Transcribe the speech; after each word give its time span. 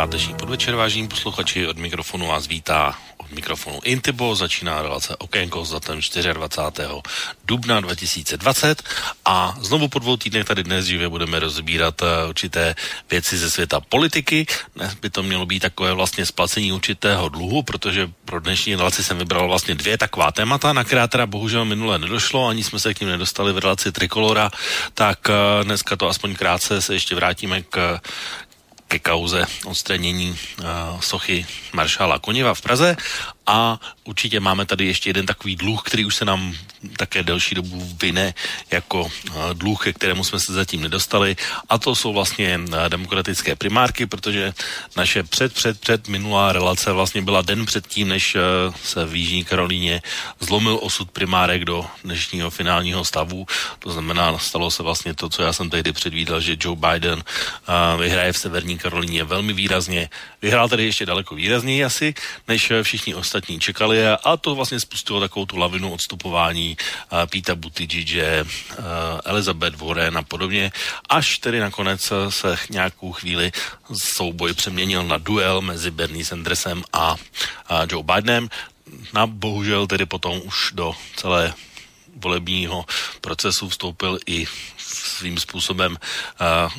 Páteční 0.00 0.34
podvečer, 0.34 0.74
vážení 0.74 1.08
posluchači, 1.08 1.66
od 1.66 1.78
mikrofonu 1.78 2.26
vás 2.26 2.46
vítá 2.46 2.96
mikrofonu 3.30 3.78
Intibo, 3.84 4.34
začíná 4.34 4.82
relace 4.82 5.16
Okénko 5.16 5.64
s 5.64 5.70
datem 5.70 6.00
24. 6.34 6.88
dubna 7.44 7.80
2020 7.80 8.82
a 9.24 9.56
znovu 9.60 9.88
po 9.88 9.98
dvou 9.98 10.16
týdnech 10.16 10.46
tady 10.46 10.62
dnes 10.62 10.86
živě 10.86 11.08
budeme 11.08 11.38
rozbírat 11.38 12.02
eh, 12.02 12.28
určité 12.28 12.74
věci 13.10 13.38
ze 13.38 13.50
světa 13.50 13.80
politiky. 13.80 14.46
Dnes 14.76 14.94
by 14.94 15.10
to 15.10 15.22
mělo 15.22 15.46
být 15.46 15.60
takové 15.60 15.92
vlastně 15.92 16.26
splacení 16.26 16.72
určitého 16.72 17.28
dluhu, 17.28 17.62
protože 17.62 18.10
pro 18.24 18.40
dnešní 18.40 18.76
relaci 18.76 19.04
jsem 19.04 19.18
vybral 19.18 19.48
vlastně 19.48 19.74
dvě 19.74 19.98
taková 19.98 20.32
témata, 20.32 20.72
na 20.72 20.84
která 20.84 21.06
teda 21.06 21.26
bohužel 21.26 21.64
minule 21.64 21.98
nedošlo, 21.98 22.48
ani 22.48 22.64
jsme 22.64 22.80
se 22.80 22.94
k 22.94 23.00
ním 23.00 23.08
nedostali 23.08 23.52
v 23.52 23.58
relaci 23.58 23.92
Trikolora, 23.92 24.50
tak 24.94 25.30
eh, 25.30 25.64
dneska 25.64 25.96
to 25.96 26.08
aspoň 26.08 26.34
krátce 26.34 26.82
se 26.82 26.94
ještě 26.94 27.14
vrátíme 27.14 27.62
k, 27.62 28.00
ke 28.90 28.98
kauze 28.98 29.46
odstranění 29.64 30.30
uh, 30.30 31.00
sochy 31.00 31.46
maršála 31.72 32.18
Koněva 32.18 32.54
v 32.54 32.60
Praze 32.60 32.96
a 33.50 33.80
určitě 34.04 34.40
máme 34.40 34.66
tady 34.66 34.86
ještě 34.86 35.10
jeden 35.10 35.26
takový 35.26 35.56
dluh, 35.56 35.82
který 35.82 36.04
už 36.04 36.14
se 36.14 36.24
nám 36.24 36.54
také 36.96 37.22
delší 37.22 37.54
dobu 37.54 37.96
vyne 38.02 38.34
jako 38.70 39.10
eh, 39.10 39.32
dluh, 39.54 39.84
ke 39.84 39.92
kterému 39.92 40.24
jsme 40.24 40.40
se 40.40 40.52
zatím 40.52 40.82
nedostali 40.82 41.36
a 41.68 41.78
to 41.78 41.94
jsou 41.94 42.12
vlastně 42.12 42.60
eh, 42.62 42.88
demokratické 42.88 43.56
primárky, 43.56 44.06
protože 44.06 44.54
naše 44.96 45.22
před, 45.22 45.54
před, 45.54 45.80
před 45.80 46.08
minulá 46.08 46.52
relace 46.52 46.92
vlastně 46.92 47.22
byla 47.22 47.42
den 47.42 47.66
předtím, 47.66 48.08
než 48.08 48.34
eh, 48.34 48.40
se 48.84 49.04
v 49.04 49.14
Jižní 49.14 49.44
Karolíně 49.44 50.02
zlomil 50.40 50.78
osud 50.82 51.10
primárek 51.10 51.64
do 51.64 51.86
dnešního 52.04 52.50
finálního 52.50 53.04
stavu. 53.04 53.46
To 53.78 53.90
znamená, 53.90 54.38
stalo 54.38 54.70
se 54.70 54.82
vlastně 54.82 55.14
to, 55.14 55.28
co 55.28 55.42
já 55.42 55.52
jsem 55.52 55.70
tehdy 55.70 55.92
předvídal, 55.92 56.40
že 56.40 56.56
Joe 56.60 56.76
Biden 56.76 57.24
vyhraje 57.98 58.32
v 58.32 58.38
Severní 58.38 58.78
Karolíně 58.80 59.24
velmi 59.24 59.52
výrazně. 59.52 60.10
Vyhrál 60.42 60.68
tedy 60.68 60.84
ještě 60.84 61.06
daleko 61.06 61.34
výrazněji 61.34 61.84
asi, 61.84 62.14
než 62.48 62.72
všichni 62.82 63.14
ostatní 63.14 63.60
čekali 63.60 64.06
a 64.08 64.36
to 64.36 64.54
vlastně 64.54 64.80
spustilo 64.80 65.20
takovou 65.20 65.46
tu 65.46 65.56
lavinu 65.56 65.92
odstupování 65.92 66.76
Píta 67.30 67.54
Buttigiege, 67.54 68.44
Elizabeth 69.24 69.76
Warren 69.76 70.18
a 70.18 70.22
podobně, 70.22 70.72
až 71.08 71.38
tedy 71.38 71.60
nakonec 71.60 72.12
se 72.28 72.58
nějakou 72.70 73.12
chvíli 73.12 73.52
souboj 73.92 74.54
přeměnil 74.54 75.04
na 75.04 75.18
duel 75.18 75.60
mezi 75.60 75.90
Bernie 75.90 76.24
Sandersem 76.24 76.84
a, 76.92 77.16
a 77.66 77.82
Joe 77.90 78.02
Bidenem. 78.02 78.48
Na 79.12 79.26
bohužel 79.26 79.86
tedy 79.86 80.06
potom 80.06 80.40
už 80.44 80.70
do 80.74 80.94
celé 81.16 81.54
volebního 82.16 82.86
procesu 83.20 83.68
vstoupil 83.68 84.18
i 84.26 84.46
svým 84.78 85.38
způsobem 85.38 85.96
uh, 85.96 86.72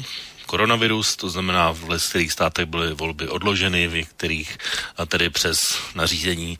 koronavirus, 0.51 1.15
to 1.15 1.31
znamená 1.31 1.71
v 1.71 1.95
některých 1.95 2.31
státech 2.31 2.65
byly 2.65 2.93
volby 2.93 3.27
odloženy, 3.27 3.87
v 3.87 4.03
některých 4.03 4.57
tedy 5.07 5.29
přes 5.31 5.79
nařízení 5.95 6.59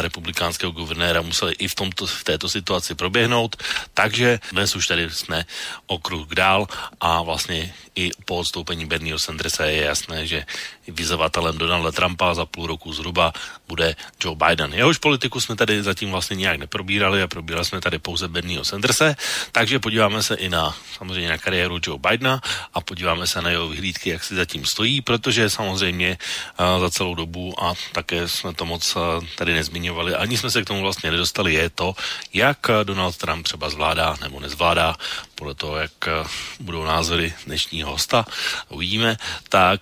republikánského 0.00 0.72
guvernéra 0.72 1.24
museli 1.24 1.56
i 1.56 1.68
v, 1.68 1.74
tomto, 1.74 2.06
v 2.06 2.24
této 2.24 2.48
situaci 2.48 2.94
proběhnout, 2.94 3.56
takže 3.96 4.40
dnes 4.52 4.76
už 4.76 4.86
tady 4.86 5.10
jsme 5.10 5.48
o 5.86 5.98
kruh 5.98 6.28
dál 6.28 6.68
a 7.00 7.22
vlastně 7.22 7.72
i 7.96 8.10
po 8.24 8.36
odstoupení 8.36 8.84
Bernieho 8.86 9.18
Sandersa 9.18 9.64
je 9.64 9.84
jasné, 9.84 10.26
že 10.26 10.44
vyzovatelem 10.88 11.58
Donalda 11.58 11.92
Trumpa 11.92 12.34
za 12.34 12.46
půl 12.46 12.66
roku 12.66 12.92
zhruba 12.92 13.32
bude 13.68 13.96
Joe 14.24 14.36
Biden. 14.36 14.74
Jehož 14.74 14.98
politiku 14.98 15.40
jsme 15.40 15.56
tady 15.56 15.82
zatím 15.82 16.10
vlastně 16.10 16.36
nějak 16.36 16.58
neprobírali 16.58 17.22
a 17.22 17.28
probírali 17.28 17.64
jsme 17.64 17.80
tady 17.80 17.98
pouze 17.98 18.28
Bernieho 18.28 18.64
Sandersa, 18.64 19.14
takže 19.52 19.78
podíváme 19.78 20.22
se 20.22 20.34
i 20.34 20.48
na 20.48 20.76
samozřejmě 20.96 21.28
na 21.28 21.38
kariéru 21.38 21.80
Joe 21.80 21.98
Bidena 21.98 22.40
a 22.74 22.80
podíváme 22.80 23.21
se 23.26 23.42
na 23.42 23.50
jeho 23.50 23.68
vyhlídky, 23.68 24.10
jak 24.10 24.24
si 24.24 24.34
zatím 24.34 24.64
stojí, 24.64 25.00
protože 25.00 25.50
samozřejmě 25.50 26.18
uh, 26.60 26.80
za 26.80 26.90
celou 26.90 27.14
dobu 27.14 27.64
a 27.64 27.74
také 27.92 28.28
jsme 28.28 28.54
to 28.54 28.64
moc 28.64 28.96
uh, 28.96 29.02
tady 29.36 29.54
nezmiňovali, 29.54 30.14
ani 30.14 30.38
jsme 30.38 30.50
se 30.50 30.62
k 30.62 30.66
tomu 30.66 30.82
vlastně 30.82 31.10
nedostali, 31.10 31.54
je 31.54 31.70
to, 31.70 31.94
jak 32.34 32.58
Donald 32.84 33.16
Trump 33.16 33.44
třeba 33.44 33.70
zvládá 33.70 34.16
nebo 34.20 34.40
nezvládá 34.40 34.96
podle 35.34 35.54
toho, 35.54 35.76
jak 35.76 35.92
budou 36.60 36.84
názory 36.84 37.34
dnešního 37.46 37.90
hosta, 37.90 38.26
uvidíme, 38.68 39.16
tak 39.48 39.80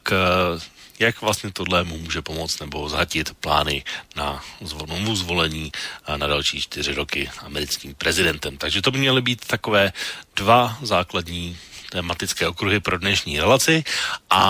jak 1.00 1.20
vlastně 1.20 1.50
tohle 1.52 1.84
mu 1.84 1.98
může 1.98 2.22
pomoct 2.22 2.60
nebo 2.60 2.88
zhatit 2.88 3.34
plány 3.40 3.84
na 4.16 4.44
znovu 4.60 5.16
zvolení 5.16 5.72
na 6.16 6.26
další 6.26 6.60
čtyři 6.60 6.94
roky 6.94 7.30
americkým 7.38 7.94
prezidentem. 7.94 8.56
Takže 8.56 8.82
to 8.82 8.90
by 8.90 8.98
měly 8.98 9.22
být 9.22 9.44
takové 9.46 9.92
dva 10.36 10.78
základní 10.82 11.58
tematické 11.90 12.48
okruhy 12.48 12.80
pro 12.80 12.98
dnešní 12.98 13.40
relaci. 13.40 13.84
A 14.30 14.42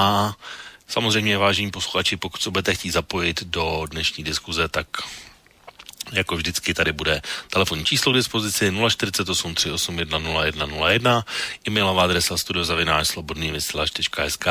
samozřejmě 0.88 1.38
vážení 1.38 1.70
posluchači, 1.70 2.16
pokud 2.16 2.42
se 2.42 2.50
budete 2.50 2.74
chtít 2.74 2.90
zapojit 2.90 3.42
do 3.44 3.86
dnešní 3.90 4.24
diskuze, 4.24 4.68
tak 4.68 4.86
jako 6.12 6.36
vždycky 6.36 6.74
tady 6.74 6.92
bude 6.92 7.22
telefonní 7.50 7.84
číslo 7.84 8.12
k 8.12 8.16
dispozici 8.16 8.72
048 8.88 9.54
381 9.54 10.18
0101, 10.18 11.24
e-mailová 11.68 12.02
adresa 12.04 12.36
studiozavináč 12.36 13.06
slobodný 13.06 13.50
vysílač.sk 13.50 14.46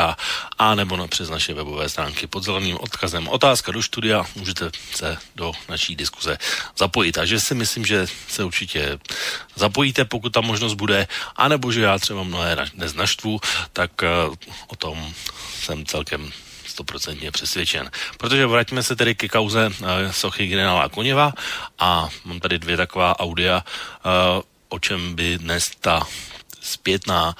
a 0.57 0.75
nebo 0.75 0.97
na, 0.97 1.07
přes 1.07 1.29
naše 1.29 1.53
webové 1.53 1.89
stránky 1.89 2.27
pod 2.27 2.43
zeleným 2.43 2.77
odkazem 2.79 3.27
otázka 3.27 3.71
do 3.71 3.83
studia 3.83 4.25
můžete 4.35 4.71
se 4.95 5.17
do 5.35 5.51
naší 5.69 5.95
diskuze 5.95 6.37
zapojit. 6.77 7.11
Takže 7.11 7.39
si 7.39 7.55
myslím, 7.55 7.85
že 7.85 8.07
se 8.27 8.43
určitě 8.43 8.99
zapojíte, 9.55 10.05
pokud 10.05 10.29
ta 10.29 10.41
možnost 10.41 10.73
bude, 10.73 11.07
anebo 11.35 11.71
že 11.71 11.81
já 11.81 11.99
třeba 11.99 12.23
mnohé 12.23 12.57
dnes 12.73 12.93
naštvu, 12.93 13.39
tak 13.73 13.91
uh, 14.01 14.35
o 14.67 14.75
tom 14.75 15.13
jsem 15.61 15.85
celkem 15.85 16.31
stoprocentně 16.79 17.31
přesvědčen. 17.31 17.91
Protože 18.17 18.47
vraťme 18.47 18.83
se 18.83 18.95
tedy 18.95 19.15
ke 19.15 19.27
kauze 19.27 19.67
uh, 19.67 19.87
sochy 20.11 20.47
generála 20.47 20.89
Koněva 20.89 21.33
a 21.79 22.09
mám 22.25 22.39
tady 22.39 22.59
dvě 22.59 22.77
taková 22.77 23.19
audia, 23.19 23.59
uh, 23.59 24.43
o 24.69 24.79
čem 24.79 25.15
by 25.15 25.37
dnes 25.37 25.75
ta 25.79 26.07
zpětná 26.61 27.35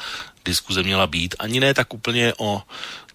diskuze 0.46 0.84
měla 0.84 1.08
být. 1.08 1.36
Ani 1.40 1.60
ne 1.60 1.74
tak 1.74 1.94
úplně 1.94 2.34
o 2.38 2.64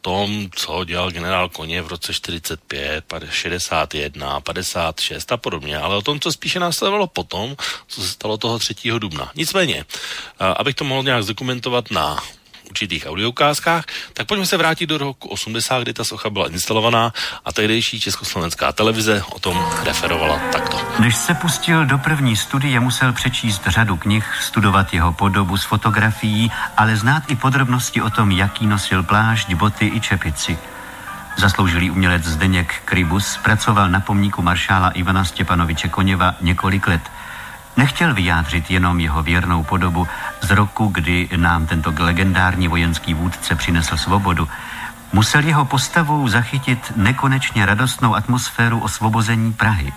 tom, 0.01 0.49
co 0.57 0.85
dělal 0.85 1.11
generál 1.11 1.49
Koně 1.49 1.83
v 1.83 1.89
roce 1.89 2.15
45, 2.15 3.05
61, 3.31 4.41
56 4.41 5.33
a 5.33 5.37
podobně, 5.37 5.79
ale 5.79 5.97
o 5.97 6.03
tom, 6.03 6.21
co 6.21 6.33
spíše 6.33 6.61
následovalo 6.61 7.06
potom, 7.06 7.56
co 7.89 8.03
se 8.03 8.09
stalo 8.09 8.37
toho 8.37 8.59
3. 8.59 8.75
dubna. 8.99 9.33
Nicméně, 9.35 9.85
abych 10.39 10.75
to 10.75 10.85
mohl 10.85 11.03
nějak 11.03 11.25
zdokumentovat 11.25 11.91
na 11.91 12.21
určitých 12.71 13.07
audioukázkách, 13.07 13.85
tak 14.13 14.27
pojďme 14.27 14.47
se 14.47 14.57
vrátit 14.57 14.87
do 14.87 14.99
roku 14.99 15.29
80, 15.29 15.83
kdy 15.83 15.93
ta 15.93 16.05
socha 16.05 16.31
byla 16.31 16.49
instalovaná 16.49 17.13
a 17.45 17.53
tehdejší 17.53 18.01
československá 18.01 18.73
televize 18.73 19.23
o 19.31 19.39
tom 19.39 19.67
referovala 19.85 20.41
takto. 20.53 20.81
Než 20.99 21.17
se 21.17 21.35
pustil 21.35 21.87
do 21.87 21.99
první 21.99 22.37
studie, 22.37 22.81
musel 22.81 23.13
přečíst 23.13 23.63
řadu 23.67 23.97
knih, 23.97 24.25
studovat 24.41 24.95
jeho 24.95 25.13
podobu 25.13 25.57
z 25.57 25.65
fotografií, 25.65 26.53
ale 26.77 26.97
znát 26.97 27.23
i 27.29 27.37
podrobnosti 27.37 28.03
o 28.03 28.11
tom, 28.11 28.31
jaký 28.31 28.67
nosil 28.67 29.03
plášť, 29.03 29.55
boty 29.55 29.93
i 29.94 30.00
čepici. 30.00 30.59
Zasloužilý 31.37 31.91
umělec 31.91 32.25
Zdeněk 32.25 32.75
Kribus 32.85 33.37
pracoval 33.37 33.91
na 33.91 34.00
pomníku 34.00 34.43
maršála 34.43 34.91
Ivana 34.91 35.25
Stěpanoviče 35.25 35.88
Koněva 35.88 36.35
několik 36.41 36.87
let– 36.87 37.03
Nechtěl 37.76 38.15
vyjádřit 38.15 38.71
jenom 38.71 39.00
jeho 39.00 39.23
věrnou 39.23 39.65
podobu 39.65 40.09
z 40.41 40.50
roku, 40.50 40.87
kdy 40.87 41.29
nám 41.37 41.67
tento 41.67 41.93
legendární 41.99 42.69
vojenský 42.69 43.15
vůdce 43.15 43.55
přinesl 43.55 43.97
svobodu. 43.97 44.49
Musel 45.12 45.44
jeho 45.44 45.65
postavou 45.65 46.29
zachytit 46.29 46.93
nekonečně 46.97 47.67
radostnou 47.67 48.15
atmosféru 48.15 48.81
osvobození 48.81 49.53
Prahy. 49.53 49.93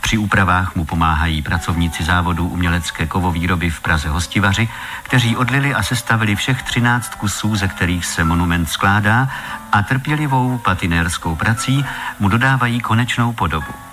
Při 0.00 0.18
úpravách 0.18 0.74
mu 0.74 0.84
pomáhají 0.84 1.42
pracovníci 1.42 2.04
závodu 2.04 2.48
umělecké 2.48 3.06
kovovýroby 3.06 3.70
v 3.70 3.80
Praze 3.80 4.08
Hostivaři, 4.08 4.68
kteří 5.02 5.36
odlili 5.36 5.74
a 5.74 5.82
sestavili 5.82 6.36
všech 6.36 6.62
13 6.62 7.14
kusů, 7.14 7.56
ze 7.56 7.68
kterých 7.68 8.06
se 8.06 8.24
monument 8.24 8.66
skládá 8.66 9.28
a 9.72 9.82
trpělivou 9.82 10.58
patinérskou 10.58 11.36
prací 11.36 11.84
mu 12.20 12.28
dodávají 12.28 12.80
konečnou 12.80 13.32
podobu. 13.32 13.83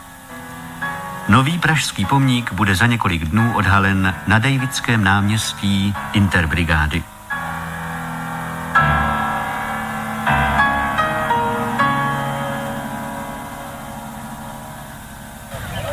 Nový 1.27 1.59
pražský 1.59 2.05
pomník 2.05 2.53
bude 2.53 2.75
za 2.75 2.85
několik 2.85 3.25
dnů 3.25 3.53
odhalen 3.55 4.15
na 4.27 4.39
Davidském 4.39 5.03
náměstí 5.03 5.95
Interbrigády. 6.13 7.03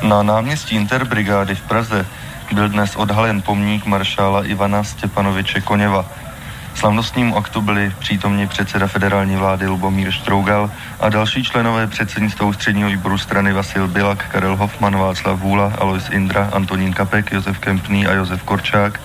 Na 0.03 0.23
náměstí 0.23 0.77
Interbrigády 0.77 1.55
v 1.55 1.63
Praze 1.63 2.07
byl 2.53 2.69
dnes 2.69 2.97
odhalen 2.97 3.43
pomník 3.43 3.87
maršála 3.87 4.45
Ivana 4.45 4.85
Stěpanoviče 4.85 5.61
Koněva. 5.61 6.05
Slavnostnímu 6.79 7.37
aktu 7.37 7.61
byli 7.61 7.93
přítomni 7.99 8.47
předseda 8.47 8.87
federální 8.87 9.37
vlády 9.37 9.67
Lubomír 9.67 10.11
Štrougal 10.11 10.71
a 11.01 11.09
další 11.09 11.45
členové 11.45 11.87
předsednictva 11.87 12.47
ústředního 12.47 12.89
výboru 12.89 13.19
strany 13.19 13.53
Vasil 13.53 13.89
Bilak, 13.89 14.29
Karel 14.29 14.57
Hoffman, 14.57 14.97
Václav 14.97 15.39
Vůla, 15.39 15.73
Alois 15.79 16.09
Indra, 16.11 16.51
Antonín 16.53 16.93
Kapek, 16.93 17.33
Josef 17.33 17.59
Kempný 17.59 18.07
a 18.07 18.13
Josef 18.13 18.43
Korčák, 18.43 19.01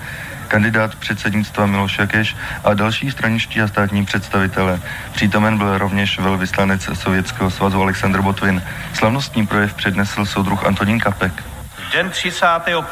kandidát 0.48 0.94
předsednictva 0.94 1.66
Miloš 1.66 1.98
Jakeš 1.98 2.36
a 2.64 2.74
další 2.74 3.10
straničtí 3.10 3.60
a 3.60 3.68
státní 3.68 4.04
představitele. 4.04 4.80
Přítomen 5.12 5.58
byl 5.58 5.78
rovněž 5.78 6.18
velvyslanec 6.18 6.88
Sovětského 6.94 7.50
svazu 7.50 7.82
Aleksandr 7.82 8.22
Botvin. 8.22 8.62
Slavnostní 8.92 9.46
projev 9.46 9.74
přednesl 9.74 10.26
soudruh 10.26 10.66
Antonín 10.66 11.00
Kapek. 11.00 11.44
Den 11.92 12.10
35. 12.10 12.84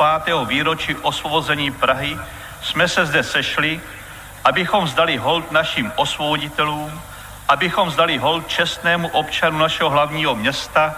výročí 0.47 0.95
osvobození 0.95 1.71
Prahy 1.71 2.19
jsme 2.63 2.89
se 2.89 3.07
zde 3.07 3.23
sešli, 3.23 3.81
abychom 4.45 4.89
zdali 4.89 5.17
hold 5.17 5.53
našim 5.53 5.93
osvoboditelům, 5.97 7.03
abychom 7.49 7.91
zdali 7.91 8.19
hold 8.19 8.49
čestnému 8.49 9.09
občanu 9.09 9.59
našeho 9.59 9.91
hlavního 9.91 10.35
města, 10.35 10.95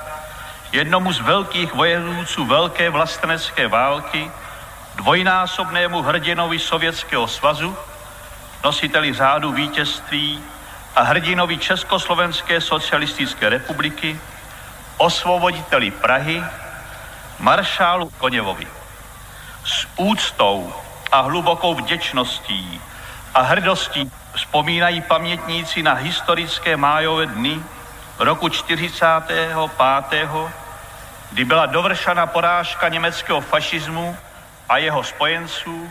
jednomu 0.73 1.13
z 1.13 1.21
velkých 1.21 1.75
vojenůců 1.75 2.47
velké 2.47 2.91
vlastenecké 2.91 3.69
války, 3.69 4.31
dvojnásobnému 4.95 6.03
hrdinovi 6.03 6.59
Sovětského 6.59 7.29
svazu, 7.29 7.77
nositeli 8.65 9.13
řádu 9.13 9.53
vítězství 9.53 10.43
a 10.97 11.03
hrdinovi 11.03 11.59
Československé 11.59 12.61
socialistické 12.61 13.49
republiky, 13.49 14.21
osvoboditeli 14.97 15.91
Prahy, 15.91 16.45
maršálu 17.39 18.11
Koněvovi. 18.11 18.67
S 19.65 19.87
úctou 19.97 20.75
a 21.13 21.21
hlubokou 21.21 21.75
vděčností 21.75 22.81
a 23.35 23.41
hrdostí 23.43 24.11
vzpomínají 24.35 25.01
pamětníci 25.01 25.83
na 25.83 25.95
historické 25.95 26.77
májové 26.77 27.27
dny 27.27 27.61
roku 28.19 28.49
45. 28.49 29.51
kdy 31.33 31.45
byla 31.45 31.67
dovršena 31.67 32.27
porážka 32.27 32.89
německého 32.89 33.41
fašismu 33.41 34.17
a 34.69 34.79
jeho 34.79 35.05
spojenců 35.05 35.91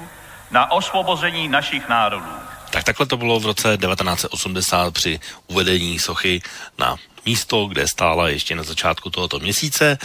na 0.51 0.71
osvobození 0.71 1.47
našich 1.47 1.89
národů. 1.89 2.33
Tak 2.69 2.83
takhle 2.83 3.05
to 3.05 3.17
bylo 3.17 3.39
v 3.39 3.45
roce 3.45 3.77
1980 3.77 4.93
při 4.93 5.19
uvedení 5.47 5.99
sochy 5.99 6.41
na 6.77 6.95
místo, 7.25 7.65
kde 7.65 7.87
stála 7.87 8.29
ještě 8.29 8.55
na 8.55 8.63
začátku 8.63 9.09
tohoto 9.09 9.39
měsíce. 9.39 9.97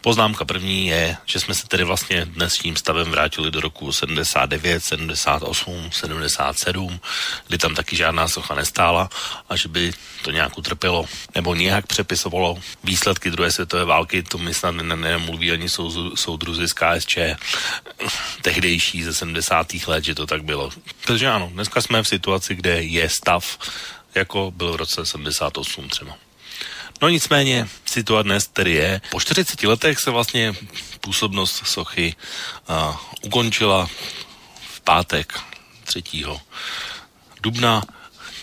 Poznámka 0.00 0.44
první 0.44 0.86
je, 0.86 1.16
že 1.26 1.40
jsme 1.40 1.54
se 1.54 1.68
tedy 1.68 1.84
vlastně 1.84 2.24
dnes 2.24 2.52
tím 2.52 2.76
stavem 2.76 3.10
vrátili 3.10 3.50
do 3.50 3.60
roku 3.60 3.92
79, 3.92 4.84
78, 4.84 5.90
77, 5.92 7.00
kdy 7.48 7.58
tam 7.58 7.74
taky 7.74 7.96
žádná 7.96 8.28
socha 8.28 8.54
nestála 8.54 9.08
a 9.48 9.56
že 9.56 9.68
by 9.68 9.92
to 10.22 10.30
nějak 10.30 10.58
utrpělo 10.58 11.06
nebo 11.34 11.54
nějak 11.54 11.86
přepisovalo 11.86 12.58
výsledky 12.84 13.30
druhé 13.30 13.50
světové 13.50 13.84
války, 13.84 14.22
to 14.22 14.38
mi 14.38 14.54
snad 14.54 14.70
nemluví 14.70 15.52
ani 15.52 15.68
sou, 15.68 16.16
soudruzi 16.16 16.68
z 16.68 16.72
KSČ 16.72 17.18
tehdejší 18.42 19.02
ze 19.02 19.14
70. 19.14 19.66
let, 19.86 20.04
že 20.04 20.14
to 20.14 20.26
tak 20.26 20.44
bylo. 20.44 20.70
Takže 21.06 21.28
ano, 21.28 21.50
dneska 21.52 21.80
jsme 21.80 22.02
v 22.02 22.08
situaci, 22.08 22.54
kde 22.54 22.82
je 22.82 23.08
stav, 23.08 23.58
jako 24.14 24.52
byl 24.56 24.72
v 24.72 24.76
roce 24.76 25.06
78 25.06 25.88
třeba. 25.88 26.27
No 27.02 27.08
nicméně 27.08 27.68
situace 27.84 28.24
dnes 28.24 28.48
tedy 28.48 28.72
je. 28.72 29.00
Po 29.10 29.20
40 29.20 29.62
letech 29.62 29.98
se 29.98 30.10
vlastně 30.10 30.54
působnost 31.00 31.62
sochy 31.66 32.14
uh, 32.68 32.96
ukončila 33.22 33.90
v 34.70 34.80
pátek 34.80 35.40
3. 35.84 36.02
dubna 37.42 37.82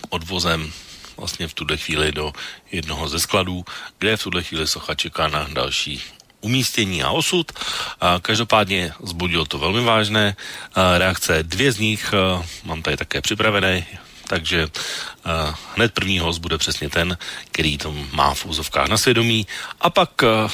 odvozem 0.08 0.72
vlastně 1.16 1.48
v 1.48 1.54
tuhle 1.54 1.76
chvíli 1.76 2.12
do 2.12 2.32
jednoho 2.72 3.08
ze 3.08 3.20
skladů, 3.20 3.64
kde 3.98 4.16
v 4.16 4.22
tuhle 4.22 4.42
chvíli 4.42 4.66
socha 4.66 4.94
čeká 4.94 5.28
na 5.28 5.48
další 5.52 6.02
umístění 6.40 7.02
a 7.02 7.10
osud. 7.10 7.52
Každopádně 8.22 8.92
zbudilo 9.02 9.44
to 9.44 9.58
velmi 9.58 9.80
vážné 9.80 10.36
reakce. 10.98 11.42
Dvě 11.42 11.72
z 11.72 11.78
nich 11.78 12.14
mám 12.64 12.82
tady 12.82 12.96
také 12.96 13.20
připravené 13.20 13.86
takže 14.28 14.66
uh, 14.66 15.54
hned 15.74 15.92
první 15.92 16.18
host 16.18 16.38
bude 16.38 16.58
přesně 16.58 16.90
ten, 16.90 17.18
který 17.52 17.78
to 17.78 17.92
má 18.12 18.34
v 18.34 18.46
úzovkách 18.46 18.88
na 18.88 18.98
svědomí 18.98 19.46
a 19.80 19.90
pak 19.90 20.22
uh, 20.22 20.50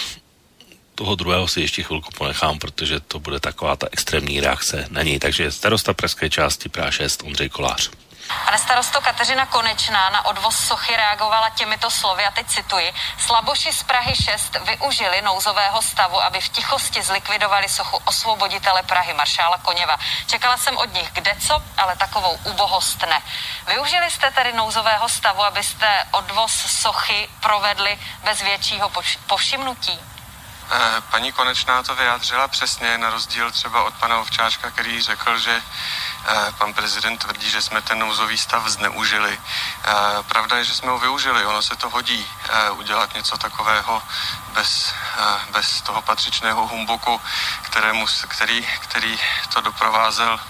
toho 0.95 1.15
druhého 1.15 1.49
si 1.49 1.61
ještě 1.61 1.83
chvilku 1.83 2.11
ponechám, 2.19 2.59
protože 2.59 3.01
to 3.01 3.19
bude 3.19 3.41
taková 3.41 3.77
ta 3.77 3.89
extrémní 3.93 4.41
reakce 4.41 4.87
na 4.91 5.03
něj. 5.03 5.19
Takže 5.19 5.53
starosta 5.53 5.95
pražské 5.95 6.31
části 6.31 6.69
Praha 6.69 6.91
6 6.91 7.23
Ondřej 7.23 7.49
Kolář. 7.49 7.91
Pane 8.29 8.59
starosto 8.59 9.01
Kateřina 9.01 9.47
Konečná 9.47 10.11
na 10.11 10.25
odvoz 10.25 10.57
sochy 10.57 10.97
reagovala 10.97 11.51
těmito 11.51 11.91
slovy, 11.91 12.25
a 12.27 12.31
teď 12.31 12.47
cituji, 12.47 12.95
slaboši 13.19 13.73
z 13.73 13.83
Prahy 13.83 14.15
6 14.17 14.57
využili 14.65 15.23
nouzového 15.23 15.83
stavu, 15.83 16.23
aby 16.23 16.41
v 16.41 16.49
tichosti 16.49 17.03
zlikvidovali 17.03 17.69
sochu 17.69 17.97
osvoboditele 18.05 18.83
Prahy, 18.83 19.15
maršála 19.15 19.59
Koněva. 19.59 19.97
Čekala 20.27 20.57
jsem 20.57 20.77
od 20.79 20.95
nich 20.95 21.11
kde 21.13 21.37
co, 21.47 21.63
ale 21.77 21.97
takovou 21.97 22.39
ubohost 22.45 23.03
ne. 23.03 23.23
Využili 23.67 24.11
jste 24.11 24.31
tedy 24.31 24.53
nouzového 24.53 25.09
stavu, 25.09 25.43
abyste 25.43 26.07
odvoz 26.11 26.53
sochy 26.53 27.29
provedli 27.41 27.99
bez 28.25 28.43
většího 28.43 28.91
povšimnutí? 29.27 30.01
Paní 31.11 31.33
Konečná 31.33 31.83
to 31.83 31.95
vyjádřila 31.95 32.49
přesně, 32.49 32.99
na 32.99 33.11
rozdíl 33.11 33.51
třeba 33.51 33.83
od 33.83 33.95
pana 33.95 34.19
Ovčáčka, 34.19 34.71
který 34.71 35.03
řekl, 35.03 35.39
že 35.39 35.63
Eh, 36.25 36.53
pan 36.59 36.75
prezident 36.75 37.19
tvrdí, 37.19 37.51
že 37.51 37.63
jsme 37.63 37.83
ten 37.83 37.99
nouzový 37.99 38.39
stav 38.39 38.69
zneužili. 38.69 39.41
Eh, 39.85 40.23
pravda 40.23 40.57
je, 40.57 40.65
že 40.65 40.75
jsme 40.75 40.91
ho 40.91 40.99
využili. 40.99 41.47
Ono 41.47 41.63
se 41.63 41.77
to 41.77 41.91
hodí 41.91 42.27
eh, 42.49 42.71
udělat 42.71 43.15
něco 43.15 43.39
takového 43.39 44.03
bez, 44.53 44.95
bez 45.51 45.81
toho 45.81 46.03
patřičného 46.03 46.67
humbuku, 46.67 47.21
kterému, 47.63 48.07
který, 48.29 48.69
který 48.81 49.21
to 49.53 49.61
doprovázel 49.61 50.41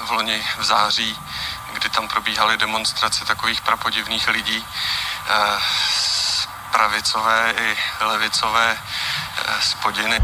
v 0.00 0.10
loni 0.10 0.46
v 0.58 0.64
září, 0.64 1.18
kdy 1.72 1.90
tam 1.90 2.08
probíhaly 2.08 2.56
demonstrace 2.56 3.24
takových 3.24 3.60
prapodivných 3.60 4.28
lidí 4.28 4.66
pravicové 6.72 7.54
i 7.58 7.76
levicové 8.04 8.78
spodiny. 9.60 10.18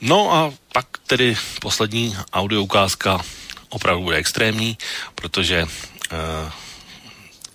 No 0.00 0.32
a 0.34 0.52
pak 0.72 0.86
tedy 1.06 1.36
poslední 1.60 2.16
audio 2.32 2.62
ukázka 2.62 3.20
opravdu 3.68 4.02
bude 4.02 4.16
extrémní, 4.16 4.78
protože 5.14 5.62
uh, 5.62 6.50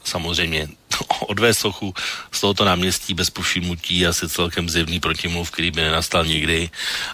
samozřejmě 0.04 0.68
odvést 1.28 1.60
sochu 1.60 1.94
z 2.32 2.42
tohoto 2.42 2.66
náměstí 2.66 3.14
bez 3.14 3.30
povšimnutí 3.30 4.08
asi 4.08 4.30
celkem 4.30 4.70
zjevný 4.70 5.00
protimluv, 5.00 5.52
který 5.52 5.72
by 5.72 5.82
nenastal 5.82 6.26
nikdy 6.26 6.70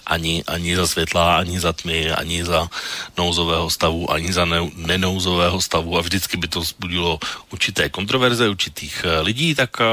ani, 0.06 0.44
ani 0.48 0.76
za 0.76 0.88
světla, 0.88 1.38
ani 1.38 1.60
za 1.60 1.74
tmy, 1.74 2.12
ani 2.12 2.46
za 2.46 2.70
nouzového 3.18 3.70
stavu, 3.70 4.12
ani 4.12 4.34
za 4.34 4.46
ne, 4.46 4.58
nenouzového 4.76 5.62
stavu. 5.62 5.98
A 5.98 6.02
vždycky 6.02 6.38
by 6.38 6.48
to 6.48 6.62
zbudilo 6.62 7.20
určité 7.52 7.90
kontroverze 7.90 8.50
určitých 8.50 9.06
uh, 9.06 9.12
lidí, 9.26 9.56
tak 9.56 9.80
uh, 9.80 9.86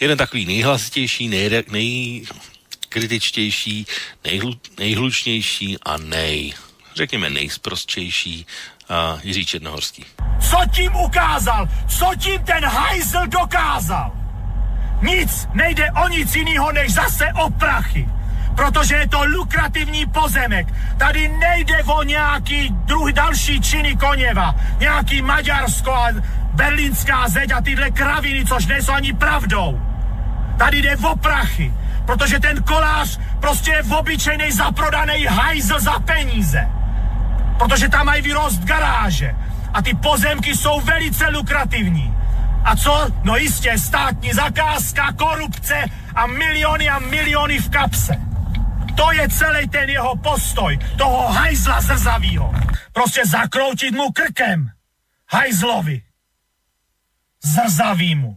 jeden 0.00 0.18
takový 0.18 0.46
nejhlasitější, 0.46 1.28
nej, 1.28 1.64
nejkritičtější, 1.70 3.86
nejhlu, 4.24 4.54
nejhlučnější 4.78 5.76
a 5.82 5.96
nej 5.96 6.54
řekněme, 6.94 7.30
nejsprostřejší 7.30 8.46
uh, 8.90 9.20
Jiří 9.22 9.46
Černohorský. 9.46 10.04
Co 10.40 10.56
tím 10.70 10.96
ukázal? 10.96 11.68
Co 11.88 12.10
tím 12.18 12.42
ten 12.44 12.64
hajzl 12.64 13.26
dokázal? 13.26 14.12
Nic, 15.02 15.48
nejde 15.52 15.90
o 15.92 16.08
nic 16.08 16.36
jiného, 16.36 16.72
než 16.72 16.92
zase 16.92 17.24
o 17.44 17.50
prachy. 17.50 18.08
Protože 18.56 18.94
je 18.94 19.08
to 19.08 19.24
lukrativní 19.24 20.06
pozemek. 20.06 20.66
Tady 20.98 21.28
nejde 21.28 21.82
o 21.82 22.02
nějaký 22.02 22.68
druh 22.70 23.12
další 23.12 23.60
činy 23.60 23.96
Koněva. 23.96 24.54
Nějaký 24.78 25.22
Maďarsko 25.22 25.94
a 25.94 26.08
berlínská 26.52 27.28
zeď 27.28 27.52
a 27.52 27.60
tyhle 27.60 27.90
kraviny, 27.90 28.44
což 28.46 28.66
nejsou 28.66 28.92
ani 28.92 29.12
pravdou. 29.12 29.80
Tady 30.58 30.82
jde 30.82 30.96
o 30.96 31.16
prachy. 31.16 31.72
Protože 32.06 32.40
ten 32.40 32.62
kolář 32.62 33.20
prostě 33.40 33.70
je 33.70 33.82
obyčejný 33.82 34.50
zaprodaný 34.52 35.24
hajzl 35.24 35.80
za 35.80 35.98
peníze 35.98 36.81
protože 37.58 37.88
tam 37.88 38.06
mají 38.06 38.22
vyrost 38.22 38.64
garáže 38.64 39.34
a 39.72 39.82
ty 39.82 39.94
pozemky 39.94 40.56
jsou 40.56 40.80
velice 40.80 41.28
lukrativní. 41.28 42.16
A 42.64 42.76
co? 42.76 43.10
No 43.22 43.36
jistě, 43.36 43.78
státní 43.78 44.32
zakázka, 44.32 45.12
korupce 45.12 45.84
a 46.14 46.26
miliony 46.26 46.88
a 46.88 46.98
miliony 46.98 47.58
v 47.58 47.70
kapse. 47.70 48.16
To 48.96 49.12
je 49.12 49.28
celý 49.28 49.68
ten 49.68 49.90
jeho 49.90 50.16
postoj, 50.16 50.78
toho 50.98 51.32
hajzla 51.32 51.80
zrzavýho. 51.80 52.54
Prostě 52.92 53.26
zakroutit 53.26 53.94
mu 53.94 54.12
krkem. 54.12 54.70
Hajzlovi. 55.28 56.02
Zrzavýmu. 57.42 58.36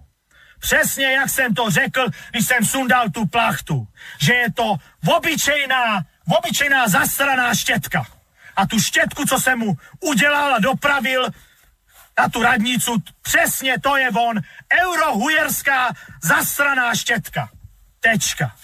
Přesně 0.59 1.11
jak 1.11 1.29
jsem 1.29 1.53
to 1.53 1.69
řekl, 1.71 2.05
když 2.31 2.45
jsem 2.45 2.65
sundal 2.65 3.09
tu 3.09 3.25
plachtu. 3.25 3.87
Že 4.19 4.33
je 4.33 4.51
to 4.51 4.75
obyčejná, 5.07 6.05
obyčejná 6.37 6.87
zasraná 6.87 7.53
štětka 7.53 8.14
a 8.55 8.65
tu 8.65 8.79
štětku, 8.79 9.25
co 9.25 9.39
jsem 9.39 9.59
mu 9.59 9.77
udělal 9.99 10.55
a 10.55 10.59
dopravil, 10.59 11.29
na 12.19 12.29
tu 12.29 12.43
radnicu, 12.43 13.03
přesně 13.21 13.75
to 13.79 13.97
je 13.97 14.09
on, 14.09 14.39
eurohujerská 14.81 15.93
zasraná 16.23 16.95
štětka. 16.95 17.49
Tečka. 17.99 18.55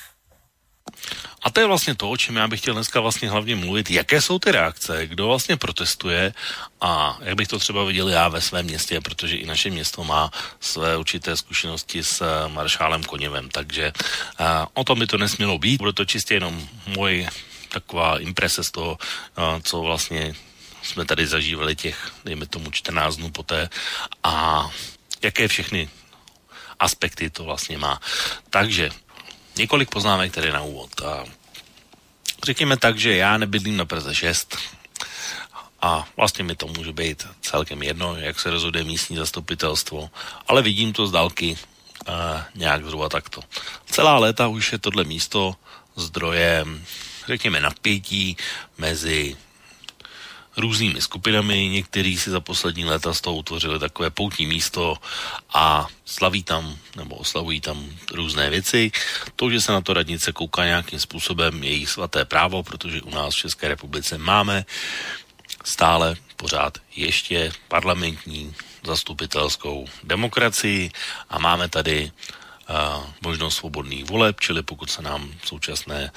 A 1.43 1.49
to 1.49 1.59
je 1.59 1.65
vlastně 1.65 1.95
to, 1.95 2.09
o 2.09 2.17
čem 2.17 2.35
já 2.35 2.47
bych 2.47 2.59
chtěl 2.59 2.73
dneska 2.73 2.99
vlastně 2.99 3.29
hlavně 3.29 3.55
mluvit. 3.55 3.91
Jaké 3.91 4.21
jsou 4.21 4.39
ty 4.39 4.51
reakce, 4.51 5.07
kdo 5.07 5.27
vlastně 5.27 5.57
protestuje 5.57 6.33
a 6.81 7.17
jak 7.21 7.35
bych 7.35 7.47
to 7.47 7.59
třeba 7.59 7.83
viděl 7.83 8.09
já 8.09 8.27
ve 8.27 8.41
svém 8.41 8.65
městě, 8.65 9.01
protože 9.01 9.35
i 9.35 9.45
naše 9.45 9.69
město 9.69 10.03
má 10.03 10.31
své 10.59 10.97
určité 10.97 11.37
zkušenosti 11.37 12.03
s 12.03 12.21
eh, 12.21 12.49
maršálem 12.49 13.03
Koněvem, 13.03 13.49
takže 13.49 13.91
a, 14.37 14.67
o 14.73 14.83
tom 14.83 14.99
by 14.99 15.07
to 15.07 15.17
nesmělo 15.17 15.57
být. 15.57 15.77
Bude 15.77 15.93
to 15.93 16.05
čistě 16.05 16.33
jenom 16.33 16.67
můj 16.87 17.27
taková 17.73 18.19
imprese 18.19 18.63
z 18.63 18.71
toho, 18.71 18.97
co 19.63 19.81
vlastně 19.81 20.33
jsme 20.83 21.05
tady 21.05 21.27
zažívali 21.27 21.75
těch, 21.75 22.11
dejme 22.25 22.45
tomu, 22.45 22.71
14 22.71 23.15
dnů 23.15 23.31
poté 23.31 23.69
a 24.23 24.65
jaké 25.21 25.47
všechny 25.47 25.89
aspekty 26.79 27.29
to 27.29 27.43
vlastně 27.43 27.77
má. 27.77 27.99
Takže 28.49 28.89
několik 29.57 29.89
poznámek 29.89 30.33
tady 30.33 30.51
na 30.51 30.61
úvod. 30.61 31.01
Řekněme 32.43 32.77
tak, 32.77 32.97
že 32.97 33.15
já 33.15 33.37
nebydlím 33.37 33.77
na 33.77 33.85
Praze 33.85 34.15
6 34.15 34.57
a 35.81 36.07
vlastně 36.17 36.43
mi 36.43 36.55
to 36.55 36.67
může 36.67 36.93
být 36.93 37.27
celkem 37.41 37.83
jedno, 37.83 38.15
jak 38.15 38.39
se 38.39 38.51
rozhoduje 38.51 38.83
místní 38.83 39.17
zastupitelstvo, 39.17 40.09
ale 40.47 40.61
vidím 40.61 40.93
to 40.93 41.07
z 41.07 41.11
dálky 41.11 41.57
a 42.07 42.45
nějak 42.55 42.85
zhruba 42.85 43.09
takto. 43.09 43.41
Celá 43.85 44.17
léta 44.17 44.47
už 44.47 44.71
je 44.71 44.77
tohle 44.77 45.03
místo 45.03 45.55
zdrojem, 45.95 46.85
řekněme, 47.27 47.59
napětí 47.59 48.37
mezi 48.77 49.35
různými 50.57 51.01
skupinami, 51.01 51.69
někteří 51.69 52.17
si 52.17 52.29
za 52.29 52.39
poslední 52.39 52.85
léta 52.85 53.13
z 53.13 53.21
toho 53.21 53.35
utvořili 53.35 53.79
takové 53.79 54.09
poutní 54.09 54.45
místo 54.45 54.97
a 55.53 55.87
slaví 56.05 56.43
tam 56.43 56.77
nebo 56.95 57.15
oslavují 57.15 57.61
tam 57.61 57.89
různé 58.13 58.49
věci. 58.49 58.91
To, 59.35 59.49
že 59.51 59.61
se 59.61 59.71
na 59.71 59.81
to 59.81 59.93
radnice 59.93 60.31
kouká 60.31 60.65
nějakým 60.65 60.99
způsobem, 60.99 61.63
je 61.63 61.69
jejich 61.69 61.89
svaté 61.89 62.25
právo, 62.25 62.63
protože 62.63 63.01
u 63.01 63.09
nás 63.09 63.33
v 63.33 63.37
České 63.37 63.67
republice 63.67 64.17
máme 64.17 64.65
stále 65.63 66.15
pořád 66.35 66.77
ještě 66.95 67.51
parlamentní 67.67 68.55
zastupitelskou 68.83 69.87
demokracii 70.03 70.91
a 71.29 71.39
máme 71.39 71.69
tady 71.69 72.11
uh, 72.11 73.05
možnost 73.21 73.55
svobodných 73.55 74.05
voleb, 74.05 74.39
čili 74.39 74.63
pokud 74.63 74.91
se 74.91 75.01
nám 75.01 75.33
současné 75.43 76.11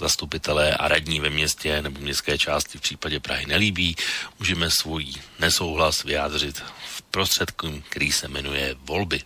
zastupitelé 0.00 0.76
a 0.76 0.88
radní 0.88 1.20
ve 1.20 1.30
městě 1.30 1.82
nebo 1.82 2.00
městské 2.00 2.38
části 2.38 2.78
v 2.78 2.80
případě 2.80 3.20
Prahy 3.20 3.46
nelíbí, 3.46 3.96
můžeme 4.38 4.70
svůj 4.70 5.12
nesouhlas 5.38 6.04
vyjádřit 6.04 6.62
v 6.96 7.02
prostředku, 7.02 7.82
který 7.88 8.12
se 8.12 8.28
jmenuje 8.28 8.76
volby. 8.78 9.22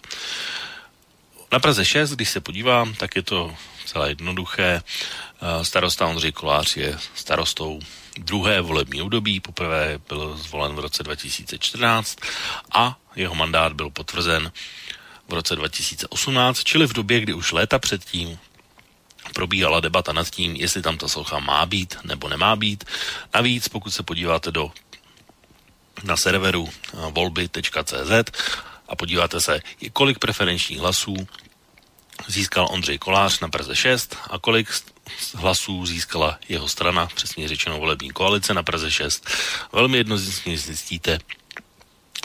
Na 1.53 1.59
Praze 1.59 1.85
6, 1.85 2.11
když 2.11 2.31
se 2.31 2.41
podívám, 2.41 2.95
tak 2.95 3.17
je 3.17 3.23
to 3.23 3.57
celé 3.87 4.09
jednoduché. 4.09 4.83
Starosta 5.63 6.07
Ondřej 6.07 6.33
Kolář 6.33 6.77
je 6.77 6.99
starostou 7.15 7.81
druhé 8.19 8.61
volební 8.61 9.03
období, 9.03 9.41
poprvé 9.41 9.99
byl 10.09 10.37
zvolen 10.37 10.75
v 10.75 10.79
roce 10.79 11.03
2014 11.03 12.19
a 12.73 12.99
jeho 13.17 13.35
mandát 13.35 13.73
byl 13.73 13.91
potvrzen 13.91 14.53
v 15.29 15.33
roce 15.33 15.57
2018, 15.57 16.65
čili 16.65 16.87
v 16.87 16.93
době, 16.93 17.21
kdy 17.21 17.33
už 17.33 17.53
léta 17.53 17.79
předtím 17.79 18.39
probíhala 19.35 19.81
debata 19.81 20.13
nad 20.13 20.31
tím, 20.31 20.57
jestli 20.57 20.83
tam 20.83 20.99
ta 20.99 21.09
socha 21.09 21.39
má 21.39 21.67
být 21.67 21.97
nebo 22.05 22.29
nemá 22.29 22.57
být. 22.57 22.85
Navíc, 23.35 23.69
pokud 23.69 23.91
se 23.91 24.03
podíváte 24.03 24.51
do 24.51 24.73
na 26.05 26.17
serveru 26.17 26.69
eh, 26.69 26.97
volby.cz 27.11 28.33
a 28.89 28.97
podíváte 28.97 29.41
se, 29.41 29.61
kolik 29.93 30.19
preferenčních 30.19 30.79
hlasů 30.79 31.17
získal 32.29 32.69
Ondřej 32.71 32.99
Kolář 32.99 33.41
na 33.41 33.49
Praze 33.49 33.77
6 33.77 34.17
a 34.31 34.39
kolik 34.39 34.69
hlasů 35.35 35.87
získala 35.87 36.39
jeho 36.49 36.69
strana, 36.69 37.07
přesně 37.07 37.49
řečeno 37.49 37.79
volební 37.79 38.11
koalice 38.11 38.55
na 38.55 38.63
Praze 38.63 38.91
6. 38.91 39.31
Velmi 39.73 39.99
jednoznačně 39.99 40.59
zjistíte, 40.59 41.19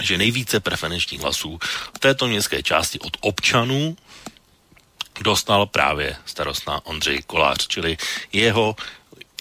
že 0.03 0.17
nejvíce 0.17 0.59
preferenčních 0.59 1.21
hlasů 1.21 1.59
v 1.95 1.99
této 1.99 2.27
městské 2.27 2.63
části 2.63 2.99
od 2.99 3.17
občanů 3.21 3.97
dostal 5.21 5.65
právě 5.65 6.15
starostná 6.25 6.85
Ondřej 6.85 7.21
Kolář, 7.27 7.67
čili 7.67 7.97
jeho 8.33 8.75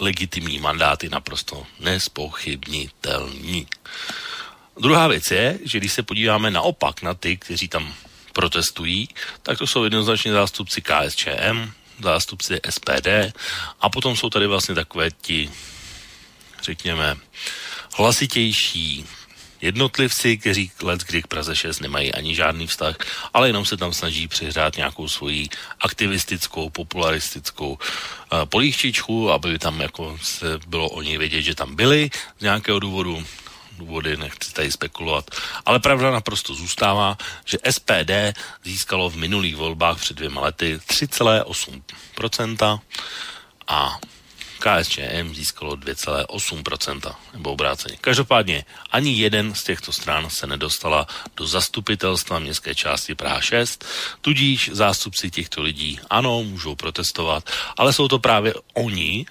legitimní 0.00 0.58
mandát 0.58 1.04
je 1.04 1.10
naprosto 1.10 1.66
nespochybnitelný. 1.80 3.66
Druhá 4.80 5.08
věc 5.08 5.30
je, 5.30 5.58
že 5.64 5.78
když 5.78 5.92
se 5.92 6.02
podíváme 6.02 6.50
naopak 6.50 7.02
na 7.02 7.14
ty, 7.14 7.36
kteří 7.36 7.68
tam 7.68 7.94
protestují, 8.32 9.08
tak 9.42 9.58
to 9.58 9.66
jsou 9.66 9.84
jednoznačně 9.84 10.32
zástupci 10.32 10.82
KSČM, 10.82 11.72
zástupci 12.02 12.60
SPD 12.70 13.08
a 13.80 13.88
potom 13.88 14.16
jsou 14.16 14.30
tady 14.30 14.46
vlastně 14.46 14.74
takové 14.74 15.10
ti, 15.10 15.50
řekněme, 16.62 17.16
hlasitější 17.94 19.06
jednotlivci, 19.60 20.38
kteří 20.38 20.70
let 20.82 21.00
kdy 21.00 21.22
k 21.22 21.26
Praze 21.26 21.56
6 21.56 21.80
nemají 21.80 22.14
ani 22.14 22.34
žádný 22.34 22.66
vztah, 22.66 22.96
ale 23.34 23.48
jenom 23.48 23.64
se 23.64 23.76
tam 23.76 23.92
snaží 23.92 24.28
přihrát 24.28 24.76
nějakou 24.76 25.08
svoji 25.08 25.48
aktivistickou, 25.80 26.70
popularistickou 26.70 27.70
uh, 27.70 27.78
polívčičku, 28.44 29.30
aby 29.30 29.58
tam 29.58 29.80
jako 29.80 30.18
se 30.22 30.58
bylo 30.66 30.88
o 30.88 31.02
ní 31.02 31.18
vědět, 31.18 31.42
že 31.42 31.54
tam 31.54 31.76
byli 31.76 32.10
z 32.38 32.42
nějakého 32.42 32.78
důvodu 32.78 33.24
důvody, 33.80 34.16
nechci 34.16 34.52
tady 34.52 34.72
spekulovat. 34.72 35.30
Ale 35.66 35.80
pravda 35.80 36.10
naprosto 36.10 36.54
zůstává, 36.54 37.16
že 37.44 37.58
SPD 37.70 38.10
získalo 38.64 39.10
v 39.10 39.16
minulých 39.16 39.56
volbách 39.56 39.98
před 39.98 40.16
dvěma 40.16 40.40
lety 40.40 40.76
3,8% 40.76 42.80
a 43.68 43.98
KSČM 44.60 45.34
získalo 45.34 45.76
2,8%, 45.76 47.14
nebo 47.32 47.52
obráceně. 47.52 47.96
Každopádně 48.00 48.64
ani 48.90 49.12
jeden 49.12 49.54
z 49.54 49.64
těchto 49.64 49.92
stran 49.92 50.30
se 50.30 50.46
nedostala 50.46 51.06
do 51.36 51.46
zastupitelstva 51.46 52.38
městské 52.38 52.74
části 52.74 53.14
Praha 53.14 53.40
6, 53.40 53.84
tudíž 54.20 54.70
zástupci 54.72 55.30
těchto 55.30 55.62
lidí 55.62 56.00
ano, 56.10 56.42
můžou 56.42 56.74
protestovat, 56.74 57.50
ale 57.76 57.92
jsou 57.92 58.08
to 58.08 58.18
právě 58.18 58.54
oni, 58.74 59.26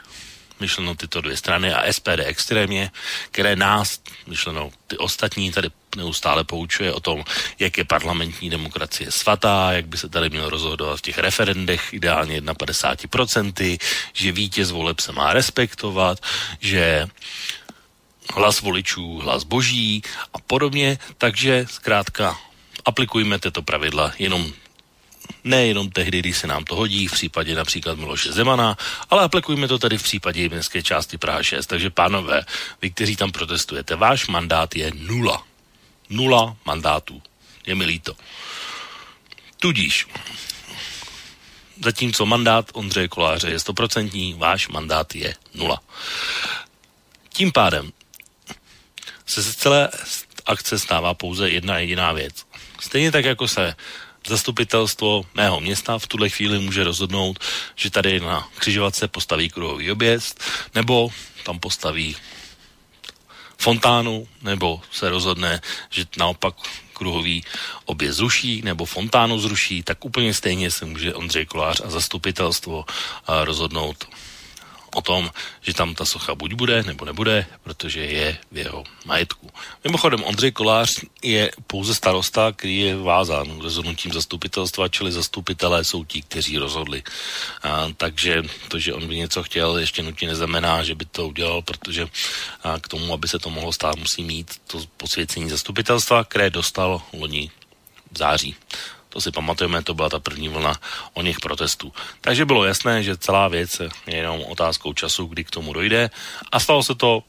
myšleno 0.59 0.95
tyto 0.95 1.21
dvě 1.21 1.37
strany 1.37 1.73
a 1.73 1.93
SPD 1.93 2.19
extrémně, 2.25 2.91
které 3.31 3.55
nás, 3.55 3.99
myšleno 4.27 4.71
ty 4.87 4.97
ostatní, 4.97 5.51
tady 5.51 5.69
neustále 5.95 6.43
poučuje 6.43 6.93
o 6.93 6.99
tom, 6.99 7.23
jak 7.59 7.77
je 7.77 7.85
parlamentní 7.85 8.49
demokracie 8.49 9.11
svatá, 9.11 9.71
jak 9.71 9.87
by 9.87 9.97
se 9.97 10.09
tady 10.09 10.29
mělo 10.29 10.49
rozhodovat 10.49 10.97
v 10.99 11.01
těch 11.01 11.17
referendech 11.17 11.93
ideálně 11.93 12.41
51%, 12.41 13.79
že 14.13 14.31
vítěz 14.31 14.71
voleb 14.71 14.99
se 14.99 15.11
má 15.11 15.33
respektovat, 15.33 16.19
že 16.59 17.07
hlas 18.33 18.61
voličů, 18.61 19.17
hlas 19.17 19.43
boží 19.43 20.03
a 20.33 20.39
podobně, 20.39 20.97
takže 21.17 21.65
zkrátka 21.69 22.39
aplikujme 22.85 23.39
tyto 23.39 23.61
pravidla 23.61 24.13
jenom 24.19 24.53
nejenom 25.43 25.89
tehdy, 25.89 26.19
když 26.19 26.37
se 26.37 26.47
nám 26.47 26.63
to 26.63 26.75
hodí, 26.75 27.07
v 27.07 27.11
případě 27.11 27.55
například 27.55 27.97
Miloše 27.97 28.31
Zemana, 28.31 28.77
ale 29.09 29.23
aplikujme 29.23 29.67
to 29.67 29.79
tady 29.79 29.97
v 29.97 30.03
případě 30.03 30.49
městské 30.49 30.83
části 30.83 31.17
Praha 31.17 31.43
6. 31.43 31.67
Takže 31.67 31.89
pánové, 31.89 32.45
vy, 32.81 32.91
kteří 32.91 33.15
tam 33.15 33.31
protestujete, 33.31 33.95
váš 33.95 34.27
mandát 34.27 34.75
je 34.75 34.91
nula. 34.95 35.43
Nula 36.09 36.55
mandátů. 36.65 37.21
Je 37.65 37.75
mi 37.75 37.85
líto. 37.85 38.15
Tudíž, 39.57 40.07
zatímco 41.83 42.25
mandát 42.25 42.71
Ondřeje 42.73 43.07
Koláře 43.07 43.49
je 43.49 43.59
stoprocentní, 43.59 44.33
váš 44.33 44.67
mandát 44.67 45.15
je 45.15 45.35
nula. 45.53 45.81
Tím 47.29 47.51
pádem 47.51 47.91
se 49.25 49.43
z 49.43 49.55
celé 49.55 49.89
akce 50.45 50.79
stává 50.79 51.13
pouze 51.13 51.49
jedna 51.49 51.77
jediná 51.77 52.11
věc. 52.11 52.45
Stejně 52.79 53.11
tak, 53.11 53.25
jako 53.25 53.47
se 53.47 53.75
zastupitelstvo 54.27 55.25
mého 55.33 55.59
města 55.59 55.99
v 55.99 56.07
tuhle 56.07 56.29
chvíli 56.29 56.59
může 56.59 56.83
rozhodnout, 56.83 57.39
že 57.75 57.89
tady 57.89 58.19
na 58.19 58.47
křižovatce 58.57 59.07
postaví 59.07 59.49
kruhový 59.49 59.91
objezd, 59.91 60.43
nebo 60.75 61.09
tam 61.43 61.59
postaví 61.59 62.15
fontánu, 63.57 64.27
nebo 64.41 64.81
se 64.91 65.09
rozhodne, 65.09 65.61
že 65.89 66.05
naopak 66.17 66.55
kruhový 66.93 67.43
objezd 67.85 68.17
zruší, 68.17 68.61
nebo 68.61 68.85
fontánu 68.85 69.39
zruší, 69.39 69.83
tak 69.83 70.05
úplně 70.05 70.33
stejně 70.33 70.71
se 70.71 70.85
může 70.85 71.13
Ondřej 71.13 71.45
Kolář 71.45 71.81
a 71.85 71.89
zastupitelstvo 71.89 72.85
rozhodnout 73.43 74.07
o 74.95 75.01
tom, 75.01 75.31
že 75.61 75.73
tam 75.73 75.95
ta 75.95 76.05
socha 76.05 76.35
buď 76.35 76.53
bude, 76.53 76.83
nebo 76.83 77.05
nebude, 77.05 77.45
protože 77.63 77.99
je 77.99 78.37
v 78.51 78.57
jeho 78.57 78.83
majetku. 79.05 79.49
Mimochodem, 79.83 80.23
Ondřej 80.23 80.51
Kolář 80.51 80.89
je 81.23 81.51
pouze 81.67 81.95
starosta, 81.95 82.51
který 82.51 82.79
je 82.79 82.97
vázán 82.97 83.61
rozhodnutím 83.61 84.13
zastupitelstva, 84.13 84.87
čili 84.87 85.11
zastupitelé 85.11 85.83
jsou 85.83 86.03
ti, 86.03 86.21
kteří 86.21 86.57
rozhodli. 86.57 87.03
A, 87.63 87.87
takže 87.97 88.43
to, 88.67 88.79
že 88.79 88.93
on 88.93 89.07
by 89.07 89.15
něco 89.15 89.43
chtěl, 89.43 89.77
ještě 89.77 90.03
nutně 90.03 90.27
neznamená, 90.27 90.83
že 90.83 90.95
by 90.95 91.05
to 91.05 91.27
udělal, 91.27 91.61
protože 91.61 92.07
a, 92.63 92.79
k 92.79 92.87
tomu, 92.87 93.13
aby 93.13 93.27
se 93.27 93.39
to 93.39 93.49
mohlo 93.49 93.73
stát, 93.73 93.95
musí 93.95 94.23
mít 94.23 94.61
to 94.67 94.81
posvěcení 94.97 95.49
zastupitelstva, 95.49 96.23
které 96.23 96.49
dostal 96.49 97.01
loni 97.13 97.51
v 98.11 98.17
září. 98.17 98.55
To 99.09 99.21
si 99.21 99.31
pamatujeme, 99.31 99.83
to 99.83 99.93
byla 99.93 100.09
ta 100.09 100.19
první 100.19 100.49
vlna 100.49 100.75
o 101.13 101.21
něch 101.21 101.39
protestů. 101.39 101.93
Takže 102.21 102.45
bylo 102.45 102.65
jasné, 102.65 103.03
že 103.03 103.17
celá 103.17 103.47
věc 103.47 103.79
je 103.79 104.15
jenom 104.15 104.41
otázkou 104.41 104.93
času, 104.93 105.25
kdy 105.25 105.43
k 105.43 105.51
tomu 105.51 105.73
dojde. 105.73 106.09
A 106.51 106.59
stalo 106.59 106.83
se 106.83 106.95
to 106.95 107.23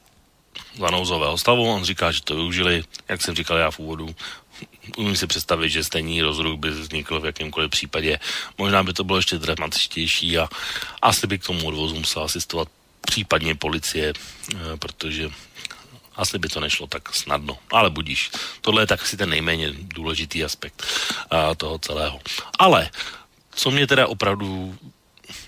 za 0.78 0.90
nouzového 0.90 1.38
stavu. 1.38 1.64
On 1.64 1.84
říká, 1.84 2.12
že 2.12 2.22
to 2.22 2.34
využili, 2.34 2.84
jak 3.08 3.22
jsem 3.22 3.34
říkal 3.34 3.56
já 3.56 3.70
v 3.70 3.78
úvodu, 3.78 4.14
umím 4.96 5.16
si 5.16 5.26
představit, 5.26 5.70
že 5.70 5.84
stejný 5.84 6.22
rozruch 6.22 6.58
by 6.58 6.70
vznikl 6.70 7.20
v 7.20 7.24
jakémkoliv 7.24 7.70
případě. 7.70 8.18
Možná 8.58 8.82
by 8.82 8.92
to 8.92 9.04
bylo 9.04 9.18
ještě 9.18 9.38
dramatičtější 9.38 10.38
a 10.38 10.48
asi 11.02 11.26
by 11.26 11.38
k 11.38 11.46
tomu 11.46 11.66
odvozu 11.66 11.94
musela 11.94 12.24
asistovat 12.24 12.68
případně 13.00 13.54
policie, 13.54 14.12
eh, 14.12 14.56
protože 14.78 15.30
asi 16.20 16.38
by 16.38 16.48
to 16.48 16.60
nešlo 16.60 16.86
tak 16.86 17.14
snadno. 17.14 17.58
Ale 17.72 17.90
budíš. 17.90 18.30
Tohle 18.60 18.82
je 18.82 18.86
tak 18.86 19.02
asi 19.02 19.16
ten 19.16 19.30
nejméně 19.30 19.72
důležitý 19.72 20.44
aspekt 20.44 20.86
a, 21.30 21.54
toho 21.54 21.78
celého. 21.78 22.20
Ale 22.58 22.90
co 23.54 23.70
mě 23.70 23.86
teda 23.86 24.06
opravdu 24.06 24.78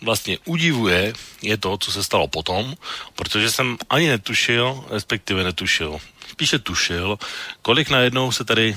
vlastně 0.02 0.38
udivuje, 0.44 1.12
je 1.42 1.56
to, 1.56 1.78
co 1.78 1.92
se 1.92 2.04
stalo 2.04 2.28
potom, 2.28 2.74
protože 3.14 3.50
jsem 3.50 3.78
ani 3.90 4.08
netušil, 4.08 4.84
respektive 4.90 5.44
netušil, 5.44 5.98
spíše 6.30 6.58
tušil, 6.58 7.18
kolik 7.62 7.90
najednou 7.90 8.32
se 8.32 8.44
tady 8.44 8.76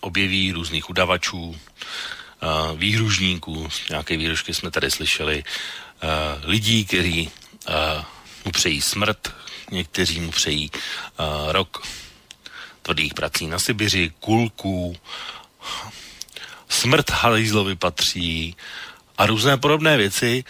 objeví 0.00 0.52
různých 0.52 0.90
udavačů, 0.90 1.56
výhružníků, 2.76 3.68
nějaké 3.90 4.16
výhružky 4.16 4.54
jsme 4.54 4.70
tady 4.70 4.90
slyšeli, 4.90 5.44
lidí, 6.44 6.84
kteří 6.84 7.30
mu 8.44 8.52
přejí 8.52 8.80
smrt, 8.80 9.34
někteří 9.70 10.20
mu 10.20 10.30
přejí 10.30 10.70
uh, 10.70 11.52
rok 11.52 11.86
tvrdých 12.82 13.14
prací 13.14 13.46
na 13.46 13.58
Sibiři, 13.58 14.12
kulků, 14.20 14.96
smrt 16.68 17.10
Halízlovi 17.10 17.76
patří 17.76 18.56
a 19.18 19.26
různé 19.26 19.56
podobné 19.56 19.96
věci. 19.96 20.44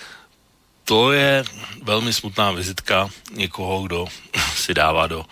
To 0.84 1.12
je 1.12 1.44
velmi 1.82 2.12
smutná 2.12 2.50
vizitka 2.50 3.08
někoho, 3.32 3.82
kdo 3.82 4.06
si 4.54 4.74
dává 4.74 5.06
do 5.06 5.24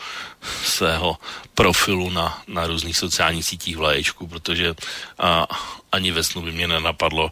svého 0.64 1.18
profilu 1.54 2.10
na, 2.10 2.42
na 2.48 2.66
různých 2.66 2.96
sociálních 2.96 3.44
sítích 3.44 3.76
vlaječku, 3.76 4.26
protože 4.26 4.74
a, 5.18 5.46
ani 5.92 6.12
ve 6.12 6.24
snu 6.24 6.42
by 6.42 6.52
mě 6.52 6.68
nenapadlo, 6.68 7.30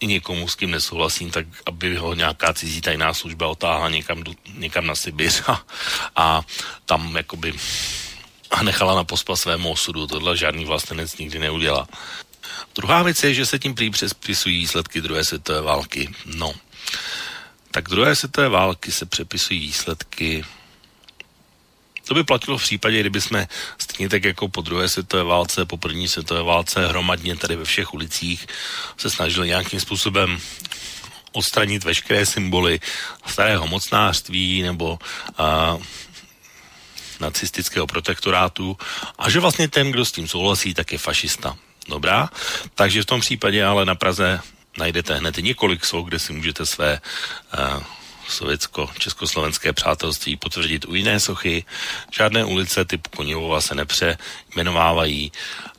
i 0.00 0.06
někomu, 0.06 0.48
s 0.48 0.54
kým 0.54 0.70
nesouhlasím, 0.70 1.30
tak 1.30 1.46
aby 1.66 1.96
ho 1.96 2.14
nějaká 2.14 2.52
cizí 2.52 2.80
tajná 2.80 3.14
služba 3.14 3.48
otáhla 3.48 3.88
někam, 3.88 4.24
někam 4.54 4.86
na 4.86 4.94
Sibiř 4.94 5.42
a, 5.46 5.64
a 6.16 6.42
tam 6.86 7.16
jakoby 7.16 7.54
a 8.50 8.62
nechala 8.62 8.94
na 8.94 9.04
pospa 9.04 9.36
svému 9.36 9.70
osudu. 9.70 10.06
Tohle 10.06 10.36
žádný 10.36 10.64
vlastenec 10.64 11.16
nikdy 11.16 11.38
neudělá. 11.38 11.88
Druhá 12.74 13.02
věc 13.02 13.22
je, 13.22 13.34
že 13.34 13.46
se 13.46 13.58
tím 13.58 13.74
prý 13.74 13.90
přespisují 13.90 14.58
výsledky 14.58 15.00
druhé 15.00 15.24
světové 15.24 15.60
války. 15.60 16.14
No, 16.26 16.52
tak 17.70 17.88
druhé 17.88 18.16
světové 18.16 18.48
války 18.48 18.92
se 18.92 19.06
přepisují 19.06 19.60
výsledky 19.60 20.44
to 22.12 22.16
by 22.16 22.24
platilo 22.24 22.58
v 22.58 22.62
případě, 22.62 23.00
kdyby 23.00 23.20
jsme 23.20 23.48
stejně 23.78 24.08
tak 24.08 24.24
jako 24.24 24.48
po 24.48 24.60
druhé 24.60 24.88
světové 24.88 25.24
válce, 25.24 25.64
po 25.64 25.76
první 25.76 26.08
světové 26.08 26.42
válce 26.42 26.88
hromadně 26.88 27.36
tady 27.36 27.56
ve 27.56 27.64
všech 27.64 27.94
ulicích 27.94 28.46
se 28.96 29.10
snažili 29.10 29.48
nějakým 29.48 29.80
způsobem 29.80 30.38
odstranit 31.32 31.84
veškeré 31.84 32.26
symboly 32.26 32.80
starého 33.26 33.66
mocnářství 33.66 34.62
nebo 34.62 34.98
a, 35.38 35.78
nacistického 37.20 37.86
protektorátu 37.86 38.76
a 39.18 39.30
že 39.30 39.40
vlastně 39.40 39.68
ten, 39.68 39.90
kdo 39.90 40.04
s 40.04 40.12
tím 40.12 40.28
souhlasí, 40.28 40.74
tak 40.74 40.92
je 40.92 40.98
fašista. 40.98 41.56
Dobrá, 41.88 42.28
takže 42.74 43.02
v 43.02 43.06
tom 43.06 43.20
případě 43.20 43.64
ale 43.64 43.84
na 43.84 43.94
Praze 43.94 44.40
najdete 44.78 45.14
hned 45.14 45.36
několik 45.36 45.84
slov, 45.84 46.06
kde 46.06 46.18
si 46.18 46.32
můžete 46.32 46.66
své 46.66 47.00
uh, 47.58 47.82
sovětsko-československé 48.28 49.72
přátelství 49.72 50.36
potvrdit 50.36 50.84
u 50.84 50.94
jiné 50.94 51.20
sochy. 51.20 51.64
Žádné 52.12 52.44
ulice 52.44 52.84
typu 52.84 53.10
Konivova 53.16 53.60
se 53.60 53.74
nepřejmenovávají, 53.74 55.32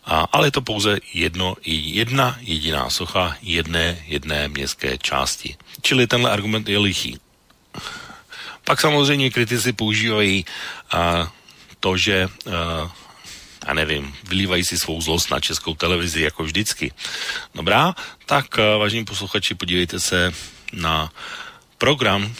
a, 0.05 0.27
ale 0.31 0.47
je 0.47 0.51
to 0.51 0.61
pouze 0.61 0.99
jedno, 1.13 1.55
jedna 1.65 2.37
jediná 2.39 2.89
socha 2.89 3.37
jedné 3.41 4.03
jedné 4.07 4.47
městské 4.47 4.97
části. 4.97 5.55
Čili 5.81 6.07
tenhle 6.07 6.31
argument 6.31 6.69
je 6.69 6.77
lichý. 6.77 7.17
Pak 8.63 8.81
samozřejmě 8.81 9.29
kritici 9.29 9.73
používají 9.73 10.45
a, 10.91 11.31
to, 11.79 11.97
že 11.97 12.27
a, 12.27 12.91
a 13.65 13.73
nevím, 13.73 14.15
vylívají 14.23 14.63
si 14.63 14.79
svou 14.79 15.01
zlost 15.01 15.31
na 15.31 15.39
českou 15.39 15.75
televizi 15.75 16.21
jako 16.21 16.43
vždycky. 16.43 16.93
Dobrá, 17.55 17.95
tak 18.25 18.57
vážení 18.57 19.05
posluchači, 19.05 19.55
podívejte 19.55 19.99
se 19.99 20.33
na 20.73 21.11
program 21.83 22.35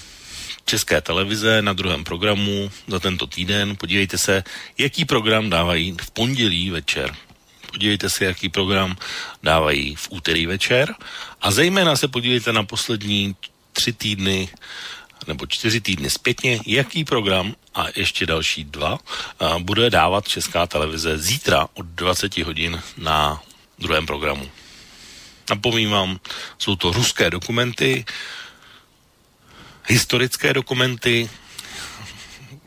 České 0.66 1.02
televize 1.02 1.62
na 1.62 1.74
druhém 1.74 2.04
programu 2.04 2.72
za 2.88 3.00
tento 3.00 3.28
týden. 3.28 3.76
Podívejte 3.76 4.18
se, 4.18 4.44
jaký 4.78 5.06
program 5.06 5.50
dávají 5.50 5.98
v 6.02 6.12
pondělí 6.12 6.70
večer. 6.70 7.16
Podívejte 7.72 8.10
se, 8.10 8.26
jaký 8.26 8.50
program 8.50 8.96
dávají 9.44 9.96
v 9.96 10.08
úterý 10.10 10.46
večer. 10.46 10.96
A 11.42 11.52
zejména 11.52 11.96
se 11.96 12.08
podívejte 12.08 12.54
na 12.54 12.64
poslední 12.64 13.36
tři 13.74 13.94
týdny 13.94 14.50
nebo 15.28 15.46
čtyři 15.46 15.82
týdny 15.82 16.10
zpětně, 16.10 16.60
jaký 16.66 17.04
program 17.04 17.56
a 17.76 17.86
ještě 17.96 18.26
další 18.26 18.64
dva 18.64 19.00
bude 19.60 19.90
dávat 19.90 20.28
Česká 20.28 20.68
televize 20.68 21.18
zítra 21.18 21.68
od 21.74 21.86
20 21.86 22.38
hodin 22.38 22.82
na 22.98 23.42
druhém 23.80 24.06
programu. 24.06 24.50
Napomínám, 25.50 26.20
jsou 26.58 26.76
to 26.76 26.92
ruské 26.92 27.30
dokumenty, 27.30 28.06
historické 29.88 30.54
dokumenty, 30.54 31.30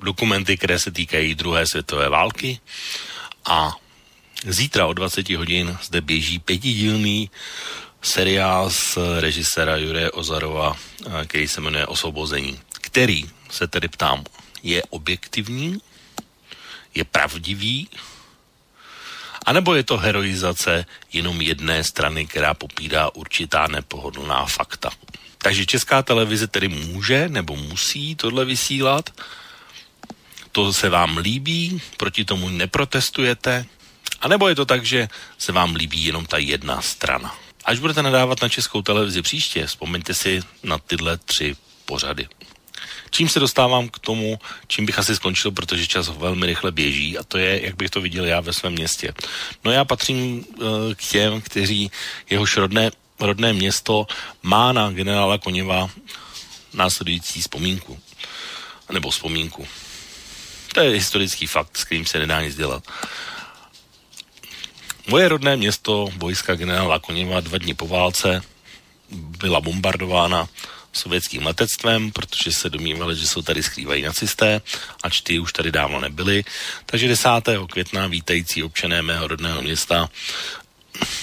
dokumenty, 0.03 0.57
které 0.57 0.79
se 0.79 0.91
týkají 0.91 1.35
druhé 1.35 1.67
světové 1.67 2.09
války. 2.09 2.61
A 3.45 3.77
zítra 4.47 4.87
o 4.87 4.93
20 4.93 5.31
hodin 5.31 5.79
zde 5.83 6.01
běží 6.01 6.39
pětidílný 6.39 7.31
seriál 8.03 8.71
z 8.71 8.99
režisera 9.21 9.77
Jure 9.77 10.11
Ozarova, 10.11 10.77
který 11.27 11.49
se 11.49 11.61
jmenuje 11.61 11.87
Osvobození, 11.87 12.61
který 12.81 13.25
se 13.51 13.67
tedy 13.67 13.89
ptám, 13.89 14.25
je 14.63 14.83
objektivní, 14.83 15.79
je 16.95 17.05
pravdivý, 17.05 17.89
anebo 19.47 19.75
je 19.75 19.83
to 19.83 19.97
heroizace 19.97 20.87
jenom 21.13 21.41
jedné 21.41 21.85
strany, 21.85 22.27
která 22.27 22.55
popírá 22.55 23.15
určitá 23.15 23.67
nepohodlná 23.67 24.47
fakta. 24.47 24.91
Takže 25.47 25.67
česká 25.67 26.03
televize 26.03 26.47
tedy 26.47 26.69
může 26.69 27.29
nebo 27.29 27.57
musí 27.57 28.15
tohle 28.15 28.45
vysílat. 28.45 29.11
To 30.53 30.73
se 30.73 30.89
vám 30.89 31.17
líbí, 31.17 31.83
proti 31.97 32.25
tomu 32.25 32.49
neprotestujete. 32.49 33.67
A 34.21 34.29
nebo 34.29 34.49
je 34.49 34.55
to 34.55 34.65
tak, 34.65 34.85
že 34.85 35.09
se 35.39 35.53
vám 35.53 35.75
líbí 35.75 36.05
jenom 36.05 36.27
ta 36.27 36.39
jedna 36.39 36.83
strana. 36.83 37.35
Až 37.65 37.79
budete 37.79 38.03
nadávat 38.03 38.43
na 38.43 38.49
českou 38.49 38.83
televizi 38.83 39.23
příště, 39.23 39.67
vzpomeňte 39.67 40.15
si 40.15 40.43
na 40.63 40.79
tyhle 40.79 41.17
tři 41.17 41.57
pořady. 41.85 42.29
Čím 43.11 43.29
se 43.29 43.41
dostávám 43.41 43.89
k 43.89 43.99
tomu, 43.99 44.39
čím 44.67 44.87
bych 44.87 44.99
asi 44.99 45.17
skončil, 45.17 45.51
protože 45.51 45.87
čas 45.87 46.09
velmi 46.09 46.47
rychle 46.47 46.73
běží 46.73 47.19
a 47.19 47.23
to 47.25 47.39
je, 47.39 47.67
jak 47.67 47.77
bych 47.77 47.91
to 47.91 48.01
viděl 48.01 48.25
já 48.25 48.41
ve 48.41 48.53
svém 48.53 48.73
městě. 48.73 49.15
No 49.65 49.71
já 49.71 49.85
patřím 49.85 50.39
uh, 50.39 50.67
k 50.95 51.03
těm, 51.03 51.41
kteří 51.41 51.91
jehož 52.31 52.57
rodné 52.57 52.91
rodné 53.21 53.53
město 53.53 54.07
má 54.43 54.73
na 54.73 54.91
generála 54.91 55.39
Koněva 55.39 55.91
následující 56.75 57.41
vzpomínku. 57.41 58.01
Nebo 58.93 59.11
vzpomínku. 59.11 59.69
To 60.75 60.81
je 60.81 60.91
historický 60.91 61.47
fakt, 61.47 61.77
s 61.77 61.85
kterým 61.85 62.07
se 62.07 62.19
nedá 62.19 62.43
nic 62.43 62.57
dělat. 62.57 62.85
Moje 65.07 65.29
rodné 65.29 65.57
město, 65.57 66.09
vojska 66.17 66.55
generála 66.55 66.99
Koněva, 66.99 67.41
dva 67.41 67.59
dny 67.59 67.75
po 67.75 67.87
válce 67.87 68.43
byla 69.11 69.61
bombardována 69.61 70.49
sovětským 70.93 71.47
letectvem, 71.47 72.13
protože 72.13 72.53
se 72.53 72.71
domnívali, 72.71 73.17
že 73.17 73.29
jsou 73.29 73.43
tady 73.43 73.63
skrývají 73.63 74.03
nacisté, 74.03 74.61
ač 75.03 75.21
ty 75.21 75.39
už 75.39 75.53
tady 75.53 75.73
dávno 75.73 76.01
nebyli. 76.01 76.45
Takže 76.87 77.09
10. 77.09 77.29
května 77.71 78.07
vítající 78.07 78.63
občané 78.63 79.03
mého 79.03 79.29
rodného 79.29 79.63
města 79.63 80.11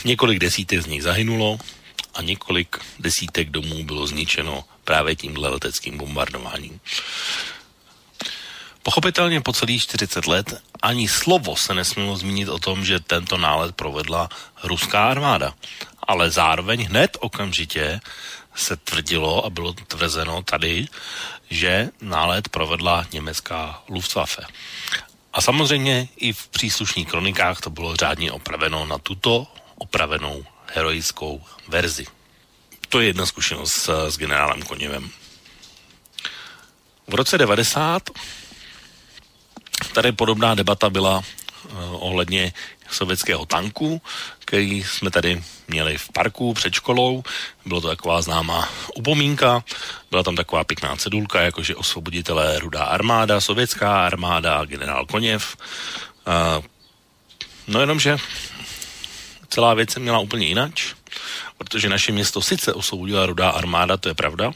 několik 0.06 0.39
desítek 0.39 0.82
z 0.82 0.86
nich 0.86 1.03
zahynulo, 1.03 1.58
a 2.13 2.21
několik 2.21 2.80
desítek 2.99 3.49
domů 3.49 3.84
bylo 3.84 4.08
zničeno 4.08 4.63
právě 4.84 5.15
tímhle 5.15 5.49
leteckým 5.49 5.97
bombardováním. 5.97 6.80
Pochopitelně 8.84 9.41
po 9.41 9.54
celých 9.54 9.84
40 9.84 10.28
let 10.28 10.62
ani 10.82 11.08
slovo 11.08 11.56
se 11.56 11.73
nesmělo 11.73 12.15
zmínit 12.17 12.49
o 12.49 12.60
tom, 12.60 12.86
že 12.86 12.99
tento 12.99 13.38
nálet 13.38 13.76
provedla 13.76 14.30
ruská 14.63 15.10
armáda. 15.10 15.54
Ale 16.08 16.32
zároveň 16.32 16.86
hned 16.86 17.17
okamžitě 17.19 18.02
se 18.56 18.78
tvrdilo 18.78 19.45
a 19.45 19.49
bylo 19.49 19.73
tvrzeno 19.73 20.43
tady, 20.43 20.88
že 21.49 21.89
nálet 22.02 22.49
provedla 22.49 23.06
německá 23.13 23.84
Luftwaffe. 23.89 24.45
A 25.34 25.41
samozřejmě 25.41 26.08
i 26.17 26.34
v 26.34 26.47
příslušných 26.47 27.08
kronikách 27.08 27.62
to 27.62 27.69
bylo 27.69 27.95
řádně 27.95 28.32
opraveno 28.32 28.86
na 28.86 28.97
tuto 28.97 29.47
opravenou 29.76 30.45
heroickou 30.73 31.41
verzi. 31.67 32.05
To 32.89 32.99
je 32.99 33.07
jedna 33.07 33.25
zkušenost 33.25 33.71
s, 33.71 34.07
s 34.09 34.17
generálem 34.17 34.62
Koněvem. 34.62 35.09
V 37.07 37.13
roce 37.13 37.38
90 37.38 38.09
tady 39.93 40.12
podobná 40.12 40.55
debata 40.55 40.89
byla 40.89 41.17
uh, 41.17 41.23
ohledně 42.03 42.53
sovětského 42.89 43.45
tanku, 43.45 44.01
který 44.39 44.83
jsme 44.83 45.12
tady 45.12 45.43
měli 45.67 45.97
v 45.97 46.09
parku 46.09 46.53
před 46.53 46.73
školou. 46.73 47.23
Bylo 47.65 47.81
to 47.81 47.88
taková 47.88 48.21
známá 48.21 48.69
upomínka, 48.95 49.63
byla 50.12 50.23
tam 50.23 50.36
taková 50.36 50.63
pěkná 50.63 50.95
cedulka, 50.95 51.41
jakože 51.41 51.75
osvoboditelé 51.75 52.59
Rudá 52.59 52.83
armáda, 52.83 53.41
sovětská 53.41 54.05
armáda, 54.05 54.65
generál 54.65 55.05
Koněv. 55.05 55.57
Uh, 56.27 56.65
no 57.67 57.79
jenomže 57.79 58.17
celá 59.53 59.73
věc 59.73 59.91
se 59.91 59.99
měla 59.99 60.19
úplně 60.19 60.47
jinak, 60.47 60.71
protože 61.57 61.89
naše 61.89 62.11
město 62.11 62.41
sice 62.41 62.73
osvobodila 62.73 63.25
Rudá 63.25 63.49
armáda, 63.49 63.97
to 63.97 64.09
je 64.09 64.15
pravda, 64.17 64.51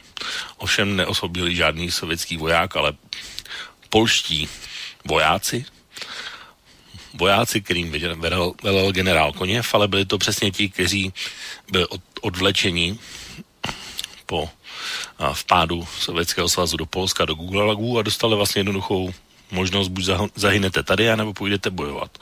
ovšem 0.58 0.96
neosvobodili 0.96 1.56
žádný 1.56 1.92
sovětský 1.92 2.38
voják, 2.38 2.76
ale 2.76 2.94
polští 3.90 4.50
vojáci, 5.06 5.66
vojáci, 7.14 7.62
kterým 7.62 7.92
vedel 7.92 8.54
generál 8.92 9.34
Koněv, 9.34 9.74
ale 9.74 9.88
byli 9.88 10.06
to 10.06 10.18
přesně 10.18 10.52
ti, 10.52 10.70
kteří 10.70 11.14
byli 11.72 11.86
od, 11.88 12.02
odvlečeni 12.22 12.98
po 14.26 14.50
a, 15.20 15.34
vpádu 15.34 15.88
Sovětského 16.00 16.50
svazu 16.50 16.78
do 16.78 16.86
Polska, 16.86 17.26
do 17.26 17.34
Gulagu 17.36 18.00
a 18.00 18.02
dostali 18.02 18.36
vlastně 18.36 18.60
jednoduchou 18.60 19.14
možnost, 19.52 19.88
buď 19.88 20.06
zahynete 20.36 20.84
tady, 20.84 21.10
anebo 21.10 21.34
půjdete 21.34 21.70
bojovat. 21.70 22.18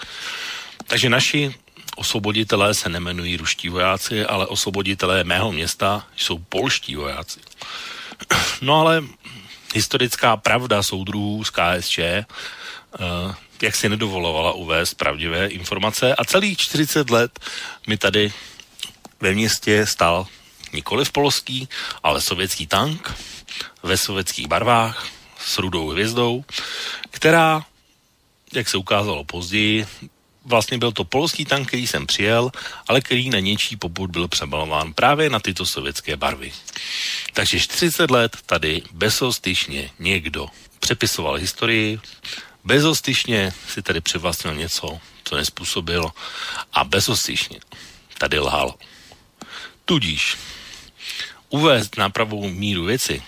Takže 0.87 1.09
naši 1.09 1.55
osvoboditelé 1.95 2.73
se 2.73 2.89
nemenují 2.89 3.37
ruští 3.37 3.69
vojáci, 3.69 4.25
ale 4.25 4.47
osvoboditelé 4.47 5.23
mého 5.23 5.51
města 5.51 6.07
jsou 6.17 6.37
polští 6.37 6.95
vojáci. 6.95 7.39
No 8.61 8.79
ale 8.79 9.03
historická 9.73 10.37
pravda 10.37 10.83
soudruhů 10.83 11.43
z 11.43 11.49
KSČ 11.49 11.99
uh, 11.99 13.35
jak 13.61 13.75
si 13.75 13.89
nedovolovala 13.89 14.51
uvést 14.51 14.93
pravdivé 14.93 15.47
informace 15.47 16.15
a 16.15 16.25
celých 16.25 16.57
40 16.57 17.09
let 17.09 17.39
mi 17.87 17.97
tady 17.97 18.33
ve 19.21 19.33
městě 19.33 19.85
stál 19.85 20.27
nikoli 20.73 21.05
v 21.05 21.11
polský, 21.11 21.69
ale 22.03 22.21
sovětský 22.21 22.67
tank 22.67 23.13
ve 23.83 23.97
sovětských 23.97 24.47
barvách 24.47 25.07
s 25.39 25.57
rudou 25.57 25.89
hvězdou, 25.89 26.43
která, 27.11 27.65
jak 28.53 28.69
se 28.69 28.77
ukázalo 28.77 29.23
později, 29.23 29.87
vlastně 30.45 30.77
byl 30.77 30.91
to 30.91 31.03
polský 31.03 31.45
tank, 31.45 31.67
který 31.67 31.87
jsem 31.87 32.07
přijel, 32.07 32.51
ale 32.87 33.01
který 33.01 33.29
na 33.29 33.39
něčí 33.39 33.75
poput 33.77 34.11
byl 34.11 34.27
přebalován 34.27 34.93
právě 34.93 35.29
na 35.29 35.39
tyto 35.39 35.65
sovětské 35.65 36.17
barvy. 36.17 36.51
Takže 37.33 37.59
40 37.59 38.11
let 38.11 38.37
tady 38.45 38.81
bezostyšně 38.91 39.91
někdo 39.99 40.47
přepisoval 40.79 41.35
historii, 41.35 41.99
bezostyšně 42.63 43.53
si 43.67 43.81
tady 43.81 44.01
přivlastnil 44.01 44.55
něco, 44.55 44.99
co 45.23 45.35
nespůsobil 45.35 46.11
a 46.73 46.83
bezostyšně 46.83 47.59
tady 48.17 48.39
lhal. 48.39 48.75
Tudíž 49.85 50.37
uvést 51.49 51.97
na 51.97 52.09
pravou 52.09 52.49
míru 52.49 52.85
věci, 52.85 53.23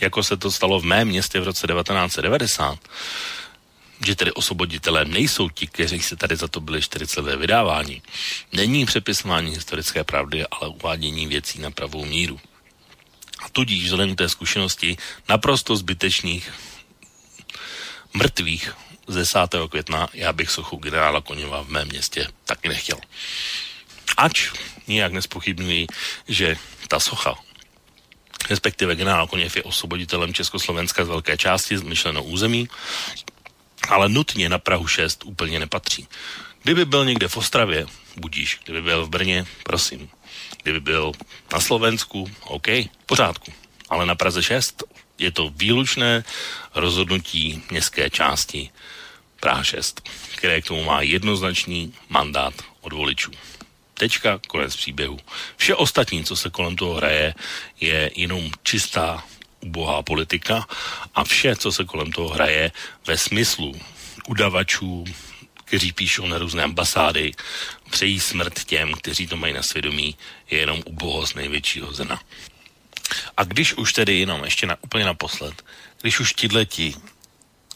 jako 0.00 0.22
se 0.22 0.36
to 0.36 0.50
stalo 0.50 0.80
v 0.80 0.84
mém 0.84 1.08
městě 1.08 1.40
v 1.40 1.44
roce 1.44 1.66
1990, 1.66 2.78
že 4.06 4.16
tedy 4.16 4.32
osvoboditelé 4.32 5.04
nejsou 5.04 5.48
ti, 5.48 5.66
kteří 5.66 6.00
se 6.00 6.16
tady 6.16 6.36
za 6.36 6.48
to 6.48 6.60
byli 6.60 6.82
40 6.82 7.20
let 7.20 7.36
vydávání. 7.36 8.02
Není 8.52 8.86
přepisování 8.86 9.50
historické 9.50 10.04
pravdy, 10.04 10.46
ale 10.46 10.68
uvádění 10.68 11.26
věcí 11.26 11.60
na 11.60 11.70
pravou 11.70 12.04
míru. 12.04 12.40
A 13.44 13.48
tudíž 13.48 13.84
vzhledem 13.84 14.14
k 14.14 14.18
té 14.18 14.28
zkušenosti 14.28 14.96
naprosto 15.28 15.76
zbytečných 15.76 16.52
mrtvých 18.14 18.74
z 19.06 19.14
10. 19.14 19.38
května 19.68 20.08
já 20.12 20.32
bych 20.32 20.50
sochu 20.50 20.76
generála 20.76 21.20
Koněva 21.20 21.62
v 21.62 21.68
mém 21.68 21.88
městě 21.88 22.28
taky 22.44 22.68
nechtěl. 22.68 22.98
Ač 24.16 24.52
nijak 24.88 25.12
nespochybnuji, 25.12 25.86
že 26.28 26.56
ta 26.88 27.00
socha 27.00 27.34
respektive 28.50 28.96
generál 28.96 29.26
Koněv 29.26 29.56
je 29.56 29.62
osvoboditelem 29.62 30.34
Československa 30.34 31.04
z 31.04 31.08
velké 31.08 31.36
části 31.36 31.76
myšleno 31.76 32.22
území, 32.22 32.68
ale 33.88 34.08
nutně 34.08 34.48
na 34.48 34.58
Prahu 34.58 34.86
6 34.86 35.24
úplně 35.24 35.58
nepatří. 35.58 36.08
Kdyby 36.62 36.84
byl 36.84 37.04
někde 37.04 37.28
v 37.28 37.36
Ostravě, 37.36 37.86
budíš. 38.16 38.60
Kdyby 38.64 38.82
byl 38.82 39.06
v 39.06 39.08
Brně, 39.08 39.46
prosím. 39.62 40.08
Kdyby 40.62 40.80
byl 40.80 41.12
na 41.52 41.60
Slovensku, 41.60 42.30
OK, 42.40 42.66
pořádku. 43.06 43.52
Ale 43.88 44.06
na 44.06 44.14
Praze 44.14 44.42
6 44.42 44.82
je 45.18 45.30
to 45.30 45.48
výlučné 45.48 46.24
rozhodnutí 46.74 47.62
městské 47.70 48.10
části 48.10 48.70
Praha 49.40 49.64
6, 49.64 50.08
které 50.36 50.60
k 50.60 50.66
tomu 50.66 50.84
má 50.84 51.02
jednoznačný 51.02 51.94
mandát 52.08 52.54
od 52.80 52.92
voličů. 52.92 53.30
Tečka, 53.94 54.40
konec 54.48 54.76
příběhu. 54.76 55.18
Vše 55.56 55.74
ostatní, 55.74 56.24
co 56.24 56.36
se 56.36 56.50
kolem 56.50 56.76
toho 56.76 56.94
hraje, 56.94 57.34
je 57.80 58.10
jenom 58.16 58.50
čistá 58.62 59.24
ubohá 59.62 60.02
politika 60.02 60.66
a 61.14 61.24
vše, 61.24 61.56
co 61.56 61.72
se 61.72 61.84
kolem 61.84 62.12
toho 62.12 62.28
hraje 62.28 62.72
ve 63.06 63.18
smyslu 63.18 63.80
udavačů, 64.28 65.04
kteří 65.64 65.92
píšou 65.92 66.26
na 66.26 66.38
různé 66.38 66.62
ambasády, 66.62 67.32
přejí 67.90 68.20
smrt 68.20 68.64
těm, 68.64 68.92
kteří 68.94 69.26
to 69.26 69.36
mají 69.36 69.54
na 69.54 69.62
svědomí, 69.62 70.16
je 70.50 70.58
jenom 70.58 70.82
ubohost 70.86 71.36
největšího 71.36 71.92
zena. 71.92 72.20
A 73.36 73.44
když 73.44 73.74
už 73.74 73.92
tedy 73.92 74.18
jenom 74.18 74.44
ještě 74.44 74.66
na, 74.66 74.76
úplně 74.82 75.04
naposled, 75.04 75.64
když 76.00 76.20
už 76.20 76.34
leti 76.52 76.94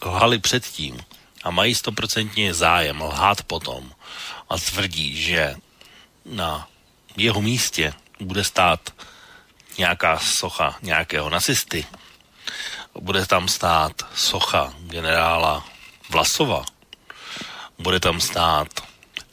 lhali 0.02 0.38
předtím 0.38 1.00
a 1.42 1.50
mají 1.50 1.74
stoprocentně 1.74 2.54
zájem 2.54 3.00
lhát 3.00 3.42
potom 3.42 3.92
a 4.50 4.58
tvrdí, 4.58 5.22
že 5.22 5.54
na 6.24 6.68
jeho 7.16 7.42
místě 7.42 7.92
bude 8.20 8.44
stát 8.44 8.94
nějaká 9.78 10.18
socha 10.18 10.76
nějakého 10.82 11.30
nacisty, 11.30 11.86
bude 13.00 13.26
tam 13.26 13.48
stát 13.48 13.92
socha 14.14 14.74
generála 14.78 15.64
Vlasova, 16.10 16.64
bude 17.78 18.00
tam 18.00 18.20
stát, 18.20 18.68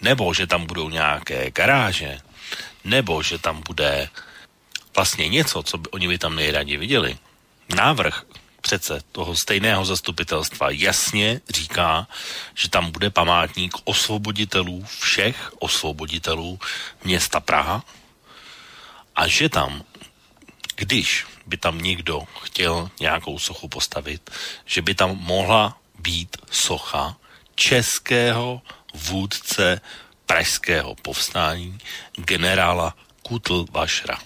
nebo 0.01 0.33
že 0.33 0.47
tam 0.47 0.65
budou 0.65 0.89
nějaké 0.89 1.51
garáže, 1.51 2.19
nebo 2.83 3.23
že 3.23 3.37
tam 3.39 3.63
bude 3.67 4.09
vlastně 4.95 5.29
něco, 5.29 5.63
co 5.63 5.77
by 5.77 5.89
oni 5.89 6.07
by 6.07 6.17
tam 6.17 6.35
nejraději 6.35 6.77
viděli. 6.77 7.17
Návrh 7.75 8.23
přece 8.61 9.01
toho 9.11 9.35
stejného 9.35 9.85
zastupitelstva 9.85 10.71
jasně 10.71 11.41
říká, 11.49 12.07
že 12.55 12.69
tam 12.69 12.91
bude 12.91 13.09
památník 13.09 13.73
osvoboditelů, 13.83 14.85
všech 14.99 15.53
osvoboditelů 15.59 16.59
města 17.03 17.39
Praha 17.39 17.83
a 19.15 19.27
že 19.27 19.49
tam 19.49 19.83
když 20.75 21.25
by 21.45 21.57
tam 21.57 21.77
někdo 21.77 22.21
chtěl 22.41 22.89
nějakou 22.99 23.39
sochu 23.39 23.67
postavit, 23.67 24.31
že 24.65 24.81
by 24.81 24.95
tam 24.95 25.17
mohla 25.17 25.77
být 25.99 26.37
socha 26.51 27.17
českého 27.55 28.61
vůdce 28.93 29.81
pražského 30.25 30.95
povstání 30.95 31.77
generála 32.15 32.95
Kutl 33.23 33.65
Vašra, 33.71 34.19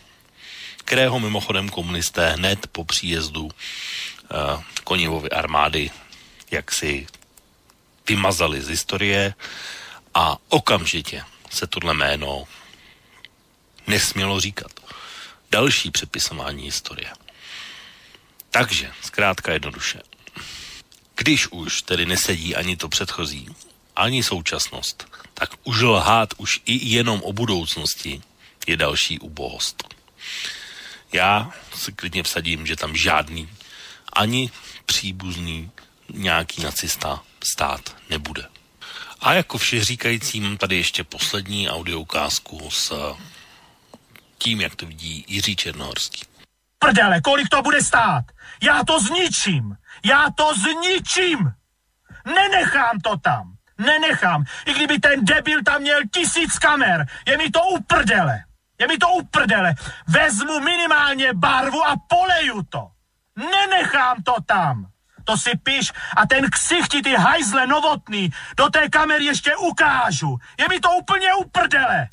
kterého 0.77 1.19
mimochodem 1.19 1.69
komunisté 1.69 2.31
hned 2.31 2.67
po 2.67 2.85
příjezdu 2.85 3.45
uh, 3.45 3.51
Konivovy 4.83 5.29
armády 5.29 5.91
jaksi 6.51 7.07
vymazali 8.07 8.61
z 8.61 8.67
historie 8.67 9.33
a 10.13 10.37
okamžitě 10.49 11.23
se 11.49 11.67
tohle 11.67 11.93
jméno 11.93 12.43
nesmělo 13.87 14.39
říkat 14.39 14.86
další 15.51 15.91
přepisování 15.91 16.63
historie. 16.63 17.11
Takže, 18.51 18.91
zkrátka 19.01 19.53
jednoduše, 19.53 20.01
když 21.15 21.47
už 21.47 21.81
tedy 21.81 22.05
nesedí 22.05 22.55
ani 22.55 22.77
to 22.77 22.89
předchozí, 22.89 23.49
ani 23.95 24.23
současnost, 24.23 25.07
tak 25.33 25.49
už 25.63 25.81
lhát 25.81 26.33
už 26.37 26.61
i 26.65 26.87
jenom 26.87 27.21
o 27.21 27.33
budoucnosti 27.33 28.21
je 28.67 28.77
další 28.77 29.19
ubohost. 29.19 29.83
Já 31.13 31.51
si 31.75 31.91
klidně 31.91 32.23
vsadím, 32.23 32.67
že 32.67 32.75
tam 32.75 32.95
žádný 32.95 33.49
ani 34.13 34.51
příbuzný 34.85 35.71
nějaký 36.13 36.63
nacista 36.63 37.23
stát 37.43 37.95
nebude. 38.09 38.45
A 39.19 39.33
jako 39.33 39.57
vše 39.57 39.85
říkající 39.85 40.39
mám 40.41 40.57
tady 40.57 40.75
ještě 40.75 41.03
poslední 41.03 41.69
audio 41.69 41.99
ukázku 41.99 42.69
s 42.71 43.15
tím, 44.37 44.61
jak 44.61 44.75
to 44.75 44.85
vidí 44.85 45.25
Jiří 45.27 45.55
Černohorský. 45.55 46.25
Prdele, 46.79 47.21
kolik 47.21 47.49
to 47.49 47.61
bude 47.61 47.81
stát? 47.81 48.25
Já 48.63 48.83
to 48.83 48.99
zničím! 48.99 49.77
Já 50.05 50.27
to 50.35 50.53
zničím! 50.55 51.51
Nenechám 52.25 52.99
to 52.99 53.17
tam! 53.17 53.53
Nenechám! 53.77 54.45
I 54.65 54.73
kdyby 54.73 54.99
ten 54.99 55.25
debil 55.25 55.63
tam 55.63 55.81
měl 55.81 56.01
tisíc 56.11 56.59
kamer, 56.59 57.05
je 57.27 57.37
mi 57.37 57.49
to 57.49 57.63
uprdele! 57.63 58.43
Je 58.79 58.87
mi 58.87 58.97
to 58.97 59.09
uprdele! 59.09 59.75
Vezmu 60.07 60.59
minimálně 60.59 61.33
barvu 61.33 61.87
a 61.87 61.95
poleju 62.07 62.63
to! 62.63 62.87
Nenechám 63.35 64.23
to 64.23 64.35
tam! 64.45 64.87
To 65.23 65.37
si 65.37 65.57
píš 65.63 65.91
a 66.17 66.27
ten 66.27 66.49
ksichti 66.49 67.01
ty 67.01 67.15
hajzle 67.15 67.67
novotný 67.67 68.31
do 68.57 68.69
té 68.69 68.89
kamery 68.89 69.25
ještě 69.25 69.55
ukážu. 69.55 70.37
Je 70.59 70.67
mi 70.69 70.79
to 70.79 70.91
úplně 70.91 71.33
uprdele. 71.33 72.07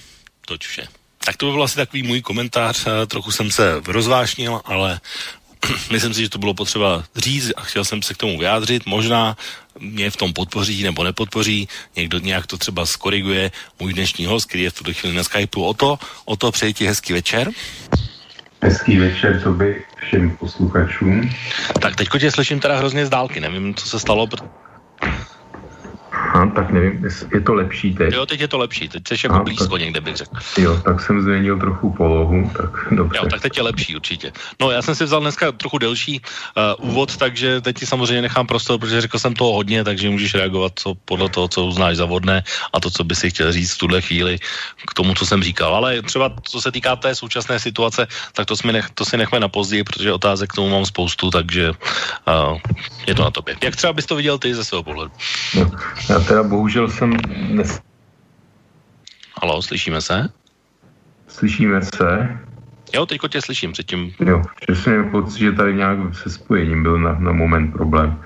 Toť 0.46 0.64
vše. 0.64 0.86
Tak 1.24 1.36
to 1.36 1.46
by 1.46 1.52
byl 1.52 1.62
asi 1.62 1.76
takový 1.76 2.02
můj 2.02 2.22
komentář. 2.22 2.86
Eh, 2.86 3.06
trochu 3.06 3.30
jsem 3.30 3.50
se 3.50 3.80
rozvášnil, 3.86 4.60
ale 4.64 5.00
myslím 5.90 6.14
si, 6.14 6.22
že 6.22 6.28
to 6.28 6.38
bylo 6.38 6.54
potřeba 6.54 7.04
říct 7.16 7.52
a 7.56 7.60
chtěl 7.60 7.84
jsem 7.84 8.02
se 8.02 8.14
k 8.14 8.16
tomu 8.16 8.38
vyjádřit. 8.38 8.86
Možná 8.86 9.36
mě 9.80 10.10
v 10.10 10.16
tom 10.16 10.32
podpoří 10.32 10.82
nebo 10.82 11.04
nepodpoří, 11.04 11.68
někdo 11.96 12.18
nějak 12.18 12.46
to 12.46 12.58
třeba 12.58 12.86
skoriguje 12.86 13.50
můj 13.80 13.92
dnešní 13.92 14.26
host, 14.26 14.48
který 14.48 14.62
je 14.62 14.70
v 14.70 14.74
tuto 14.74 14.92
chvíli 14.92 15.16
na 15.16 15.24
Skypeu. 15.24 15.62
O 15.62 15.74
to, 15.74 15.98
o 16.24 16.36
to 16.36 16.52
přeji 16.52 16.72
ti 16.74 16.86
hezký 16.86 17.12
večer. 17.12 17.50
Hezký 18.62 18.96
večer 18.96 19.40
to 19.42 19.52
by 19.52 19.84
všem 20.06 20.36
posluchačům. 20.36 21.30
Tak 21.80 21.96
teďko 21.96 22.18
tě 22.18 22.30
slyším 22.30 22.60
teda 22.60 22.76
hrozně 22.76 23.06
z 23.06 23.10
dálky, 23.10 23.40
nevím, 23.40 23.74
co 23.74 23.88
se 23.88 24.00
stalo. 24.00 24.28
Aha, 26.14 26.46
tak 26.54 26.70
nevím, 26.70 27.04
je 27.34 27.40
to 27.40 27.54
lepší 27.54 27.94
teď? 27.94 28.14
Jo, 28.14 28.26
teď 28.26 28.40
je 28.40 28.48
to 28.48 28.58
lepší, 28.58 28.88
teď 28.88 29.02
jsi 29.08 29.14
jako 29.24 29.38
blízko 29.38 29.74
tak, 29.74 29.80
někde, 29.80 30.00
bych 30.00 30.16
řekl. 30.16 30.36
Jo, 30.58 30.80
tak 30.84 31.00
jsem 31.00 31.22
změnil 31.22 31.58
trochu 31.58 31.92
polohu, 31.92 32.50
tak 32.56 32.70
dobře. 32.90 33.18
Jo, 33.22 33.28
tak 33.30 33.40
teď 33.40 33.56
je 33.56 33.62
lepší 33.62 33.96
určitě. 33.96 34.32
No, 34.60 34.70
já 34.70 34.82
jsem 34.82 34.94
si 34.94 35.04
vzal 35.04 35.20
dneska 35.20 35.52
trochu 35.52 35.78
delší 35.78 36.22
uh, 36.80 36.90
úvod, 36.90 37.16
takže 37.16 37.60
teď 37.60 37.78
ti 37.78 37.86
samozřejmě 37.86 38.22
nechám 38.22 38.46
prostor, 38.46 38.78
protože 38.78 39.00
řekl 39.00 39.18
jsem 39.18 39.34
toho 39.34 39.52
hodně, 39.52 39.84
takže 39.84 40.10
můžeš 40.10 40.34
reagovat 40.34 40.72
co, 40.76 40.94
podle 40.94 41.28
toho, 41.28 41.48
co 41.48 41.64
uznáš 41.64 41.96
za 41.96 42.04
vodné 42.04 42.42
a 42.72 42.80
to, 42.80 42.90
co 42.90 43.04
by 43.04 43.14
si 43.14 43.30
chtěl 43.30 43.52
říct 43.52 43.74
v 43.74 43.78
tuhle 43.78 44.00
chvíli 44.00 44.38
k 44.86 44.94
tomu, 44.94 45.14
co 45.14 45.26
jsem 45.26 45.42
říkal. 45.42 45.74
Ale 45.74 46.02
třeba 46.02 46.30
co 46.42 46.60
se 46.60 46.72
týká 46.72 46.96
té 46.96 47.14
současné 47.14 47.60
situace, 47.60 48.06
tak 48.32 48.46
to, 48.46 48.54
nech, 48.72 48.90
to 48.94 49.04
si 49.04 49.16
nechme 49.16 49.40
na 49.40 49.48
později, 49.48 49.84
protože 49.84 50.12
otázek 50.12 50.50
k 50.50 50.54
tomu 50.54 50.70
mám 50.70 50.86
spoustu, 50.86 51.30
takže 51.30 51.70
uh, 51.70 52.58
je 53.06 53.14
to 53.14 53.22
na 53.24 53.30
tobě. 53.30 53.56
Jak 53.62 53.76
třeba 53.76 53.92
bys 53.92 54.06
to 54.06 54.16
viděl 54.16 54.38
ty 54.38 54.54
ze 54.54 54.64
svého 54.64 54.82
pohledu? 54.82 55.10
No, 55.54 55.70
já 56.10 56.18
teda 56.20 56.42
bohužel 56.42 56.88
jsem 56.88 57.16
dnes... 57.50 57.80
Halo, 59.42 59.62
slyšíme 59.62 60.00
se? 60.00 60.28
Slyšíme 61.28 61.82
se. 61.82 62.38
Jo, 62.94 63.06
teďko 63.06 63.28
tě 63.28 63.42
slyším 63.42 63.72
předtím. 63.72 64.12
Jo, 64.20 64.42
jsem 64.72 64.92
měl 64.92 65.10
pocit, 65.10 65.38
že 65.38 65.52
tady 65.52 65.74
nějak 65.74 65.98
se 66.12 66.30
spojením 66.30 66.82
byl 66.82 66.98
na, 66.98 67.16
na 67.18 67.32
moment 67.32 67.72
problém. 67.72 68.20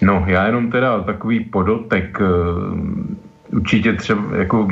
No, 0.00 0.24
já 0.26 0.46
jenom 0.46 0.70
teda 0.70 1.00
takový 1.00 1.40
podotek, 1.40 2.18
uh, 2.20 3.56
určitě 3.56 3.92
třeba 3.92 4.36
jako 4.36 4.68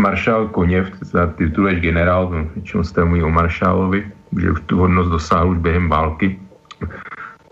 maršál 0.00 0.48
Koněv, 0.48 0.90
teda 1.12 1.26
tituluješ 1.26 1.80
generál, 1.80 2.30
no, 2.30 2.50
většinou 2.54 2.84
jste 2.84 3.04
mluví 3.04 3.22
o 3.22 3.30
maršálovi, 3.30 4.12
že 4.40 4.50
už 4.50 4.60
tu 4.66 4.78
hodnost 4.78 5.10
dosáhl 5.10 5.50
už 5.50 5.58
během 5.58 5.88
války, 5.88 6.40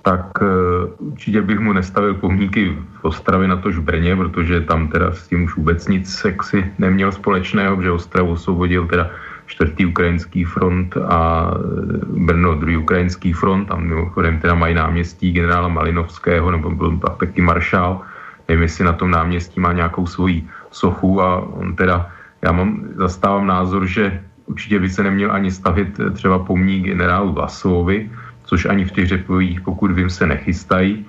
tak 0.02 0.42
uh, 0.42 1.08
určitě 1.12 1.42
bych 1.42 1.58
mu 1.58 1.72
nestavil 1.72 2.14
pomníky 2.14 2.78
v 3.00 3.04
Ostravě 3.04 3.48
na 3.48 3.56
tož 3.56 3.76
v 3.76 3.82
Brně, 3.82 4.16
protože 4.16 4.60
tam 4.60 4.88
teda 4.88 5.12
s 5.12 5.28
tím 5.28 5.44
už 5.44 5.56
vůbec 5.56 5.88
nic 5.88 6.14
sexy 6.14 6.72
neměl 6.78 7.12
společného, 7.12 7.82
že 7.82 7.90
Ostravu 7.90 8.32
osvobodil 8.32 8.86
teda 8.86 9.10
čtvrtý 9.50 9.86
ukrajinský 9.86 10.44
front 10.44 10.96
a 10.96 11.50
e, 11.50 11.58
Brno 12.06 12.54
druhý 12.54 12.76
ukrajinský 12.76 13.32
front, 13.32 13.68
tam 13.68 13.82
mimochodem 13.82 14.38
teda 14.38 14.54
mají 14.54 14.74
náměstí 14.74 15.32
generála 15.32 15.68
Malinovského, 15.68 16.50
nebo 16.50 16.70
byl 16.70 16.98
tam 16.98 17.16
taky 17.18 17.42
maršál, 17.42 18.00
nevím, 18.48 18.62
jestli 18.62 18.84
na 18.84 18.92
tom 18.92 19.10
náměstí 19.10 19.60
má 19.60 19.72
nějakou 19.72 20.06
svoji 20.06 20.46
sochu 20.70 21.22
a 21.22 21.42
on 21.58 21.74
teda, 21.74 22.06
já 22.42 22.52
mám, 22.52 22.94
zastávám 22.94 23.46
názor, 23.46 23.86
že 23.86 24.22
určitě 24.46 24.78
by 24.78 24.88
se 24.88 25.02
neměl 25.02 25.32
ani 25.32 25.50
stavit 25.50 26.00
e, 26.00 26.10
třeba 26.10 26.38
pomník 26.38 26.84
generálu 26.86 27.32
Vlasovovi, 27.32 28.10
což 28.50 28.66
ani 28.66 28.84
v 28.84 28.92
těch 28.92 29.06
řepojích, 29.06 29.60
pokud 29.62 29.94
vím, 29.94 30.10
se 30.10 30.26
nechystají, 30.26 31.06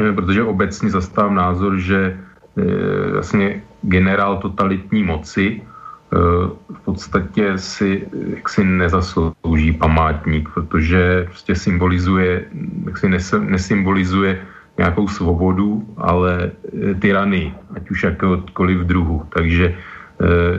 eh, 0.00 0.12
protože 0.16 0.40
obecně 0.40 0.88
zastávám 0.88 1.36
názor, 1.36 1.76
že 1.76 2.16
eh, 2.16 3.12
vlastně 3.12 3.60
generál 3.84 4.40
totalitní 4.40 5.04
moci 5.04 5.60
eh, 5.60 6.16
v 6.72 6.80
podstatě 6.88 7.60
si 7.60 8.08
jaksi 8.40 8.64
nezaslouží 8.64 9.76
památník, 9.76 10.48
protože 10.48 11.28
prostě 11.28 11.52
symbolizuje, 11.52 12.48
jaksi 12.88 13.06
nesymbolizuje 13.52 14.40
nějakou 14.80 15.04
svobodu, 15.04 15.84
ale 16.00 16.56
tyrany, 17.04 17.52
ať 17.76 17.84
už 17.92 17.98
jakéhokoliv 18.08 18.88
druhu. 18.88 19.28
Takže 19.36 19.76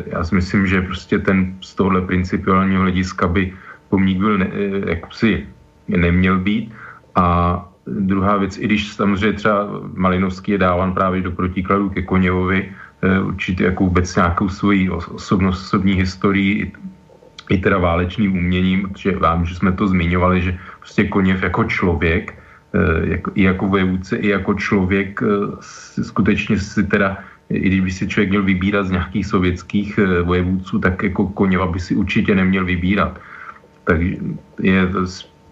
já 0.05 0.21
si 0.21 0.35
myslím, 0.37 0.69
že 0.69 0.85
prostě 0.85 1.17
ten 1.17 1.57
z 1.65 1.73
tohle 1.73 2.05
principiálního 2.05 2.85
hlediska 2.85 3.25
by 3.25 3.53
pomník 3.89 4.17
byl 4.21 4.37
ne, 4.37 4.47
jaksi 4.85 5.49
neměl 5.87 6.39
být. 6.39 6.73
A 7.15 7.25
druhá 7.87 8.37
věc, 8.37 8.57
i 8.57 8.65
když 8.65 8.93
samozřejmě 8.93 9.33
třeba 9.33 9.67
Malinovský 9.93 10.51
je 10.51 10.57
dáván 10.57 10.93
právě 10.93 11.21
do 11.21 11.31
protikladu 11.31 11.89
ke 11.89 12.01
Koněvovi, 12.01 12.71
eh, 13.01 13.19
určitě 13.19 13.63
jako 13.63 13.83
vůbec 13.83 14.15
nějakou 14.15 14.49
svoji 14.49 14.89
osobnost, 14.89 15.61
osobní 15.61 15.93
historii, 15.93 16.71
i, 17.49 17.57
teda 17.57 17.77
válečným 17.77 18.31
uměním, 18.31 18.89
protože 18.89 19.19
vám, 19.19 19.45
že 19.45 19.55
jsme 19.55 19.71
to 19.71 19.87
zmiňovali, 19.87 20.41
že 20.41 20.57
prostě 20.79 21.03
Koněv 21.03 21.43
jako 21.43 21.63
člověk, 21.63 22.33
jako, 23.03 23.31
i 23.35 23.43
jako 23.43 23.67
vojevůdce, 23.67 24.17
i 24.17 24.27
jako 24.27 24.53
člověk 24.53 25.21
eh, 25.21 25.27
skutečně 26.03 26.59
si 26.59 26.83
teda 26.83 27.17
i 27.49 27.59
když 27.59 27.79
by 27.79 27.91
si 27.91 28.07
člověk 28.07 28.29
měl 28.29 28.43
vybírat 28.43 28.87
z 28.87 28.91
nějakých 28.91 29.25
sovětských 29.25 29.99
vojevůdců, 30.23 30.79
tak 30.79 31.03
jako 31.03 31.27
Koněva 31.27 31.67
by 31.67 31.79
si 31.79 31.95
určitě 31.95 32.35
neměl 32.35 32.65
vybírat. 32.65 33.19
Takže 33.83 34.17
je 34.59 34.87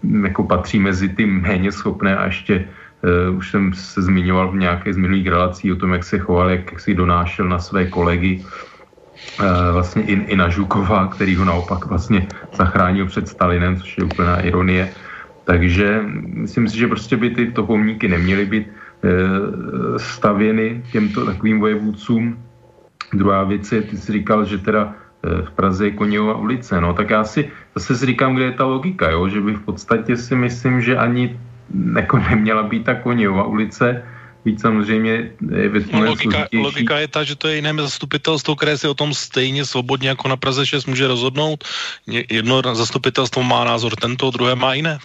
jako 0.02 0.44
patří 0.44 0.78
mezi 0.78 1.08
ty 1.08 1.26
méně 1.26 1.72
schopné 1.72 2.16
a 2.16 2.24
ještě 2.24 2.64
uh, 3.28 3.36
už 3.36 3.50
jsem 3.50 3.74
se 3.74 4.02
zmiňoval 4.02 4.50
v 4.52 4.56
nějaké 4.56 4.92
z 4.92 4.96
minulých 4.96 5.26
relací 5.26 5.72
o 5.72 5.76
tom, 5.76 5.92
jak 5.92 6.04
se 6.04 6.18
choval, 6.18 6.50
jak, 6.50 6.72
jak 6.72 6.80
si 6.80 6.94
donášel 6.94 7.48
na 7.48 7.58
své 7.58 7.86
kolegy 7.86 8.44
uh, 8.44 9.46
vlastně 9.72 10.02
i, 10.02 10.12
i 10.12 10.36
na 10.36 10.48
Žukova, 10.48 11.06
který 11.06 11.36
ho 11.36 11.44
naopak 11.44 11.86
vlastně 11.86 12.26
zachránil 12.56 13.06
před 13.06 13.28
Stalinem, 13.28 13.76
což 13.76 13.98
je 13.98 14.04
úplná 14.04 14.40
ironie. 14.40 14.90
Takže 15.44 16.00
myslím 16.24 16.68
si, 16.68 16.78
že 16.78 16.86
prostě 16.88 17.16
by 17.16 17.30
tyto 17.30 17.66
pomníky 17.66 18.08
neměly 18.08 18.46
být 18.46 18.66
uh, 18.66 19.96
stavěny 19.96 20.82
těmto 20.92 21.26
takovým 21.26 21.60
vojevůdcům. 21.60 22.38
Druhá 23.12 23.44
věc 23.44 23.72
je, 23.72 23.82
ty 23.82 23.96
jsi 23.96 24.12
říkal, 24.12 24.44
že 24.44 24.58
teda 24.58 24.94
v 25.22 25.50
Praze 25.50 25.86
je 25.86 25.90
Koněva 25.90 26.36
ulice, 26.36 26.80
no 26.80 26.94
tak 26.94 27.10
já 27.10 27.24
si 27.24 27.50
zase 27.74 27.96
si 27.96 28.06
říkám, 28.06 28.34
kde 28.34 28.44
je 28.44 28.52
ta 28.52 28.64
logika, 28.64 29.10
jo? 29.10 29.28
že 29.28 29.40
by 29.40 29.52
v 29.52 29.64
podstatě 29.64 30.16
si 30.16 30.34
myslím, 30.34 30.80
že 30.80 30.96
ani 30.96 31.40
jako 31.96 32.18
neměla 32.18 32.62
být 32.62 32.84
ta 32.84 32.94
Koněva 32.94 33.44
ulice, 33.44 34.02
Víc 34.44 34.60
samozřejmě 34.60 35.30
je 35.50 35.68
ve 35.68 35.80
no, 35.92 36.04
logika, 36.04 36.46
logika 36.50 36.98
je 36.98 37.08
ta, 37.08 37.24
že 37.24 37.36
to 37.36 37.48
je 37.48 37.56
jiné 37.56 37.74
zastupitelstvo, 37.74 38.56
které 38.56 38.78
si 38.78 38.88
o 38.88 38.94
tom 38.94 39.14
stejně 39.14 39.64
svobodně 39.64 40.08
jako 40.08 40.28
na 40.28 40.36
Praze 40.36 40.66
6 40.66 40.86
může 40.86 41.06
rozhodnout. 41.06 41.64
Jedno 42.06 42.62
zastupitelstvo 42.74 43.42
má 43.42 43.64
názor 43.64 43.94
tento, 43.94 44.30
druhé 44.30 44.54
má 44.54 44.74
jiné. 44.74 44.98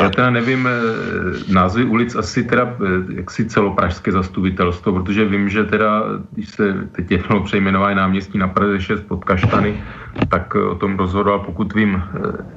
Já 0.00 0.10
teda 0.10 0.30
nevím, 0.30 0.68
eh, 0.68 1.52
názvy 1.52 1.84
ulic 1.84 2.14
asi 2.14 2.44
teda 2.44 2.62
eh, 2.62 3.14
jaksi 3.14 3.44
celopražské 3.44 4.12
zastupitelstvo, 4.12 4.92
protože 4.92 5.24
vím, 5.24 5.48
že 5.48 5.64
teda, 5.64 6.02
když 6.32 6.48
se 6.48 6.88
teď 6.92 7.10
jednou 7.10 7.42
přejmenovali 7.42 7.94
náměstí 7.94 8.38
na 8.38 8.48
Praze 8.48 8.80
6 8.80 9.00
pod 9.00 9.24
Kaštany, 9.24 9.84
tak 10.28 10.56
eh, 10.56 10.62
o 10.62 10.74
tom 10.74 10.96
rozhodoval, 10.96 11.38
pokud 11.38 11.74
vím, 11.74 12.02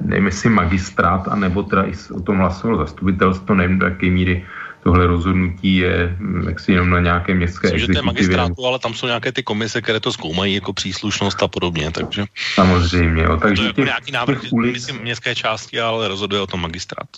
nevím 0.00 0.26
jestli 0.26 0.50
magistrát, 0.50 1.28
anebo 1.28 1.62
teda 1.62 1.82
i 1.82 1.92
o 2.12 2.20
tom 2.20 2.38
hlasoval 2.38 2.76
zastupitelstvo, 2.76 3.54
nevím 3.54 3.78
do 3.78 3.86
jaké 3.86 4.10
míry 4.10 4.44
tohle 4.82 5.06
rozhodnutí 5.06 5.76
je 5.76 6.16
hm, 6.18 6.44
jaksi 6.48 6.72
jenom 6.72 6.90
na 6.90 7.00
nějaké 7.00 7.34
městské 7.34 7.66
Myslím, 7.66 7.76
exekutivě. 7.76 7.96
že 7.96 8.02
to 8.02 8.06
je 8.06 8.12
magistrátu, 8.14 8.66
ale 8.66 8.78
tam 8.78 8.94
jsou 8.94 9.06
nějaké 9.06 9.32
ty 9.32 9.42
komise, 9.42 9.82
které 9.82 10.00
to 10.00 10.12
zkoumají 10.12 10.54
jako 10.54 10.72
příslušnost 10.72 11.42
a 11.42 11.48
podobně, 11.48 11.90
takže... 11.90 12.24
Samozřejmě, 12.54 13.22
jo. 13.22 13.36
Takže 13.36 13.54
to 13.54 13.62
je 13.62 13.66
jako 13.66 13.76
těch, 13.76 13.84
nějaký 13.84 14.12
návrh, 14.12 14.40
těch 14.40 14.52
ulic... 14.52 14.72
myslím, 14.72 15.02
městské 15.02 15.34
části, 15.34 15.80
ale 15.80 16.08
rozhoduje 16.08 16.42
o 16.42 16.46
tom 16.46 16.60
magistrát. 16.60 17.08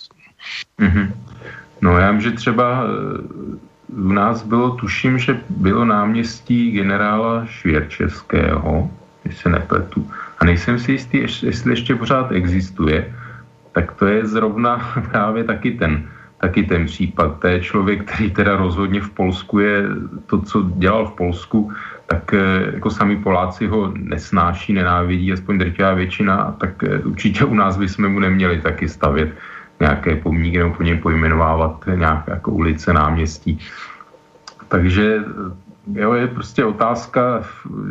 Mm-hmm. 0.79 1.11
No 1.81 1.97
já 1.97 2.11
vím, 2.11 2.21
že 2.21 2.31
třeba 2.31 2.83
eh, 2.83 3.57
u 3.87 4.11
nás 4.11 4.43
bylo, 4.43 4.71
tuším, 4.71 5.19
že 5.19 5.39
bylo 5.49 5.85
náměstí 5.85 6.71
generála 6.71 7.45
Švěrčevského, 7.45 8.91
když 9.23 9.37
se 9.37 9.49
nepletu. 9.49 10.11
A 10.39 10.45
nejsem 10.45 10.79
si 10.79 10.91
jistý, 10.91 11.17
jestli 11.17 11.71
ještě 11.71 11.95
pořád 11.95 12.31
existuje, 12.31 13.15
tak 13.71 13.91
to 13.91 14.05
je 14.05 14.25
zrovna 14.25 14.93
právě 15.11 15.43
taky 15.43 15.71
ten, 15.71 16.09
taky 16.43 16.63
ten 16.63 16.85
případ. 16.85 17.39
To 17.39 17.47
je 17.47 17.59
člověk, 17.59 18.03
který 18.03 18.31
teda 18.31 18.59
rozhodně 18.59 19.01
v 19.01 19.09
Polsku 19.09 19.59
je 19.59 19.87
to, 20.27 20.41
co 20.41 20.57
dělal 20.75 21.07
v 21.07 21.15
Polsku, 21.15 21.71
tak 22.11 22.33
eh, 22.33 22.75
jako 22.75 22.89
sami 22.91 23.15
Poláci 23.15 23.67
ho 23.67 23.95
nesnáší, 23.95 24.75
nenávidí, 24.75 25.31
aspoň 25.31 25.57
drtivá 25.57 25.93
většina, 25.93 26.55
tak 26.59 26.83
eh, 26.83 26.99
určitě 26.99 27.47
u 27.47 27.55
nás 27.55 27.79
bychom 27.79 28.11
mu 28.11 28.19
neměli 28.19 28.59
taky 28.59 28.91
stavět 28.91 29.31
nějaké 29.79 30.15
pomníky 30.19 30.57
nebo 30.59 30.75
po 30.75 30.83
něm 30.83 30.99
pojmenovávat 30.99 31.87
nějaké 31.95 32.31
jako 32.31 32.51
ulice, 32.51 32.93
náměstí. 32.93 33.59
Takže 34.67 35.23
jo, 35.95 36.13
je 36.13 36.27
prostě 36.27 36.65
otázka 36.65 37.43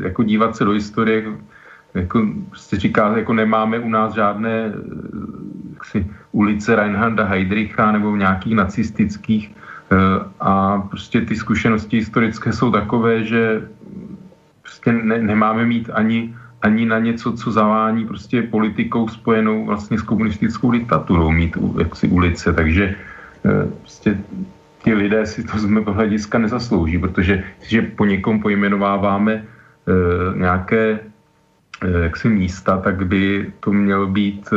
jako 0.02 0.22
dívat 0.22 0.56
se 0.56 0.64
do 0.64 0.76
historie, 0.76 1.24
jako 1.94 2.26
prostě 2.48 2.76
říká, 2.76 3.16
jako 3.16 3.33
nemáme 3.33 3.78
u 3.78 3.88
nás 3.88 4.14
žádné 4.14 4.72
jaksi, 5.72 6.07
ulice 6.33 6.76
Reinharda 6.76 7.24
Heydricha 7.24 7.92
nebo 7.92 8.16
nějakých 8.16 8.55
nacistických 8.55 9.50
eh, 9.50 9.96
a 10.40 10.78
prostě 10.78 11.20
ty 11.20 11.37
zkušenosti 11.37 11.96
historické 11.96 12.52
jsou 12.52 12.70
takové, 12.70 13.24
že 13.24 13.68
prostě 14.62 14.92
ne, 14.92 15.18
nemáme 15.18 15.66
mít 15.66 15.90
ani, 15.92 16.35
ani 16.62 16.87
na 16.87 16.98
něco, 16.98 17.33
co 17.33 17.52
zavání 17.52 18.07
prostě 18.07 18.42
politikou 18.42 19.09
spojenou 19.09 19.66
vlastně 19.66 19.98
s 19.98 20.02
komunistickou 20.02 20.70
diktaturou, 20.70 21.31
mít 21.31 21.57
jaksi 21.78 22.09
ulice, 22.09 22.52
takže 22.52 22.94
eh, 23.44 23.68
prostě 23.81 24.18
ti 24.85 24.94
lidé 24.94 25.26
si 25.26 25.44
to 25.44 25.59
z 25.59 25.64
mého 25.64 25.92
hlediska 25.92 26.38
nezaslouží, 26.38 26.98
protože 26.98 27.44
že 27.62 27.83
po 27.83 28.05
někom 28.05 28.40
pojmenováváme 28.40 29.44
nějaké 30.37 30.98
jaksi 31.84 32.28
místa, 32.28 32.78
tak 32.78 33.06
by 33.06 33.52
to 33.60 33.72
mělo 33.72 34.06
být 34.06 34.48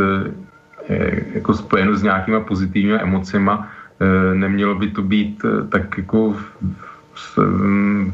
e, 0.89 1.21
jako 1.33 1.53
spojeno 1.53 1.95
s 1.95 2.03
nějakýma 2.03 2.39
pozitivními 2.39 2.99
emocema, 2.99 3.67
e, 3.99 4.35
nemělo 4.35 4.75
by 4.75 4.87
to 4.87 5.01
být 5.01 5.45
tak 5.69 5.97
jako 5.97 6.35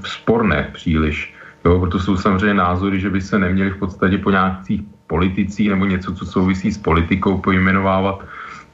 sporné 0.05 0.69
příliš. 0.73 1.33
Jo, 1.65 1.79
proto 1.79 1.99
jsou 1.99 2.17
samozřejmě 2.17 2.53
názory, 2.53 2.99
že 2.99 3.09
by 3.09 3.21
se 3.21 3.39
neměli 3.39 3.69
v 3.69 3.77
podstatě 3.77 4.17
po 4.17 4.31
nějakých 4.31 4.81
politicích 5.07 5.69
nebo 5.69 5.85
něco, 5.85 6.13
co 6.15 6.25
souvisí 6.25 6.71
s 6.71 6.77
politikou, 6.77 7.37
pojmenovávat 7.37 8.25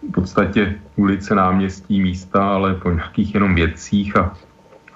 v 0.10 0.12
podstatě 0.12 0.76
ulice, 0.96 1.36
náměstí, 1.36 2.02
místa, 2.02 2.50
ale 2.50 2.76
po 2.76 2.92
nějakých 2.92 3.34
jenom 3.34 3.56
vědcích 3.56 4.18
a 4.18 4.34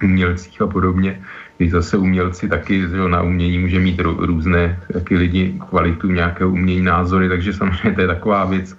umělcích 0.03 0.61
a 0.61 0.67
podobně. 0.67 1.21
Když 1.61 1.71
zase 1.71 1.97
umělci 1.97 2.49
taky 2.49 2.81
že 2.81 2.97
na 3.07 3.21
umění 3.21 3.57
může 3.57 3.79
mít 3.79 4.01
různé 4.01 4.81
taky 4.93 5.17
lidi 5.17 5.61
kvalitu 5.69 6.07
nějakého 6.07 6.49
umění, 6.49 6.81
názory, 6.81 7.29
takže 7.29 7.53
samozřejmě 7.53 7.91
to 7.95 8.01
je 8.01 8.07
taková 8.07 8.45
věc, 8.45 8.75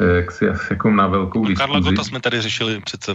eh, 0.00 0.16
jak 0.16 0.32
si 0.32 0.48
asi 0.48 0.66
jako 0.70 0.90
na 0.90 1.06
velkou 1.06 1.48
diskuzi. 1.48 1.56
Karla 1.56 1.80
Gota 1.80 2.04
jsme 2.04 2.20
tady 2.20 2.40
řešili 2.40 2.80
přece 2.84 3.14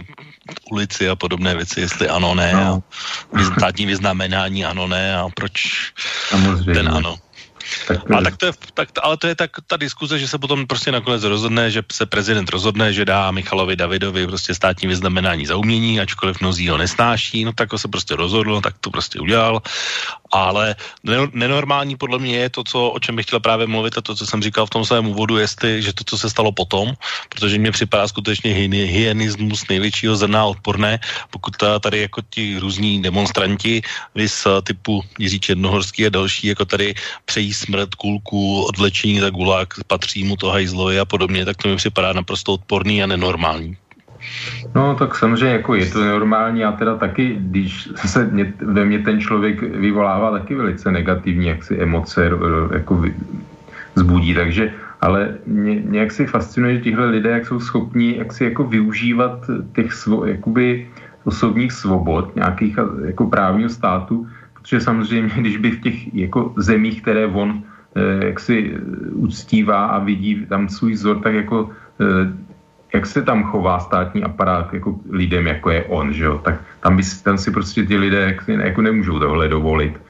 ulici 0.72 1.08
a 1.08 1.14
podobné 1.14 1.54
věci, 1.54 1.80
jestli 1.80 2.08
ano, 2.08 2.34
ne, 2.34 2.52
no. 2.52 2.82
a 3.38 3.44
státní 3.44 3.86
vyznamenání 3.86 4.64
ano, 4.64 4.90
ne, 4.90 5.16
a 5.16 5.30
proč 5.30 5.54
Samozřejmě. 6.28 6.74
ten 6.74 6.88
ano. 6.90 7.14
Tak, 7.88 8.10
ale, 8.10 8.22
tak 8.22 8.36
to 8.36 8.46
je, 8.46 8.52
tak, 8.74 8.88
ale 9.02 9.16
to 9.16 9.26
je 9.26 9.34
tak 9.34 9.50
ta 9.66 9.76
diskuze, 9.76 10.18
že 10.18 10.28
se 10.28 10.38
potom 10.38 10.66
prostě 10.66 10.92
nakonec 10.92 11.22
rozhodne, 11.22 11.70
že 11.70 11.82
se 11.92 12.06
prezident 12.06 12.48
rozhodne, 12.48 12.92
že 12.92 13.04
dá 13.04 13.30
Michalovi 13.30 13.76
Davidovi 13.76 14.26
prostě 14.26 14.54
státní 14.54 14.88
vyznamenání 14.88 15.46
za 15.46 15.56
umění, 15.56 16.00
ačkoliv 16.00 16.40
mnozí 16.40 16.68
ho 16.68 16.78
nesnáší, 16.78 17.44
no 17.44 17.52
tak 17.52 17.72
ho 17.72 17.78
se 17.78 17.88
prostě 17.88 18.16
rozhodl, 18.16 18.60
tak 18.60 18.74
to 18.80 18.90
prostě 18.90 19.20
udělal 19.20 19.62
ale 20.32 20.76
nenormální 21.32 21.96
podle 21.96 22.18
mě 22.18 22.36
je 22.36 22.50
to, 22.50 22.64
co, 22.64 22.88
o 22.88 22.98
čem 22.98 23.16
bych 23.16 23.26
chtěl 23.26 23.40
právě 23.40 23.66
mluvit 23.66 23.98
a 23.98 24.00
to, 24.00 24.16
co 24.16 24.26
jsem 24.26 24.42
říkal 24.42 24.66
v 24.66 24.70
tom 24.70 24.84
svém 24.84 25.06
úvodu, 25.06 25.36
jestli, 25.38 25.82
že 25.82 25.92
to, 25.92 26.04
co 26.04 26.18
se 26.18 26.30
stalo 26.30 26.52
potom, 26.52 26.92
protože 27.28 27.58
mě 27.58 27.70
připadá 27.70 28.08
skutečně 28.08 28.52
hyenismus 28.88 29.68
největšího 29.68 30.16
zrna 30.16 30.44
odporné, 30.44 31.00
pokud 31.30 31.52
tady 31.80 32.00
jako 32.00 32.20
ti 32.30 32.58
různí 32.58 33.02
demonstranti, 33.02 33.82
vys 34.14 34.46
typu 34.64 35.04
Jiří 35.18 35.40
Černohorský 35.40 36.06
a 36.06 36.08
další, 36.08 36.46
jako 36.46 36.64
tady 36.64 36.94
přejí 37.24 37.54
smrt, 37.54 37.94
kulku, 37.94 38.62
odvlečení 38.62 39.20
za 39.20 39.30
gulák, 39.30 39.74
patří 39.86 40.24
mu 40.24 40.36
to 40.36 40.48
hajzlovi 40.48 40.98
a 40.98 41.04
podobně, 41.04 41.44
tak 41.44 41.56
to 41.56 41.68
mi 41.68 41.76
připadá 41.76 42.12
naprosto 42.12 42.52
odporný 42.52 43.02
a 43.02 43.06
nenormální. 43.06 43.76
No 44.74 44.94
tak 44.94 45.14
samozřejmě 45.14 45.54
jako 45.54 45.74
je 45.74 45.86
to 45.86 46.04
normální. 46.04 46.64
A 46.64 46.72
teda 46.72 46.96
taky, 46.96 47.36
když 47.40 47.88
se 47.96 48.26
mě, 48.26 48.52
ve 48.60 48.84
mně 48.84 48.98
ten 48.98 49.20
člověk 49.20 49.62
vyvolává 49.62 50.30
taky 50.30 50.54
velice 50.54 50.92
negativní 50.92 51.46
jaksi 51.46 51.76
emoce 51.76 52.30
jako 52.72 53.04
zbudí, 53.94 54.34
takže 54.34 54.72
ale 55.02 55.34
mě, 55.46 55.82
nějak 55.82 56.12
si 56.12 56.26
fascinuje, 56.26 56.74
že 56.74 56.80
tihle 56.80 57.06
lidé, 57.06 57.30
jak 57.30 57.46
jsou 57.46 57.60
schopní 57.60 58.16
jak 58.16 58.32
si 58.32 58.44
jako 58.44 58.64
využívat 58.64 59.50
těch 59.74 59.92
svo, 59.92 60.26
jakoby 60.26 60.86
osobních 61.24 61.72
svobod, 61.72 62.36
nějakých 62.36 62.78
jako 63.04 63.26
právního 63.26 63.68
státu, 63.68 64.26
protože 64.54 64.80
samozřejmě, 64.80 65.30
když 65.36 65.56
by 65.56 65.70
v 65.70 65.80
těch 65.80 66.14
jako 66.14 66.54
zemích, 66.56 67.02
které 67.02 67.26
on 67.26 67.62
eh, 67.94 68.26
jak 68.26 68.40
si 68.40 68.78
uctívá 69.12 69.86
a 69.86 69.98
vidí 69.98 70.46
tam 70.46 70.68
svůj 70.68 70.92
vzor, 70.92 71.20
tak 71.20 71.34
jako 71.34 71.70
eh, 72.00 72.32
jak 72.94 73.06
se 73.06 73.22
tam 73.22 73.44
chová 73.44 73.78
státní 73.80 74.22
aparát 74.22 74.74
jako 74.74 75.00
lidem, 75.10 75.46
jako 75.46 75.70
je 75.70 75.84
on, 75.84 76.12
že 76.12 76.24
jo? 76.24 76.38
tak 76.44 76.60
tam, 76.80 76.96
by, 76.96 77.02
tam 77.24 77.38
si 77.38 77.50
prostě 77.50 77.86
ti 77.86 77.96
lidé 77.96 78.36
jako 78.48 78.82
nemůžou 78.82 79.18
tohle 79.18 79.48
dovolit. 79.48 80.00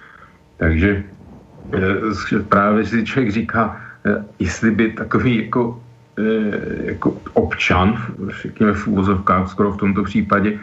Takže 0.57 1.05
eh, 1.75 2.39
právě 2.49 2.85
si 2.85 3.05
člověk 3.05 3.33
říká, 3.33 3.81
eh, 4.07 4.25
jestli 4.39 4.71
by 4.71 4.93
takový 4.93 5.45
jako, 5.45 5.81
eh, 6.19 6.95
jako 6.95 7.17
občan, 7.33 7.99
řekněme 8.43 8.73
v 8.73 8.87
úvozovkách 8.87 9.51
skoro 9.51 9.73
v 9.73 9.77
tomto 9.77 10.03
případě, 10.03 10.59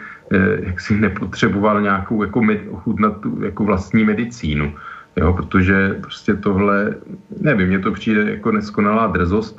jak 0.62 0.80
si 0.80 0.94
nepotřeboval 0.94 1.82
nějakou 1.82 2.22
jako 2.22 2.38
med, 2.42 2.62
ochutnat 2.70 3.18
tu 3.20 3.34
jako 3.42 3.64
vlastní 3.64 4.04
medicínu. 4.04 4.74
Jo, 5.16 5.32
protože 5.34 5.98
prostě 6.00 6.38
tohle, 6.38 6.94
nevím, 7.40 7.66
mně 7.66 7.78
to 7.78 7.90
přijde 7.90 8.30
jako 8.30 8.52
neskonalá 8.52 9.10
drzost, 9.10 9.58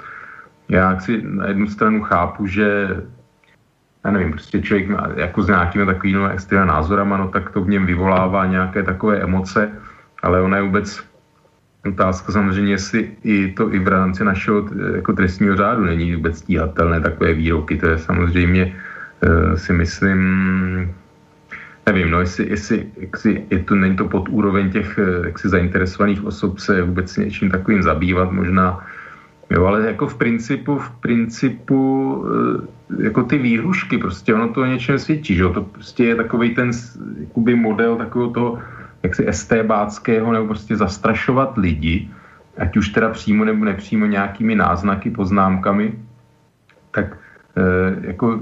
já 0.71 0.99
si 0.99 1.21
na 1.21 1.47
jednu 1.47 1.67
stranu 1.67 2.01
chápu, 2.01 2.47
že 2.47 2.88
já 4.05 4.12
nevím, 4.12 4.31
prostě 4.31 4.62
člověk 4.62 4.89
má, 4.89 5.07
jako 5.15 5.43
s 5.43 5.47
nějakými 5.47 5.86
takovými 5.86 6.29
extrémními 6.31 6.67
názorama, 6.67 7.17
no 7.17 7.27
tak 7.27 7.49
to 7.49 7.62
v 7.62 7.69
něm 7.69 7.86
vyvolává 7.86 8.45
nějaké 8.45 8.84
takové 8.84 9.19
emoce, 9.19 9.71
ale 10.23 10.41
ona 10.41 10.57
je 10.57 10.63
vůbec 10.63 11.03
otázka 11.88 12.31
samozřejmě, 12.31 12.71
jestli 12.71 13.12
i 13.23 13.51
to 13.51 13.73
i 13.73 13.79
v 13.79 13.88
rámci 13.88 14.23
našeho 14.23 14.69
jako 14.95 15.13
trestního 15.13 15.55
řádu 15.55 15.86
není 15.86 16.15
vůbec 16.15 16.38
stíhatelné 16.38 17.01
takové 17.01 17.34
výroky. 17.34 17.77
To 17.77 17.88
je 17.88 17.97
samozřejmě, 17.97 18.75
uh, 19.23 19.55
si 19.55 19.73
myslím, 19.73 20.19
nevím, 21.86 22.12
no 22.12 22.19
jestli, 22.19 22.49
jestli 22.49 22.86
jestli 22.95 23.43
je 23.49 23.60
to, 23.60 23.75
není 23.75 23.95
to 23.95 24.07
pod 24.07 24.29
úroveň 24.29 24.71
těch 24.71 24.97
eh, 24.97 25.27
jaksi 25.27 25.49
zainteresovaných 25.49 26.23
osob 26.23 26.60
se 26.60 26.81
vůbec 26.81 27.17
něčím 27.17 27.51
takovým 27.51 27.84
zabývat, 27.84 28.31
možná 28.31 28.79
Jo, 29.52 29.66
ale 29.66 29.88
jako 29.88 30.08
v 30.08 30.16
principu, 30.16 30.78
v 30.78 30.90
principu 30.90 31.82
eh, 33.00 33.04
jako 33.04 33.24
ty 33.24 33.38
výhrušky, 33.38 33.98
prostě 33.98 34.34
ono 34.34 34.54
to 34.54 34.62
o 34.62 34.66
něčem 34.66 35.00
svědčí, 35.00 35.36
že 35.36 35.42
jo? 35.42 35.54
to 35.54 35.62
prostě 35.62 36.06
je 36.06 36.16
takový 36.16 36.56
ten 36.56 36.72
jakoby 37.20 37.56
model 37.56 37.96
takového 37.96 38.32
toho 38.32 38.60
jaksi 39.04 39.28
estébáckého, 39.28 40.32
nebo 40.32 40.48
prostě 40.48 40.76
zastrašovat 40.76 41.58
lidi, 41.58 42.10
ať 42.58 42.78
už 42.78 42.90
teda 42.90 43.10
přímo 43.10 43.46
nebo 43.46 43.66
nepřímo 43.66 44.06
nějakými 44.06 44.56
náznaky, 44.56 45.10
poznámkami, 45.10 45.94
tak 46.92 47.18
e, 47.56 48.08
jako 48.08 48.40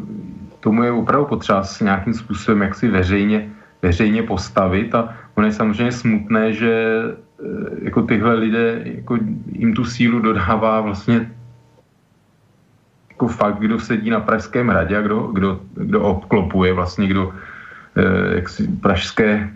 tomu 0.59 0.83
je 0.83 0.91
opravdu 0.91 1.25
potřeba 1.25 1.63
s 1.63 1.81
nějakým 1.81 2.13
způsobem 2.13 2.61
jak 2.61 2.75
si 2.75 2.87
veřejně, 2.87 3.49
veřejně 3.81 4.23
postavit 4.23 4.95
a 4.95 5.15
ono 5.35 5.47
je 5.47 5.53
samozřejmě 5.53 5.91
smutné, 5.91 6.53
že 6.53 6.73
Eh, 7.01 7.28
jako 7.81 8.01
tyhle 8.01 8.33
lidé, 8.33 8.81
jako 8.85 9.17
jim 9.51 9.73
tu 9.73 9.85
sílu 9.85 10.19
dodává 10.19 10.81
vlastně 10.81 11.31
jako 13.09 13.27
fakt, 13.27 13.59
kdo 13.59 13.79
sedí 13.79 14.09
na 14.09 14.19
Pražském 14.19 14.67
hradě 14.67 14.97
a 14.97 15.01
kdo, 15.01 15.19
kdo, 15.19 15.59
kdo 15.73 16.01
obklopuje 16.01 16.73
vlastně, 16.73 17.07
kdo 17.07 17.33
eh, 17.95 18.35
jak 18.35 18.49
si 18.49 18.67
pražské 18.67 19.49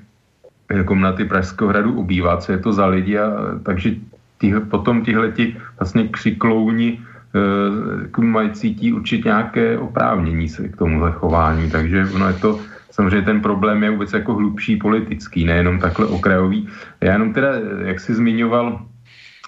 eh, 0.69 0.83
komnaty 0.83 1.25
Pražského 1.25 1.69
hradu 1.69 1.99
obývá, 1.99 2.37
co 2.37 2.51
je 2.51 2.57
to 2.57 2.73
za 2.73 2.85
lidi 2.85 3.19
a 3.19 3.31
takže 3.63 3.95
tihle, 4.39 4.61
potom 4.61 5.01
tihleti 5.01 5.55
vlastně 5.79 6.07
křiklouni 6.07 6.99
eh, 6.99 8.21
mají 8.21 8.51
cítí 8.51 8.93
určitě 8.93 9.29
nějaké 9.29 9.77
oprávnění 9.79 10.49
se 10.49 10.67
k 10.67 10.75
tomuhle 10.75 11.11
chování, 11.11 11.71
takže 11.71 12.07
ono 12.15 12.27
je 12.27 12.33
to 12.33 12.59
samozřejmě 12.93 13.21
ten 13.21 13.41
problém 13.41 13.83
je 13.83 13.89
vůbec 13.89 14.13
jako 14.13 14.33
hlubší 14.33 14.77
politický, 14.77 15.45
nejenom 15.45 15.79
takhle 15.79 16.05
okrajový. 16.05 16.69
Já 17.01 17.13
jenom 17.13 17.33
teda, 17.33 17.49
jak 17.85 17.99
jsi 17.99 18.13
zmiňoval 18.15 18.81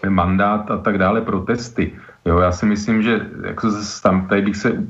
mandát 0.10 0.72
a 0.72 0.78
tak 0.78 0.98
dále, 0.98 1.22
protesty. 1.22 1.92
Jo, 2.26 2.40
já 2.40 2.52
si 2.52 2.66
myslím, 2.66 3.02
že 3.02 3.22
jako 3.44 3.70
tam, 4.04 4.28
tady 4.28 4.42
bych 4.42 4.58
se 4.58 4.84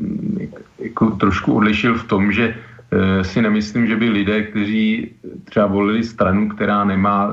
jako 0.80 1.12
trošku 1.12 1.53
odlišil 1.53 1.93
v 1.95 2.03
tom, 2.03 2.32
že 2.32 2.56
e, 2.56 3.24
si 3.24 3.41
nemyslím, 3.41 3.88
že 3.88 3.95
by 3.95 4.10
lidé, 4.10 4.43
kteří 4.43 5.12
třeba 5.43 5.66
volili 5.68 6.03
stranu, 6.03 6.49
která 6.49 6.84
nemá 6.84 7.32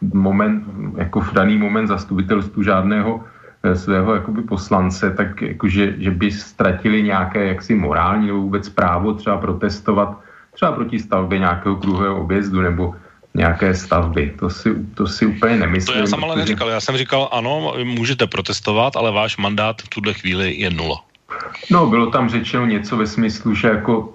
moment, 0.00 0.64
jako 0.96 1.20
v 1.20 1.32
daný 1.32 1.58
moment 1.58 1.86
zastupitelstvu 1.86 2.62
žádného 2.62 3.24
eh, 3.62 3.76
svého 3.76 4.14
jakoby 4.14 4.42
poslance, 4.42 5.10
tak 5.10 5.42
jakože, 5.42 5.94
že 5.98 6.10
by 6.10 6.30
ztratili 6.30 7.02
nějaké 7.02 7.46
jaksi 7.46 7.74
morální 7.74 8.26
nebo 8.26 8.40
vůbec 8.40 8.68
právo 8.68 9.14
třeba 9.14 9.36
protestovat 9.36 10.25
třeba 10.56 10.72
proti 10.72 10.98
stavbě 10.98 11.38
nějakého 11.38 11.76
kruhového 11.76 12.20
objezdu 12.20 12.60
nebo 12.60 12.94
nějaké 13.34 13.74
stavby. 13.74 14.34
To 14.40 14.50
si, 14.50 14.74
to 14.94 15.06
si 15.06 15.26
úplně 15.26 15.56
nemyslím. 15.56 15.94
To 15.94 16.00
já 16.00 16.06
jsem 16.06 16.24
ale 16.24 16.36
neříkal. 16.36 16.68
Já 16.68 16.80
jsem 16.80 16.96
říkal, 16.96 17.28
ano, 17.32 17.74
můžete 17.84 18.26
protestovat, 18.26 18.96
ale 18.96 19.12
váš 19.12 19.36
mandát 19.36 19.82
v 19.82 19.88
tuhle 19.88 20.14
chvíli 20.14 20.54
je 20.54 20.70
nula. 20.70 21.04
No, 21.70 21.86
bylo 21.86 22.10
tam 22.10 22.28
řečeno 22.28 22.66
něco 22.66 22.96
ve 22.96 23.06
smyslu, 23.06 23.54
že 23.54 23.68
jako 23.68 24.14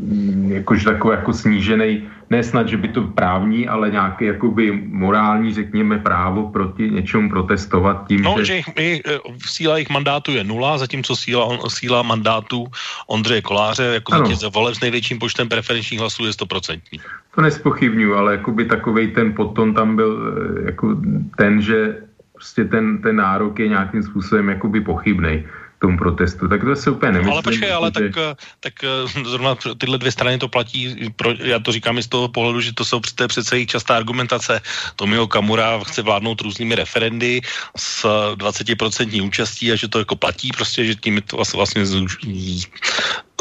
mm, 0.00 0.52
jakože 0.52 0.84
takový 0.84 1.16
jako 1.16 1.32
snížený, 1.32 2.08
ne 2.30 2.44
snad, 2.44 2.68
že 2.68 2.76
by 2.76 2.88
to 2.88 3.02
právní, 3.02 3.68
ale 3.68 3.90
nějaký 3.90 4.24
jakoby 4.24 4.72
morální, 4.86 5.54
řekněme, 5.54 5.98
právo 5.98 6.48
proti 6.50 6.90
něčemu 6.90 7.30
protestovat 7.30 8.08
tím, 8.08 8.22
no, 8.22 8.34
že... 8.38 8.44
že 8.44 8.54
jich, 8.56 8.68
jich, 8.78 9.02
síla 9.46 9.76
jejich 9.76 9.90
mandátu 9.90 10.30
je 10.32 10.44
nula, 10.44 10.78
zatímco 10.78 11.16
síla, 11.16 11.58
síla 11.68 12.02
mandátu 12.02 12.66
Ondřeje 13.06 13.42
Koláře 13.42 13.84
jako 13.84 14.22
vítěze 14.22 14.48
voleb 14.48 14.74
s 14.74 14.80
největším 14.80 15.18
počtem 15.18 15.48
preferenčních 15.48 16.00
hlasů 16.00 16.26
je 16.26 16.32
stoprocentní. 16.32 17.00
To 17.34 17.40
nespochybnuju, 17.40 18.14
ale 18.14 18.32
jakoby 18.32 18.64
takovej 18.64 19.08
ten 19.08 19.32
potom 19.34 19.74
tam 19.74 19.96
byl 19.96 20.12
eh, 20.18 20.66
jako 20.66 20.96
ten, 21.36 21.62
že 21.62 21.96
prostě 22.34 22.64
ten, 22.64 23.02
ten 23.02 23.16
nárok 23.16 23.58
je 23.58 23.68
nějakým 23.68 24.02
způsobem 24.02 24.48
jakoby 24.48 24.80
pochybnej 24.80 25.44
tomu 25.78 25.98
protestu. 25.98 26.48
Tak 26.48 26.64
to 26.64 26.76
se 26.76 26.90
úplně 26.90 27.12
nemyslím. 27.12 27.32
Ale 27.32 27.42
počkej, 27.42 27.72
ale 27.72 27.90
tak, 27.90 28.16
eh, 28.16 28.34
tak 28.60 28.74
eh, 28.84 28.88
zrovna 29.24 29.56
tyhle 29.78 29.98
dvě 29.98 30.12
strany 30.12 30.38
to 30.38 30.48
platí, 30.48 31.12
pro, 31.16 31.32
já 31.38 31.58
to 31.58 31.72
říkám 31.72 31.98
i 31.98 32.02
z 32.02 32.08
toho 32.08 32.28
pohledu, 32.28 32.60
že 32.60 32.72
to 32.74 32.84
jsou 32.84 33.00
to 33.14 33.24
je 33.24 33.28
přece 33.28 33.56
jejich 33.56 33.68
častá 33.68 33.96
argumentace. 33.96 34.60
Tomio 34.96 35.26
Kamura 35.26 35.80
chce 35.84 36.02
vládnout 36.02 36.40
různými 36.40 36.74
referendy 36.74 37.40
s 37.76 38.04
20% 38.34 39.26
účastí 39.26 39.72
a 39.72 39.76
že 39.76 39.88
to 39.88 39.98
jako 39.98 40.16
platí 40.16 40.50
prostě, 40.54 40.84
že 40.84 40.94
tím 40.94 41.22
to 41.26 41.36
vlastně 41.36 41.86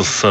s, 0.02 0.26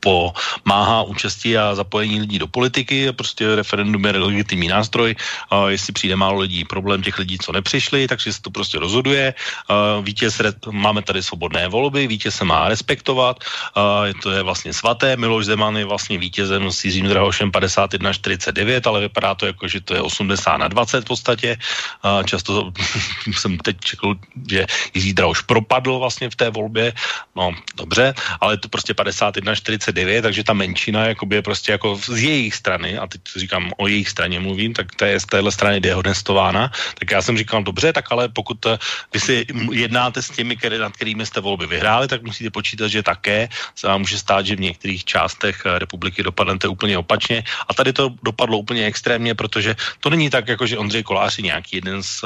pomáhá 0.00 1.02
účastí 1.02 1.56
a 1.56 1.74
zapojení 1.74 2.20
lidí 2.20 2.38
do 2.38 2.46
politiky. 2.46 3.12
Prostě 3.12 3.56
referendum 3.56 4.04
je 4.04 4.12
legitimní 4.12 4.68
nástroj. 4.68 5.16
A 5.50 5.68
jestli 5.68 5.92
přijde 5.92 6.16
málo 6.16 6.40
lidí, 6.40 6.64
problém 6.64 7.02
těch 7.02 7.18
lidí, 7.18 7.38
co 7.38 7.52
nepřišli, 7.52 8.08
takže 8.08 8.32
se 8.32 8.42
to 8.42 8.50
prostě 8.50 8.78
rozhoduje. 8.78 9.34
A 9.68 10.00
vítěz, 10.00 10.40
máme 10.70 11.02
tady 11.02 11.22
svobodné 11.22 11.68
volby, 11.68 12.06
vítěz 12.06 12.36
se 12.36 12.44
má 12.44 12.68
respektovat. 12.68 13.44
A 13.74 14.12
to 14.22 14.30
je 14.30 14.42
vlastně 14.42 14.72
svaté. 14.72 15.16
Miloš 15.16 15.46
Zeman 15.46 15.76
je 15.76 15.84
vlastně 15.84 16.18
vítězem 16.18 16.70
s 16.72 16.84
Jiřím 16.84 17.08
Drahošem 17.08 17.50
51-49, 17.50 18.80
ale 18.84 19.00
vypadá 19.00 19.34
to 19.34 19.46
jako, 19.46 19.68
že 19.68 19.80
to 19.80 19.94
je 19.94 20.00
80 20.02 20.56
na 20.56 20.68
20 20.68 21.04
v 21.04 21.08
podstatě. 21.08 21.56
A 22.02 22.22
často 22.22 22.72
jsem 23.32 23.58
teď 23.58 23.76
čekal, 23.80 24.14
že 24.50 24.66
Jiří 24.94 25.12
Drahoš 25.14 25.40
propadl 25.42 25.98
vlastně 25.98 26.30
v 26.30 26.36
té 26.36 26.50
volbě. 26.50 26.92
No, 27.36 27.54
dobře, 27.76 28.14
ale 28.40 28.56
to 28.56 28.68
prostě 28.68 28.97
51-49, 28.98 30.22
takže 30.22 30.44
ta 30.44 30.52
menšina 30.52 31.04
jakoby 31.14 31.36
je 31.36 31.42
prostě 31.42 31.72
jako 31.72 31.96
z 31.96 32.18
jejich 32.22 32.54
strany, 32.54 32.98
a 32.98 33.06
teď 33.06 33.20
říkám 33.36 33.72
o 33.76 33.86
jejich 33.86 34.08
straně 34.08 34.40
mluvím, 34.40 34.74
tak 34.74 34.94
to 34.96 35.04
je 35.04 35.20
z 35.20 35.26
téhle 35.26 35.52
strany 35.52 35.80
dehonestována, 35.80 36.72
tak 36.98 37.10
já 37.10 37.22
jsem 37.22 37.38
říkal, 37.38 37.62
dobře, 37.62 37.92
tak 37.92 38.12
ale 38.12 38.28
pokud 38.28 38.58
eh, 38.66 38.78
vy 39.14 39.20
si 39.20 39.46
jednáte 39.72 40.22
s 40.22 40.30
těmi, 40.30 40.56
které, 40.56 40.78
nad 40.78 40.92
kterými 40.92 41.26
jste 41.26 41.40
volby 41.40 41.66
vyhráli, 41.66 42.08
tak 42.08 42.22
musíte 42.22 42.50
počítat, 42.50 42.88
že 42.88 43.02
také 43.02 43.48
se 43.74 43.86
vám 43.86 44.00
může 44.00 44.18
stát, 44.18 44.46
že 44.46 44.56
v 44.56 44.74
některých 44.74 45.04
částech 45.04 45.62
eh, 45.66 45.78
republiky 45.78 46.22
dopadnete 46.22 46.68
úplně 46.68 46.98
opačně. 46.98 47.44
A 47.68 47.74
tady 47.74 47.92
to 47.92 48.10
dopadlo 48.22 48.58
úplně 48.58 48.86
extrémně, 48.86 49.34
protože 49.34 49.76
to 50.00 50.10
není 50.10 50.30
tak, 50.30 50.48
jako 50.48 50.66
že 50.66 50.78
Ondřej 50.78 51.02
Kolář 51.02 51.38
je 51.38 51.44
nějaký 51.44 51.76
jeden 51.76 52.02
z 52.02 52.24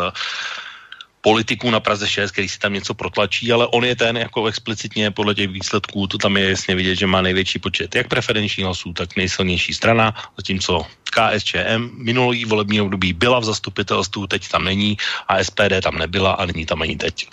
politiků 1.23 1.70
na 1.70 1.81
Praze 1.81 2.09
6, 2.09 2.31
který 2.31 2.49
si 2.49 2.59
tam 2.59 2.73
něco 2.73 2.95
protlačí, 2.95 3.53
ale 3.53 3.66
on 3.66 3.85
je 3.85 3.97
ten 3.97 4.16
jako 4.16 4.47
explicitně 4.47 5.11
podle 5.11 5.35
těch 5.35 5.49
výsledků, 5.49 6.07
to 6.07 6.18
tam 6.18 6.37
je 6.37 6.51
jasně 6.51 6.75
vidět, 6.75 6.97
že 6.97 7.07
má 7.07 7.23
největší 7.23 7.59
počet 7.59 7.95
jak 7.95 8.09
preferenčních 8.09 8.66
hlasů, 8.66 8.93
tak 8.93 9.16
nejsilnější 9.16 9.75
strana, 9.75 10.14
zatímco 10.37 10.87
KSČM 11.14 11.91
minulý 11.95 12.45
volební 12.45 12.81
období 12.81 13.12
byla 13.12 13.39
v 13.39 13.45
zastupitelstvu, 13.45 14.27
teď 14.27 14.49
tam 14.49 14.64
není 14.64 14.97
a 15.29 15.45
SPD 15.45 15.79
tam 15.83 15.99
nebyla 15.99 16.33
a 16.33 16.47
není 16.47 16.66
tam 16.66 16.83
ani 16.83 16.97
teď. 16.97 17.29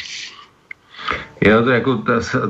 Já 1.41 1.61
to 1.61 1.69
jako 1.69 2.03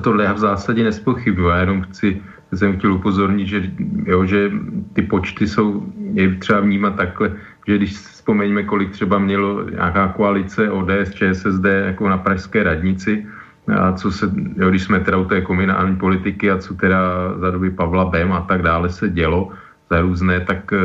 tohle 0.04 0.24
já 0.24 0.34
v 0.34 0.40
zásadě 0.40 0.84
nespochybuji, 0.84 1.50
já 1.50 1.58
jenom 1.58 1.82
chci 1.82 2.22
jsem 2.54 2.78
chtěl 2.78 2.94
upozornit, 2.94 3.48
že, 3.48 3.72
jo, 4.06 4.26
že 4.26 4.52
ty 4.94 5.02
počty 5.02 5.48
jsou, 5.48 5.86
je 6.14 6.36
třeba 6.36 6.60
vnímat 6.60 6.96
takhle, 6.96 7.32
že 7.68 7.78
když 7.78 7.96
vzpomeňme, 8.30 8.64
kolik 8.64 8.94
třeba 8.94 9.18
mělo 9.18 9.66
nějaká 9.70 10.14
koalice 10.14 10.70
ODS, 10.70 11.18
ČSSD 11.18 11.66
jako 11.66 12.10
na 12.10 12.18
pražské 12.18 12.64
radnici, 12.64 13.26
a 13.74 13.94
co 13.98 14.12
se, 14.12 14.30
jo, 14.56 14.70
když 14.70 14.84
jsme 14.84 15.00
teda 15.00 15.18
u 15.18 15.26
té 15.26 15.42
komunální 15.42 15.98
politiky 15.98 16.52
a 16.52 16.58
co 16.62 16.78
teda 16.78 17.34
za 17.42 17.50
doby 17.52 17.74
Pavla 17.74 18.06
Bem 18.06 18.30
a 18.34 18.46
tak 18.46 18.62
dále 18.62 18.90
se 18.90 19.10
dělo 19.10 19.50
za 19.90 20.02
různé, 20.02 20.46
tak 20.46 20.74
e, 20.74 20.78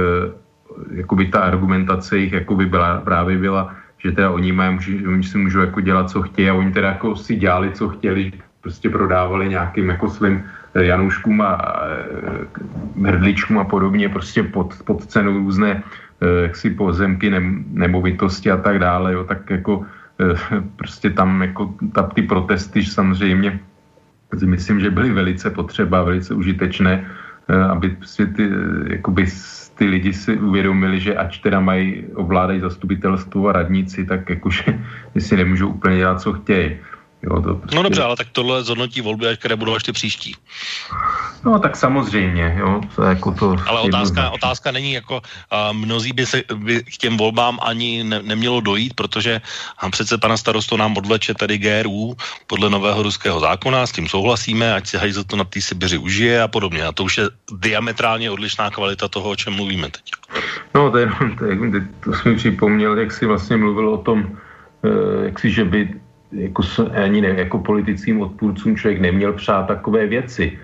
jakoby 1.04 1.28
ta 1.28 1.44
argumentace 1.44 2.18
jich 2.18 2.32
jakoby 2.32 2.66
byla, 2.66 3.04
právě 3.04 3.36
byla, 3.36 3.76
že 4.00 4.12
teda 4.12 4.30
oni, 4.32 4.52
mají, 4.52 5.04
oni 5.04 5.22
si 5.22 5.36
můžou 5.38 5.60
jako 5.68 5.80
dělat, 5.80 6.10
co 6.10 6.22
chtějí 6.22 6.48
a 6.48 6.56
oni 6.56 6.72
teda 6.72 6.96
jako 6.96 7.16
si 7.16 7.36
dělali, 7.36 7.76
co 7.76 7.88
chtěli, 7.88 8.32
prostě 8.60 8.88
prodávali 8.88 9.48
nějakým 9.48 9.88
jako 9.88 10.08
svým 10.08 10.44
Janouškům 10.74 11.40
a 11.40 11.80
hrdličkům 13.04 13.58
a 13.58 13.64
podobně 13.64 14.08
prostě 14.08 14.42
pod, 14.42 14.74
pod 14.84 15.06
cenu 15.06 15.32
různé 15.32 15.82
Eh, 16.24 16.42
jaksi 16.42 16.70
pozemky, 16.70 17.30
nemovitosti 17.74 18.50
a 18.50 18.56
tak 18.56 18.78
dále, 18.78 19.12
jo, 19.12 19.24
tak 19.24 19.50
jako 19.50 19.84
eh, 20.20 20.60
prostě 20.76 21.10
tam 21.10 21.42
jako 21.42 21.74
ta, 21.92 22.02
ty 22.02 22.22
protesty 22.22 22.84
samozřejmě 22.84 23.60
si 24.38 24.46
myslím, 24.46 24.80
že 24.80 24.90
byly 24.90 25.10
velice 25.10 25.50
potřeba, 25.50 26.02
velice 26.02 26.34
užitečné, 26.34 27.06
eh, 27.48 27.64
aby 27.64 27.88
prostě 27.88 28.26
ty, 28.26 28.50
jakoby 28.86 29.26
ty 29.74 29.84
lidi 29.86 30.12
si 30.12 30.38
uvědomili, 30.38 31.00
že 31.00 31.16
ač 31.16 31.38
teda 31.38 31.60
mají, 31.60 32.04
ovládají 32.14 32.60
zastupitelstvo 32.60 33.48
a 33.48 33.52
radníci, 33.52 34.06
tak 34.06 34.30
jakože 34.30 34.64
si 35.18 35.36
nemůžou 35.36 35.68
úplně 35.68 35.96
dělat, 35.96 36.20
co 36.20 36.32
chtějí. 36.32 36.78
Jo, 37.30 37.42
to 37.42 37.54
prostě... 37.54 37.76
No 37.76 37.82
dobře, 37.82 38.02
ale 38.02 38.16
tak 38.16 38.28
tohle 38.32 38.64
zhodnotí 38.64 39.00
volby, 39.00 39.26
které 39.36 39.56
budou 39.56 39.74
až 39.74 39.82
ty 39.82 39.92
příští. 39.92 40.36
No 41.44 41.58
tak 41.58 41.76
samozřejmě, 41.76 42.56
jo, 42.58 42.80
to 42.94 43.02
je 43.02 43.08
jako 43.08 43.32
to... 43.32 43.56
Ale 43.66 43.80
otázka, 43.80 44.30
otázka 44.30 44.70
není 44.70 44.92
jako, 44.92 45.22
a 45.50 45.72
mnozí 45.72 46.12
by 46.12 46.26
se 46.26 46.42
by 46.54 46.82
k 46.82 46.96
těm 46.96 47.16
volbám 47.16 47.58
ani 47.62 48.04
ne, 48.04 48.22
nemělo 48.22 48.60
dojít, 48.60 48.94
protože 48.94 49.40
a 49.78 49.90
přece 49.90 50.18
pana 50.18 50.36
starostu 50.36 50.76
nám 50.76 50.96
odvleče 50.96 51.34
tady 51.34 51.58
GRU 51.58 52.16
podle 52.46 52.70
nového 52.70 53.02
ruského 53.02 53.40
zákona, 53.40 53.86
s 53.86 53.92
tím 53.92 54.08
souhlasíme, 54.08 54.74
ať 54.74 54.86
si 54.86 54.96
hajzl 54.96 55.24
to 55.24 55.36
na 55.36 55.44
té 55.44 55.60
Sibiři 55.60 55.98
užije 55.98 56.42
a 56.42 56.48
podobně. 56.48 56.84
A 56.84 56.92
to 56.92 57.04
už 57.04 57.18
je 57.18 57.24
diametrálně 57.52 58.30
odlišná 58.30 58.70
kvalita 58.70 59.08
toho, 59.08 59.30
o 59.30 59.36
čem 59.36 59.52
mluvíme 59.52 59.90
teď. 59.90 60.04
No 60.74 60.90
to, 60.90 60.98
je, 60.98 61.08
to, 61.38 61.44
je, 61.44 61.56
to 62.04 62.12
jsem 62.12 62.32
mi 62.32 62.38
připomněl, 62.38 62.98
jak 62.98 63.12
si 63.12 63.26
vlastně 63.26 63.56
mluvil 63.56 63.88
o 63.88 63.98
tom, 63.98 64.26
eh, 64.84 65.24
jak 65.24 65.38
si, 65.38 65.50
že 65.50 65.64
by 65.64 66.03
jako, 66.34 66.62
ani 67.04 67.20
ne, 67.20 67.28
jako 67.28 67.58
politickým 67.58 68.20
odpůrcům 68.20 68.76
člověk 68.76 69.00
neměl 69.00 69.32
přát 69.32 69.66
takové 69.66 70.06
věci. 70.06 70.58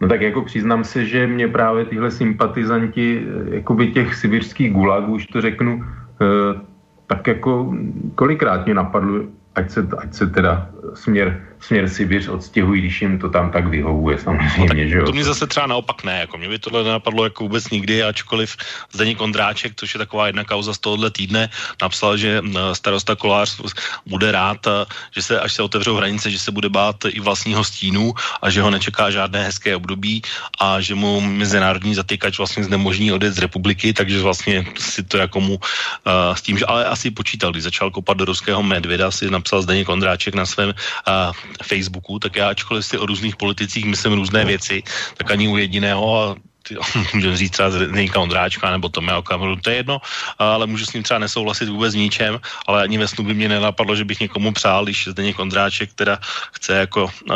No 0.00 0.08
tak 0.08 0.20
jako 0.20 0.42
přiznám 0.42 0.84
se, 0.84 1.04
že 1.04 1.26
mě 1.26 1.48
právě 1.48 1.84
tyhle 1.84 2.10
sympatizanti 2.10 3.22
eh, 3.22 3.54
jakoby 3.54 3.86
těch 3.86 4.14
sibirských 4.14 4.72
gulagů, 4.72 5.12
už 5.12 5.26
to 5.26 5.40
řeknu, 5.40 5.84
eh, 5.84 6.60
tak 7.06 7.26
jako 7.26 7.74
kolikrát 8.14 8.64
mě 8.64 8.74
napadlo, 8.74 9.24
ať 9.54 9.70
se, 9.70 9.88
ať 9.98 10.14
se 10.14 10.26
teda 10.26 10.70
směr, 10.94 11.40
směr 11.60 11.88
Sibiř 11.88 12.28
odstěhují, 12.28 12.80
když 12.80 13.02
jim 13.02 13.18
to 13.18 13.28
tam 13.28 13.50
tak 13.50 13.66
vyhovuje 13.66 14.18
samozřejmě. 14.18 14.84
No, 14.84 14.88
že 14.90 14.96
jo? 14.98 15.06
To 15.06 15.12
mě 15.12 15.24
zase 15.24 15.46
třeba 15.46 15.66
naopak 15.66 16.04
ne, 16.04 16.20
jako 16.20 16.38
mě 16.38 16.48
by 16.48 16.58
tohle 16.58 16.84
nenapadlo 16.84 17.24
jako 17.24 17.44
vůbec 17.44 17.70
nikdy, 17.70 18.02
ačkoliv 18.02 18.56
Zdeněk 18.92 19.18
Kondráček, 19.18 19.72
což 19.76 19.94
je 19.94 19.98
taková 19.98 20.26
jedna 20.26 20.44
kauza 20.44 20.74
z 20.74 20.78
tohohle 20.78 21.10
týdne, 21.10 21.48
napsal, 21.82 22.16
že 22.16 22.42
starosta 22.72 23.16
Kolář 23.16 23.60
bude 24.06 24.32
rád, 24.32 24.66
že 25.14 25.22
se, 25.22 25.40
až 25.40 25.52
se 25.52 25.62
otevřou 25.62 25.96
hranice, 25.96 26.30
že 26.30 26.38
se 26.38 26.50
bude 26.50 26.68
bát 26.68 26.96
i 27.08 27.20
vlastního 27.20 27.64
stínu 27.64 28.14
a 28.42 28.50
že 28.50 28.62
ho 28.62 28.70
nečeká 28.70 29.10
žádné 29.10 29.44
hezké 29.44 29.76
období 29.76 30.22
a 30.60 30.80
že 30.80 30.94
mu 30.94 31.20
mezinárodní 31.20 31.94
zatýkač 31.94 32.38
vlastně 32.38 32.64
znemožní 32.64 33.12
odjet 33.12 33.34
z 33.34 33.38
republiky, 33.38 33.92
takže 33.92 34.20
vlastně 34.20 34.66
si 34.78 35.02
to 35.02 35.16
jako 35.18 35.40
mu 35.40 35.54
uh, 35.54 36.34
s 36.34 36.42
tím, 36.42 36.58
že 36.58 36.66
ale 36.66 36.84
asi 36.84 37.10
počítal, 37.10 37.50
když 37.50 37.64
začal 37.64 37.90
kopat 37.90 38.16
do 38.16 38.24
ruského 38.24 38.62
medvěda, 38.62 39.10
si 39.10 39.30
napsal 39.30 39.62
Zdeněk 39.62 39.86
Kondráček 39.86 40.34
na 40.34 40.46
svém 40.46 40.68
uh, 40.68 41.47
Facebooku, 41.62 42.18
tak 42.18 42.36
já 42.36 42.48
ačkoliv 42.48 42.86
si 42.86 42.98
o 42.98 43.06
různých 43.06 43.36
politicích 43.36 43.84
myslím 43.84 44.12
různé 44.12 44.44
věci, 44.44 44.82
tak 45.16 45.30
ani 45.30 45.48
u 45.48 45.56
jediného 45.56 46.36
můžeme 47.14 47.36
říct 47.36 47.50
třeba 47.50 47.70
Zdeňka 47.70 48.20
Ondráčka 48.20 48.70
nebo 48.70 48.88
Tomea 48.88 49.18
Okamuru, 49.18 49.56
to 49.56 49.70
je 49.70 49.76
jedno, 49.76 50.00
ale 50.38 50.66
můžu 50.66 50.84
s 50.86 50.92
ním 50.92 51.02
třeba 51.02 51.18
nesouhlasit 51.18 51.68
vůbec 51.68 51.94
ničem, 51.94 52.40
ale 52.66 52.82
ani 52.82 52.98
ve 52.98 53.08
snu 53.08 53.24
by 53.24 53.34
mě 53.34 53.48
nenapadlo, 53.48 53.96
že 53.96 54.04
bych 54.04 54.20
někomu 54.20 54.52
přál, 54.52 54.84
když 54.84 55.08
Zdeněk 55.08 55.38
Ondráček 55.38 55.92
teda 55.94 56.18
chce 56.52 56.72
jako 56.74 57.04
uh, 57.04 57.34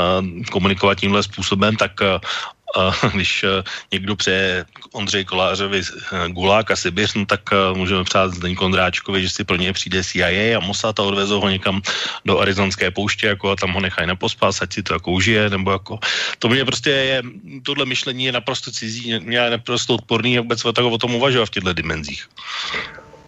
komunikovat 0.50 0.94
tímhle 0.94 1.22
způsobem, 1.22 1.76
tak 1.76 1.92
uh, 2.00 2.20
když 3.14 3.44
někdo 3.92 4.16
přeje 4.16 4.64
Ondřej 4.92 5.24
Kolářovi 5.24 5.82
Gulák 6.28 6.70
a 6.70 6.76
Sibiř, 6.76 7.14
no 7.14 7.26
tak 7.26 7.40
můžeme 7.74 8.04
přát 8.04 8.34
Zdeň 8.34 8.54
Kondráčkovi, 8.54 9.22
že 9.22 9.30
si 9.30 9.44
pro 9.44 9.56
ně 9.56 9.72
přijde 9.72 10.04
CIA 10.04 10.58
a 10.58 10.60
Mossad 10.60 11.00
a 11.00 11.02
odvezou 11.02 11.40
ho 11.40 11.48
někam 11.48 11.82
do 12.24 12.38
arizonské 12.38 12.90
pouště 12.90 13.26
jako 13.26 13.50
a 13.50 13.56
tam 13.56 13.72
ho 13.72 13.80
nechají 13.80 14.08
na 14.08 14.16
pospas, 14.16 14.62
ať 14.62 14.72
si 14.72 14.82
to 14.82 14.94
jako 14.94 15.12
užije, 15.12 15.50
nebo 15.50 15.72
jako 15.72 15.98
to 16.38 16.48
mě 16.48 16.64
prostě 16.64 16.90
je, 16.90 17.22
tohle 17.62 17.84
myšlení 17.84 18.24
je 18.24 18.32
naprosto 18.32 18.70
cizí, 18.70 19.18
mě 19.18 19.38
je 19.38 19.50
naprosto 19.50 19.94
odporný 19.94 20.38
a 20.38 20.40
vůbec 20.40 20.64
o 20.64 20.98
tom 20.98 21.14
uvažovat 21.14 21.46
v 21.46 21.50
těchto 21.50 21.72
dimenzích. 21.72 22.28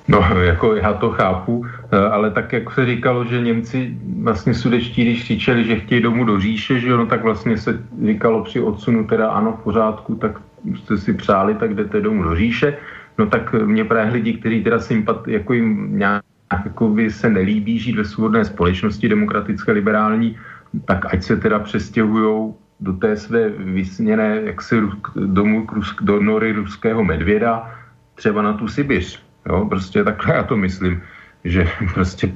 No, 0.08 0.18
jako 0.42 0.76
já 0.76 0.92
to 0.92 1.10
chápu, 1.10 1.66
eh, 1.92 1.96
ale 1.96 2.30
tak 2.30 2.52
jak 2.52 2.70
se 2.70 2.86
říkalo, 2.86 3.24
že 3.24 3.40
Němci 3.40 3.98
vlastně 4.22 4.54
sudečtí, 4.54 5.02
když 5.02 5.22
křičeli, 5.22 5.64
že 5.64 5.76
chtějí 5.76 6.02
domů 6.02 6.24
do 6.24 6.40
říše, 6.40 6.80
že 6.80 6.94
ono 6.94 7.06
tak 7.06 7.22
vlastně 7.22 7.58
se 7.58 7.82
říkalo 8.06 8.44
při 8.44 8.60
odsunu 8.60 9.06
teda 9.06 9.30
ano, 9.30 9.58
v 9.60 9.64
pořádku, 9.64 10.14
tak 10.14 10.40
jste 10.76 10.98
si 10.98 11.14
přáli, 11.14 11.54
tak 11.54 11.74
jdete 11.74 12.00
domů 12.00 12.22
do 12.22 12.36
říše. 12.36 12.76
No 13.18 13.26
tak 13.26 13.52
mě 13.52 13.84
právě 13.84 14.12
lidi, 14.12 14.32
kteří 14.32 14.64
teda 14.64 14.78
sympat, 14.78 15.28
jako 15.28 15.52
jim 15.52 15.98
nějak 15.98 16.24
jako 16.64 16.88
by 16.88 17.10
se 17.10 17.30
nelíbí 17.30 17.78
žít 17.78 17.96
ve 17.96 18.04
svobodné 18.04 18.44
společnosti 18.44 19.08
demokratické, 19.08 19.72
liberální, 19.72 20.36
tak 20.84 21.14
ať 21.14 21.22
se 21.22 21.36
teda 21.36 21.58
přestěhují 21.58 22.54
do 22.80 22.92
té 22.92 23.16
své 23.16 23.48
vysněné 23.48 24.40
jaksi 24.44 24.82
domů 25.16 25.66
do 26.00 26.22
nory 26.22 26.52
ruského 26.52 27.04
medvěda, 27.04 27.70
třeba 28.14 28.42
na 28.42 28.52
tu 28.52 28.68
Sibiř 28.68 29.24
Jo, 29.48 29.66
prostě 29.68 30.04
takhle 30.04 30.34
já 30.34 30.42
to 30.42 30.56
myslím, 30.56 31.02
že 31.44 31.68
prostě 31.94 32.32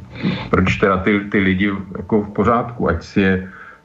proč 0.50 0.76
teda 0.76 0.96
ty, 0.96 1.20
ty 1.20 1.38
lidi 1.38 1.72
jako 1.96 2.22
v 2.22 2.30
pořádku, 2.30 2.88
ať 2.88 3.02
si 3.02 3.20
je, 3.20 3.34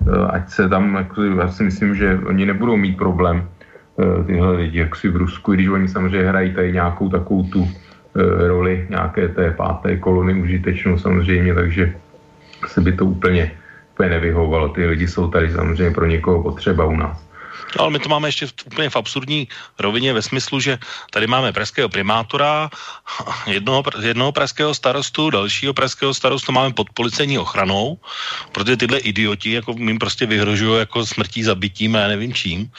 eh, 0.07 0.27
ať 0.29 0.49
se 0.49 0.69
tam, 0.69 0.95
jako, 0.95 1.23
já 1.23 1.47
si 1.47 1.63
myslím, 1.63 1.95
že 1.95 2.19
oni 2.25 2.45
nebudou 2.45 2.77
mít 2.77 2.97
problém 2.97 3.43
eh, 3.43 4.23
tyhle 4.23 4.51
lidi, 4.55 4.79
jak 4.79 4.95
si 4.95 5.09
v 5.09 5.15
Rusku, 5.15 5.53
když 5.53 5.67
oni 5.67 5.87
samozřejmě 5.87 6.29
hrají 6.29 6.53
tady 6.53 6.73
nějakou 6.73 7.09
takovou 7.09 7.43
tu 7.43 7.61
eh, 7.63 8.47
roli 8.47 8.87
nějaké 8.89 9.27
té 9.27 9.51
páté 9.51 9.97
kolony 9.97 10.33
užitečnou 10.33 10.97
samozřejmě, 10.97 11.53
takže 11.53 11.93
se 12.67 12.81
by 12.81 12.91
to 12.91 13.05
úplně, 13.05 13.51
úplně 13.93 14.09
nevyhovovalo. 14.09 14.69
Ty 14.69 14.85
lidi 14.85 15.07
jsou 15.07 15.27
tady 15.27 15.51
samozřejmě 15.51 15.91
pro 15.91 16.05
někoho 16.05 16.43
potřeba 16.43 16.85
u 16.85 16.95
nás. 16.95 17.32
No, 17.75 17.81
ale 17.81 17.91
my 17.91 17.99
to 17.99 18.09
máme 18.09 18.27
ještě 18.27 18.47
v, 18.47 18.53
úplně 18.65 18.89
v 18.89 18.95
absurdní 18.95 19.47
rovině 19.79 20.13
ve 20.13 20.21
smyslu, 20.21 20.59
že 20.59 20.79
tady 21.11 21.27
máme 21.27 21.53
pražského 21.53 21.89
primátora, 21.89 22.69
jednoho, 23.47 23.83
jednoho 24.01 24.31
pražského 24.31 24.73
starostu, 24.73 25.29
dalšího 25.29 25.73
pražského 25.73 26.13
starostu 26.13 26.51
máme 26.51 26.73
pod 26.73 26.89
policejní 26.93 27.39
ochranou, 27.39 27.97
protože 28.51 28.77
tyhle 28.77 28.97
idioti 28.97 29.51
jako 29.51 29.75
jim 29.77 29.99
prostě 29.99 30.25
vyhrožují 30.25 30.79
jako 30.79 31.05
smrtí, 31.05 31.43
zabitím 31.43 31.95
a 31.95 31.99
já 31.99 32.07
nevím 32.07 32.33
čím. 32.33 32.71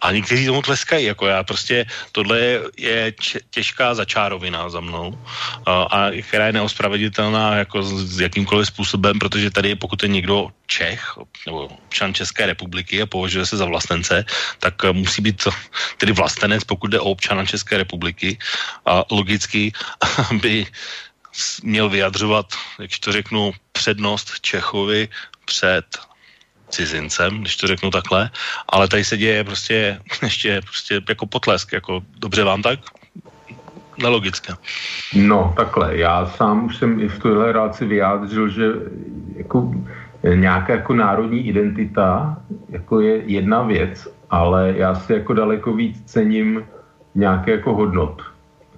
A 0.00 0.12
někteří 0.12 0.46
tomu 0.46 0.62
tleskají, 0.62 1.06
jako 1.06 1.26
já 1.26 1.42
prostě, 1.42 1.86
tohle 2.12 2.38
je, 2.76 3.12
těžká 3.50 3.94
začárovina 3.94 4.68
za 4.70 4.80
mnou, 4.80 5.18
a, 5.66 5.82
a 5.82 6.10
která 6.22 6.46
je 6.46 6.52
neospraveditelná 6.52 7.56
jako 7.56 7.82
s 7.82 8.20
jakýmkoliv 8.20 8.66
způsobem, 8.66 9.18
protože 9.18 9.50
tady 9.50 9.74
pokud 9.74 10.02
je 10.02 10.08
někdo 10.08 10.48
Čech, 10.66 11.18
nebo 11.46 11.66
občan 11.66 12.14
České 12.14 12.46
republiky 12.46 13.02
a 13.02 13.06
považuje 13.06 13.46
se 13.46 13.56
za 13.56 13.64
vlastence, 13.64 14.24
tak 14.58 14.74
musí 14.92 15.22
být 15.22 15.48
tedy 15.98 16.12
vlastenec, 16.12 16.64
pokud 16.64 16.86
jde 16.90 17.00
o 17.00 17.10
občana 17.10 17.46
České 17.46 17.76
republiky. 17.76 18.38
A 18.86 19.04
logicky 19.10 19.72
by 20.40 20.66
měl 21.62 21.88
vyjadřovat, 21.88 22.46
jak 22.78 22.90
to 23.00 23.12
řeknu, 23.12 23.52
přednost 23.72 24.40
Čechovi 24.40 25.08
před 25.44 26.09
cizincem, 26.70 27.40
když 27.40 27.56
to 27.56 27.66
řeknu 27.66 27.90
takhle, 27.90 28.30
ale 28.68 28.88
tady 28.88 29.04
se 29.04 29.16
děje 29.16 29.44
prostě 29.44 29.98
ještě 30.22 30.60
prostě 30.64 31.00
jako 31.08 31.26
potlesk, 31.26 31.72
jako 31.72 32.00
dobře 32.18 32.44
vám 32.44 32.62
tak? 32.62 32.78
Nelogické. 34.02 34.52
No, 35.14 35.52
takhle. 35.56 35.96
Já 35.96 36.26
sám 36.26 36.64
už 36.64 36.76
jsem 36.76 37.00
i 37.00 37.08
v 37.08 37.18
téhle 37.18 37.52
relaci 37.52 37.84
vyjádřil, 37.84 38.48
že 38.48 38.66
jako 39.36 39.74
nějaká 40.34 40.72
jako 40.72 40.94
národní 40.94 41.48
identita 41.48 42.36
jako 42.68 43.00
je 43.00 43.22
jedna 43.26 43.62
věc, 43.62 44.08
ale 44.30 44.74
já 44.76 44.94
si 44.94 45.12
jako 45.12 45.34
daleko 45.34 45.72
víc 45.72 46.02
cením 46.04 46.64
nějaké 47.14 47.50
jako 47.50 47.74
hodnot, 47.74 48.22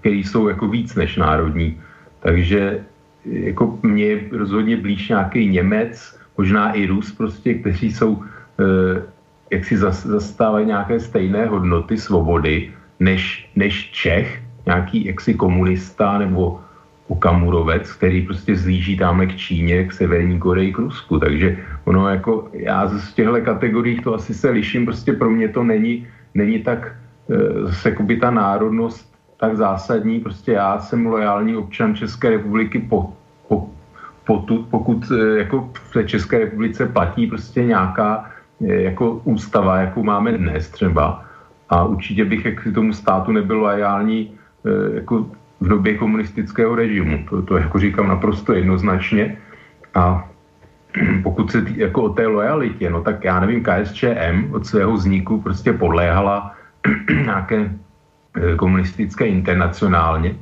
které 0.00 0.16
jsou 0.16 0.48
jako 0.48 0.68
víc 0.68 0.94
než 0.94 1.16
národní. 1.16 1.80
Takže 2.20 2.84
jako 3.24 3.78
mě 3.82 4.20
rozhodně 4.32 4.76
blíž 4.76 5.08
nějaký 5.08 5.48
Němec, 5.48 6.18
možná 6.38 6.72
i 6.72 6.86
Rus 6.86 7.12
prostě, 7.12 7.54
kteří 7.54 7.92
jsou, 7.92 8.22
eh, 8.60 9.02
jak 9.50 9.64
si 9.64 9.76
zastávají 9.76 10.66
nějaké 10.66 11.00
stejné 11.00 11.46
hodnoty 11.46 11.96
svobody, 11.98 12.72
než, 13.00 13.50
než 13.56 13.90
Čech, 13.90 14.42
nějaký 14.66 15.06
jaksi 15.06 15.34
komunista 15.34 16.18
nebo 16.18 16.60
ukamurovec, 17.08 17.92
který 17.92 18.22
prostě 18.22 18.56
zlíží 18.56 18.96
tamhle 18.96 19.26
k 19.26 19.36
Číně, 19.36 19.84
k 19.84 19.92
Severní 19.92 20.38
Koreji, 20.38 20.72
k 20.72 20.78
Rusku. 20.78 21.18
Takže 21.18 21.58
ono 21.84 22.08
jako, 22.08 22.48
já 22.52 22.88
z 22.88 23.12
těchto 23.12 23.40
kategorií 23.44 24.00
to 24.00 24.14
asi 24.14 24.34
se 24.34 24.50
liším, 24.50 24.84
prostě 24.88 25.12
pro 25.12 25.30
mě 25.30 25.48
to 25.48 25.60
není, 25.64 26.06
není 26.34 26.64
tak 26.64 26.96
eh, 27.28 27.68
zase 27.68 27.90
jako 27.92 28.02
by 28.02 28.16
ta 28.16 28.30
národnost 28.30 29.12
tak 29.36 29.56
zásadní, 29.56 30.20
prostě 30.20 30.52
já 30.52 30.78
jsem 30.78 31.06
lojální 31.06 31.56
občan 31.56 31.94
České 31.94 32.30
republiky 32.30 32.78
po, 32.78 33.12
potud, 34.32 34.66
pokud 34.72 35.12
eh, 35.12 35.44
jako 35.44 35.68
v 35.92 36.04
České 36.08 36.38
republice 36.48 36.88
platí 36.88 37.26
prostě 37.26 37.64
nějaká 37.64 38.24
eh, 38.64 38.88
jako 38.88 39.20
ústava, 39.28 39.84
jakou 39.84 40.02
máme 40.02 40.32
dnes 40.32 40.72
třeba. 40.72 41.24
A 41.68 41.84
určitě 41.84 42.24
bych 42.24 42.44
jak 42.44 42.68
tomu 42.74 42.92
státu 42.96 43.32
nebyl 43.32 43.60
lojální 43.60 44.32
eh, 44.32 45.04
jako 45.04 45.28
v 45.60 45.68
době 45.68 46.00
komunistického 46.00 46.72
režimu. 46.74 47.28
To, 47.28 47.42
to 47.44 47.52
jako 47.60 47.76
říkám 47.78 48.08
naprosto 48.08 48.56
jednoznačně. 48.56 49.36
A 49.94 50.24
pokud 51.22 51.52
se 51.52 51.60
tý, 51.62 51.78
jako 51.84 52.02
o 52.02 52.10
té 52.16 52.24
lojalitě, 52.26 52.88
no 52.88 53.04
tak 53.04 53.24
já 53.24 53.36
nevím, 53.36 53.60
KSČM 53.60 54.48
od 54.56 54.64
svého 54.64 54.92
vzniku 54.96 55.44
prostě 55.44 55.76
podléhala 55.76 56.56
nějaké 57.28 57.68
komunistické 58.56 59.28
internacionálně, 59.28 60.40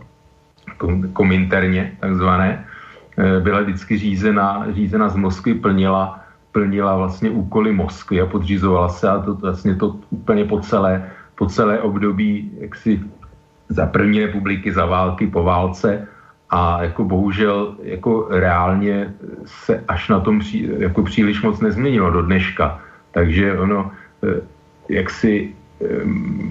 kominterně 1.12 1.99
takzvané, 2.01 2.70
byla 3.43 3.61
vždycky 3.61 3.99
řízena, 3.99 4.66
řízena 4.73 5.09
z 5.09 5.16
Moskvy, 5.16 5.55
plnila, 5.55 6.21
plnila 6.53 6.97
vlastně 6.97 7.31
úkoly 7.31 7.73
Moskvy 7.73 8.21
a 8.21 8.27
podřízovala 8.27 8.89
se 8.89 9.09
a 9.09 9.18
to 9.18 9.35
vlastně 9.35 9.75
to 9.75 9.97
úplně 10.11 10.45
po 10.45 10.61
celé, 10.61 11.11
po 11.35 11.47
celé 11.47 11.81
období 11.81 12.51
jaksi 12.61 13.01
za 13.68 13.87
první 13.87 14.21
republiky, 14.21 14.73
za 14.73 14.87
války, 14.87 15.27
po 15.27 15.43
válce 15.43 16.09
a 16.51 16.83
jako 16.83 17.05
bohužel 17.05 17.77
jako 17.83 18.27
reálně 18.31 19.14
se 19.47 19.85
až 19.89 20.09
na 20.09 20.21
tom 20.21 20.39
pří, 20.39 20.68
jako 20.79 21.03
příliš 21.03 21.43
moc 21.43 21.61
nezměnilo 21.61 22.11
do 22.11 22.23
dneška. 22.23 22.81
Takže 23.11 23.59
ono, 23.59 23.91
eh, 24.25 24.41
jak 24.89 25.11
si 25.11 25.55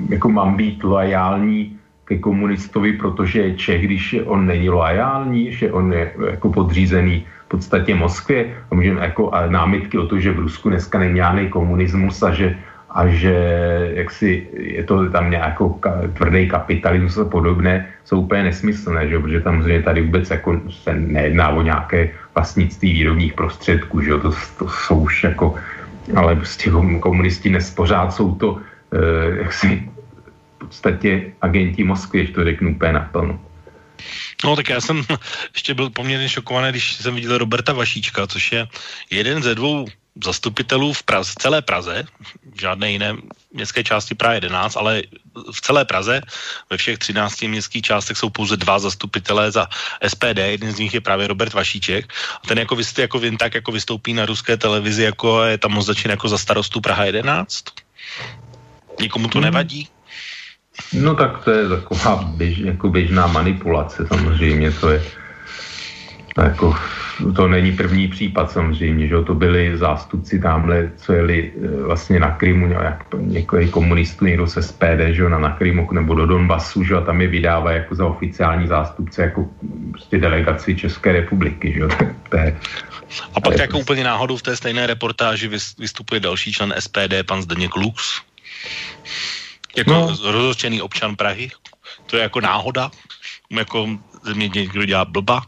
jako 0.10 0.30
mám 0.30 0.58
být 0.58 0.84
loajální 0.84 1.79
ke 2.10 2.18
komunistovi, 2.18 2.98
protože 2.98 3.54
Čech, 3.54 3.86
když 3.86 4.26
on 4.26 4.50
není 4.50 4.70
loajální, 4.70 5.54
že 5.54 5.70
on 5.72 5.94
je 5.94 6.12
jako 6.34 6.50
podřízený 6.50 7.26
v 7.46 7.48
podstatě 7.48 7.96
Moskvě 7.96 8.58
a 8.72 8.76
můžeme 8.76 9.02
jako 9.14 9.30
a 9.30 9.46
námitky 9.46 9.98
o 9.98 10.10
to, 10.10 10.18
že 10.18 10.34
v 10.34 10.50
Rusku 10.50 10.70
dneska 10.70 11.00
není 11.00 11.22
žádný 11.22 11.54
komunismus 11.54 12.18
a 12.26 12.34
že, 12.34 12.58
a 12.90 13.08
že 13.08 13.36
jaksi 13.94 14.50
je 14.58 14.84
to 14.84 15.10
tam 15.14 15.30
nějakou 15.30 15.78
ka, 15.78 16.10
tvrdý 16.18 16.50
kapitalismus 16.50 17.18
a 17.18 17.30
podobné, 17.30 17.86
jsou 18.06 18.26
úplně 18.26 18.44
nesmyslné, 18.44 19.06
že? 19.10 19.20
protože 19.22 19.46
tam 19.46 19.62
tady 19.62 20.02
vůbec 20.02 20.30
jako 20.30 20.50
se 20.70 20.92
nejedná 20.94 21.50
o 21.54 21.62
nějaké 21.62 22.10
vlastnictví 22.34 22.94
výrobních 22.94 23.34
prostředků, 23.34 24.02
že? 24.02 24.18
To, 24.18 24.34
to 24.58 24.66
jsou 24.66 25.06
už 25.06 25.24
jako, 25.24 25.56
ale 26.18 26.36
prostě 26.36 26.74
komunisti 27.00 27.50
dnes 27.50 27.70
pořád 27.70 28.14
jsou 28.14 28.36
to 28.36 28.58
eh, 28.94 29.46
jaksi 29.46 29.90
podstatě 30.60 31.34
agenti 31.42 31.84
Moskvy, 31.84 32.20
když 32.20 32.36
to 32.36 32.44
řeknu 32.44 32.76
úplně 32.76 32.94
naplno. 32.94 33.40
No 34.44 34.56
tak 34.56 34.70
já 34.70 34.82
jsem 34.82 35.04
ještě 35.54 35.74
byl 35.74 35.90
poměrně 35.90 36.30
šokovaný, 36.30 36.70
když 36.72 36.94
jsem 36.96 37.16
viděl 37.16 37.38
Roberta 37.38 37.74
Vašíčka, 37.74 38.28
což 38.28 38.52
je 38.52 38.68
jeden 39.12 39.44
ze 39.44 39.56
dvou 39.56 39.88
zastupitelů 40.24 40.94
v 40.94 41.04
Praze, 41.04 41.32
celé 41.40 41.62
Praze, 41.62 42.04
v 42.56 42.60
žádné 42.62 42.92
jiné 42.92 43.16
městské 43.54 43.84
části 43.84 44.16
Praha 44.16 44.34
11, 44.34 44.78
ale 44.78 45.04
v 45.52 45.62
celé 45.62 45.86
Praze, 45.86 46.22
ve 46.70 46.78
všech 46.78 46.98
13 46.98 47.42
městských 47.42 47.82
částech 47.82 48.18
jsou 48.18 48.30
pouze 48.30 48.58
dva 48.58 48.80
zastupitelé 48.80 49.52
za 49.52 49.68
SPD, 50.08 50.38
jeden 50.38 50.72
z 50.72 50.80
nich 50.80 50.94
je 50.94 51.02
právě 51.02 51.28
Robert 51.28 51.54
Vašíček 51.54 52.14
a 52.44 52.48
ten 52.48 52.60
jako, 52.60 52.76
vystý, 52.76 53.02
jako 53.02 53.20
vím, 53.20 53.38
tak 53.38 53.56
jako 53.56 53.72
vystoupí 53.72 54.14
na 54.14 54.26
ruské 54.26 54.58
televizi, 54.58 55.04
jako 55.04 55.44
je 55.44 55.58
tam 55.58 55.78
označen 55.78 56.12
jako 56.12 56.28
za 56.28 56.38
starostu 56.38 56.82
Praha 56.82 57.06
11. 57.06 57.64
Nikomu 59.00 59.28
to 59.28 59.40
nevadí? 59.40 59.88
No 60.94 61.16
tak 61.16 61.44
to 61.44 61.52
je 61.52 61.70
taková 61.70 62.24
běž, 62.36 62.58
jako 62.58 62.90
běžná 62.90 63.28
manipulace 63.28 64.08
samozřejmě, 64.08 64.72
to 64.72 64.90
je. 64.90 65.04
jako, 66.44 66.76
to 67.36 67.48
není 67.48 67.72
první 67.72 68.08
případ 68.08 68.52
samozřejmě, 68.52 69.08
že 69.08 69.16
to 69.28 69.34
byli 69.34 69.78
zástupci 69.78 70.40
tamhle, 70.40 70.92
co 70.98 71.14
jeli 71.14 71.52
e, 71.52 71.84
vlastně 71.84 72.20
na 72.20 72.32
Krymu, 72.32 72.72
jak 72.72 73.06
několik 73.18 73.70
komunistů, 73.70 74.26
někdo 74.26 74.48
se 74.48 74.64
SPD, 74.64 75.02
že 75.10 75.30
na, 75.30 75.40
na 75.40 75.50
Krymu 75.50 75.88
nebo 75.92 76.16
do 76.16 76.26
Donbasu, 76.26 76.84
že 76.84 76.96
a 76.96 77.02
tam 77.02 77.22
je 77.22 77.28
vydává 77.28 77.72
jako 77.72 77.96
za 77.96 78.06
oficiální 78.06 78.68
zástupce 78.68 79.22
jako 79.22 79.46
prostě 79.92 80.18
delegaci 80.18 80.76
České 80.76 81.12
republiky, 81.12 81.74
že 81.74 81.88
to 82.30 82.38
je, 82.38 82.58
a 83.36 83.42
pak 83.42 83.58
jako 83.58 83.80
úplně 83.80 84.04
náhodou 84.04 84.38
v 84.38 84.42
té 84.42 84.56
stejné 84.56 84.88
reportáži 84.88 85.48
vystupuje 85.80 86.20
další 86.20 86.54
člen 86.54 86.74
SPD, 86.80 87.26
pan 87.26 87.42
Zdeněk 87.42 87.76
Lux. 87.76 88.22
Jako 89.80 89.92
no. 89.92 90.32
rozhořčený 90.32 90.82
občan 90.82 91.16
Prahy. 91.16 91.52
To 92.06 92.18
je 92.18 92.24
jako 92.24 92.42
náhoda. 92.42 92.92
Jako 93.52 93.90
ze 94.24 94.34
mě 94.34 94.48
někdo 94.48 94.86
dělá 94.86 95.06
blba. 95.06 95.46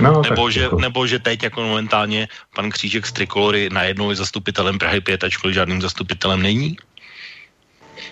No, 0.00 0.22
nebo, 0.22 0.50
že, 0.50 0.60
jako... 0.60 0.78
nebo 0.78 1.06
že 1.06 1.18
teď 1.18 1.42
jako 1.42 1.62
momentálně 1.62 2.28
pan 2.54 2.70
Křížek 2.70 3.06
z 3.06 3.12
Trikolory 3.12 3.70
najednou 3.70 4.10
je 4.10 4.16
zastupitelem 4.16 4.78
Prahy 4.78 5.00
5, 5.00 5.24
ačkoliv 5.24 5.54
žádným 5.54 5.82
zastupitelem 5.82 6.42
není. 6.42 6.76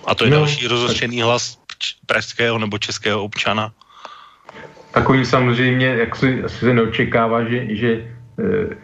A 0.07 0.15
to 0.15 0.25
je 0.25 0.31
no, 0.31 0.37
další 0.37 0.67
rozhořčený 0.67 1.17
tak... 1.17 1.27
hlas 1.27 1.59
pražského 2.07 2.59
nebo 2.59 2.79
českého 2.79 3.25
občana. 3.25 3.73
Takový 4.91 5.27
samozřejmě, 5.27 5.87
jak 5.87 6.17
si, 6.17 6.43
se 6.47 6.75
neočekává, 6.75 7.45
že, 7.45 7.77
že 7.77 8.17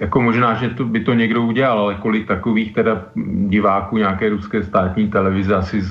jako 0.01 0.21
možná, 0.21 0.55
že 0.55 0.69
to, 0.69 0.85
by 0.85 1.01
to 1.01 1.15
někdo 1.15 1.43
udělal, 1.43 1.79
ale 1.79 1.95
kolik 1.95 2.29
takových 2.29 2.75
teda 2.75 3.05
diváků 3.49 3.97
nějaké 3.97 4.29
ruské 4.29 4.65
státní 4.65 5.09
televize 5.09 5.55
asi 5.55 5.83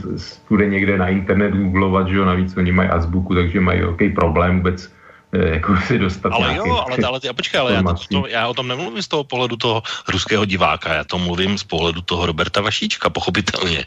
bude 0.50 0.66
někde 0.66 0.98
na 0.98 1.08
internet 1.08 1.52
googlovat, 1.52 2.08
že 2.08 2.18
jo, 2.18 2.26
navíc 2.26 2.58
oni 2.58 2.72
mají 2.72 2.90
azbuku, 2.90 3.36
takže 3.36 3.60
mají 3.60 3.82
velký 3.82 4.10
problém 4.10 4.58
vůbec 4.58 4.94
eh, 5.34 5.50
jako 5.50 5.78
si 5.78 6.00
dostat 6.00 6.30
Ale 6.30 6.56
jo, 6.56 6.64
ale, 6.64 6.98
ale, 7.10 7.20
ale 7.26 7.34
počkej, 7.34 7.60
ale 7.60 7.74
já, 7.74 7.84
to, 7.84 7.96
to, 8.12 8.28
já 8.28 8.48
o 8.48 8.54
tom 8.54 8.68
nemluvím 8.68 9.04
z 9.04 9.08
toho 9.08 9.24
pohledu 9.24 9.56
toho 9.56 9.84
ruského 10.10 10.46
diváka, 10.46 10.94
já 10.94 11.04
to 11.04 11.18
mluvím 11.18 11.58
z 11.58 11.64
pohledu 11.64 12.02
toho 12.02 12.26
Roberta 12.26 12.62
Vašíčka, 12.62 13.10
pochopitelně. 13.10 13.86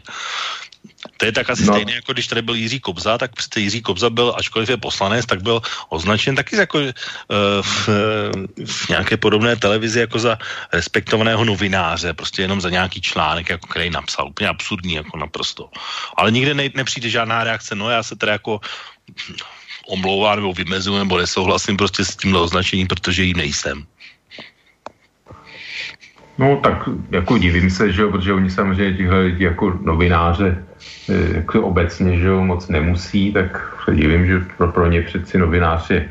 To 1.17 1.25
je 1.25 1.31
tak 1.31 1.49
asi 1.49 1.65
no. 1.65 1.73
stejné, 1.73 1.93
jako 1.93 2.13
když 2.13 2.27
tady 2.27 2.41
byl 2.41 2.55
Jiří 2.55 2.79
Kobza, 2.79 3.17
tak 3.17 3.35
přece 3.35 3.59
Jiří 3.59 3.81
Kobza 3.81 4.09
byl, 4.09 4.33
ačkoliv 4.37 4.69
je 4.69 4.77
poslanec, 4.77 5.25
tak 5.25 5.41
byl 5.41 5.61
označen 5.89 6.35
taky 6.35 6.55
jako 6.55 6.79
uh, 6.79 6.85
v, 7.61 7.89
v 8.65 8.89
nějaké 8.89 9.17
podobné 9.17 9.55
televizi 9.55 9.99
jako 9.99 10.19
za 10.19 10.37
respektovaného 10.73 11.45
novináře, 11.45 12.13
prostě 12.13 12.41
jenom 12.41 12.61
za 12.61 12.69
nějaký 12.69 13.01
článek, 13.01 13.49
jako 13.49 13.67
který 13.67 13.89
napsal. 13.89 14.27
Úplně 14.27 14.49
absurdní, 14.49 14.93
jako 14.93 15.17
naprosto. 15.17 15.69
Ale 16.17 16.31
nikde 16.31 16.53
ne, 16.53 16.69
nepřijde 16.75 17.09
žádná 17.09 17.43
reakce, 17.43 17.75
no 17.75 17.89
já 17.89 18.03
se 18.03 18.15
teda 18.15 18.31
jako 18.31 18.59
omlouvám 19.87 20.35
nebo 20.35 20.53
vymezuju 20.53 20.97
nebo 20.97 21.17
nesouhlasím 21.17 21.77
prostě 21.77 22.05
s 22.05 22.15
tímhle 22.15 22.41
označením, 22.41 22.87
protože 22.87 23.23
jí 23.23 23.33
nejsem. 23.33 23.85
No 26.41 26.57
tak 26.57 26.89
jako 27.11 27.37
divím 27.37 27.69
se, 27.69 27.91
že 27.91 28.01
jo, 28.01 28.11
protože 28.11 28.33
oni 28.33 28.49
samozřejmě 28.49 28.97
tihle 28.97 29.19
lidi 29.19 29.43
jako 29.43 29.79
novináře 29.81 30.63
eh, 31.09 31.37
jako 31.37 31.61
obecně, 31.61 32.17
že 32.17 32.27
jo, 32.27 32.43
moc 32.43 32.67
nemusí, 32.67 33.33
tak 33.33 33.77
se 33.85 33.95
divím, 33.95 34.25
že 34.25 34.39
pro, 34.57 34.67
pro 34.67 34.87
ně 34.87 35.01
přeci 35.01 35.37
novinář 35.37 35.89
je 35.89 36.09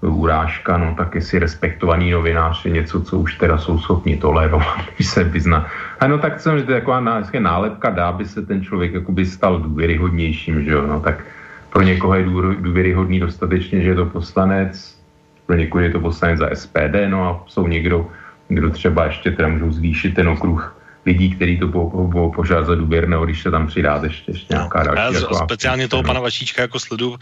urážka, 0.00 0.76
no 0.76 0.94
tak 0.98 1.14
jestli 1.14 1.38
respektovaný 1.38 2.10
novinář 2.10 2.64
je 2.64 2.70
něco, 2.70 3.00
co 3.00 3.18
už 3.18 3.34
teda 3.34 3.58
jsou 3.58 3.78
schopni 3.78 4.16
tolerovat, 4.16 4.84
když 4.96 5.08
se 5.08 5.24
vyzná. 5.24 5.66
A 6.00 6.06
no 6.06 6.18
tak 6.18 6.40
jsem, 6.40 6.58
že 6.58 6.64
to 6.64 6.72
je 6.72 6.80
taková 6.80 7.00
nálepka, 7.38 7.90
dá 7.90 8.12
by 8.12 8.24
se 8.24 8.42
ten 8.46 8.64
člověk 8.64 8.94
jakoby 8.94 9.26
stal 9.26 9.60
důvěryhodnějším, 9.60 10.64
že 10.64 10.70
jo, 10.70 10.86
no 10.86 11.00
tak 11.00 11.24
pro 11.72 11.82
někoho 11.82 12.14
je 12.14 12.24
důvěryhodný 12.60 13.20
dostatečně, 13.20 13.82
že 13.82 13.88
je 13.88 13.94
to 13.94 14.06
poslanec, 14.06 15.00
pro 15.46 15.56
někoho 15.56 15.82
je 15.82 15.90
to 15.90 16.00
poslanec 16.00 16.38
za 16.38 16.48
SPD, 16.54 17.08
no 17.08 17.24
a 17.24 17.44
jsou 17.46 17.66
někdo, 17.66 18.08
kdo 18.50 18.70
třeba 18.70 19.04
ještě 19.04 19.30
teda 19.30 19.48
můžou 19.48 19.70
zvýšit 19.70 20.14
ten 20.14 20.28
okruh 20.28 20.79
lidí, 21.06 21.30
kteří 21.30 21.58
to 21.58 21.68
po, 21.68 21.90
po, 22.36 22.44
za 22.46 22.74
důvěrného, 22.74 23.24
když 23.24 23.42
se 23.42 23.50
tam 23.50 23.66
přidá 23.66 24.00
ještě, 24.04 24.30
ještě 24.30 24.54
nějaká 24.54 24.82
další. 24.82 24.98
Já 24.98 25.20
jako 25.20 25.34
speciálně 25.34 25.88
toho 25.88 26.02
pana 26.02 26.20
Vašíčka 26.20 26.62
jako 26.62 26.80
sledu, 26.80 27.16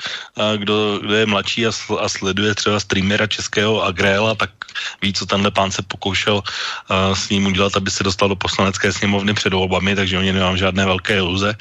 kdo, 0.57 0.99
kdo 1.03 1.15
je 1.15 1.27
mladší 1.27 1.67
a, 1.67 1.73
sl, 1.73 1.99
a 2.03 2.09
sleduje 2.09 2.55
třeba 2.55 2.81
streamera 2.81 3.27
českého 3.27 3.85
Agrela, 3.85 4.35
tak 4.35 4.51
ví, 5.03 5.13
co 5.13 5.27
tenhle 5.27 5.51
pán 5.51 5.71
se 5.71 5.83
pokoušel 5.83 6.35
uh, 6.37 7.15
s 7.15 7.29
ním 7.29 7.47
udělat, 7.47 7.77
aby 7.77 7.91
se 7.91 8.05
dostal 8.05 8.29
do 8.29 8.37
poslanecké 8.37 8.93
sněmovny 8.93 9.35
před 9.35 9.53
volbami, 9.53 9.97
takže 9.97 10.19
o 10.19 10.23
ně 10.23 10.33
nemám 10.33 10.57
žádné 10.57 10.87
velké 10.87 11.17
iluze. 11.17 11.55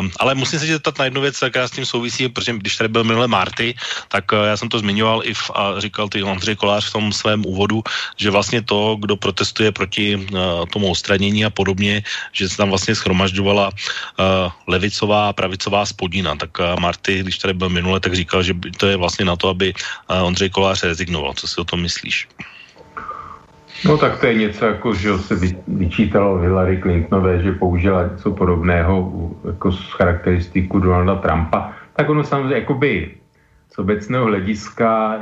Um, 0.00 0.10
ale 0.20 0.34
musím 0.34 0.58
se 0.58 0.66
zeptat 0.66 0.98
na 0.98 1.04
jednu 1.04 1.20
věc, 1.20 1.42
jaká 1.42 1.68
s 1.68 1.70
tím 1.70 1.86
souvisí, 1.86 2.28
protože 2.28 2.52
když 2.52 2.76
tady 2.76 2.88
byl 2.88 3.04
minule 3.04 3.28
Marty, 3.28 3.74
tak 4.08 4.32
uh, 4.32 4.38
já 4.38 4.56
jsem 4.56 4.68
to 4.68 4.78
zmiňoval 4.78 5.20
i 5.24 5.34
v, 5.34 5.50
a 5.54 5.80
říkal 5.80 6.08
ty 6.08 6.22
Ondřej 6.22 6.56
Kolář 6.56 6.88
v 6.88 6.92
tom 6.92 7.12
svém 7.12 7.46
úvodu, 7.46 7.82
že 8.16 8.30
vlastně 8.30 8.62
to, 8.62 8.96
kdo 9.00 9.16
protestuje 9.16 9.72
proti 9.72 10.16
uh, 10.16 10.66
tomu 10.72 10.90
odstranění 10.90 11.44
a 11.44 11.50
podobně, 11.58 12.06
že 12.30 12.46
se 12.46 12.54
tam 12.54 12.70
vlastně 12.70 12.94
schromažďovala 12.94 13.74
uh, 13.74 14.54
levicová 14.70 15.28
a 15.28 15.34
pravicová 15.34 15.82
spodina. 15.82 16.38
Tak 16.38 16.54
uh, 16.62 16.78
Marty, 16.78 17.26
když 17.26 17.42
tady 17.42 17.58
byl 17.58 17.74
minule, 17.74 17.98
tak 17.98 18.14
říkal, 18.14 18.46
že 18.46 18.54
to 18.78 18.86
je 18.86 18.94
vlastně 18.94 19.26
na 19.26 19.34
to, 19.34 19.50
aby 19.50 19.74
uh, 19.74 20.22
Ondřej 20.22 20.54
Kolář 20.54 20.94
rezignoval. 20.94 21.34
Co 21.34 21.44
si 21.50 21.56
o 21.58 21.66
tom 21.66 21.82
myslíš? 21.82 22.30
No 23.84 23.98
tak 23.98 24.18
to 24.18 24.26
je 24.26 24.34
něco 24.34 24.64
jako, 24.64 24.88
že 24.94 25.18
se 25.18 25.34
vyčítalo 25.66 26.38
Hillary 26.38 26.82
Clintonové, 26.82 27.42
že 27.42 27.58
použila 27.62 28.10
něco 28.10 28.34
podobného 28.34 28.94
jako 29.46 29.72
z 29.72 29.82
charakteristiku 29.94 30.78
Donalda 30.78 31.22
Trumpa. 31.22 31.72
Tak 31.94 32.10
ono 32.10 32.24
samozřejmě 32.24 32.54
jakoby 32.54 33.14
z 33.70 33.78
obecného 33.78 34.26
hlediska, 34.26 35.18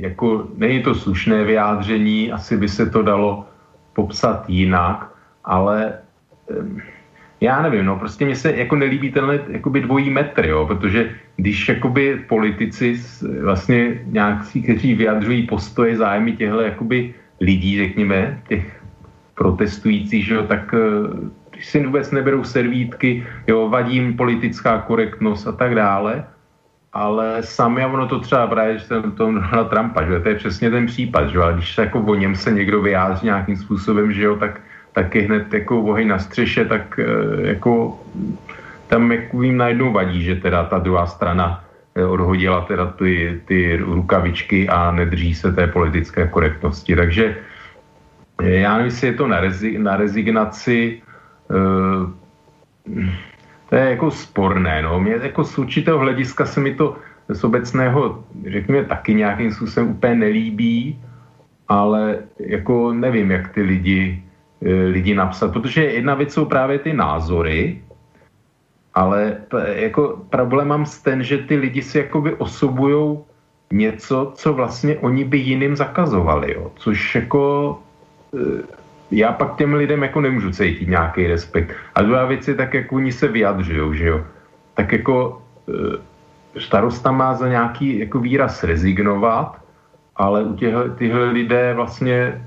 jako 0.00 0.48
není 0.56 0.82
to 0.82 0.94
slušné 0.94 1.44
vyjádření, 1.44 2.32
asi 2.32 2.56
by 2.56 2.68
se 2.68 2.88
to 2.88 3.02
dalo 3.02 3.44
popsat 3.92 4.48
jinak, 4.48 5.12
ale 5.48 5.92
já 7.40 7.62
nevím, 7.62 7.84
no 7.84 7.96
prostě 7.96 8.24
mně 8.24 8.36
se 8.36 8.56
jako 8.56 8.76
nelíbí 8.76 9.10
tenhle 9.12 9.40
jakoby 9.48 9.80
dvojí 9.80 10.10
metr, 10.10 10.46
jo, 10.46 10.66
protože 10.66 11.10
když 11.36 11.68
jakoby 11.68 12.24
politici 12.28 13.00
vlastně 13.42 14.00
nějaký, 14.06 14.62
kteří 14.62 14.94
vyjadřují 14.94 15.46
postoje 15.46 15.96
zájmy 15.96 16.32
těchto 16.32 16.60
jakoby 16.60 17.14
lidí, 17.40 17.78
řekněme, 17.78 18.42
těch 18.48 18.82
protestujících, 19.34 20.26
že 20.26 20.34
jo, 20.34 20.42
tak 20.42 20.74
eh, 20.74 20.78
když 21.50 21.66
si 21.66 21.86
vůbec 21.86 22.10
neberou 22.10 22.44
servítky, 22.44 23.26
jo, 23.46 23.68
vadí 23.68 23.94
jim 23.94 24.16
politická 24.16 24.78
korektnost 24.78 25.46
a 25.46 25.52
tak 25.52 25.74
dále, 25.74 26.24
ale 26.92 27.42
sami, 27.42 27.82
a 27.82 27.86
ono 27.86 28.06
to 28.08 28.20
třeba 28.20 28.46
právě, 28.46 28.78
že 28.78 28.84
jsem 28.84 29.12
to 29.12 29.32
na 29.32 29.64
Trumpa, 29.64 30.02
že 30.02 30.20
to 30.20 30.28
je 30.28 30.34
přesně 30.34 30.70
ten 30.70 30.86
případ, 30.86 31.28
že 31.28 31.36
jo, 31.36 31.42
ale 31.42 31.54
když 31.54 31.74
se 31.74 31.82
jako 31.82 32.00
o 32.00 32.14
něm 32.14 32.36
se 32.36 32.50
někdo 32.50 32.82
vyjádří 32.82 33.26
nějakým 33.26 33.56
způsobem, 33.56 34.12
že 34.12 34.22
jo, 34.22 34.36
tak 34.36 34.60
taky 34.98 35.30
hned 35.30 35.54
jako 35.54 35.82
oheň 35.94 36.08
na 36.08 36.18
střeše, 36.18 36.64
tak 36.64 36.98
eh, 36.98 37.06
jako 37.54 38.00
tam 38.90 39.12
jako 39.12 39.42
jim 39.42 39.56
najednou 39.56 39.92
vadí, 39.92 40.22
že 40.22 40.42
teda 40.42 40.66
ta 40.66 40.78
druhá 40.82 41.06
strana 41.06 41.62
eh, 41.94 42.02
odhodila 42.02 42.66
teda 42.66 42.98
ty, 42.98 43.40
ty 43.46 43.76
rukavičky 43.78 44.66
a 44.68 44.90
nedrží 44.90 45.34
se 45.34 45.54
té 45.54 45.70
politické 45.70 46.26
korektnosti. 46.26 46.96
Takže 46.96 47.24
eh, 48.42 48.66
já 48.66 48.74
nevím, 48.74 48.90
jestli 48.90 49.06
je 49.06 49.14
to 49.14 49.26
na, 49.30 49.38
rezi, 49.40 49.78
na 49.78 49.96
rezignaci, 49.96 51.02
to 53.68 53.74
je 53.76 53.84
jako 53.96 54.10
sporné. 54.10 54.82
No. 54.82 55.00
Mě 55.00 55.32
jako 55.32 55.44
z 55.44 55.58
určitého 55.58 55.98
hlediska 55.98 56.44
se 56.44 56.60
mi 56.60 56.74
to 56.76 56.96
z 57.28 57.40
obecného, 57.44 58.24
řekněme, 58.44 58.84
taky 58.84 59.14
nějakým 59.14 59.52
způsobem 59.52 59.96
úplně 59.96 60.14
nelíbí, 60.28 61.00
ale 61.68 62.28
jako 62.36 62.92
nevím, 62.92 63.30
jak 63.30 63.48
ty 63.56 63.62
lidi 63.62 64.27
lidi 64.62 65.14
napsat, 65.14 65.52
protože 65.52 65.84
jedna 65.84 66.14
věc 66.14 66.32
jsou 66.32 66.44
právě 66.44 66.78
ty 66.78 66.92
názory, 66.92 67.82
ale 68.94 69.36
jako 69.74 70.26
problém 70.30 70.68
mám 70.68 70.86
s 70.86 70.98
ten, 71.02 71.22
že 71.22 71.38
ty 71.38 71.56
lidi 71.56 71.82
si 71.82 71.98
jakoby 71.98 72.34
osobujou 72.34 73.24
něco, 73.72 74.32
co 74.34 74.52
vlastně 74.52 74.98
oni 74.98 75.24
by 75.24 75.38
jiným 75.38 75.76
zakazovali, 75.76 76.54
jo. 76.54 76.72
což 76.76 77.14
jako 77.14 77.78
e, 78.34 78.62
já 79.10 79.32
pak 79.32 79.56
těm 79.56 79.74
lidem 79.74 80.02
jako 80.02 80.20
nemůžu 80.20 80.50
cítit 80.50 80.88
nějaký 80.88 81.26
respekt. 81.26 81.74
A 81.94 82.02
druhá 82.02 82.24
věc 82.24 82.48
je 82.48 82.54
tak, 82.54 82.74
jak 82.74 82.92
oni 82.92 83.12
se 83.12 83.28
vyjadřují, 83.28 83.98
že 83.98 84.06
jo. 84.06 84.24
Tak 84.74 84.92
jako 84.92 85.42
e, 85.68 86.60
starosta 86.60 87.12
má 87.12 87.34
za 87.34 87.48
nějaký 87.48 87.98
jako 87.98 88.18
výraz 88.18 88.64
rezignovat, 88.64 89.62
ale 90.16 90.44
u 90.44 90.54
těchto 90.56 90.88
tyhle 90.88 91.30
lidé 91.30 91.74
vlastně 91.74 92.42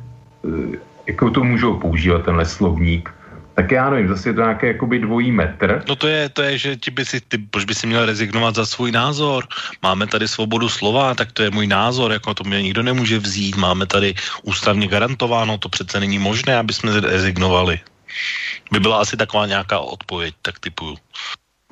jako 1.07 1.29
to 1.29 1.43
můžou 1.43 1.79
používat 1.79 2.25
tenhle 2.25 2.45
slovník, 2.45 3.09
tak 3.55 3.71
já 3.71 3.89
nevím, 3.89 4.07
zase 4.07 4.29
je 4.29 4.33
to 4.33 4.41
nějaký 4.41 4.65
jakoby 4.65 4.99
dvojí 4.99 5.31
metr. 5.31 5.83
No 5.87 5.95
to 5.95 6.07
je, 6.07 6.29
to 6.29 6.41
je, 6.41 6.57
že 6.57 6.75
ti 6.75 6.91
by 6.91 7.05
si, 7.05 7.21
ty, 7.21 7.37
proč 7.37 7.65
by 7.65 7.75
si 7.75 7.87
měl 7.87 8.05
rezignovat 8.05 8.55
za 8.55 8.65
svůj 8.65 8.91
názor? 8.91 9.47
Máme 9.83 10.07
tady 10.07 10.27
svobodu 10.27 10.69
slova, 10.69 11.15
tak 11.15 11.31
to 11.31 11.43
je 11.43 11.51
můj 11.51 11.67
názor, 11.67 12.11
jako 12.11 12.33
to 12.33 12.43
mě 12.43 12.61
nikdo 12.61 12.83
nemůže 12.83 13.19
vzít, 13.19 13.55
máme 13.55 13.85
tady 13.85 14.15
ústavně 14.43 14.87
garantováno, 14.87 15.57
to 15.57 15.69
přece 15.69 15.99
není 15.99 16.19
možné, 16.19 16.57
aby 16.57 16.73
jsme 16.73 16.99
rezignovali. 16.99 17.79
By 18.71 18.79
byla 18.79 19.01
asi 19.01 19.17
taková 19.17 19.45
nějaká 19.45 19.79
odpověď, 19.79 20.35
tak 20.41 20.59
typuju. 20.59 20.97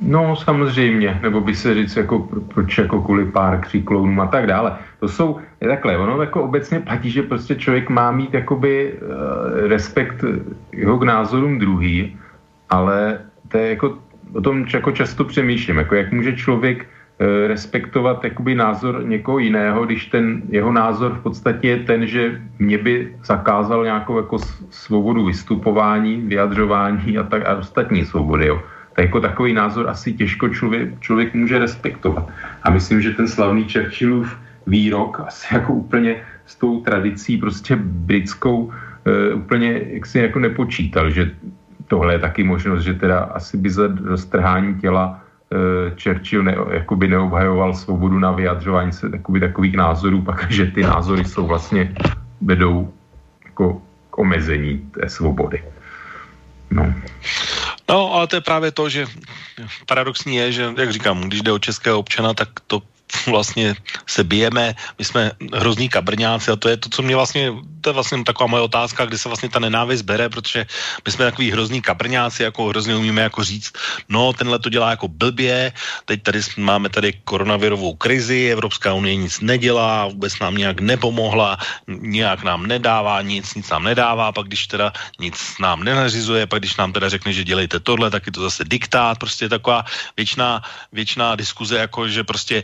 No 0.01 0.35
samozřejmě, 0.35 1.19
nebo 1.21 1.41
by 1.41 1.55
se 1.55 1.73
říct, 1.73 1.95
jako, 1.95 2.19
proč 2.53 2.77
jako 2.77 3.01
kvůli 3.01 3.25
pár 3.25 3.59
kříklounům 3.59 4.19
a 4.19 4.27
tak 4.27 4.47
dále. 4.47 4.77
To 4.99 5.07
jsou, 5.07 5.39
je 5.61 5.67
takhle, 5.67 5.97
ono 5.97 6.21
jako 6.21 6.43
obecně 6.43 6.79
platí, 6.79 7.09
že 7.09 7.23
prostě 7.23 7.55
člověk 7.55 7.89
má 7.89 8.11
mít 8.11 8.33
jakoby 8.33 8.93
uh, 8.93 9.67
respekt 9.67 10.23
jeho 10.71 10.97
k 10.97 11.03
názorům 11.03 11.59
druhý, 11.59 12.17
ale 12.69 13.19
to 13.47 13.57
je 13.57 13.69
jako, 13.69 13.97
o 14.33 14.41
tom 14.41 14.65
jako 14.73 14.91
často 14.91 15.23
přemýšlím, 15.23 15.77
jako 15.77 15.95
jak 15.95 16.11
může 16.11 16.35
člověk 16.35 16.77
uh, 16.85 17.47
respektovat 17.47 18.23
jakoby 18.23 18.55
názor 18.55 19.03
někoho 19.05 19.39
jiného, 19.39 19.85
když 19.85 20.05
ten 20.05 20.41
jeho 20.49 20.71
názor 20.71 21.13
v 21.13 21.23
podstatě 21.23 21.67
je 21.67 21.77
ten, 21.77 22.07
že 22.07 22.41
mě 22.59 22.77
by 22.77 23.15
zakázal 23.23 23.83
nějakou 23.83 24.17
jako 24.17 24.37
svobodu 24.69 25.25
vystupování, 25.25 26.21
vyjadřování 26.21 27.17
a 27.17 27.23
tak 27.23 27.45
a 27.45 27.55
ostatní 27.55 28.05
svobody, 28.05 28.47
jo 28.47 28.63
tak 28.99 29.05
jako 29.05 29.21
takový 29.21 29.53
názor 29.53 29.89
asi 29.89 30.13
těžko 30.13 30.49
člověk, 30.49 30.99
člověk 30.99 31.33
může 31.33 31.59
respektovat. 31.59 32.27
A 32.63 32.69
myslím, 32.69 33.01
že 33.01 33.15
ten 33.15 33.27
slavný 33.27 33.63
Churchillův 33.63 34.27
výrok 34.67 35.19
asi 35.19 35.55
jako 35.55 35.73
úplně 35.73 36.15
s 36.45 36.55
tou 36.55 36.83
tradicí 36.83 37.37
prostě 37.37 37.75
britskou 37.79 38.57
uh, 38.59 38.73
úplně 39.39 39.81
jak 39.95 40.05
si 40.05 40.19
jako 40.19 40.39
nepočítal, 40.39 41.09
že 41.09 41.31
tohle 41.87 42.13
je 42.13 42.19
taky 42.19 42.43
možnost, 42.43 42.83
že 42.83 42.93
teda 42.93 43.19
asi 43.39 43.57
by 43.57 43.69
za 43.69 43.87
roztrhání 44.03 44.75
těla 44.83 45.15
uh, 45.15 45.95
Churchill 45.95 46.43
ne, 46.43 46.55
jakoby 46.83 47.07
neobhajoval 47.07 47.73
svobodu 47.73 48.19
na 48.19 48.31
vyjadřování 48.31 48.91
se 48.91 49.09
jakoby 49.13 49.39
takových 49.39 49.75
názorů, 49.79 50.21
pak 50.27 50.51
že 50.51 50.75
ty 50.75 50.83
názory 50.83 51.23
jsou 51.23 51.47
vlastně 51.47 51.95
vedou 52.41 52.91
jako 53.45 53.81
k 54.11 54.17
omezení 54.17 54.91
té 54.91 55.09
svobody. 55.09 55.63
No. 56.71 56.93
No, 57.89 58.13
ale 58.13 58.27
to 58.27 58.35
je 58.35 58.41
právě 58.41 58.71
to, 58.71 58.89
že 58.89 59.07
paradoxní 59.85 60.35
je, 60.35 60.51
že, 60.51 60.73
jak 60.77 60.93
říkám, 60.93 61.21
když 61.21 61.41
jde 61.41 61.51
o 61.51 61.59
českého 61.59 61.99
občana, 61.99 62.33
tak 62.33 62.49
to 62.67 62.81
vlastně 63.27 63.75
se 64.07 64.23
bijeme, 64.23 64.75
my 64.97 65.05
jsme 65.05 65.31
hrozní 65.53 65.89
kabrňáci 65.89 66.51
a 66.51 66.55
to 66.55 66.69
je 66.69 66.77
to, 66.77 66.89
co 66.89 67.01
mě 67.01 67.15
vlastně, 67.15 67.51
to 67.81 67.89
je 67.89 67.93
vlastně 67.93 68.23
taková 68.23 68.47
moje 68.47 68.63
otázka, 68.63 69.05
kde 69.05 69.17
se 69.17 69.29
vlastně 69.29 69.49
ta 69.49 69.59
nenávist 69.59 70.01
bere, 70.01 70.29
protože 70.29 70.65
my 71.05 71.11
jsme 71.11 71.25
takový 71.25 71.51
hrozní 71.51 71.81
kabrňáci, 71.81 72.43
jako 72.43 72.67
hrozně 72.67 72.95
umíme 72.95 73.21
jako 73.21 73.43
říct, 73.43 73.73
no 74.09 74.33
tenhle 74.33 74.59
to 74.59 74.69
dělá 74.69 74.89
jako 74.89 75.07
blbě, 75.07 75.73
teď 76.05 76.23
tady 76.23 76.39
máme 76.57 76.89
tady 76.89 77.13
koronavirovou 77.23 77.95
krizi, 77.95 78.49
Evropská 78.51 78.93
unie 78.93 79.15
nic 79.15 79.39
nedělá, 79.39 80.07
vůbec 80.07 80.39
nám 80.39 80.55
nějak 80.55 80.79
nepomohla, 80.79 81.57
nějak 81.87 82.43
nám 82.43 82.67
nedává 82.67 83.21
nic, 83.21 83.55
nic 83.55 83.69
nám 83.69 83.83
nedává, 83.83 84.31
pak 84.31 84.47
když 84.47 84.67
teda 84.67 84.93
nic 85.19 85.35
nám 85.59 85.83
nenařizuje, 85.83 86.47
pak 86.47 86.59
když 86.59 86.77
nám 86.77 86.93
teda 86.93 87.09
řekne, 87.09 87.33
že 87.33 87.43
dělejte 87.43 87.79
tohle, 87.79 88.11
tak 88.11 88.25
je 88.25 88.31
to 88.31 88.41
zase 88.41 88.63
diktát, 88.63 89.19
prostě 89.19 89.49
taková 89.49 89.85
věčná, 90.17 90.61
věčná 90.91 91.35
diskuze, 91.35 91.77
jako 91.77 92.07
že 92.07 92.23
prostě 92.23 92.63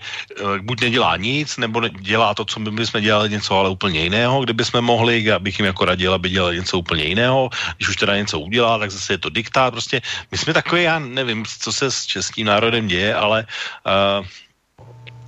buď 0.61 0.81
nedělá 0.81 1.17
nic, 1.17 1.57
nebo 1.57 1.87
dělá 1.87 2.33
to, 2.33 2.45
co 2.45 2.59
my 2.59 2.71
bychom 2.71 3.01
dělali 3.01 3.29
něco 3.29 3.57
ale 3.57 3.69
úplně 3.69 3.99
jiného, 3.99 4.43
kdyby 4.43 4.65
jsme 4.65 4.81
mohli, 4.81 5.23
já 5.23 5.39
bych 5.39 5.59
jim 5.59 5.65
jako 5.65 5.85
radil, 5.85 6.13
aby 6.13 6.29
dělali 6.29 6.55
něco 6.55 6.77
úplně 6.77 7.03
jiného, 7.03 7.49
když 7.77 7.89
už 7.89 7.95
teda 7.95 8.17
něco 8.17 8.39
udělá, 8.39 8.79
tak 8.79 8.91
zase 8.91 9.13
je 9.13 9.17
to 9.17 9.29
diktát, 9.29 9.73
prostě 9.73 10.01
my 10.31 10.37
jsme 10.37 10.53
takový, 10.53 10.83
já 10.83 10.99
nevím, 10.99 11.45
co 11.59 11.73
se 11.73 11.91
s 11.91 12.05
českým 12.05 12.47
národem 12.47 12.87
děje, 12.87 13.15
ale 13.15 13.47
uh, 13.85 14.25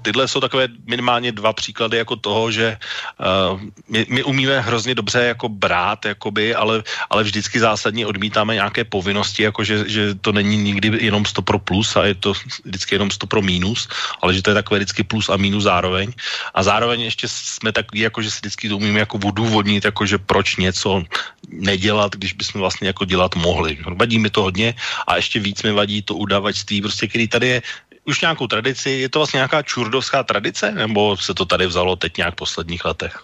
tyhle 0.08 0.28
jsou 0.28 0.39
takové 0.39 0.72
minimálně 0.88 1.36
dva 1.36 1.51
příklady 1.51 1.97
jako 1.97 2.16
toho, 2.16 2.47
že 2.51 2.80
uh, 3.20 3.60
my, 3.91 4.05
my 4.08 4.24
umíme 4.24 4.55
hrozně 4.64 4.95
dobře 4.95 5.36
jako 5.36 5.51
brát, 5.51 6.05
jakoby, 6.05 6.55
ale, 6.55 6.84
ale 7.12 7.28
vždycky 7.28 7.60
zásadně 7.60 8.08
odmítáme 8.08 8.55
nějaké 8.55 8.88
povinnosti, 8.88 9.43
jako 9.43 9.68
že, 9.68 9.84
že 9.89 10.16
to 10.16 10.32
není 10.32 10.55
nikdy 10.58 11.12
jenom 11.12 11.28
100 11.28 11.41
pro 11.43 11.60
plus 11.60 11.99
a 11.99 12.08
je 12.08 12.16
to 12.16 12.32
vždycky 12.64 12.95
jenom 12.95 13.12
100 13.12 13.28
pro 13.28 13.41
minus, 13.43 13.91
ale 14.24 14.32
že 14.32 14.39
to 14.39 14.55
je 14.55 14.64
takové 14.64 14.80
vždycky 14.80 15.03
plus 15.03 15.28
a 15.28 15.36
minus 15.36 15.68
zároveň. 15.68 16.16
A 16.55 16.64
zároveň 16.64 17.12
ještě 17.12 17.28
jsme 17.28 17.76
takový, 17.76 18.08
jako 18.08 18.24
že 18.24 18.32
si 18.32 18.39
vždycky 18.47 18.72
to 18.72 18.80
umíme 18.80 19.03
jako 19.03 19.20
odůvodnit, 19.20 19.86
jako 19.91 20.05
že 20.08 20.24
proč 20.24 20.55
něco 20.55 21.03
nedělat, 21.51 22.16
když 22.16 22.34
bychom 22.34 22.64
vlastně 22.64 22.95
jako 22.95 23.05
dělat 23.05 23.36
mohli. 23.36 23.76
Vadí 23.99 24.20
mi 24.20 24.30
to 24.32 24.47
hodně 24.47 24.76
a 25.08 25.20
ještě 25.20 25.39
víc 25.39 25.64
mi 25.64 25.72
vadí 25.72 25.99
to 26.01 26.16
udavačství, 26.16 26.82
prostě 26.82 27.08
který 27.08 27.28
tady 27.28 27.47
je 27.47 27.62
už 28.08 28.22
nějakou 28.22 28.47
tradici. 28.47 28.89
Je 28.89 29.10
to 29.10 29.20
vlastně 29.20 29.38
nějaká 29.38 29.62
čurdovská 29.62 30.24
tradice, 30.24 30.72
nebo 30.72 31.18
se 31.18 31.34
to 31.34 31.45
tady 31.45 31.68
vzalo 31.68 31.95
teď 31.95 32.18
nějak 32.18 32.34
v 32.34 32.38
posledních 32.38 32.86
letech? 32.86 33.24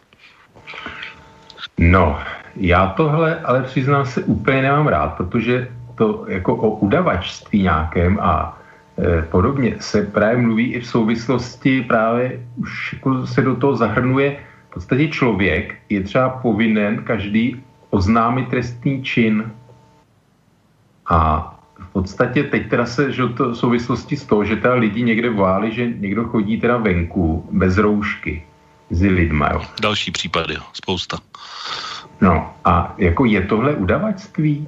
No, 1.78 2.20
já 2.56 2.88
tohle 2.88 3.40
ale 3.40 3.64
přiznám 3.64 4.06
se 4.06 4.24
úplně 4.24 4.62
nemám 4.62 4.88
rád, 4.88 5.08
protože 5.08 5.68
to 5.96 6.26
jako 6.28 6.56
o 6.56 6.70
udavačství 6.70 7.62
nějakém 7.62 8.20
a 8.22 8.58
e, 8.98 9.22
podobně 9.22 9.76
se 9.80 10.04
právě 10.04 10.38
mluví 10.38 10.74
i 10.74 10.80
v 10.80 10.88
souvislosti 10.88 11.82
právě 11.82 12.40
už 12.56 12.94
jako 12.94 13.28
se 13.28 13.42
do 13.42 13.56
toho 13.56 13.76
zahrnuje 13.76 14.38
v 14.70 14.74
podstatě 14.74 15.08
člověk 15.08 15.76
je 15.90 16.02
třeba 16.02 16.30
povinen 16.30 17.04
každý 17.04 17.64
oznámit 17.90 18.50
trestný 18.50 19.04
čin 19.04 19.52
a 21.06 21.50
podstatě 21.94 22.44
teď 22.44 22.70
teda 22.70 22.86
se, 22.86 23.12
že 23.12 23.28
to 23.28 23.50
v 23.50 23.58
souvislosti 23.58 24.18
s 24.18 24.26
toho, 24.26 24.46
že 24.46 24.56
teda 24.56 24.74
lidi 24.74 25.04
někde 25.04 25.30
váli, 25.30 25.72
že 25.72 25.90
někdo 25.90 26.24
chodí 26.24 26.62
teda 26.62 26.78
venku 26.78 27.48
bez 27.52 27.78
roušky 27.78 28.44
mezi 28.90 29.10
lidma, 29.10 29.50
jo. 29.54 29.62
Další 29.82 30.12
případy, 30.12 30.56
spousta. 30.74 31.18
No 32.22 32.54
a 32.66 32.96
jako 32.98 33.26
je 33.26 33.42
tohle 33.42 33.76
udavačství? 33.76 34.68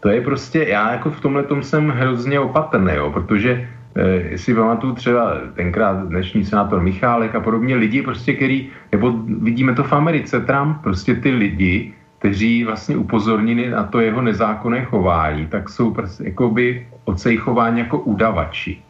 To 0.00 0.08
je 0.08 0.20
prostě, 0.20 0.64
já 0.68 0.92
jako 0.92 1.10
v 1.10 1.20
tomhle 1.20 1.42
tom 1.42 1.62
jsem 1.62 1.88
hrozně 1.90 2.40
opatrný, 2.40 2.94
jo, 2.94 3.10
protože 3.10 3.68
eh, 3.96 4.38
si 4.38 4.54
pamatuju 4.54 4.94
třeba 4.94 5.34
tenkrát 5.54 6.06
dnešní 6.06 6.44
senátor 6.44 6.80
Michálek 6.80 7.34
a 7.34 7.40
podobně 7.40 7.74
lidi 7.74 8.02
prostě, 8.02 8.34
který, 8.34 8.70
nebo 8.92 9.12
vidíme 9.42 9.74
to 9.74 9.84
v 9.84 9.92
Americe, 9.92 10.40
Trump, 10.40 10.82
prostě 10.82 11.14
ty 11.14 11.30
lidi, 11.30 11.94
kteří 12.24 12.64
vlastně 12.64 12.96
upozornili 12.96 13.68
na 13.68 13.84
to 13.84 14.00
jeho 14.00 14.24
nezákonné 14.24 14.88
chování, 14.88 15.46
tak 15.46 15.68
jsou 15.68 15.92
prostě 15.92 16.32
jakoby 16.32 16.88
ocejchováni 17.04 17.84
jako 17.84 17.98
udavači. 18.08 18.80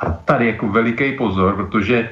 A 0.00 0.12
tady 0.12 0.46
jako 0.46 0.68
veliký 0.68 1.16
pozor, 1.16 1.56
protože 1.56 2.08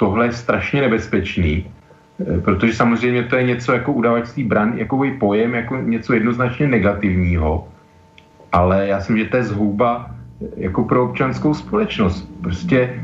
tohle 0.00 0.32
je 0.32 0.32
strašně 0.32 0.80
nebezpečný, 0.80 1.60
eh, 1.60 2.40
protože 2.40 2.72
samozřejmě 2.72 3.28
to 3.28 3.36
je 3.36 3.52
něco 3.52 3.68
jako 3.72 3.92
udavačství 3.92 4.48
bran, 4.48 4.80
jako 4.80 4.96
pojem, 5.20 5.54
jako 5.54 5.76
něco 5.76 6.10
jednoznačně 6.16 6.72
negativního, 6.72 7.68
ale 8.52 8.88
já 8.88 9.04
si 9.04 9.12
myslím, 9.12 9.24
že 9.28 9.30
to 9.30 9.36
je 9.36 9.44
zhouba 9.52 10.08
eh, 10.08 10.72
jako 10.72 10.88
pro 10.88 11.04
občanskou 11.12 11.52
společnost. 11.52 12.24
Prostě 12.40 12.96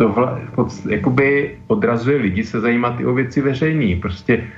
to 0.00 0.16
vla, 0.16 0.40
jakoby 0.88 1.60
odrazuje 1.68 2.16
lidi 2.16 2.40
se 2.40 2.56
zajímat 2.56 3.00
i 3.00 3.04
o 3.04 3.12
věci 3.12 3.44
veřejný. 3.44 4.00
Prostě 4.00 4.48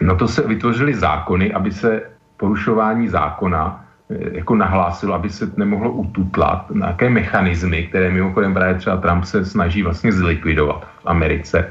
No 0.00 0.16
to 0.16 0.28
se 0.28 0.42
vytvořily 0.42 0.94
zákony, 0.94 1.52
aby 1.52 1.72
se 1.72 2.02
porušování 2.36 3.08
zákona 3.08 3.84
eh, 4.10 4.36
jako 4.42 4.54
nahlásilo, 4.54 5.14
aby 5.14 5.30
se 5.30 5.52
nemohlo 5.56 5.90
ututlat, 5.90 6.70
nějaké 6.70 7.10
mechanismy, 7.10 7.86
které 7.86 8.10
mimochodem 8.10 8.54
právě 8.54 8.74
třeba 8.74 8.96
Trump 8.96 9.24
se 9.24 9.44
snaží 9.44 9.82
vlastně 9.82 10.12
zlikvidovat 10.12 10.88
v 11.02 11.06
Americe. 11.06 11.70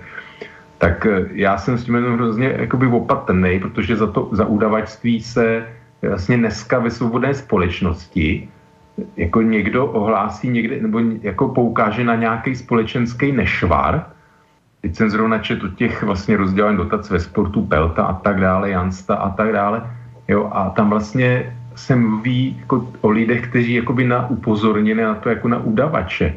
Tak 0.78 1.06
eh, 1.06 1.28
já 1.34 1.58
jsem 1.58 1.78
s 1.78 1.84
tím 1.84 1.96
jenom 1.96 2.14
hrozně 2.14 2.56
jakoby 2.58 2.88
opatrný, 2.88 3.60
protože 3.60 3.96
za 3.96 4.08
to, 4.08 4.30
za 4.32 4.46
udavačství 4.46 5.22
se 5.22 5.68
vlastně 6.02 6.38
dneska 6.38 6.80
ve 6.80 6.90
svobodné 6.90 7.34
společnosti 7.34 8.50
jako 9.18 9.42
někdo 9.42 9.86
ohlásí 9.86 10.50
někde, 10.50 10.82
nebo 10.82 11.00
jako 11.22 11.48
poukáže 11.48 12.04
na 12.04 12.16
nějaký 12.16 12.56
společenský 12.56 13.32
nešvar, 13.32 14.06
Teď 14.82 14.96
jsem 14.96 15.10
zrovna 15.10 15.38
četl 15.38 15.70
těch 15.70 16.04
vlastně 16.04 16.38
rozdělen 16.38 16.78
dotac 16.78 17.10
ve 17.10 17.20
sportu 17.20 17.66
Pelta 17.66 18.04
a 18.04 18.14
tak 18.14 18.40
dále, 18.40 18.70
Jansta 18.70 19.16
a 19.16 19.30
tak 19.30 19.52
dále. 19.52 19.86
Jo, 20.28 20.50
a 20.54 20.70
tam 20.70 20.90
vlastně 20.90 21.56
se 21.76 21.96
mluví 21.96 22.58
jako 22.60 22.88
o 23.02 23.10
lidech, 23.10 23.50
kteří 23.50 23.74
jakoby 23.74 24.04
na 24.08 24.30
upozorněné 24.30 25.04
na 25.04 25.16
to 25.16 25.30
jako 25.30 25.48
na 25.48 25.58
udavače. 25.58 26.36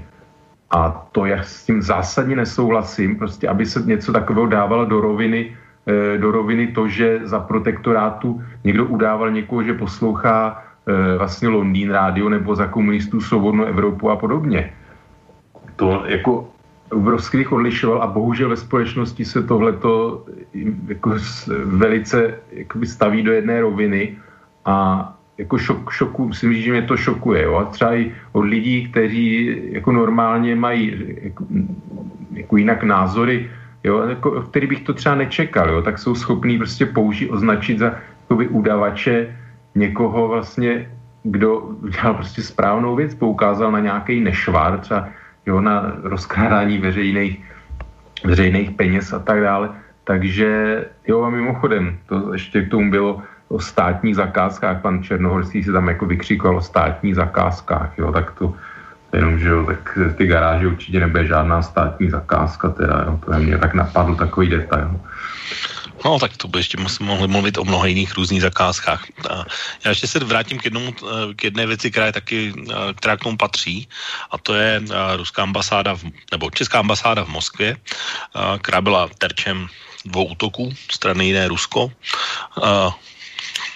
A 0.71 1.07
to 1.13 1.27
já 1.27 1.43
s 1.43 1.65
tím 1.65 1.83
zásadně 1.83 2.37
nesouhlasím, 2.37 3.17
prostě 3.17 3.49
aby 3.49 3.67
se 3.67 3.83
něco 3.83 4.13
takového 4.13 4.47
dávalo 4.47 4.85
do 4.85 5.01
roviny, 5.01 5.57
eh, 5.87 6.19
do 6.19 6.31
roviny 6.31 6.67
to, 6.67 6.89
že 6.89 7.21
za 7.25 7.41
protektorátu 7.41 8.43
někdo 8.65 8.87
udával 8.87 9.31
někoho, 9.31 9.63
že 9.63 9.75
poslouchá 9.75 10.63
eh, 10.87 11.19
vlastně 11.19 11.49
Londýn 11.49 11.91
rádio 11.91 12.29
nebo 12.29 12.55
za 12.55 12.67
komunistů 12.67 13.21
Svobodnou 13.21 13.65
Evropu 13.65 14.11
a 14.11 14.17
podobně. 14.17 14.73
To 15.77 16.05
jako 16.07 16.54
obrovských 16.95 17.53
odlišoval 17.53 18.03
a 18.03 18.07
bohužel 18.07 18.49
ve 18.49 18.57
společnosti 18.57 19.25
se 19.25 19.43
tohleto 19.43 20.25
jako 20.89 21.15
velice 21.65 22.35
jakoby 22.53 22.87
staví 22.87 23.23
do 23.23 23.33
jedné 23.33 23.61
roviny 23.61 24.17
a 24.65 25.11
jako 25.39 25.59
šok, 25.59 25.91
šoku, 25.91 26.29
myslím, 26.29 26.55
že 26.55 26.73
mě 26.73 26.83
to 26.83 26.97
šokuje. 26.97 27.43
Jo? 27.43 27.55
A 27.57 27.65
třeba 27.65 27.95
i 27.95 28.13
od 28.33 28.41
lidí, 28.41 28.89
kteří 28.91 29.57
jako 29.73 29.93
normálně 29.93 30.57
mají 30.57 30.93
jako, 31.23 31.45
jako 32.33 32.57
jinak 32.57 32.83
názory, 32.83 33.51
jo? 33.85 33.99
Jako, 33.99 34.31
který 34.31 34.67
bych 34.67 34.81
to 34.81 34.95
třeba 34.95 35.15
nečekal, 35.15 35.71
jo? 35.71 35.83
tak 35.83 35.99
jsou 35.99 36.15
schopní 36.15 36.59
prostě 36.59 36.87
použít, 36.87 37.31
označit 37.31 37.79
za 37.79 37.95
jakoby 38.21 38.49
udavače 38.49 39.37
někoho 39.75 40.29
vlastně, 40.29 40.91
kdo 41.23 41.77
dělal 41.91 42.15
prostě 42.15 42.43
správnou 42.43 42.97
věc, 42.97 43.15
poukázal 43.15 43.73
na 43.73 43.81
nějaký 43.81 44.21
nešvar, 44.21 44.81
třeba 44.81 45.09
jo, 45.47 45.61
na 45.61 45.93
rozkrádání 46.03 46.79
veřejných, 46.79 47.45
veřejných 48.25 48.71
peněz 48.71 49.13
a 49.13 49.19
tak 49.19 49.41
dále. 49.41 49.71
Takže 50.05 50.85
jo 51.07 51.23
a 51.23 51.31
mimochodem, 51.31 51.99
to 52.07 52.33
ještě 52.33 52.63
k 52.63 52.71
tomu 52.71 52.91
bylo 52.91 53.23
o 53.49 53.61
státních 53.61 54.17
zakázkách, 54.17 54.81
pan 54.81 55.03
Černohorský 55.03 55.65
se 55.65 55.73
tam 55.73 55.89
jako 55.89 56.07
vykřikoval 56.07 56.57
o 56.57 56.63
státních 56.63 57.15
zakázkách, 57.15 57.99
jo, 57.99 58.13
tak 58.13 58.31
to 58.31 58.55
jenom, 59.13 59.39
že 59.39 59.49
jo, 59.49 59.65
tak 59.67 59.99
ty 60.17 60.27
garáže 60.27 60.67
určitě 60.67 61.01
nebude 61.01 61.27
žádná 61.27 61.63
státní 61.63 62.11
zakázka, 62.11 62.69
teda, 62.69 63.05
jo, 63.07 63.21
to 63.25 63.33
mě 63.33 63.59
tak 63.59 63.75
napadl 63.75 64.15
takový 64.15 64.49
detail. 64.49 65.01
No, 66.05 66.19
tak 66.19 66.37
to 66.37 66.49
by 66.49 66.59
ještě 66.59 66.79
mohli 67.01 67.29
mluvit 67.29 67.59
o 67.59 67.65
mnoha 67.65 67.87
jiných 67.87 68.15
různých 68.15 68.43
zakázkách. 68.43 69.05
Já 69.85 69.91
ještě 69.91 70.07
se 70.07 70.19
vrátím 70.19 70.59
k, 70.59 70.65
jednomu, 70.65 70.93
k 71.37 71.45
jedné 71.45 71.67
věci, 71.67 71.91
která 71.91 72.07
je 72.07 72.13
taky, 72.13 72.53
která 72.97 73.17
k 73.17 73.21
tomu 73.21 73.37
patří, 73.37 73.89
a 74.31 74.39
to 74.39 74.55
je 74.55 74.83
ruská 75.17 75.43
ambasáda, 75.43 75.95
v, 75.95 76.05
nebo 76.33 76.51
česká 76.51 76.79
ambasáda 76.79 77.25
v 77.25 77.29
Moskvě, 77.29 77.77
která 78.63 78.81
byla 78.81 79.09
terčem 79.19 79.69
dvou 80.05 80.25
útoků 80.25 80.75
strany 80.93 81.27
jiné 81.27 81.49
Rusko. 81.49 81.93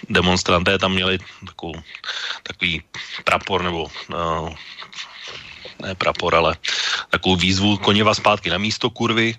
Demonstranté 0.09 0.79
tam 0.79 0.93
měli 0.93 1.19
takovou, 1.47 1.75
takový 2.43 2.83
prapor 3.25 3.63
nebo 3.63 3.91
ne 5.83 5.95
prapor, 5.95 6.35
ale 6.35 6.57
takovou 7.11 7.37
výzvu 7.37 7.77
koněva 7.77 8.15
zpátky 8.15 8.51
na 8.51 8.59
místo 8.59 8.91
kurvy. 8.91 9.35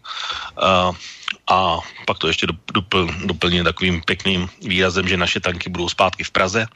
A 1.47 1.77
pak 2.05 2.17
to 2.17 2.27
ještě 2.27 2.47
dopl, 2.73 3.07
doplnil 3.25 3.63
takovým 3.63 4.01
pěkným 4.01 4.49
výrazem, 4.61 5.07
že 5.07 5.17
naše 5.17 5.39
tanky 5.39 5.69
budou 5.69 5.89
zpátky 5.89 6.23
v 6.23 6.31
Praze. 6.31 6.67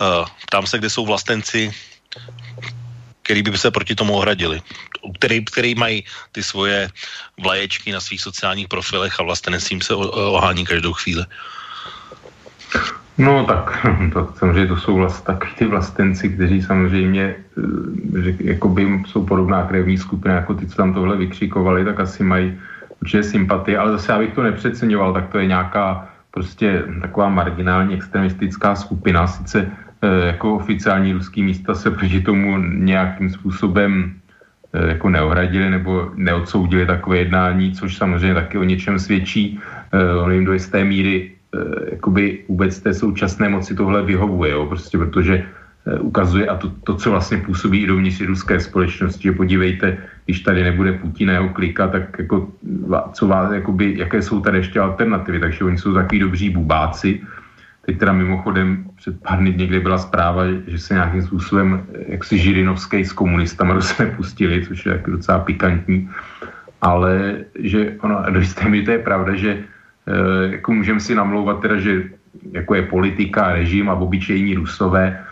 Uh, 0.00 0.26
ptám 0.46 0.66
se, 0.66 0.78
kde 0.78 0.90
jsou 0.90 1.06
vlastenci, 1.06 1.72
který 3.22 3.42
by 3.42 3.58
se 3.58 3.70
proti 3.70 3.94
tomu 3.94 4.16
ohradili, 4.16 4.62
který, 5.18 5.44
který 5.44 5.74
mají 5.74 6.04
ty 6.32 6.42
svoje 6.42 6.90
vlaječky 7.38 7.92
na 7.92 8.00
svých 8.00 8.20
sociálních 8.20 8.68
profilech 8.68 9.20
a 9.20 9.22
vlastenecím 9.22 9.80
se 9.80 9.94
ohání 9.94 10.66
každou 10.66 10.92
chvíli. 10.92 11.24
No 13.20 13.44
tak, 13.44 13.86
to, 14.12 14.28
samozřejmě 14.34 14.66
to 14.66 14.76
jsou 14.76 14.94
vlast, 14.94 15.24
takový 15.24 15.52
ty 15.54 15.66
vlastenci, 15.66 16.28
kteří 16.28 16.62
samozřejmě 16.62 17.34
eh, 18.16 18.22
že, 18.22 18.34
jakoby 18.40 19.00
jsou 19.06 19.26
podobná 19.26 19.62
krevní 19.62 19.98
skupina, 19.98 20.34
jako 20.34 20.54
ty, 20.54 20.66
co 20.66 20.76
tam 20.76 20.94
tohle 20.94 21.16
vykřikovali, 21.16 21.84
tak 21.84 22.00
asi 22.00 22.24
mají 22.24 22.58
určitě 23.02 23.22
sympatie, 23.22 23.78
ale 23.78 23.92
zase 23.92 24.12
abych 24.12 24.32
to 24.32 24.42
nepřeceňoval, 24.42 25.12
tak 25.12 25.28
to 25.28 25.38
je 25.38 25.46
nějaká 25.46 26.08
prostě 26.30 26.82
taková 27.00 27.28
marginální 27.28 27.94
extremistická 27.94 28.74
skupina, 28.74 29.26
sice 29.26 29.70
e, 30.02 30.26
jako 30.26 30.56
oficiální 30.56 31.12
ruský 31.12 31.42
místa 31.42 31.74
se 31.74 31.90
proti 31.90 32.20
tomu 32.20 32.58
nějakým 32.58 33.30
způsobem 33.30 34.12
e, 34.72 34.88
jako 34.88 35.08
neohradili 35.08 35.70
nebo 35.70 36.10
neodsoudili 36.14 36.86
takové 36.86 37.18
jednání, 37.18 37.72
což 37.72 37.96
samozřejmě 37.96 38.34
taky 38.34 38.58
o 38.58 38.64
něčem 38.64 38.98
svědčí. 38.98 39.60
E, 39.92 40.16
on 40.16 40.32
jim 40.32 40.44
do 40.44 40.52
jisté 40.52 40.84
míry 40.84 41.39
jakoby 41.90 42.44
vůbec 42.48 42.80
té 42.80 42.94
současné 42.94 43.48
moci 43.48 43.74
tohle 43.74 44.02
vyhovuje, 44.02 44.52
jo, 44.52 44.66
prostě 44.66 44.98
protože 44.98 45.46
Eh, 45.86 45.98
ukazuje 45.98 46.46
a 46.46 46.56
to, 46.56 46.68
to, 46.84 46.94
co 46.94 47.10
vlastně 47.10 47.38
působí 47.38 47.82
i 47.82 47.86
dovnitř 47.86 48.20
ruské 48.20 48.60
společnosti, 48.60 49.22
že 49.22 49.32
podívejte, 49.32 49.98
když 50.24 50.40
tady 50.40 50.64
nebude 50.64 50.92
Putin 50.92 51.30
a 51.30 51.32
jeho 51.32 51.48
klika, 51.48 51.88
tak 51.88 52.18
jako, 52.18 52.48
co 53.12 53.28
vás, 53.28 53.52
jakoby, 53.52 53.98
jaké 53.98 54.22
jsou 54.22 54.40
tady 54.40 54.58
ještě 54.58 54.80
alternativy, 54.80 55.40
takže 55.40 55.64
oni 55.64 55.78
jsou 55.78 55.94
takový 55.94 56.18
dobří 56.18 56.50
bubáci. 56.50 57.20
Teď 57.86 57.98
teda 57.98 58.12
mimochodem 58.12 58.84
před 58.96 59.20
pár 59.22 59.38
dny 59.38 59.54
někde 59.56 59.80
byla 59.80 59.98
zpráva, 59.98 60.42
že 60.66 60.78
se 60.78 60.94
nějakým 60.94 61.22
způsobem 61.22 61.82
eh, 61.94 62.04
jak 62.12 62.24
si 62.24 62.38
Žirinovský 62.38 63.04
s 63.04 63.12
komunistama 63.12 63.74
do 63.74 63.82
sebe 63.82 64.10
pustili, 64.16 64.66
což 64.66 64.86
je 64.86 64.92
jako 64.92 65.10
docela 65.10 65.38
pikantní, 65.38 66.10
ale 66.82 67.36
že 67.58 67.96
ono, 68.00 68.24
do 68.30 68.38
jisté 68.38 68.82
to 68.84 68.90
je 68.90 68.98
pravda, 68.98 69.34
že 69.34 69.64
jako 70.50 70.72
můžeme 70.72 71.00
si 71.00 71.14
namlouvat 71.14 71.60
teda, 71.60 71.80
že 71.80 72.02
jako 72.52 72.74
je 72.74 72.82
politika, 72.82 73.52
režim 73.52 73.90
a 73.90 73.94
obyčejní 73.94 74.54
rusové, 74.54 75.24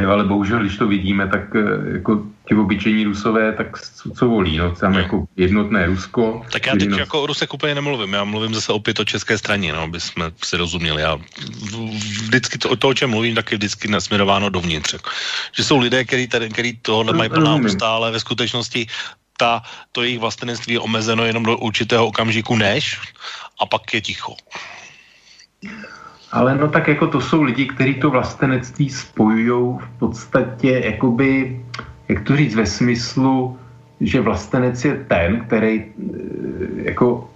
Jo, 0.00 0.10
ale 0.10 0.24
bohužel, 0.24 0.60
když 0.60 0.76
to 0.76 0.86
vidíme, 0.86 1.28
tak 1.28 1.56
eh, 1.56 1.92
jako 1.92 2.22
ti 2.48 2.54
obyčejní 2.54 3.04
Rusové, 3.04 3.52
tak 3.52 3.80
co, 3.80 4.10
co 4.10 4.28
volí, 4.28 4.56
no, 4.56 4.72
tam 4.74 4.92
no. 4.92 4.98
jako 4.98 5.24
jednotné 5.36 5.86
Rusko. 5.86 6.42
Tak 6.52 6.66
já 6.66 6.72
teď 6.72 6.90
jako 6.98 7.22
o 7.22 7.26
Rusek 7.26 7.54
úplně 7.54 7.74
nemluvím, 7.74 8.12
já 8.12 8.24
mluvím 8.24 8.54
zase 8.54 8.72
opět 8.72 9.00
o 9.00 9.04
české 9.04 9.38
straně, 9.38 9.72
no, 9.72 9.80
aby 9.80 10.00
jsme 10.00 10.32
si 10.44 10.56
rozuměli. 10.56 11.02
Já 11.02 11.18
vždycky 12.24 12.58
to, 12.58 12.76
to 12.76 12.88
o 12.88 12.94
čem 12.94 13.10
mluvím, 13.10 13.34
tak 13.34 13.52
je 13.52 13.58
vždycky 13.58 13.88
nasměrováno 13.88 14.48
dovnitř. 14.48 14.94
Že 15.52 15.64
jsou 15.64 15.78
lidé, 15.78 16.04
kteří, 16.04 16.28
tady, 16.28 16.48
který 16.48 16.76
tohle 16.82 17.12
mají 17.12 17.30
plná 17.30 17.54
ústa, 17.54 17.88
ale 17.88 18.10
ve 18.10 18.20
skutečnosti 18.20 18.86
ta, 19.38 19.62
to 19.92 20.02
jejich 20.02 20.18
vlastenectví 20.18 20.72
je 20.72 20.80
omezeno 20.80 21.24
jenom 21.24 21.42
do 21.42 21.58
určitého 21.58 22.06
okamžiku 22.06 22.56
než 22.56 23.00
a 23.60 23.66
pak 23.66 23.94
je 23.94 24.00
ticho. 24.00 24.34
Ale 26.32 26.54
no 26.54 26.68
tak 26.68 26.88
jako 26.88 27.06
to 27.06 27.20
jsou 27.20 27.42
lidi, 27.42 27.66
kteří 27.66 27.94
to 27.94 28.10
vlastenectví 28.10 28.90
spojují 28.90 29.78
v 29.78 29.98
podstatě 29.98 30.82
jakoby, 30.84 31.60
jak 32.08 32.22
to 32.24 32.36
říct, 32.36 32.54
ve 32.54 32.66
smyslu, 32.66 33.58
že 34.00 34.20
vlastenec 34.20 34.84
je 34.84 34.94
ten, 35.08 35.40
který 35.40 35.84
eh, 35.84 35.92
jako 36.82 37.30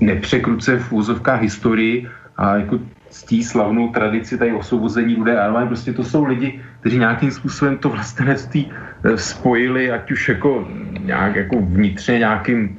nepřekruce 0.00 0.78
v 0.78 0.92
úzovkách 0.92 1.42
historii 1.42 2.08
a 2.36 2.56
jako 2.56 2.78
ctí 3.10 3.44
slavnou 3.44 3.88
tradici 3.88 4.38
tady 4.38 4.52
osvobození 4.52 5.14
bude 5.14 5.40
armády. 5.40 5.66
Prostě 5.66 5.92
to 5.92 6.04
jsou 6.04 6.24
lidi, 6.24 6.60
kteří 6.80 6.98
nějakým 6.98 7.30
způsobem 7.30 7.78
to 7.78 7.88
vlastenectví 7.88 8.72
eh, 9.04 9.18
spojili, 9.18 9.90
ať 9.90 10.10
už 10.10 10.28
jako 10.28 10.68
nějak 11.00 11.36
jako 11.36 11.56
vnitřně 11.60 12.18
nějakým 12.18 12.78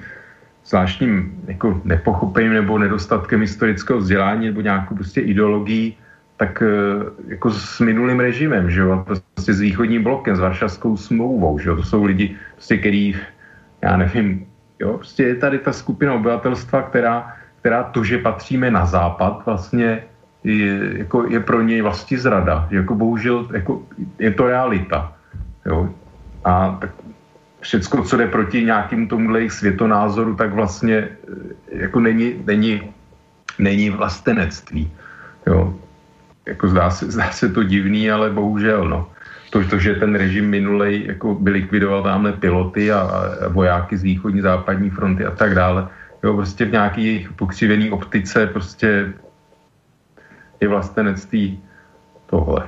zvláštním 0.69 1.41
jako 1.47 1.81
nepochopením 1.83 2.53
nebo 2.53 2.77
nedostatkem 2.77 3.41
historického 3.41 3.99
vzdělání 3.99 4.45
nebo 4.45 4.61
nějakou 4.61 4.95
prostě 4.95 5.21
ideologií, 5.21 5.97
tak 6.37 6.61
eh, 6.61 7.05
jako 7.27 7.51
s 7.51 7.79
minulým 7.79 8.19
režimem, 8.19 8.69
že 8.71 8.81
jo, 8.81 9.03
prostě 9.05 9.53
s 9.53 9.59
východním 9.59 10.03
blokem, 10.03 10.35
s 10.35 10.39
Varšavskou 10.39 10.97
smlouvou, 10.97 11.59
že 11.59 11.69
jo, 11.69 11.75
to 11.75 11.83
jsou 11.83 12.03
lidi, 12.03 12.35
prostě, 12.55 12.77
který, 12.77 13.15
já 13.81 13.97
nevím, 13.97 14.45
jo, 14.79 14.93
prostě 14.93 15.23
je 15.23 15.35
tady 15.35 15.57
ta 15.59 15.73
skupina 15.73 16.13
obyvatelstva, 16.13 16.81
která, 16.81 17.33
která 17.59 17.83
to, 17.83 18.03
že 18.03 18.17
patříme 18.17 18.71
na 18.71 18.85
západ, 18.85 19.43
vlastně 19.45 20.03
je, 20.43 21.03
jako 21.03 21.27
je 21.27 21.39
pro 21.39 21.61
něj 21.61 21.81
vlastně 21.81 22.17
zrada, 22.17 22.67
jako 22.71 22.95
bohužel 22.95 23.47
jako 23.53 23.83
je 24.19 24.31
to 24.31 24.47
realita, 24.47 25.13
jo, 25.65 25.89
a 26.45 26.77
tak 26.81 26.89
všecko, 27.61 28.03
co 28.03 28.17
jde 28.17 28.27
proti 28.27 28.63
nějakým 28.63 29.07
tomuhle 29.07 29.39
jejich 29.39 29.51
světonázoru, 29.51 30.35
tak 30.35 30.53
vlastně 30.53 30.95
eh, 30.95 31.09
jako 31.69 31.99
není, 31.99 32.33
není, 32.45 32.81
není 33.59 33.89
vlastenectví. 33.89 34.91
Jo. 35.47 35.73
Jako 36.45 36.67
zdá 36.67 36.89
se, 36.89 37.11
zdá 37.11 37.31
se 37.31 37.49
to 37.49 37.63
divný, 37.63 38.11
ale 38.11 38.29
bohužel, 38.29 38.89
no. 38.89 39.07
To, 39.49 39.63
to 39.63 39.79
že 39.79 39.95
ten 39.95 40.15
režim 40.15 40.49
minulej 40.49 41.05
jako 41.05 41.35
by 41.35 41.51
likvidoval 41.51 42.03
tamhle 42.03 42.33
piloty 42.33 42.91
a, 42.91 42.99
a 42.99 43.47
vojáky 43.47 43.97
z 43.97 44.03
východní 44.03 44.41
západní 44.41 44.89
fronty 44.89 45.25
a 45.25 45.31
tak 45.31 45.55
dále. 45.55 45.87
Jo, 46.23 46.33
prostě 46.33 46.65
v 46.65 46.71
nějaký 46.71 47.27
pokřivený 47.35 47.91
optice 47.91 48.47
prostě 48.47 49.13
je 50.61 50.67
vlastenectví 50.67 51.59
tohle. 52.25 52.67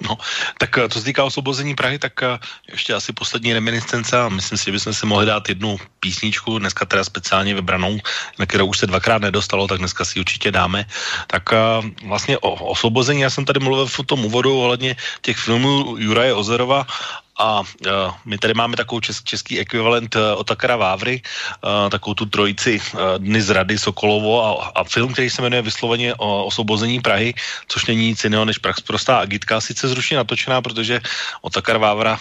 No, 0.00 0.16
tak 0.58 0.78
eh, 0.78 0.88
co 0.88 0.98
se 0.98 1.04
týká 1.04 1.24
osvobození 1.24 1.74
Prahy, 1.74 1.98
tak 1.98 2.22
eh, 2.22 2.38
ještě 2.68 2.94
asi 2.94 3.12
poslední 3.12 3.52
reminiscence 3.52 4.12
a 4.18 4.28
myslím 4.28 4.58
si, 4.58 4.64
že 4.64 4.72
bychom 4.72 4.92
si 4.94 5.06
mohli 5.06 5.26
dát 5.26 5.48
jednu 5.48 5.78
písničku, 6.00 6.58
dneska 6.58 6.84
teda 6.84 7.04
speciálně 7.04 7.54
vybranou, 7.54 7.98
na 8.38 8.46
kterou 8.46 8.66
už 8.66 8.78
se 8.78 8.86
dvakrát 8.86 9.22
nedostalo, 9.22 9.68
tak 9.68 9.78
dneska 9.78 10.04
si 10.04 10.20
určitě 10.20 10.52
dáme. 10.52 10.84
Tak 11.26 11.42
eh, 11.52 11.58
vlastně 12.06 12.38
o 12.38 12.54
osvobození, 12.76 13.20
já 13.20 13.30
jsem 13.30 13.44
tady 13.44 13.60
mluvil 13.60 13.86
v 13.86 14.00
tom 14.06 14.24
úvodu 14.24 14.58
ohledně 14.58 14.96
těch 15.22 15.36
filmů 15.36 15.96
Juraje 15.98 16.34
Ozerova 16.34 16.86
a 17.38 17.60
uh, 17.60 17.66
my 18.24 18.38
tady 18.38 18.54
máme 18.54 18.76
takovou 18.76 19.00
čes, 19.00 19.22
český 19.22 19.58
ekvivalent 19.60 20.16
uh, 20.16 20.22
Otakara 20.36 20.76
Vávry, 20.76 21.22
uh, 21.64 21.90
takovou 21.90 22.14
tu 22.14 22.26
trojici 22.26 22.80
Dny 23.18 23.42
zrady 23.42 23.78
Sokolovo 23.78 24.44
a, 24.44 24.72
a 24.80 24.84
film, 24.84 25.12
který 25.12 25.30
se 25.30 25.42
jmenuje 25.42 25.62
vysloveně 25.62 26.14
o 26.14 26.44
osvobození 26.44 27.00
Prahy, 27.00 27.34
což 27.68 27.86
není 27.86 28.06
nic 28.08 28.24
jiného 28.24 28.44
než 28.44 28.58
prax 28.58 28.80
prostá 28.80 29.18
agitka, 29.18 29.60
sice 29.60 29.88
zručně 29.88 30.16
natočená, 30.16 30.62
protože 30.62 31.00
Otakar 31.42 31.78
Vávra 31.78 32.18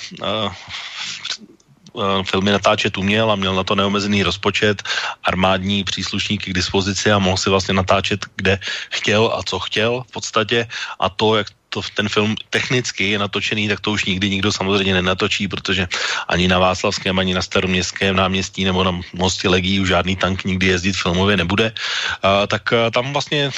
filmy 2.24 2.52
natáčet 2.52 2.98
uměl 2.98 3.32
a 3.32 3.36
měl 3.36 3.56
na 3.56 3.64
to 3.64 3.76
neomezený 3.76 4.24
rozpočet, 4.24 4.84
armádní 5.24 5.84
příslušníky 5.84 6.52
k 6.52 6.58
dispozici 6.58 7.12
a 7.12 7.20
mohl 7.20 7.38
si 7.38 7.50
vlastně 7.50 7.74
natáčet, 7.74 8.26
kde 8.36 8.60
chtěl 8.89 9.32
a 9.34 9.43
co 9.43 9.60
chtěl 9.60 10.04
v 10.08 10.12
podstatě 10.12 10.68
a 11.00 11.10
to, 11.10 11.36
jak 11.36 11.48
to, 11.76 11.82
ten 11.91 12.08
film 12.08 12.36
technicky 12.50 13.12
je 13.12 13.20
natočený, 13.20 13.68
tak 13.68 13.84
to 13.84 13.91
už 13.91 14.06
nikdy 14.08 14.30
nikdo 14.30 14.52
samozřejmě 14.52 14.93
nenatočí, 14.93 15.48
protože 15.52 15.88
ani 16.32 16.48
na 16.48 16.60
Václavském, 16.60 17.20
ani 17.20 17.36
na 17.36 17.43
staroměstském 17.43 18.16
náměstí 18.16 18.64
nebo 18.64 18.80
na 18.84 18.96
Mosti 19.12 19.48
Legii 19.52 19.84
už 19.84 19.91
žádný 19.91 20.16
tank 20.16 20.48
nikdy 20.48 20.68
jezdit 20.68 20.96
filmově 20.96 21.36
nebude. 21.38 21.76
Uh, 22.24 22.48
tak 22.48 22.72
uh, 22.72 22.88
tam 22.96 23.12
vlastně 23.12 23.52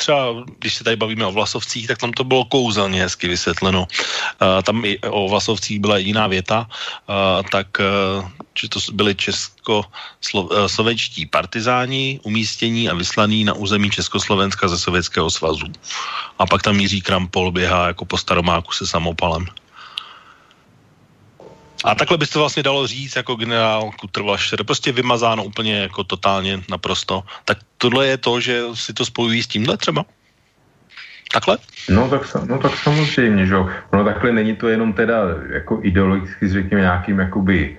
třeba, 0.00 0.32
když 0.58 0.74
se 0.74 0.84
tady 0.84 0.96
bavíme 0.96 1.26
o 1.26 1.32
Vlasovcích, 1.32 1.86
tak 1.86 1.98
tam 1.98 2.12
to 2.12 2.24
bylo 2.24 2.44
kouzelně 2.44 3.02
hezky 3.04 3.28
vysvětleno. 3.28 3.86
Tam 4.64 4.84
i 4.84 4.98
o 4.98 5.28
Vlasovcích 5.28 5.80
byla 5.80 5.98
jediná 5.98 6.26
věta, 6.26 6.64
uh, 6.64 6.66
tak 7.52 7.66
uh, 7.78 7.84
že 8.56 8.68
to 8.68 8.80
byli 8.92 9.14
českoslovenští 9.14 11.26
partizáni 11.26 12.20
umístění 12.22 12.88
a 12.88 12.94
vyslaní 12.94 13.44
na 13.44 13.52
území 13.52 13.90
Československa 13.90 14.68
ze 14.68 14.78
Sovětského 14.78 15.30
svazu. 15.30 15.66
A 16.38 16.46
pak 16.46 16.62
tam 16.62 16.80
Jiří 16.80 17.00
Krampol 17.00 17.52
běhá 17.52 17.86
jako 17.86 18.04
po 18.04 18.16
staromáku 18.16 18.72
se 18.72 18.86
samopalem. 18.86 19.46
A 21.84 21.94
takhle 21.94 22.18
by 22.18 22.26
se 22.26 22.38
vlastně 22.38 22.62
dalo 22.62 22.86
říct 22.86 23.16
jako 23.16 23.34
generál 23.34 23.90
Kutrvašer, 24.00 24.64
prostě 24.64 24.92
vymazáno 24.92 25.44
úplně 25.44 25.80
jako 25.80 26.04
totálně 26.04 26.60
naprosto. 26.70 27.22
Tak 27.44 27.58
tohle 27.78 28.06
je 28.06 28.16
to, 28.16 28.40
že 28.40 28.62
si 28.74 28.92
to 28.92 29.04
spojují 29.04 29.42
s 29.42 29.46
tímhle 29.46 29.76
třeba? 29.76 30.04
Takhle? 31.32 31.58
No 31.88 32.08
tak, 32.08 32.36
no 32.48 32.58
tak 32.58 32.76
samozřejmě, 32.76 33.46
že 33.46 33.54
jo. 33.54 33.68
No 33.92 34.04
takhle 34.04 34.32
není 34.32 34.56
to 34.56 34.68
jenom 34.68 34.92
teda 34.92 35.22
jako 35.52 35.80
ideologicky, 35.82 36.48
řekněme, 36.48 36.80
nějakým 36.80 37.18
jakoby 37.18 37.78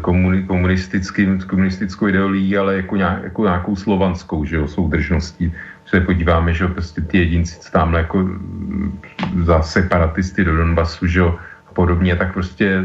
komuni, 0.00 0.42
komunistickým, 0.42 1.40
komunistickou 1.40 2.08
ideologií, 2.08 2.56
ale 2.56 2.76
jako, 2.76 2.96
nějak, 2.96 3.22
jako 3.22 3.44
nějakou 3.44 3.76
slovanskou, 3.76 4.44
že 4.44 4.56
jo, 4.56 4.68
soudržností. 4.68 5.52
Se 5.86 6.00
podíváme, 6.00 6.54
že 6.54 6.64
jo, 6.64 6.70
prostě 6.70 7.00
ty 7.00 7.18
jedinci 7.18 7.70
tam 7.72 7.94
jako 7.94 8.18
mm, 8.18 9.00
za 9.44 9.62
separatisty 9.62 10.44
do 10.44 10.56
Donbasu, 10.56 11.06
že 11.06 11.18
jo, 11.18 11.38
a 11.70 11.72
podobně, 11.72 12.16
tak 12.16 12.32
prostě 12.32 12.84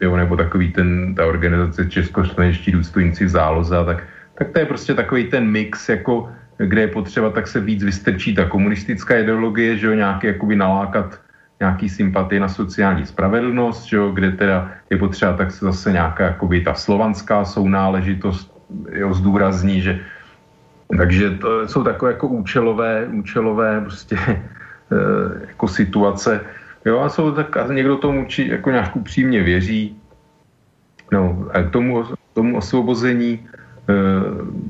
jo, 0.00 0.16
nebo 0.16 0.36
takový 0.36 0.72
ten, 0.72 1.14
ta 1.14 1.26
organizace 1.26 1.86
Českoslovenští 1.86 2.72
důstojníci 2.72 3.24
v 3.24 3.28
záloze, 3.28 3.76
tak, 3.84 4.02
tak 4.34 4.48
to 4.48 4.58
je 4.58 4.66
prostě 4.66 4.94
takový 4.94 5.24
ten 5.24 5.50
mix, 5.50 5.88
jako 5.88 6.28
kde 6.58 6.80
je 6.80 6.88
potřeba, 6.88 7.30
tak 7.30 7.48
se 7.48 7.60
víc 7.60 7.84
vystrčí 7.84 8.34
ta 8.34 8.44
komunistická 8.44 9.18
ideologie, 9.18 9.76
že 9.76 9.86
jo, 9.86 9.94
nějaký 9.94 10.26
jakoby 10.26 10.56
nalákat 10.56 11.20
nějaký 11.60 11.88
sympatie 11.88 12.40
na 12.40 12.48
sociální 12.48 13.06
spravedlnost, 13.06 13.84
že 13.84 13.96
jo, 13.96 14.10
kde 14.10 14.32
teda 14.32 14.72
je 14.90 14.96
potřeba 14.96 15.32
tak 15.32 15.50
se 15.50 15.64
zase 15.64 15.92
nějaká 15.92 16.24
jakoby 16.24 16.60
ta 16.60 16.74
slovanská 16.74 17.44
sounáležitost 17.44 18.52
jo, 18.92 19.14
zdůrazní, 19.14 19.80
že 19.80 20.00
takže 20.96 21.30
to 21.30 21.68
jsou 21.68 21.84
takové 21.84 22.10
jako 22.12 22.26
účelové, 22.28 23.06
účelové 23.06 23.80
prostě 23.80 24.16
e, 24.28 24.38
jako 25.48 25.68
situace, 25.68 26.40
Jo, 26.86 27.00
a 27.00 27.08
jsou 27.08 27.32
tak, 27.32 27.56
a 27.56 27.66
někdo 27.66 27.96
tomu 27.96 28.24
či, 28.24 28.48
jako 28.48 28.70
nějak 28.70 28.96
upřímně 28.96 29.42
věří. 29.42 29.98
No, 31.12 31.46
a 31.52 31.62
k 31.62 31.70
tomu, 31.70 32.04
tomu 32.32 32.56
osvobození, 32.56 33.42
e, 33.42 33.94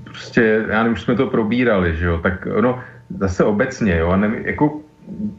prostě, 0.04 0.64
já 0.68 0.82
nevím, 0.82 0.92
už 0.92 1.02
jsme 1.02 1.14
to 1.14 1.26
probírali, 1.26 1.96
že 1.96 2.06
jo, 2.06 2.18
tak 2.18 2.48
ono, 2.56 2.80
zase 3.20 3.44
obecně, 3.44 3.96
jo, 3.96 4.08
a 4.08 4.16
nevím, 4.16 4.46
jako, 4.46 4.80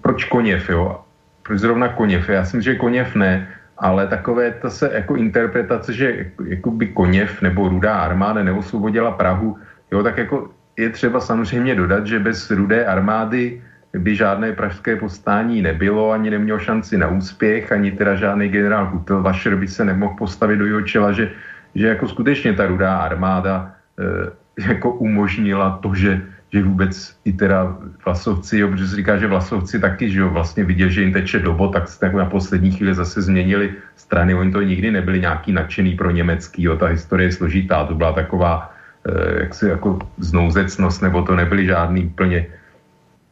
proč 0.01 0.23
koněv, 0.23 0.69
jo, 0.69 1.01
proč 1.43 1.59
zrovna 1.59 1.88
koněv, 1.88 2.30
já 2.30 2.45
si 2.45 2.57
myslím, 2.57 2.73
že 2.73 2.80
koněv 2.80 3.15
ne, 3.15 3.47
ale 3.78 4.07
takové 4.07 4.51
to 4.51 4.69
se 4.69 4.89
jako 4.93 5.15
interpretace, 5.15 5.93
že 5.93 6.32
jako 6.45 6.71
by 6.71 6.88
koněv 6.88 7.41
nebo 7.41 7.69
rudá 7.69 7.93
armáda 7.99 8.43
neosvobodila 8.43 9.11
Prahu, 9.11 9.57
jo, 9.91 10.03
tak 10.03 10.17
jako 10.17 10.49
je 10.78 10.89
třeba 10.89 11.19
samozřejmě 11.19 11.75
dodat, 11.75 12.07
že 12.07 12.19
bez 12.19 12.51
rudé 12.51 12.86
armády 12.86 13.61
by 13.93 14.15
žádné 14.15 14.51
pražské 14.51 14.95
povstání 14.95 15.61
nebylo, 15.61 16.11
ani 16.11 16.29
neměl 16.29 16.59
šanci 16.59 16.97
na 16.97 17.07
úspěch, 17.07 17.71
ani 17.71 17.91
teda 17.91 18.15
žádný 18.15 18.49
generál 18.49 18.88
Kutel 18.88 19.21
Vašer 19.21 19.55
by 19.55 19.67
se 19.67 19.85
nemohl 19.85 20.15
postavit 20.17 20.57
do 20.57 20.65
jeho 20.65 20.81
čela, 20.81 21.11
že, 21.11 21.31
že 21.75 21.88
jako 21.88 22.07
skutečně 22.07 22.53
ta 22.53 22.65
rudá 22.65 22.97
armáda 22.97 23.71
e, 23.99 24.67
jako 24.71 24.91
umožnila 24.91 25.79
to, 25.81 25.95
že, 25.95 26.21
že 26.53 26.63
vůbec 26.63 27.15
i 27.25 27.33
teda 27.33 27.77
Vlasovci, 28.05 28.59
jo, 28.59 28.67
protože 28.67 28.88
se 28.88 28.95
říká, 28.95 29.17
že 29.17 29.27
Vlasovci 29.27 29.79
taky, 29.79 30.11
že 30.11 30.19
jo, 30.19 30.29
vlastně 30.29 30.63
viděli, 30.63 30.91
že 30.91 31.01
jim 31.01 31.13
teče 31.13 31.39
dobo, 31.39 31.67
tak 31.67 31.88
se 31.88 32.05
jako 32.05 32.17
na 32.17 32.25
poslední 32.25 32.71
chvíli 32.71 32.93
zase 32.93 33.21
změnili 33.21 33.73
strany, 33.95 34.33
oni 34.33 34.51
to 34.51 34.61
nikdy 34.61 34.91
nebyli 34.91 35.19
nějaký 35.19 35.51
nadšený 35.51 35.95
pro 35.95 36.11
německý, 36.11 36.63
jo, 36.63 36.77
ta 36.77 36.88
historie 36.88 37.27
je 37.27 37.31
složitá, 37.31 37.85
to 37.85 37.95
byla 37.95 38.13
taková 38.13 38.73
e, 39.07 39.43
jaksi 39.43 39.65
jako 39.67 39.99
znouzecnost, 40.17 41.01
nebo 41.01 41.21
to 41.21 41.35
nebyly 41.35 41.65
žádný 41.65 42.05
úplně 42.05 42.45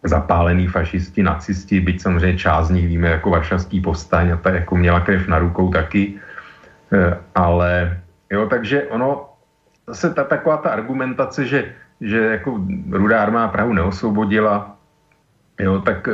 zapálený 0.07 0.67
fašisti, 0.67 1.23
nacisti, 1.23 1.81
byť 1.81 2.01
samozřejmě 2.01 2.37
část 2.37 2.67
z 2.67 2.71
nich 2.71 2.87
víme 2.87 3.09
jako 3.09 3.29
varšavský 3.29 3.81
povstaň 3.81 4.31
a 4.31 4.37
ta 4.37 4.49
jako 4.49 4.75
měla 4.75 4.99
krev 4.99 5.27
na 5.27 5.39
rukou 5.39 5.71
taky, 5.71 6.13
e, 6.93 7.17
ale 7.35 7.97
jo, 8.29 8.45
takže 8.49 8.83
ono, 8.83 9.29
zase 9.87 10.13
ta, 10.13 10.23
taková 10.23 10.57
ta 10.57 10.69
argumentace, 10.69 11.45
že, 11.45 11.73
že 12.01 12.19
jako 12.19 12.61
rudá 12.91 13.23
armáda 13.23 13.47
Prahu 13.47 13.73
neosvobodila, 13.73 14.75
jo, 15.59 15.81
tak 15.81 16.07
e, 16.07 16.11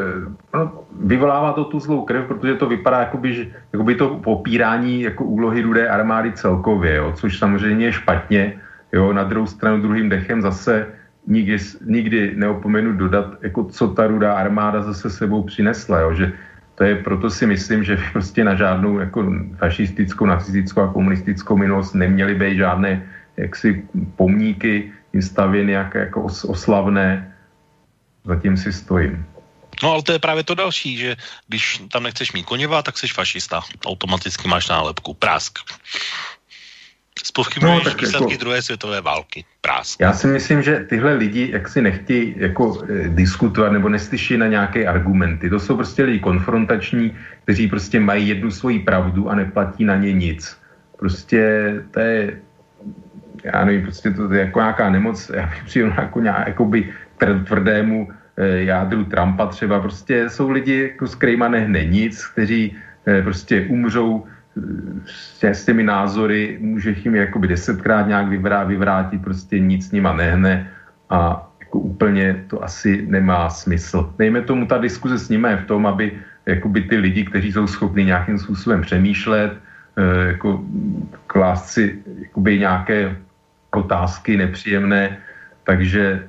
no, 0.53 0.71
vyvolává 1.03 1.53
to 1.53 1.65
tu 1.65 1.79
zlou 1.79 2.05
krev, 2.05 2.27
protože 2.27 2.55
to 2.55 2.65
vypadá 2.65 2.99
jakoby, 2.99 3.33
že, 3.33 3.43
jakoby 3.73 3.95
to 3.95 4.07
popírání 4.23 5.01
jako 5.01 5.23
úlohy 5.23 5.61
rudé 5.61 5.89
armády 5.89 6.31
celkově, 6.31 6.95
jo, 6.95 7.13
což 7.15 7.39
samozřejmě 7.39 7.85
je 7.85 7.93
špatně, 7.93 8.43
jo, 8.93 9.13
na 9.13 9.23
druhou 9.23 9.47
stranu 9.47 9.81
druhým 9.81 10.09
dechem 10.09 10.41
zase 10.41 11.00
nikdy, 11.27 11.57
nikdy 11.85 12.35
neopomenu 12.35 12.93
dodat, 12.93 13.25
jako 13.41 13.63
co 13.63 13.87
ta 13.87 14.07
rudá 14.07 14.33
armáda 14.33 14.81
zase 14.81 15.09
sebou 15.09 15.43
přinesla, 15.43 15.99
jo? 15.99 16.13
že 16.13 16.33
to 16.75 16.83
je, 16.83 16.95
proto 16.95 17.29
si 17.29 17.45
myslím, 17.45 17.83
že 17.83 17.97
prostě 18.11 18.43
na 18.43 18.55
žádnou 18.55 18.99
jako 18.99 19.33
fašistickou, 19.57 20.25
nacistickou 20.25 20.81
a 20.81 20.93
komunistickou 20.93 21.57
minulost 21.57 21.93
neměly 21.93 22.35
být 22.35 22.57
žádné 22.57 23.05
jaksi 23.37 23.85
pomníky 24.15 24.91
jim 25.13 25.21
stavěny 25.21 25.71
jak, 25.71 25.95
jako 25.95 26.23
os, 26.23 26.43
oslavné. 26.45 27.35
Zatím 28.25 28.57
si 28.57 28.73
stojím. 28.73 29.25
No 29.83 29.91
ale 29.91 30.03
to 30.03 30.11
je 30.11 30.19
právě 30.19 30.43
to 30.43 30.55
další, 30.55 30.97
že 30.97 31.15
když 31.47 31.83
tam 31.91 32.03
nechceš 32.03 32.33
mít 32.33 32.45
koněva, 32.45 32.81
tak 32.81 32.97
jsi 32.97 33.07
fašista. 33.07 33.61
Automaticky 33.85 34.47
máš 34.47 34.69
nálepku. 34.69 35.13
Prásk. 35.13 35.59
Spovchybuješ 37.23 37.85
no, 37.85 37.91
výsledky 37.99 38.33
jako, 38.33 38.39
druhé 38.39 38.61
světové 38.61 39.01
války. 39.01 39.45
Prásk. 39.61 39.99
Já 39.99 40.13
si 40.13 40.27
myslím, 40.27 40.61
že 40.61 40.85
tyhle 40.89 41.13
lidi 41.13 41.49
jak 41.51 41.69
si 41.69 41.81
nechtějí 41.81 42.35
jako 42.37 42.83
e, 42.89 43.09
diskutovat 43.09 43.71
nebo 43.71 43.89
neslyší 43.89 44.37
na 44.37 44.47
nějaké 44.47 44.87
argumenty. 44.87 45.49
To 45.49 45.59
jsou 45.59 45.75
prostě 45.75 46.03
lidi 46.03 46.19
konfrontační, 46.19 47.17
kteří 47.43 47.67
prostě 47.67 47.99
mají 47.99 48.27
jednu 48.27 48.51
svoji 48.51 48.79
pravdu 48.79 49.29
a 49.29 49.35
neplatí 49.35 49.85
na 49.85 49.95
ně 49.95 50.13
nic. 50.13 50.57
Prostě 50.99 51.73
to 51.91 51.99
je, 51.99 52.39
já 53.43 53.65
nevím, 53.65 53.81
prostě 53.81 54.11
to 54.11 54.33
je 54.33 54.39
jako 54.39 54.59
nějaká 54.59 54.89
nemoc, 54.89 55.31
já 55.33 55.45
bych 55.45 55.63
přijel 55.63 55.93
jako 55.97 56.19
nějak, 56.19 56.47
jakoby 56.47 56.93
tvrdému 57.45 58.09
e, 58.37 58.63
jádru 58.63 59.05
Trumpa 59.05 59.47
třeba, 59.47 59.79
prostě 59.79 60.29
jsou 60.29 60.49
lidi, 60.49 60.81
jako 60.81 61.07
s 61.07 61.15
kterýma 61.15 61.47
nehne 61.47 61.85
nic, 61.85 62.25
kteří 62.25 62.77
e, 63.07 63.21
prostě 63.21 63.65
umřou 63.69 64.25
s, 65.51 65.65
těmi 65.65 65.83
názory 65.83 66.57
může 66.61 66.95
jim 67.03 67.15
jakoby 67.15 67.47
desetkrát 67.47 68.07
nějak 68.07 68.27
vyvrát, 68.27 68.67
vyvrátit, 68.67 69.21
prostě 69.21 69.59
nic 69.59 69.87
s 69.87 69.91
nima 69.91 70.13
nehne 70.13 70.71
a 71.09 71.47
jako 71.59 71.79
úplně 71.79 72.43
to 72.47 72.63
asi 72.63 73.05
nemá 73.07 73.49
smysl. 73.49 74.13
Dejme 74.17 74.41
tomu, 74.41 74.65
ta 74.65 74.77
diskuze 74.77 75.19
s 75.19 75.29
nimi 75.29 75.47
je 75.49 75.57
v 75.57 75.65
tom, 75.65 75.87
aby 75.87 76.11
jakoby 76.45 76.81
ty 76.81 76.97
lidi, 76.97 77.25
kteří 77.25 77.51
jsou 77.51 77.67
schopni 77.67 78.05
nějakým 78.05 78.37
způsobem 78.37 78.81
přemýšlet, 78.81 79.53
eh, 79.97 80.27
jako 80.27 80.63
klást 81.27 81.71
si 81.71 81.99
jakoby 82.19 82.59
nějaké 82.59 83.15
otázky 83.71 84.37
nepříjemné, 84.37 85.17
takže 85.63 86.27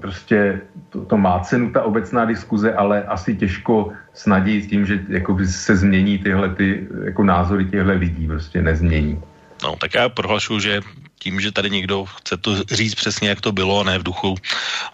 prostě 0.00 0.60
to, 0.88 1.04
to 1.04 1.16
má 1.16 1.40
cenu 1.40 1.70
ta 1.70 1.82
obecná 1.82 2.24
diskuze, 2.24 2.74
ale 2.74 3.04
asi 3.04 3.36
těžko 3.36 3.92
s 4.14 4.26
nadějí 4.26 4.62
s 4.62 4.66
tím, 4.66 4.86
že 4.86 5.00
jako 5.08 5.38
se 5.44 5.76
změní 5.76 6.18
tyhle 6.18 6.54
ty 6.54 6.88
jako 7.04 7.24
názory 7.24 7.64
těchto 7.64 7.92
lidí, 7.92 8.26
prostě 8.26 8.62
nezmění. 8.62 9.22
No, 9.62 9.76
tak 9.76 9.94
já 9.94 10.08
prohlašu, 10.08 10.60
že 10.60 10.80
tím, 11.18 11.40
že 11.40 11.52
tady 11.52 11.70
někdo 11.70 12.04
chce 12.04 12.36
to 12.36 12.64
říct 12.64 12.94
přesně, 12.94 13.28
jak 13.28 13.40
to 13.40 13.52
bylo, 13.52 13.84
ne 13.84 13.98
v 13.98 14.02
duchu 14.02 14.34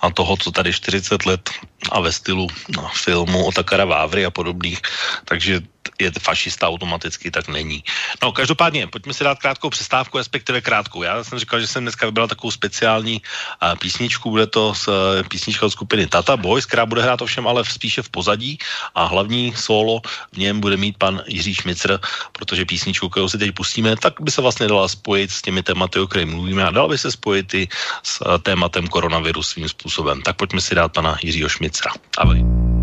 a 0.01 0.11
toho, 0.11 0.37
co 0.37 0.51
tady 0.51 0.73
40 0.73 1.27
let 1.27 1.51
a 1.93 2.01
ve 2.01 2.13
stylu 2.13 2.47
no, 2.77 2.89
filmu 2.95 3.45
o 3.47 3.53
Takara 3.53 3.85
Vávry 3.85 4.27
a 4.27 4.31
podobných, 4.31 4.83
takže 5.25 5.61
je 5.99 6.13
fašista 6.21 6.69
automaticky, 6.69 7.31
tak 7.31 7.49
není. 7.49 7.85
No, 8.23 8.33
každopádně, 8.33 8.87
pojďme 8.87 9.15
si 9.15 9.25
dát 9.25 9.39
krátkou 9.39 9.71
přestávku, 9.71 10.19
respektive 10.19 10.61
krátkou. 10.61 11.03
Já 11.03 11.25
jsem 11.25 11.39
říkal, 11.39 11.61
že 11.61 11.67
jsem 11.67 11.85
dneska 11.85 12.07
vybral 12.07 12.29
takovou 12.29 12.51
speciální 12.51 13.23
uh, 13.23 13.79
písničku, 13.79 14.31
bude 14.31 14.47
to 14.47 14.75
z 14.75 14.89
uh, 14.89 14.95
písnička 15.29 15.67
od 15.67 15.71
skupiny 15.71 16.07
Tata 16.07 16.37
Boys, 16.37 16.67
která 16.67 16.87
bude 16.87 17.03
hrát 17.03 17.23
ovšem 17.23 17.47
ale 17.47 17.65
spíše 17.65 18.03
v 18.03 18.09
pozadí 18.09 18.59
a 18.95 19.05
hlavní 19.05 19.55
solo 19.57 20.01
v 20.33 20.39
něm 20.39 20.61
bude 20.61 20.77
mít 20.77 20.99
pan 20.99 21.23
Jiří 21.27 21.55
Šmicr, 21.55 21.99
protože 22.33 22.65
písničku, 22.65 23.09
kterou 23.09 23.29
si 23.29 23.39
teď 23.39 23.55
pustíme, 23.55 23.97
tak 23.97 24.21
by 24.21 24.31
se 24.31 24.41
vlastně 24.43 24.69
dala 24.69 24.89
spojit 24.89 25.31
s 25.31 25.43
těmi 25.43 25.63
tématy, 25.63 26.01
o 26.01 26.07
kterých 26.07 26.29
mluvíme 26.29 26.65
a 26.65 26.71
dala 26.71 26.89
by 26.89 26.99
se 26.99 27.13
spojit 27.13 27.55
i 27.55 27.69
s 28.03 28.21
uh, 28.21 28.39
tématem 28.39 28.87
koronaviru 28.87 29.43
svým 29.43 29.69
způsobem. 29.69 30.23
Tak 30.23 30.37
pojďme 30.37 30.61
si 30.61 30.75
dát 30.75 30.93
pana 30.93 31.17
Jiřího 31.23 31.49
Šmicra. 31.49 31.93
Ahoj. 32.19 32.76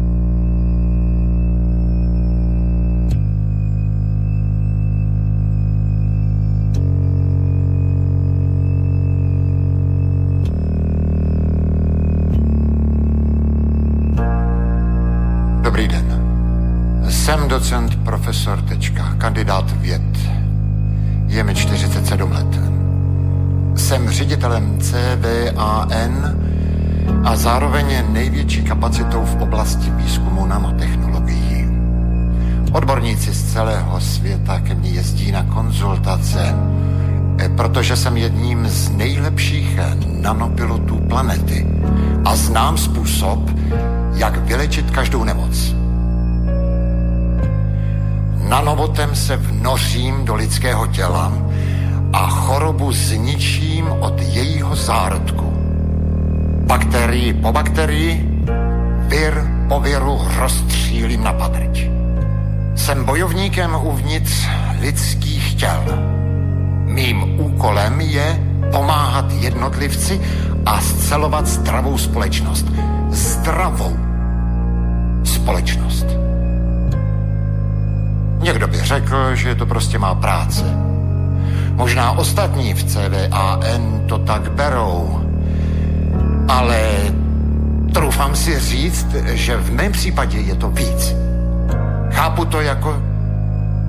Scelovat 71.14 71.48
zdravou 71.48 71.98
společnost. 71.98 72.66
Zdravou 73.10 73.98
společnost. 75.24 76.06
Někdo 78.40 78.68
by 78.68 78.78
řekl, 78.78 79.36
že 79.36 79.56
to 79.56 79.66
prostě 79.66 80.00
má 80.00 80.16
práce. 80.16 80.64
Možná 81.76 82.12
ostatní 82.12 82.74
v 82.74 82.84
CVAN 82.84 84.02
to 84.10 84.18
tak 84.18 84.52
berou, 84.52 85.22
ale 86.48 86.82
troufám 87.94 88.36
si 88.36 88.60
říct, 88.60 89.08
že 89.34 89.58
v 89.58 89.72
mém 89.72 89.92
případě 89.92 90.38
je 90.38 90.56
to 90.56 90.70
víc. 90.70 91.16
Chápu 92.12 92.46
to 92.46 92.62
jako 92.62 92.98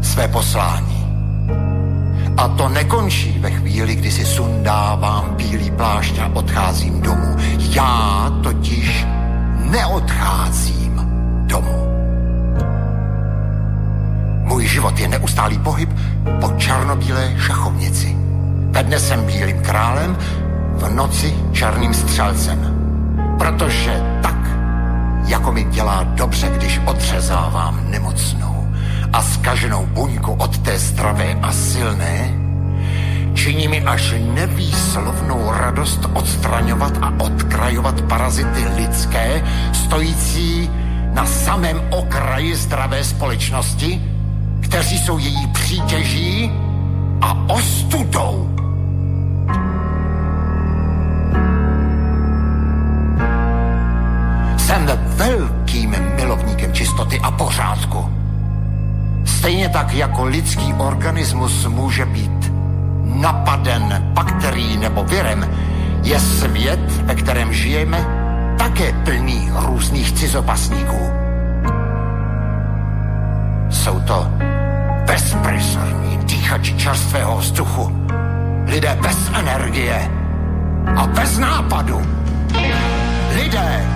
své 0.03 0.29
poslání. 0.29 0.94
A 2.37 2.49
to 2.49 2.69
nekončí 2.69 3.39
ve 3.39 3.51
chvíli, 3.51 3.95
kdy 3.95 4.11
si 4.11 4.25
sundávám 4.25 5.35
bílý 5.37 5.71
plášť 5.71 6.19
a 6.19 6.31
odcházím 6.35 7.01
domů. 7.01 7.37
Já 7.59 8.31
totiž 8.43 9.07
neodcházím 9.71 11.01
domů. 11.47 11.87
Můj 14.43 14.67
život 14.67 14.99
je 14.99 15.09
neustálý 15.09 15.59
pohyb 15.59 15.91
po 16.41 16.53
černobílé 16.57 17.35
šachovnici. 17.39 18.17
Ve 18.71 18.83
dne 18.83 18.99
jsem 18.99 19.27
bílým 19.27 19.63
králem, 19.63 20.17
v 20.75 20.91
noci 20.91 21.35
černým 21.53 21.95
střelcem. 21.95 22.59
Protože 23.39 24.03
tak, 24.23 24.37
jako 25.27 25.53
mi 25.53 25.65
dělá 25.65 26.03
dobře, 26.05 26.51
když 26.57 26.81
odřezávám 26.87 27.91
nemocnou 27.91 28.54
a 29.15 29.23
skaženou 29.23 29.87
buňku 29.95 30.33
od 30.43 30.59
té 30.59 30.75
zdravé 30.75 31.39
a 31.39 31.53
silné, 31.55 32.35
činí 33.35 33.69
mi 33.69 33.79
až 33.87 34.19
nevýslovnou 34.19 35.39
radost 35.55 36.03
odstraňovat 36.15 36.99
a 36.99 37.15
odkrajovat 37.23 38.03
parazity 38.11 38.67
lidské, 38.75 39.43
stojící 39.73 40.71
na 41.15 41.27
samém 41.27 41.79
okraji 41.91 42.57
zdravé 42.57 43.05
společnosti, 43.05 44.03
kteří 44.61 44.99
jsou 44.99 45.19
její 45.19 45.47
přítěží 45.47 46.51
a 47.21 47.39
ostudou. 47.55 48.51
Jsem 54.59 54.91
velkým 55.07 55.95
milovníkem 56.17 56.73
čistoty 56.73 57.21
a 57.23 57.31
pořádku. 57.31 58.24
Stejně 59.45 59.69
tak 59.69 59.93
jako 59.93 60.25
lidský 60.25 60.73
organismus 60.73 61.67
může 61.67 62.07
být 62.07 62.53
napaden 63.05 64.11
bakterií 64.15 64.77
nebo 64.77 65.05
virem, 65.05 65.45
je 66.03 66.21
svět, 66.21 66.81
ve 67.05 67.15
kterém 67.15 67.53
žijeme, 67.53 68.07
také 68.59 68.93
plný 68.93 69.51
různých 69.55 70.13
cizopasníků. 70.13 71.11
Jsou 73.71 74.01
to 74.01 74.29
bezpresorní 75.07 76.17
dýchači 76.25 76.77
čerstvého 76.77 77.37
vzduchu, 77.37 78.09
lidé 78.67 78.99
bez 79.03 79.31
energie 79.35 80.11
a 80.97 81.07
bez 81.07 81.39
nápadu. 81.39 82.01
Lidé, 83.37 83.87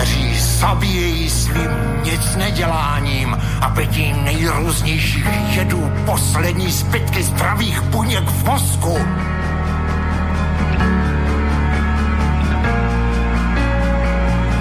kteří 0.00 0.40
zabíjejí 0.40 1.30
svým 1.30 1.70
nic 2.04 2.36
neděláním 2.36 3.36
a 3.60 3.68
pitím 3.68 4.24
nejrůznějších 4.24 5.56
jedů 5.56 5.92
poslední 6.06 6.72
zbytky 6.72 7.22
zdravých 7.22 7.82
buněk 7.82 8.24
v 8.24 8.44
mozku. 8.44 8.98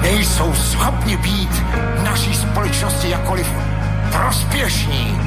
Nejsou 0.02 0.54
schopni 0.54 1.18
být 1.18 1.64
naší 2.04 2.34
společnosti 2.34 3.10
jakoliv 3.10 3.48
prospěšní. 4.12 5.22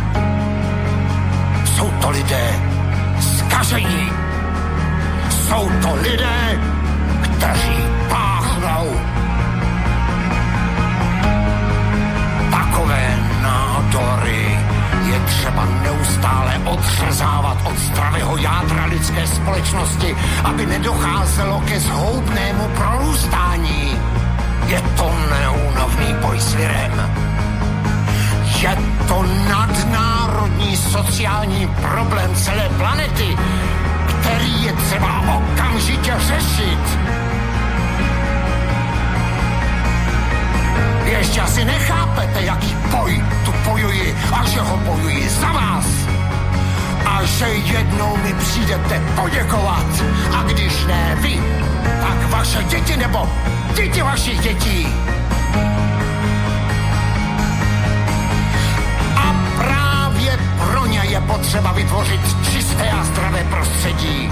Jsou 1.65 1.91
to 1.91 2.11
lidé 2.11 2.61
skažení. 3.21 4.13
Jsou 5.31 5.71
to 5.83 5.95
lidé, 5.95 6.61
kteří 7.23 8.02
třeba 15.27 15.65
neustále 15.83 16.59
odřezávat 16.65 17.59
od 17.65 17.79
zdravého 17.79 18.37
jádra 18.37 18.85
lidské 18.85 19.27
společnosti, 19.27 20.17
aby 20.45 20.67
nedocházelo 20.67 21.63
ke 21.67 21.81
zhoubnému 21.81 22.69
prorůstání. 22.77 23.99
Je 24.67 24.83
to 24.97 25.15
neúnovný 25.31 26.15
boj 26.23 26.41
s 26.41 26.55
virem 26.55 27.23
je 28.63 28.77
to 29.09 29.23
nadnárodní 29.49 30.77
sociální 30.77 31.67
problém 31.67 32.35
celé 32.35 32.69
planety, 32.79 33.37
který 34.07 34.63
je 34.63 34.73
třeba 34.73 35.21
okamžitě 35.37 36.15
řešit. 36.19 37.22
Ještě 41.19 41.41
asi 41.41 41.65
nechápete, 41.65 42.43
jaký 42.43 42.77
boj 42.91 43.25
tu 43.45 43.53
bojuji 43.65 44.17
a 44.33 44.45
že 44.45 44.61
ho 44.61 44.77
bojuji 44.77 45.29
za 45.29 45.53
vás. 45.53 45.87
A 47.07 47.25
že 47.25 47.47
jednou 47.47 48.17
mi 48.17 48.35
přijdete 48.35 49.03
poděkovat. 49.17 49.87
A 50.37 50.43
když 50.43 50.85
ne 50.87 51.17
vy, 51.21 51.41
tak 52.01 52.31
vaše 52.31 52.65
děti 52.65 52.97
nebo 52.97 53.29
děti 53.75 54.03
vašich 54.03 54.41
dětí. 54.41 54.89
je 61.13 61.21
potřeba 61.21 61.73
vytvořit 61.73 62.21
čisté 62.53 62.91
a 62.91 63.05
zdravé 63.05 63.45
prostředí. 63.45 64.31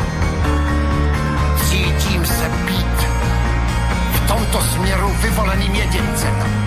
Cítím 1.69 2.27
se 2.27 2.49
být 2.67 3.09
v 4.13 4.29
tomto 4.29 4.63
směru 4.63 5.17
vyvoleným 5.23 5.75
jedincem. 5.75 6.60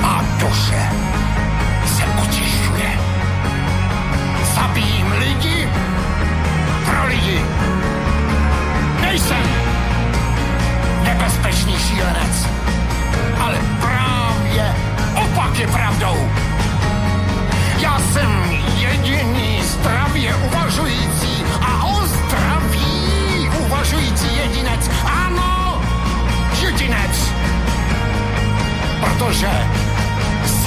Má 0.00 0.24
duše 0.38 0.82
se 1.96 2.04
očišťuje. 2.22 2.90
Zabijím 4.54 5.12
lidi 5.18 5.68
pro 6.84 7.06
lidi. 7.06 7.40
Nejsem 9.00 9.44
nebezpečný 11.02 11.74
šílenec, 11.78 12.34
ale 13.40 13.58
právě 13.80 14.74
opak 15.14 15.58
je 15.58 15.66
pravdou. 15.66 16.16
Já 17.78 17.98
jsem 17.98 18.30
jediný 18.78 19.62
zdravě 19.62 20.34
uvažující 20.34 21.44
a 21.60 21.84
o 21.84 22.06
zdraví 22.06 23.50
uvažující 23.66 24.36
jedinec. 24.36 24.90
Ano, 25.04 25.82
jedinec. 26.62 27.32
Protože 29.00 29.50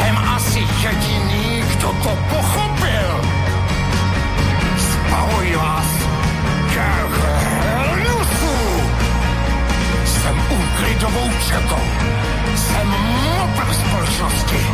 jsem 0.02 0.18
asi 0.18 0.60
jediný, 0.60 1.64
kdo 1.72 1.88
to 1.88 2.18
pochopil. 2.30 3.10
Zbavuji 4.78 5.56
vás 5.56 5.88
ke 6.74 6.92
Jsem 10.06 10.42
úklidovou 10.50 11.30
četou. 11.48 11.86
Jsem 12.56 12.88
motor 13.38 13.74
společnosti 13.74 14.71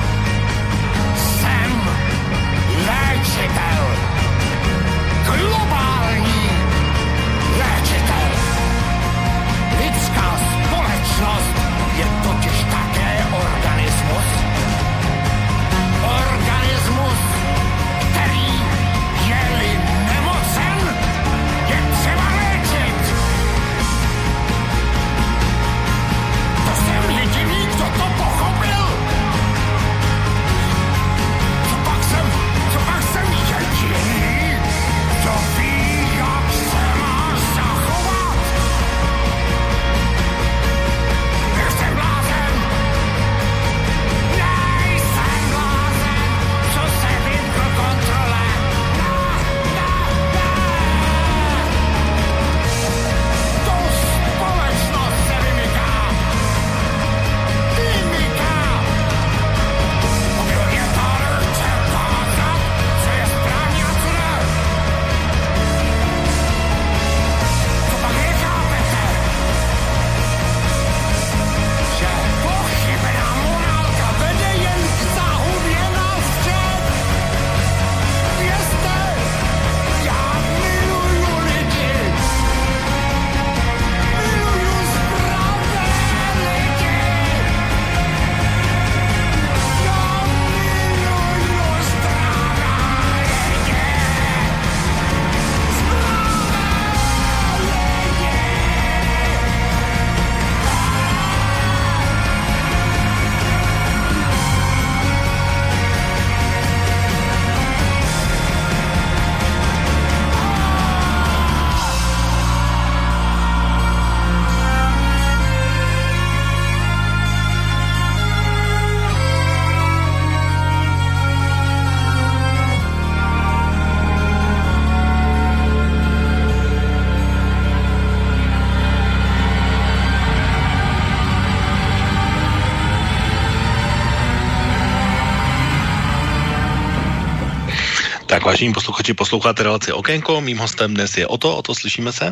vážení 138.47 138.73
posluchači, 138.73 139.13
posloucháte 139.13 139.63
relaci 139.63 139.91
Okénko, 139.91 140.39
mým 140.41 140.57
hostem 140.57 140.93
dnes 140.93 141.17
je 141.17 141.27
Oto, 141.27 141.57
Oto, 141.57 141.75
slyšíme 141.75 142.11
se? 142.15 142.31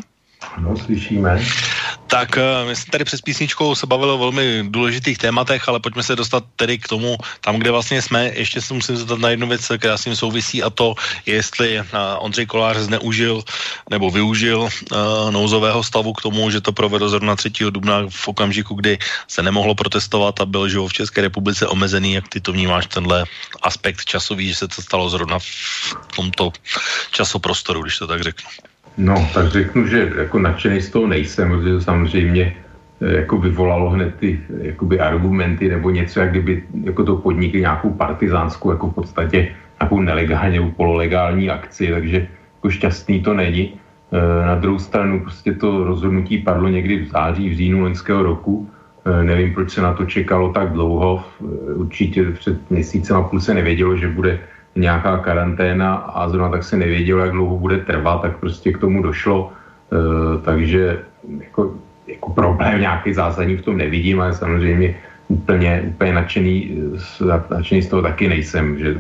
No, 0.64 0.78
slyšíme. 0.78 1.44
Tak 2.16 2.38
eh, 2.38 2.66
my 2.66 2.76
jsme 2.76 2.92
tady 2.92 3.04
před 3.04 3.22
písničkou 3.22 3.76
se 3.76 3.88
bavili 3.88 4.12
o 4.12 4.18
velmi 4.18 4.64
důležitých 4.72 5.18
tématech, 5.18 5.68
ale 5.68 5.80
pojďme 5.80 6.04
se 6.04 6.16
dostat 6.16 6.44
tedy 6.56 6.80
k 6.80 6.88
tomu, 6.88 7.18
tam, 7.42 7.60
kde 7.60 7.72
vlastně 7.72 8.02
jsme. 8.02 8.32
Ještě 8.34 8.62
se 8.62 8.74
musím 8.74 8.98
zeptat 8.98 9.20
na 9.20 9.30
jednu 9.30 9.48
věc, 9.48 9.72
která 9.78 9.98
s 9.98 10.04
tím 10.04 10.16
souvisí 10.16 10.64
a 10.64 10.70
to, 10.70 10.96
jestli 11.26 11.80
eh, 11.80 11.84
Ondřej 12.18 12.46
Kolář 12.46 12.78
zneužil 12.78 13.44
nebo 13.90 14.12
využil 14.12 14.60
uh, 14.62 15.32
nouzového 15.32 15.84
stavu 15.84 16.14
k 16.14 16.22
tomu, 16.22 16.50
že 16.50 16.62
to 16.62 16.72
provedl 16.72 17.10
zrovna 17.10 17.36
3. 17.36 17.52
dubna 17.70 18.08
v 18.10 18.28
okamžiku, 18.28 18.74
kdy 18.74 18.98
se 19.28 19.44
nemohlo 19.44 19.76
protestovat 19.76 20.40
a 20.40 20.46
byl 20.46 20.70
živo 20.70 20.88
v 20.88 20.94
České 20.94 21.22
republice 21.22 21.68
omezený. 21.68 22.14
Jak 22.14 22.28
ty 22.28 22.42
to 22.42 22.52
vnímáš, 22.52 22.88
tenhle 22.88 23.26
aspekt 23.62 24.06
časový, 24.06 24.48
že 24.48 24.56
se 24.56 24.68
to 24.68 24.82
stalo 24.82 25.10
zrovna 25.10 25.40
v 25.40 26.16
tomto 26.16 26.52
časoprostoru, 27.12 27.84
když 27.84 27.98
to 27.98 28.08
tak 28.08 28.24
řeknu? 28.24 28.75
No, 28.98 29.28
tak 29.34 29.48
řeknu, 29.48 29.88
že 29.88 30.12
jako 30.18 30.40
nadšený 30.40 30.82
z 30.82 30.90
toho 30.90 31.08
nejsem, 31.08 31.50
protože 31.50 31.74
to 31.74 31.82
samozřejmě 31.82 32.56
eh, 33.02 33.16
jako 33.16 33.38
vyvolalo 33.38 33.90
hned 33.90 34.16
ty 34.16 34.40
jakoby 34.62 35.00
argumenty 35.00 35.70
nebo 35.70 35.90
něco, 35.90 36.20
jak 36.20 36.32
kdyby 36.32 36.64
jako 36.84 37.04
to 37.04 37.16
podnikli 37.16 37.60
nějakou 37.60 37.90
partizánskou, 37.90 38.72
jako 38.72 38.88
v 38.88 38.94
podstatě 38.94 39.48
nějakou 39.80 40.00
nelegální 40.00 40.58
nebo 40.58 40.72
pololegální 40.72 41.50
akci, 41.50 41.88
takže 41.88 42.28
jako 42.56 42.70
šťastný 42.70 43.22
to 43.22 43.34
není. 43.34 43.74
Eh, 44.12 44.46
na 44.46 44.56
druhou 44.56 44.80
stranu 44.80 45.20
prostě 45.20 45.54
to 45.54 45.84
rozhodnutí 45.84 46.38
padlo 46.38 46.68
někdy 46.68 46.98
v 47.04 47.08
září, 47.08 47.50
v 47.50 47.58
říjnu 47.58 47.82
loňského 47.82 48.24
roku. 48.24 48.70
Eh, 49.06 49.24
nevím, 49.24 49.54
proč 49.54 49.72
se 49.72 49.82
na 49.82 49.94
to 49.94 50.06
čekalo 50.06 50.54
tak 50.54 50.72
dlouho. 50.72 51.24
Určitě 51.76 52.32
před 52.32 52.72
měsícem 52.72 53.18
a 53.18 53.24
půl 53.24 53.40
se 53.40 53.54
nevědělo, 53.54 53.98
že 53.98 54.08
bude 54.08 54.40
nějaká 54.76 55.18
karanténa 55.18 55.96
a 55.96 56.30
zrovna 56.30 56.50
tak 56.50 56.64
se 56.64 56.78
nevědělo, 56.78 57.22
jak 57.22 57.32
dlouho 57.32 57.58
bude 57.58 57.78
trvat, 57.78 58.22
tak 58.22 58.38
prostě 58.38 58.74
k 58.74 58.78
tomu 58.78 59.04
došlo. 59.04 59.52
E, 59.52 60.42
takže 60.42 61.00
jako, 61.40 61.74
jako 62.08 62.30
problém 62.30 62.82
nějaký 62.82 63.14
zásadní 63.14 63.56
v 63.56 63.62
tom 63.62 63.78
nevidím, 63.78 64.22
ale 64.22 64.34
samozřejmě 64.34 64.96
úplně, 65.28 65.84
úplně 65.88 66.14
nadšený, 66.14 66.78
nadšený 67.50 67.82
z 67.82 67.88
toho 67.88 68.02
taky 68.02 68.30
nejsem, 68.30 68.80
že 68.80 68.98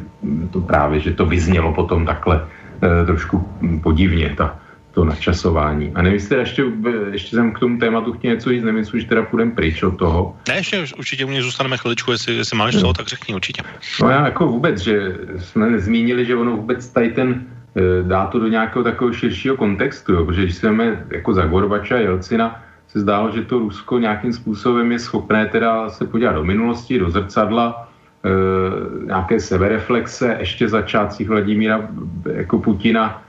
to 0.51 0.61
právě, 0.61 0.99
že 0.99 1.11
to 1.13 1.25
vyznělo 1.25 1.73
potom 1.73 2.05
takhle 2.05 2.41
e, 2.81 3.05
trošku 3.05 3.49
podivně, 3.83 4.33
ta, 4.37 4.55
to 4.95 5.05
načasování. 5.05 5.91
A 5.95 6.01
nevím, 6.01 6.13
jestli 6.13 6.37
ještě, 6.37 6.63
ještě 7.11 7.35
jsem 7.35 7.53
k 7.53 7.59
tomu 7.59 7.77
tématu 7.77 8.13
chtěl 8.13 8.31
něco 8.31 8.49
říct, 8.49 8.63
nevím, 8.63 8.77
jestli 8.77 8.97
už 8.97 9.05
teda 9.05 9.23
půjdeme 9.23 9.51
pryč 9.51 9.83
od 9.83 9.97
toho. 9.97 10.35
Ne, 10.47 10.55
ještě 10.55 10.85
určitě 10.97 11.25
u 11.25 11.27
mě 11.27 11.43
zůstaneme 11.43 11.77
chviličku, 11.77 12.11
jestli, 12.11 12.35
jestli 12.35 12.57
máš 12.57 12.79
co, 12.79 12.93
tak 12.93 13.07
řekni 13.07 13.35
určitě. 13.35 13.61
No 14.01 14.09
já 14.09 14.25
jako 14.25 14.47
vůbec, 14.47 14.79
že 14.79 15.17
jsme 15.37 15.69
nezmínili, 15.69 16.25
že 16.25 16.35
ono 16.35 16.55
vůbec 16.55 16.89
tady 16.89 17.09
ten 17.09 17.45
eh, 17.75 17.81
dá 18.03 18.25
to 18.25 18.39
do 18.39 18.47
nějakého 18.47 18.83
takového 18.83 19.13
širšího 19.13 19.57
kontextu, 19.57 20.13
jo, 20.13 20.25
protože 20.25 20.43
když 20.43 20.55
jsme 20.55 21.05
jako 21.11 21.33
za 21.33 21.45
Gorbača 21.45 21.97
Jelcina, 21.97 22.63
se 22.87 22.99
zdálo, 22.99 23.31
že 23.31 23.41
to 23.41 23.59
Rusko 23.59 23.99
nějakým 23.99 24.33
způsobem 24.33 24.91
je 24.91 24.99
schopné 24.99 25.45
teda 25.45 25.89
se 25.89 26.07
podívat 26.07 26.33
do 26.33 26.43
minulosti, 26.43 26.99
do 26.99 27.09
zrcadla, 27.09 27.89
e, 28.23 29.05
nějaké 29.05 29.39
sebereflexe, 29.39 30.35
ještě 30.39 30.69
začátcích 30.69 31.29
Vladimíra 31.29 31.89
jako 32.25 32.59
Putina, 32.59 33.21
Eh, 33.21 33.24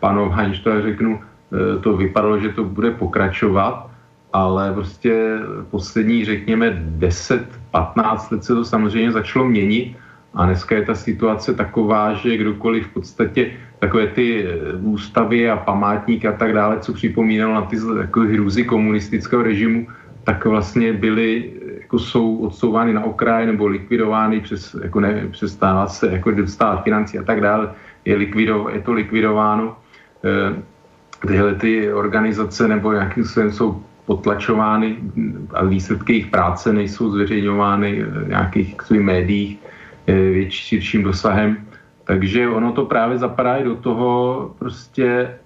panování, 0.00 0.48
když 0.48 0.60
to 0.60 0.82
řeknu, 0.82 1.20
eh, 1.20 1.78
to 1.80 1.96
vypadalo, 1.96 2.38
že 2.38 2.48
to 2.48 2.64
bude 2.64 2.90
pokračovat, 2.90 3.90
ale 4.32 4.72
prostě 4.72 5.38
poslední, 5.70 6.24
řekněme, 6.24 6.82
10-15 6.98 8.30
let 8.30 8.44
se 8.44 8.54
to 8.54 8.64
samozřejmě 8.64 9.12
začalo 9.12 9.48
měnit 9.48 9.96
a 10.34 10.46
dneska 10.46 10.76
je 10.76 10.82
ta 10.82 10.94
situace 10.94 11.54
taková, 11.54 12.14
že 12.14 12.36
kdokoliv 12.36 12.86
v 12.86 12.92
podstatě 12.92 13.50
takové 13.78 14.06
ty 14.06 14.46
eh, 14.46 14.76
ústavy 14.80 15.50
a 15.50 15.56
památníky 15.56 16.28
a 16.28 16.32
tak 16.32 16.52
dále, 16.52 16.80
co 16.80 16.92
připomínalo 16.92 17.54
na 17.54 17.62
ty 17.62 17.76
jako 18.00 18.20
hrůzy 18.20 18.64
komunistického 18.64 19.42
režimu, 19.42 19.86
tak 20.24 20.44
vlastně 20.44 20.92
byly, 20.92 21.52
jako 21.80 21.98
jsou 21.98 22.36
odsouvány 22.36 22.92
na 22.94 23.04
okraj 23.04 23.46
nebo 23.46 23.66
likvidovány 23.66 24.40
přes, 24.40 24.76
jako 24.82 25.00
ne, 25.00 25.26
přestává 25.30 25.86
se 25.86 26.08
jako 26.12 26.30
dostávat 26.30 26.84
financí 26.84 27.18
a 27.18 27.22
tak 27.22 27.40
dále 27.40 27.74
je, 28.04 28.16
likvido, 28.16 28.68
je 28.72 28.80
to 28.80 28.92
likvidováno. 28.92 29.76
Eh, 30.24 30.62
tyhle 31.26 31.54
ty 31.54 31.92
organizace 31.92 32.68
nebo 32.68 32.92
nějakým 32.92 33.24
způsobem 33.24 33.52
jsou 33.52 33.82
potlačovány 34.06 34.96
a 35.54 35.64
výsledky 35.64 36.12
jejich 36.12 36.26
práce 36.26 36.72
nejsou 36.72 37.10
zveřejňovány 37.10 38.02
v 38.02 38.28
nějakých 38.28 38.76
médiích 38.90 39.58
eh, 40.06 40.12
větší, 40.14 40.62
širším 40.66 41.02
dosahem. 41.02 41.56
Takže 42.04 42.48
ono 42.48 42.72
to 42.72 42.84
právě 42.84 43.18
zapadá 43.18 43.56
i 43.56 43.64
do 43.64 43.76
toho 43.76 44.50
prostě 44.58 45.38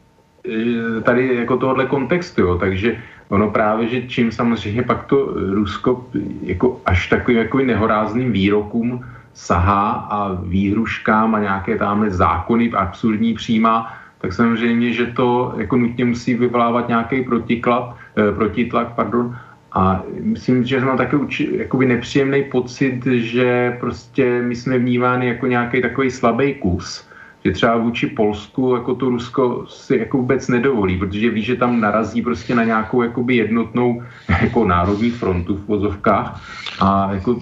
eh, 0.48 1.00
tady 1.00 1.36
jako 1.36 1.56
tohohle 1.56 1.86
kontextu, 1.86 2.40
jo. 2.40 2.58
takže 2.58 2.96
ono 3.28 3.50
právě, 3.50 3.88
že 3.88 4.08
čím 4.08 4.32
samozřejmě 4.32 4.82
pak 4.82 5.04
to 5.04 5.34
Rusko 5.36 6.06
jako 6.42 6.80
až 6.86 7.08
takovým 7.08 7.38
jako 7.38 7.58
nehorázným 7.58 8.32
výrokům 8.32 9.04
sahá 9.36 9.90
a 10.10 10.32
výhruškám 10.32 11.34
a 11.34 11.40
nějaké 11.40 11.78
tamhle 11.78 12.10
zákony 12.10 12.72
absurdní 12.72 13.34
přijímá, 13.34 13.92
tak 14.18 14.32
samozřejmě, 14.32 14.92
že 14.92 15.06
to 15.06 15.54
jako 15.56 15.76
nutně 15.76 16.04
musí 16.04 16.34
vyvolávat 16.34 16.88
nějaký 16.88 17.22
protiklad, 17.22 17.96
eh, 18.16 18.32
protitlak, 18.32 18.96
pardon, 18.96 19.36
a 19.76 20.02
myslím, 20.20 20.64
že 20.64 20.80
mám 20.80 20.96
takový 20.96 21.28
jakoby 21.60 21.86
nepříjemný 21.86 22.42
pocit, 22.48 23.04
že 23.06 23.76
prostě 23.80 24.42
my 24.42 24.56
jsme 24.56 24.78
vnímáni 24.78 25.26
jako 25.26 25.46
nějaký 25.46 25.82
takový 25.82 26.10
slabý 26.10 26.54
kus, 26.54 27.04
že 27.44 27.52
třeba 27.52 27.76
vůči 27.76 28.06
Polsku 28.06 28.74
jako 28.74 28.94
to 28.94 29.08
Rusko 29.08 29.66
si 29.68 30.08
jako 30.08 30.18
vůbec 30.18 30.48
nedovolí, 30.48 30.98
protože 30.98 31.30
ví, 31.30 31.42
že 31.42 31.60
tam 31.60 31.80
narazí 31.80 32.22
prostě 32.22 32.54
na 32.54 32.64
nějakou 32.64 33.02
jakoby 33.02 33.36
jednotnou 33.36 34.02
jako 34.42 34.64
národní 34.64 35.10
frontu 35.10 35.56
v 35.56 35.68
vozovkách. 35.68 36.40
A 36.80 37.12
jako 37.12 37.36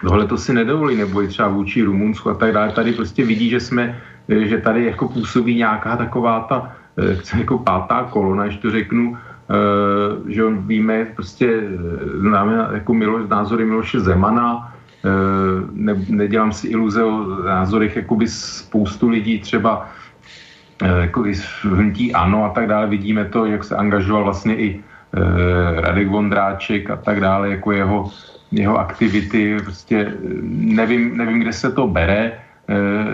tohle 0.00 0.26
to 0.26 0.36
si 0.36 0.52
nedovolí, 0.52 0.96
nebo 0.96 1.22
i 1.22 1.28
třeba 1.28 1.48
vůči 1.48 1.82
Rumunsku 1.82 2.30
a 2.30 2.34
tak 2.34 2.52
dále. 2.52 2.72
Tady 2.72 2.92
prostě 2.92 3.24
vidí, 3.24 3.50
že 3.50 3.60
jsme, 3.60 4.00
že 4.28 4.58
tady 4.58 4.84
jako 4.84 5.08
působí 5.08 5.54
nějaká 5.54 5.96
taková 5.96 6.40
ta 6.40 6.72
eh, 6.98 7.38
jako 7.38 7.58
pátá 7.58 8.08
kolona, 8.10 8.44
když 8.46 8.56
to 8.56 8.70
řeknu, 8.70 9.16
eh, 9.16 10.32
že 10.32 10.44
on 10.44 10.58
víme, 10.66 11.04
prostě 11.04 11.46
eh, 11.46 12.18
známe 12.18 12.68
jako 12.72 12.94
Milo, 12.94 13.26
názory 13.28 13.64
Miloše 13.64 14.00
Zemana, 14.00 14.74
ne, 15.72 15.96
nedělám 16.08 16.52
si 16.52 16.68
iluze 16.68 17.04
o 17.04 17.24
názorech 17.44 17.96
jakoby 17.96 18.28
spoustu 18.28 19.08
lidí 19.08 19.40
třeba 19.40 19.88
jako 20.84 21.26
i 21.26 21.32
hnutí 21.62 22.12
ANO 22.12 22.44
a 22.44 22.48
tak 22.48 22.68
dále. 22.68 22.86
Vidíme 22.86 23.24
to, 23.24 23.46
jak 23.46 23.64
se 23.64 23.76
angažoval 23.76 24.24
vlastně 24.24 24.56
i 24.56 24.84
Radek 25.76 26.08
Vondráček 26.08 26.90
a 26.90 26.96
tak 26.96 27.20
dále, 27.20 27.50
jako 27.50 27.72
jeho 27.72 28.10
jeho 28.52 28.78
aktivity, 28.78 29.56
prostě 29.64 29.96
eh, 29.96 30.14
nevím, 30.50 31.16
nevím 31.16 31.40
kde 31.40 31.52
se 31.52 31.72
to 31.72 31.86
bere, 31.86 32.32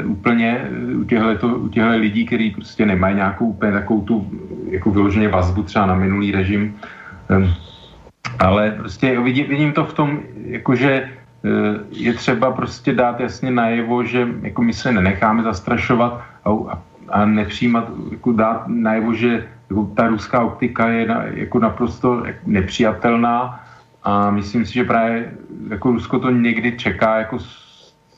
uh, 0.05 0.11
úplně 0.11 0.69
u 1.01 1.05
těchto, 1.05 1.49
u 1.49 1.69
těchto 1.69 1.91
lidí, 1.91 2.27
kteří 2.27 2.51
prostě 2.51 2.87
nemají 2.87 3.17
nějakou 3.17 3.47
úplně 3.47 3.73
takovou 3.73 4.01
tu 4.01 4.31
jako 4.71 4.91
vyloženě 4.91 5.29
vazbu 5.29 5.63
třeba 5.63 5.87
na 5.87 5.95
minulý 5.95 6.33
režim. 6.33 6.77
Um, 7.31 7.55
ale 8.39 8.71
prostě 8.71 9.21
vidím, 9.21 9.47
vidím 9.49 9.73
to 9.73 9.85
v 9.85 9.95
tom, 9.95 10.21
jakože 10.45 11.09
je 11.91 12.13
třeba 12.15 12.51
prostě 12.51 12.93
dát 12.93 13.21
jasně 13.21 13.51
najevo, 13.51 14.05
že 14.05 14.29
jako 14.43 14.63
my 14.63 14.73
se 14.73 14.93
nenecháme 14.93 15.43
zastrašovat 15.43 16.21
a, 16.45 16.51
a, 16.51 16.83
a 17.09 17.25
nepřijímat, 17.25 17.91
jako 18.11 18.33
dát 18.33 18.65
najevo, 18.67 19.15
že 19.15 19.47
jako 19.71 19.85
ta 19.97 20.09
ruská 20.09 20.45
optika 20.45 20.89
je 20.89 21.07
na, 21.07 21.23
jako 21.25 21.59
naprosto 21.59 22.23
nepřijatelná 22.47 23.61
a 24.07 24.31
myslím 24.31 24.67
si, 24.67 24.73
že 24.73 24.85
právě 24.85 25.33
jako 25.69 25.91
Rusko 25.91 26.19
to 26.19 26.31
někdy 26.31 26.79
čeká, 26.79 27.19
jako 27.19 27.39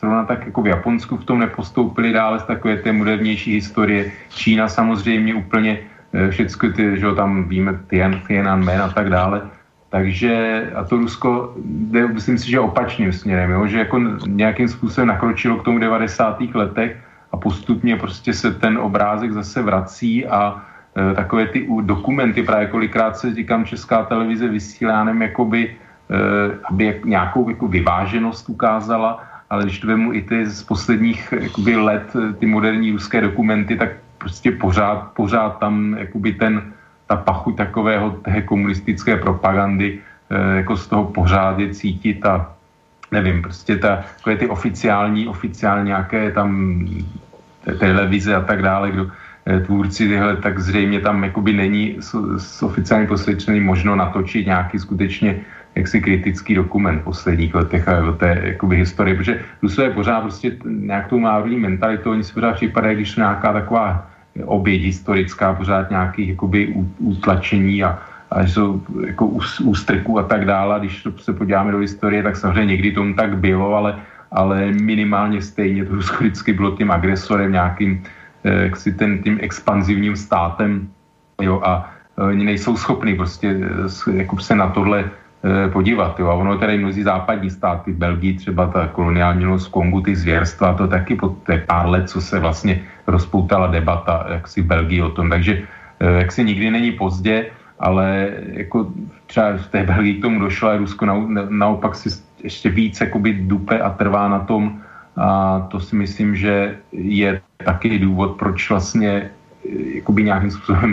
zrovna 0.01 0.25
tak 0.25 0.47
jako 0.47 0.63
v 0.63 0.67
Japonsku 0.67 1.17
v 1.17 1.25
tom 1.25 1.39
nepostoupili 1.39 2.13
dále 2.13 2.41
z 2.41 2.45
takové 2.45 2.77
té 2.77 2.93
modernější 2.93 3.55
historie. 3.55 4.13
Čína 4.29 4.69
samozřejmě 4.69 5.35
úplně 5.35 5.79
eh, 6.13 6.31
všechno 6.31 6.73
ty, 6.73 7.01
že 7.01 7.07
tam 7.17 7.49
víme 7.49 7.81
Tien, 7.87 8.21
Tiananmen 8.27 8.83
a 8.83 8.89
tak 8.89 9.09
dále. 9.11 9.43
Takže 9.89 10.63
a 10.75 10.85
to 10.85 10.97
Rusko 10.97 11.57
jde, 11.65 12.09
myslím 12.09 12.39
si, 12.39 12.51
že 12.51 12.61
opačným 12.61 13.13
směrem, 13.13 13.51
jo? 13.51 13.67
že 13.67 13.79
jako 13.79 13.99
nějakým 14.27 14.69
způsobem 14.69 15.09
nakročilo 15.09 15.57
k 15.57 15.65
tomu 15.65 15.79
90. 15.79 16.41
letech 16.55 16.97
a 17.33 17.37
postupně 17.37 17.97
prostě 17.97 18.35
se 18.35 18.55
ten 18.55 18.79
obrázek 18.79 19.33
zase 19.33 19.63
vrací 19.63 20.27
a 20.27 20.68
takové 21.15 21.47
ty 21.47 21.69
dokumenty, 21.83 22.43
právě 22.43 22.67
kolikrát 22.67 23.17
se 23.17 23.35
říkám 23.35 23.65
Česká 23.65 24.03
televize 24.03 24.49
vysílá, 24.49 25.05
nevím, 25.05 25.23
jakoby, 25.23 25.61
e, 25.69 25.75
aby 26.71 27.01
nějakou 27.05 27.49
jako 27.49 27.69
vyváženost 27.69 28.49
ukázala, 28.49 29.25
ale 29.51 29.63
když 29.63 29.79
to 29.79 29.87
vemu 29.87 30.13
i 30.15 30.23
ty 30.23 30.47
z 30.47 30.63
posledních 30.63 31.35
jakoby, 31.41 31.77
let, 31.77 32.17
ty 32.39 32.47
moderní 32.47 32.93
ruské 32.93 33.21
dokumenty, 33.21 33.77
tak 33.77 33.89
prostě 34.19 34.51
pořád, 34.53 35.13
pořád 35.13 35.59
tam 35.59 35.97
jakoby 35.99 36.33
ten, 36.33 36.73
ta 37.07 37.17
pachuť 37.17 37.57
takového 37.57 38.11
té 38.11 38.43
komunistické 38.43 39.17
propagandy 39.17 39.99
jako 40.57 40.77
z 40.77 40.87
toho 40.87 41.05
pořád 41.05 41.59
je 41.59 41.75
cítit 41.75 42.27
a 42.27 42.53
nevím, 43.13 43.43
prostě 43.43 43.77
ta, 43.77 44.05
takové 44.17 44.37
ty 44.37 44.49
oficiální, 44.49 45.29
oficiální 45.29 45.87
nějaké 45.87 46.33
tam 46.33 46.85
televize 47.79 48.35
a 48.35 48.41
tak 48.41 48.63
dále, 48.63 48.91
kdo 48.91 49.11
tvůrci 49.67 50.09
tyhle, 50.09 50.37
tak 50.37 50.59
zřejmě 50.59 51.01
tam 51.01 51.25
jakoby 51.25 51.53
není 51.53 51.97
s, 52.01 52.15
s 52.37 52.63
oficiálně 52.63 53.07
posvědčený 53.07 53.61
možno 53.61 53.97
natočit 53.97 54.47
nějaký 54.47 54.79
skutečně 54.79 55.41
jaksi 55.75 56.01
kritický 56.01 56.55
dokument 56.55 56.99
v 56.99 57.05
posledních 57.05 57.55
letech 57.55 57.89
a 57.89 58.05
o 58.09 58.13
té 58.13 58.41
jakoby, 58.43 58.77
historii, 58.77 59.15
protože 59.15 59.41
Rusové 59.63 59.91
pořád 59.91 60.21
prostě 60.21 60.57
nějak 60.65 61.09
tou 61.09 61.21
národní 61.21 61.57
mentalitou, 61.57 62.11
oni 62.11 62.25
si 62.25 62.33
pořád 62.35 62.55
připadají, 62.55 62.97
když 62.97 63.11
jsou 63.11 63.21
nějaká 63.21 63.53
taková 63.53 64.07
oběť 64.45 64.83
historická, 64.83 65.55
pořád 65.55 65.91
nějakých 65.91 66.29
jakoby 66.29 66.75
utlačení 66.99 67.85
a, 67.85 67.99
a 68.31 68.43
jsou 68.43 68.83
jako 69.07 69.27
ústrků 69.63 70.19
a 70.19 70.23
tak 70.23 70.45
dále. 70.45 70.81
Když 70.81 71.07
se 71.17 71.33
podíváme 71.33 71.73
do 71.73 71.79
historie, 71.79 72.23
tak 72.23 72.37
samozřejmě 72.37 72.67
někdy 72.67 72.93
tomu 72.93 73.15
tak 73.15 73.39
bylo, 73.39 73.75
ale, 73.75 73.97
ale 74.33 74.73
minimálně 74.73 75.43
stejně 75.43 75.85
to 75.85 75.95
Rusko 75.95 76.17
vždycky 76.25 76.53
bylo 76.53 76.77
tím 76.77 76.91
agresorem, 76.91 77.53
nějakým 77.53 78.03
eh, 78.05 78.18
jaksi 78.45 78.93
ten, 78.93 79.23
tím 79.23 79.39
expanzivním 79.43 80.17
státem 80.17 80.89
jo, 81.43 81.61
a 81.65 81.91
eh, 82.19 82.23
oni 82.23 82.45
nejsou 82.45 82.77
schopni 82.77 83.15
prostě 83.15 83.57
eh, 84.09 84.17
jako 84.17 84.39
se 84.39 84.55
na 84.55 84.69
tohle 84.71 85.05
podívat. 85.73 86.19
Jo. 86.19 86.27
A 86.29 86.35
ono 86.35 86.59
tady 86.59 86.79
mnozí 86.79 87.03
západní 87.03 87.51
státy, 87.51 87.93
Belgii 87.95 88.43
třeba 88.43 88.67
ta 88.67 88.87
koloniální 88.91 89.47
z 89.59 89.71
Kongu, 89.71 90.01
ty 90.01 90.17
zvěrstva, 90.17 90.75
to 90.75 90.89
taky 90.89 91.15
po 91.15 91.29
té 91.29 91.63
pár 91.63 91.87
let, 91.87 92.11
co 92.11 92.21
se 92.21 92.39
vlastně 92.43 92.83
rozpoutala 93.07 93.67
debata 93.67 94.27
jak 94.35 94.49
si 94.49 94.63
Belgii 94.63 95.03
o 95.03 95.15
tom. 95.15 95.31
Takže 95.31 95.63
jak 96.01 96.33
si 96.33 96.45
nikdy 96.45 96.71
není 96.71 96.93
pozdě 96.93 97.55
ale 97.79 98.31
jako 98.53 98.93
třeba 99.27 99.57
v 99.57 99.67
té 99.67 99.83
Belgii 99.85 100.15
k 100.15 100.23
tomu 100.23 100.41
došlo 100.41 100.69
a 100.69 100.77
Rusko 100.77 101.07
na, 101.07 101.15
naopak 101.49 101.95
si 101.95 102.09
ještě 102.43 102.71
víc 102.71 103.01
jakoby 103.01 103.33
dupe 103.33 103.79
a 103.79 103.91
trvá 103.91 104.29
na 104.29 104.39
tom 104.39 104.81
a 105.19 105.61
to 105.71 105.81
si 105.81 105.97
myslím, 105.97 106.37
že 106.37 106.79
je 106.93 107.41
taky 107.65 107.99
důvod, 107.99 108.39
proč 108.39 108.71
vlastně 108.71 109.31
jakoby 109.95 110.25
nějakým 110.25 110.51
způsobem 110.51 110.93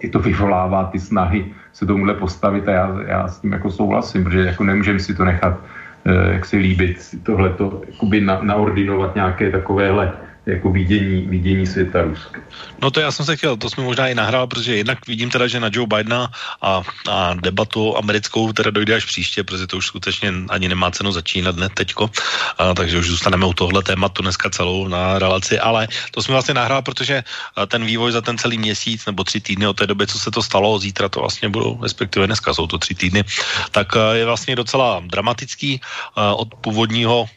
i 0.00 0.08
to 0.08 0.18
vyvolává 0.18 0.84
ty 0.84 0.98
snahy 1.00 1.44
se 1.72 1.86
tomuhle 1.86 2.14
postavit 2.14 2.68
a 2.68 2.72
já, 2.72 2.98
já 3.06 3.28
s 3.28 3.40
tím 3.40 3.52
jako 3.52 3.70
souhlasím, 3.70 4.24
protože 4.24 4.44
jako 4.44 4.64
nemůžeme 4.64 4.98
si 4.98 5.14
to 5.14 5.24
nechat 5.24 5.60
eh, 6.04 6.32
jak 6.32 6.44
si 6.44 6.56
líbit, 6.56 6.98
tohleto 7.22 7.82
jakoby 7.92 8.20
na, 8.20 8.40
naordinovat 8.42 9.14
nějaké 9.14 9.50
takovéhle 9.50 10.12
jako 10.50 10.70
vidění, 10.70 11.22
vidění 11.26 11.66
světa 11.66 12.02
Ruska. 12.02 12.40
No 12.82 12.90
to 12.90 13.00
já 13.00 13.12
jsem 13.12 13.26
se 13.26 13.36
chtěl, 13.36 13.56
to 13.56 13.70
jsme 13.70 13.84
možná 13.84 14.08
i 14.08 14.14
nahrál, 14.14 14.46
protože 14.46 14.76
jednak 14.76 15.06
vidím 15.06 15.30
teda, 15.30 15.46
že 15.46 15.60
na 15.60 15.70
Joe 15.72 15.86
Bidena 15.86 16.32
a, 16.62 16.82
a 17.08 17.34
debatu 17.34 17.96
americkou 17.96 18.52
teda 18.52 18.70
dojde 18.70 18.94
až 18.94 19.04
příště, 19.04 19.44
protože 19.44 19.66
to 19.66 19.76
už 19.76 19.86
skutečně 19.86 20.32
ani 20.48 20.68
nemá 20.68 20.90
cenu 20.90 21.12
začínat 21.12 21.56
hned 21.56 21.72
teďko, 21.74 22.10
a, 22.58 22.74
takže 22.74 22.98
už 22.98 23.06
zůstaneme 23.06 23.46
u 23.46 23.52
tohle 23.52 23.82
tématu 23.82 24.22
dneska 24.22 24.50
celou 24.50 24.88
na 24.88 25.18
relaci, 25.18 25.58
ale 25.58 25.88
to 26.10 26.22
jsme 26.22 26.32
vlastně 26.32 26.54
nahrál, 26.54 26.82
protože 26.82 27.22
ten 27.66 27.84
vývoj 27.84 28.12
za 28.12 28.20
ten 28.20 28.38
celý 28.38 28.58
měsíc 28.58 29.06
nebo 29.06 29.24
tři 29.24 29.40
týdny 29.40 29.66
od 29.66 29.76
té 29.76 29.86
doby, 29.86 30.06
co 30.06 30.18
se 30.18 30.30
to 30.30 30.42
stalo, 30.42 30.78
zítra 30.78 31.08
to 31.08 31.20
vlastně 31.20 31.48
budou, 31.48 31.78
respektive 31.82 32.26
dneska 32.26 32.54
jsou 32.54 32.66
to 32.66 32.78
tři 32.78 32.94
týdny, 32.94 33.24
tak 33.70 33.92
je 34.12 34.24
vlastně 34.24 34.56
docela 34.56 35.02
dramatický 35.06 35.80
od 36.14 36.54
původního 36.54 37.28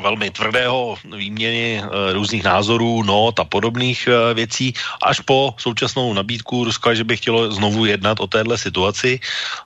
velmi 0.00 0.30
tvrdého 0.30 0.96
výměny 1.16 1.78
e, 1.78 2.12
různých 2.12 2.44
názorů, 2.44 3.02
not 3.02 3.40
a 3.40 3.44
podobných 3.44 4.08
e, 4.08 4.34
věcí, 4.34 4.74
až 5.02 5.20
po 5.20 5.54
současnou 5.58 6.12
nabídku 6.12 6.64
Ruska, 6.64 6.94
že 6.94 7.04
by 7.04 7.16
chtělo 7.16 7.52
znovu 7.52 7.84
jednat 7.84 8.20
o 8.20 8.26
téhle 8.26 8.58
situaci, 8.58 9.20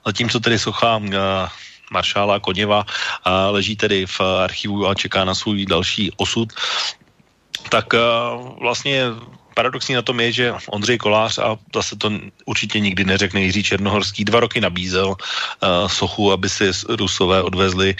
zatímco 0.05 0.39
tedy 0.39 0.59
socha 0.59 1.01
e, 1.03 1.09
maršála 1.91 2.39
Koněva 2.39 2.85
leží 3.49 3.75
tedy 3.75 4.05
v 4.05 4.21
archivu 4.21 4.87
a 4.87 4.95
čeká 4.95 5.25
na 5.25 5.35
svůj 5.35 5.65
další 5.65 6.11
osud, 6.17 6.49
tak 7.69 7.93
vlastně 8.61 9.11
paradoxní 9.53 9.95
na 9.95 10.01
tom 10.01 10.19
je, 10.19 10.31
že 10.31 10.53
Ondřej 10.67 10.97
Kolář, 10.97 11.37
a 11.37 11.57
zase 11.75 11.95
to 11.95 12.11
určitě 12.45 12.79
nikdy 12.79 13.03
neřekne 13.05 13.41
Jiří 13.41 13.63
Černohorský, 13.63 14.25
dva 14.25 14.39
roky 14.39 14.61
nabízel 14.61 15.07
uh, 15.09 15.87
sochu, 15.87 16.31
aby 16.31 16.49
si 16.49 16.71
Rusové 16.89 17.41
odvezli 17.43 17.95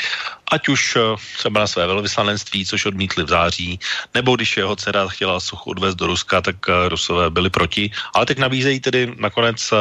ať 0.52 0.68
už 0.68 0.96
uh, 0.96 1.02
třeba 1.38 1.60
na 1.60 1.68
své 1.68 1.88
velvyslanectví, 1.88 2.66
což 2.66 2.86
odmítli 2.86 3.24
v 3.24 3.30
září, 3.30 3.80
nebo 4.14 4.36
když 4.36 4.58
jeho 4.58 4.76
dcera 4.76 5.08
chtěla 5.08 5.40
sochu 5.40 5.70
odvést 5.70 5.96
do 5.96 6.08
Ruska, 6.08 6.42
tak 6.42 6.56
uh, 6.68 6.88
Rusové 6.88 7.30
byli 7.30 7.50
proti. 7.50 7.92
Ale 8.14 8.26
teď 8.26 8.38
nabízejí 8.38 8.80
tedy 8.80 9.14
nakonec 9.18 9.72
uh, 9.72 9.78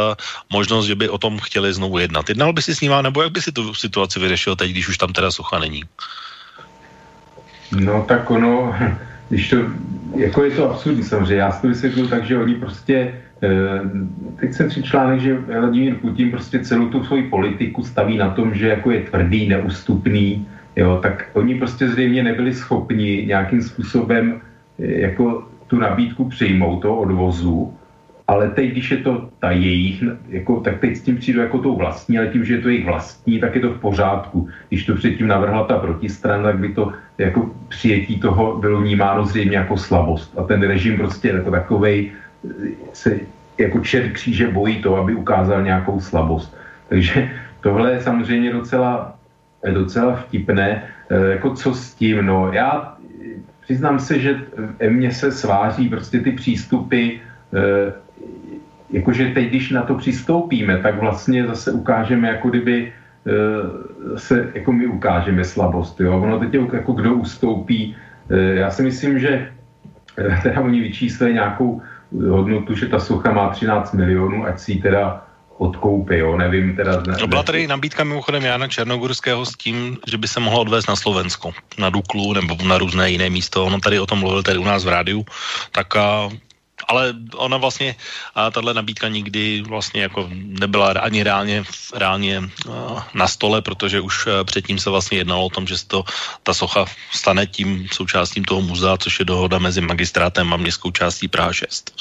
možnost, 0.50 0.86
že 0.86 0.94
by 0.94 1.08
o 1.08 1.18
tom 1.18 1.38
chtěli 1.38 1.74
znovu 1.74 1.98
jednat. 1.98 2.28
Jednal 2.28 2.52
by 2.52 2.62
si 2.62 2.74
s 2.74 2.80
nima, 2.80 3.02
nebo 3.02 3.22
jak 3.22 3.32
by 3.32 3.42
si 3.42 3.52
tu 3.52 3.74
situaci 3.74 4.20
vyřešil 4.20 4.56
teď, 4.56 4.70
když 4.70 4.88
už 4.88 4.98
tam 4.98 5.12
teda 5.12 5.30
socha 5.30 5.58
není? 5.58 5.84
No 7.70 8.04
tak 8.08 8.30
ono, 8.30 8.74
když 9.30 9.50
to, 9.50 9.56
jako 10.16 10.44
je 10.44 10.50
to 10.50 10.70
absurdní 10.70 11.02
samozřejmě, 11.02 11.40
já 11.40 11.50
si 11.50 11.62
to 11.62 11.68
vysvětluji 11.68 12.08
tak, 12.08 12.24
že 12.24 12.38
oni 12.38 12.54
prostě, 12.54 13.14
eh, 13.42 13.80
teď 14.36 14.52
jsem 14.52 14.70
si 14.70 14.82
článek, 14.82 15.20
že 15.20 15.38
Vladimír 15.38 15.94
Putin 15.94 16.30
prostě 16.30 16.58
celou 16.58 16.88
tu 16.88 17.04
svoji 17.04 17.22
politiku 17.22 17.82
staví 17.82 18.18
na 18.18 18.30
tom, 18.30 18.54
že 18.54 18.68
jako 18.68 18.90
je 18.90 19.00
tvrdý, 19.00 19.48
neústupný, 19.48 20.46
jo, 20.76 20.98
tak 21.02 21.30
oni 21.32 21.54
prostě 21.54 21.88
zřejmě 21.88 22.22
nebyli 22.22 22.54
schopni 22.54 23.24
nějakým 23.26 23.62
způsobem 23.62 24.40
eh, 24.78 25.00
jako 25.00 25.46
tu 25.66 25.78
nabídku 25.78 26.24
přijmout, 26.24 26.82
toho 26.82 27.00
odvozu, 27.00 27.74
ale 28.30 28.50
teď, 28.50 28.70
když 28.70 28.90
je 28.90 28.96
to 28.96 29.28
ta 29.38 29.50
jejich, 29.50 30.04
jako, 30.28 30.60
tak 30.60 30.78
teď 30.78 30.96
s 30.96 31.02
tím 31.02 31.16
přijdu 31.16 31.40
jako 31.40 31.58
tou 31.58 31.76
vlastní, 31.76 32.18
ale 32.18 32.28
tím, 32.28 32.44
že 32.44 32.54
je 32.54 32.60
to 32.60 32.68
jejich 32.68 32.86
vlastní, 32.86 33.40
tak 33.40 33.54
je 33.54 33.60
to 33.60 33.70
v 33.70 33.80
pořádku. 33.80 34.48
Když 34.68 34.86
to 34.86 34.94
předtím 34.94 35.26
navrhla 35.26 35.64
ta 35.64 35.78
protistrana, 35.78 36.42
tak 36.42 36.58
by 36.58 36.68
to 36.68 36.92
jako 37.18 37.50
přijetí 37.68 38.20
toho 38.20 38.56
bylo 38.56 38.80
vnímáno 38.80 39.26
zřejmě 39.26 39.56
jako 39.56 39.76
slabost. 39.76 40.38
A 40.38 40.42
ten 40.42 40.62
režim 40.62 40.96
prostě 40.96 41.28
jako 41.28 41.50
takovej 41.50 42.12
se 42.92 43.18
jako 43.58 43.80
čert 43.80 44.12
kříže 44.12 44.48
bojí 44.48 44.82
to, 44.82 44.96
aby 44.96 45.14
ukázal 45.14 45.62
nějakou 45.62 46.00
slabost. 46.00 46.54
Takže 46.88 47.30
tohle 47.60 47.92
je 47.92 48.00
samozřejmě 48.00 48.52
docela, 48.52 49.18
docela 49.74 50.16
vtipné. 50.16 50.82
E, 51.10 51.30
jako 51.30 51.54
co 51.54 51.74
s 51.74 51.94
tím? 51.94 52.26
No, 52.26 52.52
já 52.52 52.94
přiznám 53.60 53.98
se, 53.98 54.18
že 54.18 54.38
mně 54.88 55.10
se 55.12 55.32
sváří 55.32 55.88
prostě 55.88 56.20
ty 56.20 56.32
přístupy 56.32 57.10
e, 57.10 57.18
jakože 58.92 59.30
teď, 59.34 59.48
když 59.48 59.70
na 59.70 59.82
to 59.82 59.94
přistoupíme, 59.94 60.78
tak 60.78 61.00
vlastně 61.00 61.46
zase 61.46 61.72
ukážeme, 61.72 62.28
jako 62.28 62.48
kdyby 62.48 62.92
e, 63.26 64.18
se, 64.18 64.50
jako 64.54 64.72
my 64.72 64.86
ukážeme 64.86 65.44
slabost, 65.44 66.00
jo. 66.00 66.20
Ono 66.20 66.38
teď 66.38 66.54
jako 66.72 66.92
kdo 66.92 67.14
ustoupí. 67.14 67.96
E, 68.30 68.38
já 68.38 68.70
si 68.70 68.82
myslím, 68.82 69.18
že 69.18 69.48
e, 70.18 70.40
teda 70.42 70.60
oni 70.60 70.80
vyčíslili 70.80 71.34
nějakou 71.34 71.82
hodnotu, 72.28 72.74
že 72.74 72.86
ta 72.86 72.98
sucha 72.98 73.32
má 73.32 73.48
13 73.48 73.92
milionů, 73.92 74.46
ať 74.46 74.58
si 74.58 74.72
ji 74.72 74.82
teda 74.82 75.24
odkoupí, 75.58 76.16
jo, 76.16 76.36
nevím 76.36 76.76
teda. 76.76 77.02
Ne, 77.06 77.16
to 77.16 77.26
byla 77.26 77.42
tady 77.42 77.66
nabídka 77.66 78.04
mimochodem 78.04 78.42
Jana 78.42 78.68
Černogurského 78.68 79.46
s 79.46 79.56
tím, 79.56 79.96
že 80.06 80.18
by 80.18 80.28
se 80.28 80.40
mohla 80.40 80.60
odvést 80.60 80.88
na 80.88 80.96
Slovensko, 80.96 81.52
na 81.78 81.90
Duklu 81.90 82.32
nebo 82.32 82.56
na 82.64 82.78
různé 82.78 83.10
jiné 83.10 83.30
místo. 83.30 83.64
On 83.64 83.80
tady 83.80 84.00
o 84.00 84.06
tom 84.06 84.18
mluvil 84.18 84.42
tady 84.42 84.58
u 84.58 84.64
nás 84.64 84.84
v 84.84 84.88
rádiu, 84.88 85.24
tak 85.72 85.96
a 85.96 86.28
ale 86.88 87.14
ona 87.36 87.56
vlastně, 87.56 87.96
tahle 88.52 88.74
nabídka 88.74 89.08
nikdy 89.08 89.62
vlastně 89.68 90.02
jako 90.02 90.28
nebyla 90.32 90.88
ani 90.88 91.22
reálně, 91.22 91.64
reálně 91.94 92.42
na 93.14 93.26
stole, 93.28 93.62
protože 93.62 94.00
už 94.00 94.28
předtím 94.44 94.78
se 94.78 94.90
vlastně 94.90 95.18
jednalo 95.18 95.46
o 95.46 95.50
tom, 95.50 95.66
že 95.66 95.86
to, 95.86 96.04
ta 96.42 96.54
socha 96.54 96.84
stane 97.12 97.46
tím 97.46 97.86
součástím 97.92 98.44
toho 98.44 98.60
muzea, 98.60 98.96
což 98.96 99.18
je 99.18 99.24
dohoda 99.24 99.58
mezi 99.58 99.80
magistrátem 99.80 100.52
a 100.52 100.56
městskou 100.56 100.90
částí 100.90 101.28
Praha 101.28 101.52
6. 101.52 101.96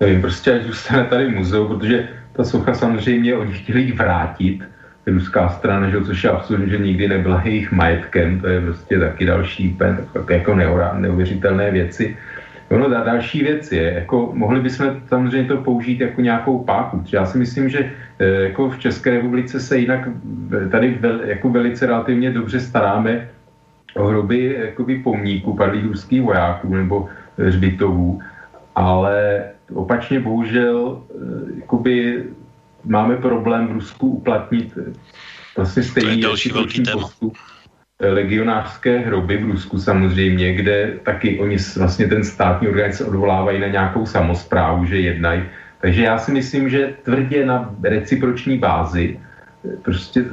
Nevím, 0.00 0.20
prostě 0.20 0.54
ať 0.54 0.66
zůstane 0.66 1.04
tady 1.04 1.28
muzeu, 1.28 1.68
protože 1.68 2.08
ta 2.32 2.44
socha 2.44 2.74
samozřejmě 2.74 3.34
oni 3.34 3.54
chtěli 3.54 3.92
vrátit, 3.92 4.62
ruská 5.06 5.48
strana, 5.48 5.90
že, 5.90 6.04
což 6.04 6.24
je 6.24 6.30
absurdní, 6.30 6.70
že 6.70 6.78
nikdy 6.78 7.08
nebyla 7.08 7.42
jejich 7.44 7.72
majetkem, 7.72 8.40
to 8.40 8.46
je 8.46 8.60
prostě 8.60 8.98
taky 8.98 9.26
další 9.26 9.76
tak 10.12 10.30
jako 10.30 10.54
neuvěřitelné 10.94 11.70
věci. 11.70 12.16
Ono 12.72 12.88
dá 12.88 13.04
další 13.04 13.42
věc 13.42 13.72
je, 13.72 13.92
jako 13.92 14.30
mohli 14.32 14.60
bychom 14.60 15.00
samozřejmě 15.08 15.48
to 15.48 15.56
použít 15.56 16.00
jako 16.00 16.20
nějakou 16.20 16.64
páku. 16.64 17.04
Já 17.12 17.26
si 17.26 17.38
myslím, 17.38 17.68
že 17.68 17.92
e, 18.18 18.24
jako 18.24 18.70
v 18.70 18.78
České 18.78 19.10
republice 19.10 19.60
se 19.60 19.78
jinak 19.78 20.08
tady 20.70 20.96
vel, 21.00 21.20
jako 21.20 21.48
velice 21.48 21.86
relativně 21.86 22.30
dobře 22.30 22.60
staráme 22.60 23.28
o 23.96 24.06
hroby 24.06 24.56
jakoby 24.58 24.98
pomníků 24.98 25.56
padlých 25.56 25.84
ruských 25.84 26.22
vojáků 26.22 26.74
nebo 26.74 27.08
hřbitovů, 27.38 28.20
ale 28.74 29.44
opačně 29.74 30.20
bohužel 30.20 31.02
jakoby 31.60 32.24
máme 32.84 33.16
problém 33.16 33.68
v 33.68 33.72
Rusku 33.72 34.08
uplatnit 34.08 34.78
vlastně 35.56 35.82
stejný 35.82 36.22
postup 36.92 37.36
legionářské 38.10 38.98
hroby 38.98 39.36
v 39.36 39.50
Rusku 39.50 39.78
samozřejmě, 39.78 40.54
kde 40.54 40.90
taky 41.02 41.38
oni 41.38 41.56
vlastně 41.76 42.08
ten 42.08 42.24
státní 42.24 42.68
orgán 42.68 42.92
se 42.92 43.04
odvolávají 43.04 43.60
na 43.60 43.66
nějakou 43.66 44.06
samozprávu, 44.06 44.84
že 44.84 45.00
jednají. 45.00 45.42
Takže 45.80 46.02
já 46.02 46.18
si 46.18 46.32
myslím, 46.32 46.68
že 46.68 46.94
tvrdě 47.02 47.46
na 47.46 47.74
reciproční 47.82 48.58
bázi, 48.58 49.18
prostě 49.82 50.24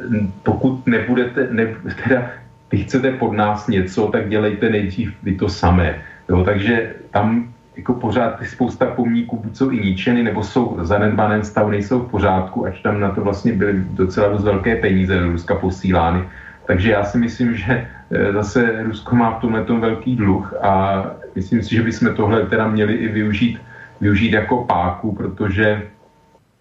pokud 0.43 0.87
nebudete, 0.87 1.47
ne, 1.51 1.75
teda 2.03 2.29
vy 2.71 2.77
chcete 2.77 3.11
pod 3.11 3.33
nás 3.33 3.67
něco, 3.67 4.07
tak 4.07 4.29
dělejte 4.29 4.69
nejdřív 4.69 5.13
vy 5.23 5.35
to 5.35 5.49
samé. 5.49 6.01
Jo, 6.29 6.43
takže 6.43 6.93
tam 7.11 7.53
jako 7.77 7.93
pořád 7.93 8.43
spousta 8.45 8.85
pomníků 8.85 9.39
buď 9.43 9.55
jsou 9.55 9.71
i 9.71 9.79
ničeny, 9.79 10.23
nebo 10.23 10.43
jsou 10.43 10.75
v 10.75 10.85
zanedbaném 10.85 11.43
stavu, 11.43 11.69
nejsou 11.69 11.99
v 11.99 12.11
pořádku, 12.11 12.65
až 12.65 12.81
tam 12.81 12.99
na 12.99 13.11
to 13.11 13.21
vlastně 13.21 13.53
byly 13.53 13.73
docela 13.91 14.27
dost 14.27 14.43
velké 14.43 14.75
peníze 14.75 15.19
do 15.19 15.31
Ruska 15.31 15.55
posílány. 15.55 16.23
Takže 16.69 16.91
já 16.91 17.03
si 17.03 17.17
myslím, 17.17 17.57
že 17.57 17.87
eh, 18.11 18.33
zase 18.33 18.83
Rusko 18.83 19.15
má 19.15 19.31
v 19.31 19.41
tomhle 19.41 19.63
tom 19.65 19.81
velký 19.81 20.15
dluh 20.15 20.53
a 20.61 21.05
myslím 21.35 21.63
si, 21.63 21.75
že 21.75 21.81
bychom 21.81 22.13
tohle 22.13 22.45
teda 22.45 22.67
měli 22.67 22.93
i 22.93 23.07
využít, 23.07 23.57
využít 24.01 24.33
jako 24.33 24.63
páku, 24.63 25.15
protože 25.15 25.81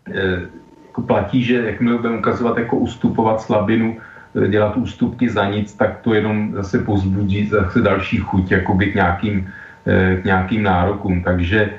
eh, 0.09 0.40
jako 0.86 1.02
platí, 1.02 1.44
že 1.44 1.62
jakmile 1.62 1.97
budeme 1.97 2.18
ukazovat 2.18 2.59
jako 2.59 2.76
ustupovat 2.76 3.40
slabinu, 3.40 3.97
eh, 4.01 4.48
dělat 4.48 4.76
ústupky 4.76 5.28
za 5.28 5.44
nic, 5.44 5.76
tak 5.76 6.01
to 6.01 6.14
jenom 6.14 6.56
zase 6.56 6.78
pozbudí 6.78 7.52
zase 7.52 7.80
další 7.85 8.16
chuť 8.16 8.51
jakoby 8.51 8.86
k 8.86 8.94
nějakým, 8.94 9.48
k 10.20 10.24
nějakým 10.24 10.62
nárokům. 10.62 11.22
Takže 11.22 11.70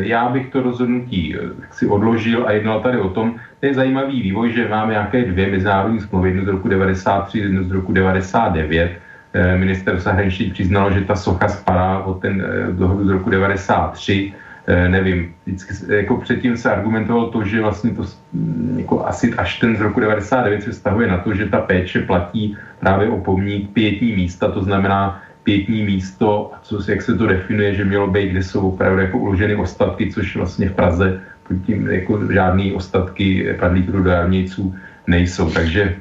já 0.00 0.28
bych 0.28 0.48
to 0.48 0.62
rozhodnutí 0.62 1.36
si 1.70 1.86
odložil 1.86 2.46
a 2.46 2.52
jednal 2.52 2.80
tady 2.80 2.98
o 2.98 3.08
tom, 3.08 3.34
to 3.60 3.66
je 3.66 3.74
zajímavý 3.74 4.22
vývoj, 4.22 4.52
že 4.52 4.68
máme 4.68 4.92
nějaké 4.92 5.24
dvě 5.24 5.50
mezinárodní 5.50 6.00
smlouvy, 6.00 6.28
jednu 6.28 6.44
z 6.44 6.48
roku 6.48 6.68
93, 6.68 7.38
jednu 7.38 7.64
z 7.64 7.70
roku 7.70 7.92
99. 7.92 8.90
Eh, 9.32 9.56
minister 9.56 9.94
zahraničí 10.00 10.50
přiznalo, 10.50 10.90
že 10.90 11.06
ta 11.06 11.14
socha 11.16 11.48
spadá 11.48 11.98
od 12.02 12.18
ten 12.18 12.42
eh, 12.42 12.72
dohodu 12.72 13.06
z 13.06 13.10
roku 13.10 13.30
93. 13.30 14.34
Eh, 14.66 14.88
nevím, 14.88 15.34
vždycky, 15.46 15.94
jako 15.94 16.16
předtím 16.16 16.56
se 16.56 16.72
argumentovalo 16.72 17.30
to, 17.30 17.44
že 17.44 17.62
vlastně 17.62 17.90
to 17.90 18.02
mm, 18.32 18.74
jako 18.78 19.06
asi 19.06 19.34
až 19.34 19.58
ten 19.58 19.76
z 19.76 19.80
roku 19.80 20.00
99 20.00 20.62
se 20.62 20.70
vztahuje 20.70 21.08
na 21.08 21.18
to, 21.18 21.34
že 21.34 21.46
ta 21.46 21.60
péče 21.60 22.00
platí 22.00 22.56
právě 22.80 23.08
o 23.08 23.20
pomník 23.20 23.70
pětní 23.70 24.12
místa, 24.12 24.50
to 24.50 24.62
znamená 24.62 25.22
pětní 25.42 25.82
místo, 25.82 26.52
co, 26.62 26.90
jak 26.90 27.02
se 27.02 27.18
to 27.18 27.26
definuje, 27.26 27.74
že 27.74 27.84
mělo 27.84 28.06
být, 28.06 28.30
kde 28.30 28.42
jsou 28.42 28.68
opravdu 28.68 29.00
jako 29.00 29.18
uloženy 29.18 29.56
ostatky, 29.56 30.12
což 30.12 30.36
vlastně 30.36 30.68
v 30.68 30.74
Praze 30.74 31.20
tím 31.66 31.86
jako 31.86 32.32
žádný 32.32 32.72
ostatky 32.72 33.56
padlých 33.60 33.88
rudárnějců 33.88 34.74
nejsou. 35.06 35.50
Takže 35.50 35.96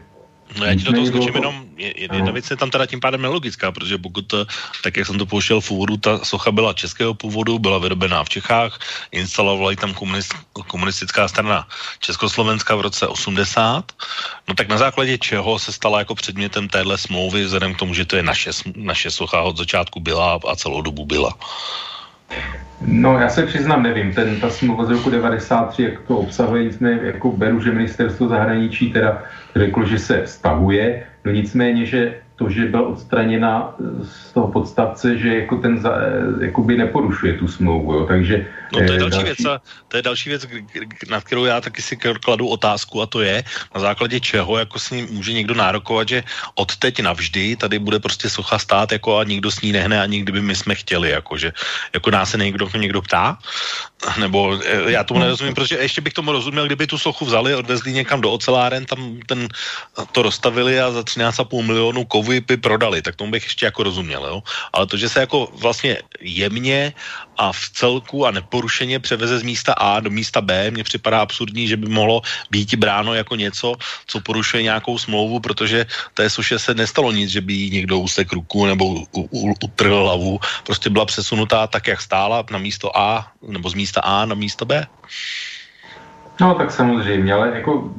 No 0.57 0.65
já 0.65 0.75
ti 0.75 0.83
do 0.83 0.93
toho 0.93 1.05
skočím 1.05 1.35
jenom, 1.35 1.65
jedna 1.77 2.31
věc 2.31 2.49
je 2.49 2.57
tam 2.57 2.69
teda 2.71 2.85
tím 2.85 2.99
pádem 2.99 3.21
nelogická, 3.21 3.71
protože 3.71 3.97
pokud, 3.97 4.33
tak 4.83 4.97
jak 4.97 5.07
jsem 5.07 5.17
to 5.17 5.25
pouštěl 5.25 5.61
v 5.61 5.71
úvodu, 5.71 5.97
ta 5.97 6.25
socha 6.25 6.51
byla 6.51 6.73
českého 6.73 7.13
původu, 7.13 7.59
byla 7.59 7.77
vyrobená 7.77 8.23
v 8.23 8.29
Čechách, 8.29 8.79
instalovala 9.11 9.71
ji 9.71 9.77
tam 9.77 9.93
komunist, 9.93 10.33
komunistická 10.67 11.27
strana 11.27 11.67
Československa 11.99 12.75
v 12.75 12.81
roce 12.81 13.07
80, 13.07 13.91
no 14.47 14.55
tak 14.55 14.67
na 14.67 14.77
základě 14.77 15.17
čeho 15.17 15.59
se 15.59 15.71
stala 15.71 15.99
jako 15.99 16.15
předmětem 16.15 16.67
téhle 16.67 16.97
smlouvy, 16.97 17.43
vzhledem 17.43 17.75
k 17.75 17.79
tomu, 17.79 17.93
že 17.93 18.05
to 18.05 18.15
je 18.15 18.23
naše, 18.23 18.51
naše 18.75 19.11
socha 19.11 19.41
od 19.41 19.57
začátku 19.57 19.99
byla 19.99 20.39
a 20.47 20.55
celou 20.55 20.81
dobu 20.81 21.05
byla. 21.05 21.33
No, 22.81 23.19
já 23.19 23.29
se 23.29 23.45
přiznám, 23.45 23.83
nevím, 23.83 24.13
ten, 24.13 24.39
ta 24.39 24.49
smlouva 24.49 24.85
z 24.85 24.89
roku 24.89 25.09
93, 25.09 25.83
jak 25.83 25.99
to 26.01 26.17
obsahuje, 26.17 26.63
nicméně 26.63 26.99
jako 27.03 27.31
beru, 27.31 27.61
že 27.61 27.71
ministerstvo 27.71 28.27
zahraničí 28.27 28.91
teda 28.91 29.23
řeklo, 29.55 29.85
že 29.85 29.99
se 29.99 30.21
stahuje, 30.27 31.03
no 31.25 31.31
nicméně, 31.31 31.85
že 31.85 32.15
to, 32.39 32.49
že 32.49 32.71
byla 32.71 32.87
odstraněna 32.87 33.75
z 34.03 34.31
toho 34.31 34.47
podstavce, 34.47 35.17
že 35.17 35.43
jako 35.43 35.55
ten 35.59 35.75
za, 35.83 35.91
jakoby 36.41 36.77
neporušuje 36.77 37.33
tu 37.33 37.47
smlouvu, 37.47 37.93
jo. 37.93 38.05
takže... 38.07 38.47
No 38.73 38.79
to 38.79 38.91
je 38.93 38.95
eh, 38.95 38.99
další, 38.99 39.11
další 39.11 39.23
věc, 39.25 39.59
to 39.87 39.97
je 39.97 40.03
další 40.03 40.29
věc, 40.29 40.41
nad 41.09 41.23
kterou 41.23 41.45
já 41.45 41.61
taky 41.61 41.81
si 41.81 41.97
kladu 41.97 42.47
otázku 42.47 43.01
a 43.01 43.05
to 43.05 43.21
je, 43.21 43.43
na 43.75 43.81
základě 43.81 44.19
čeho 44.19 44.57
jako 44.57 44.79
s 44.79 44.91
ním 44.91 45.07
může 45.11 45.33
někdo 45.33 45.53
nárokovat, 45.53 46.07
že 46.07 46.23
od 46.55 46.75
teď 46.75 47.03
navždy 47.03 47.55
tady 47.55 47.79
bude 47.79 47.99
prostě 47.99 48.29
socha 48.29 48.59
stát 48.59 48.91
jako 48.91 49.17
a 49.17 49.23
nikdo 49.27 49.51
s 49.51 49.61
ní 49.61 49.75
nehne 49.75 50.01
ani 50.01 50.21
kdyby 50.23 50.41
my 50.41 50.55
jsme 50.55 50.75
chtěli, 50.75 51.09
jako 51.09 51.37
že 51.37 51.51
jako 51.93 52.07
nás 52.11 52.31
se 52.31 52.37
někdo, 52.37 52.69
někdo 52.77 53.01
ptá, 53.01 53.37
nebo 54.19 54.55
eh, 54.63 54.91
já 54.91 55.03
tomu 55.03 55.19
nerozumím, 55.19 55.53
protože 55.53 55.75
ještě 55.75 56.01
bych 56.01 56.13
tomu 56.13 56.31
rozuměl, 56.31 56.65
kdyby 56.65 56.87
tu 56.87 56.97
sochu 56.97 57.25
vzali, 57.25 57.55
odvezli 57.55 57.91
někam 57.91 58.21
do 58.21 58.31
oceláren, 58.31 58.85
tam 58.85 59.19
ten, 59.27 59.47
to 60.11 60.21
rozstavili 60.21 60.79
a 60.79 60.91
za 60.91 61.01
13,5 61.01 61.65
milionů 61.65 62.05
kovy 62.05 62.28
by 62.29 62.57
prodali, 62.57 63.01
tak 63.01 63.15
tomu 63.15 63.31
bych 63.31 63.43
ještě 63.43 63.65
jako 63.65 63.83
rozuměl, 63.83 64.25
jo? 64.25 64.37
ale 64.73 64.87
to, 64.87 64.97
že 64.97 65.09
se 65.09 65.19
jako 65.19 65.49
vlastně 65.57 65.97
jemně 66.21 66.93
a 67.37 67.51
v 67.51 67.63
celku 67.73 68.25
a 68.25 68.31
neporušeně 68.31 68.99
převeze 68.99 69.39
z 69.39 69.43
místa 69.43 69.73
A 69.73 69.99
do 69.99 70.09
místa 70.09 70.41
B, 70.41 70.71
mně 70.71 70.83
připadá 70.83 71.21
absurdní, 71.21 71.67
že 71.67 71.77
by 71.77 71.89
mohlo 71.89 72.21
být 72.51 72.75
bráno 72.75 73.13
jako 73.13 73.35
něco, 73.35 73.75
co 74.07 74.15
porušuje 74.21 74.63
nějakou 74.63 74.97
smlouvu, 74.97 75.39
protože 75.39 75.85
té 76.13 76.29
soše 76.29 76.59
se 76.59 76.75
nestalo 76.75 77.11
nic, 77.11 77.29
že 77.29 77.41
by 77.41 77.53
jí 77.53 77.69
někdo 77.69 77.99
usek 77.99 78.31
ruku 78.31 78.65
nebo 78.65 79.07
utrhl 79.63 80.03
hlavu, 80.03 80.39
prostě 80.65 80.89
byla 80.89 81.05
přesunutá 81.05 81.67
tak, 81.67 81.87
jak 81.87 82.01
stála 82.01 82.43
na 82.51 82.59
místo 82.59 82.91
A 82.97 83.31
nebo 83.41 83.69
z 83.69 83.73
místa 83.73 84.01
A 84.01 84.25
na 84.25 84.35
místo 84.35 84.65
B. 84.65 84.87
No 86.41 86.55
tak 86.55 86.71
samozřejmě, 86.71 87.33
ale 87.33 87.51
jako 87.55 87.91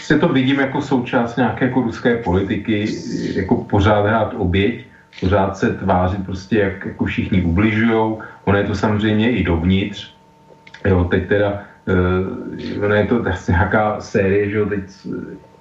si 0.00 0.18
to 0.18 0.28
vidím 0.28 0.60
jako 0.60 0.82
součást 0.82 1.36
nějaké 1.36 1.64
jako 1.64 1.82
ruské 1.82 2.16
politiky, 2.16 2.86
jako 3.34 3.56
pořád 3.56 4.06
hrát 4.06 4.34
oběť, 4.36 4.86
pořád 5.20 5.56
se 5.56 5.74
tvářit 5.74 6.24
prostě, 6.26 6.58
jak 6.58 6.86
jako 6.86 7.04
všichni 7.04 7.42
ubližujou. 7.42 8.20
Ono 8.44 8.58
je 8.58 8.64
to 8.64 8.74
samozřejmě 8.74 9.30
i 9.30 9.44
dovnitř. 9.44 10.14
Jo, 10.84 11.04
teď 11.04 11.28
teda, 11.28 11.62
uh, 12.78 12.84
ono 12.84 12.94
je 12.94 13.06
to 13.06 13.22
vlastně 13.22 13.52
nějaká 13.52 14.00
série, 14.00 14.50
že 14.50 14.56
jo, 14.56 14.66
teď 14.66 14.80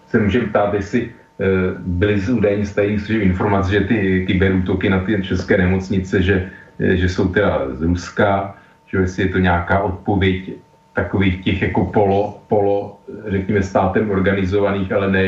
se 0.07 0.19
můžeme 0.19 0.45
ptát, 0.45 0.73
jestli 0.73 1.01
uh, 1.01 1.77
byly 1.77 2.19
z 2.19 2.29
údajně 2.29 2.65
tajných 2.65 3.09
informace, 3.09 3.71
že 3.71 3.81
ty 3.81 4.25
kyberútoky 4.27 4.89
na 4.89 4.99
ty 4.99 5.21
české 5.21 5.57
nemocnice, 5.57 6.21
že, 6.21 6.49
že 6.79 7.09
jsou 7.09 7.27
teda 7.27 7.61
z 7.71 7.81
Ruska, 7.81 8.55
že 8.87 8.97
jestli 8.97 9.23
je 9.23 9.29
to 9.29 9.37
nějaká 9.37 9.79
odpověď 9.79 10.49
takových 10.93 11.43
těch 11.43 11.61
jako 11.61 11.85
polo, 11.85 12.41
polo 12.47 12.97
řekněme, 13.27 13.63
státem 13.63 14.11
organizovaných, 14.11 14.91
ale 14.91 15.11
ne, 15.11 15.23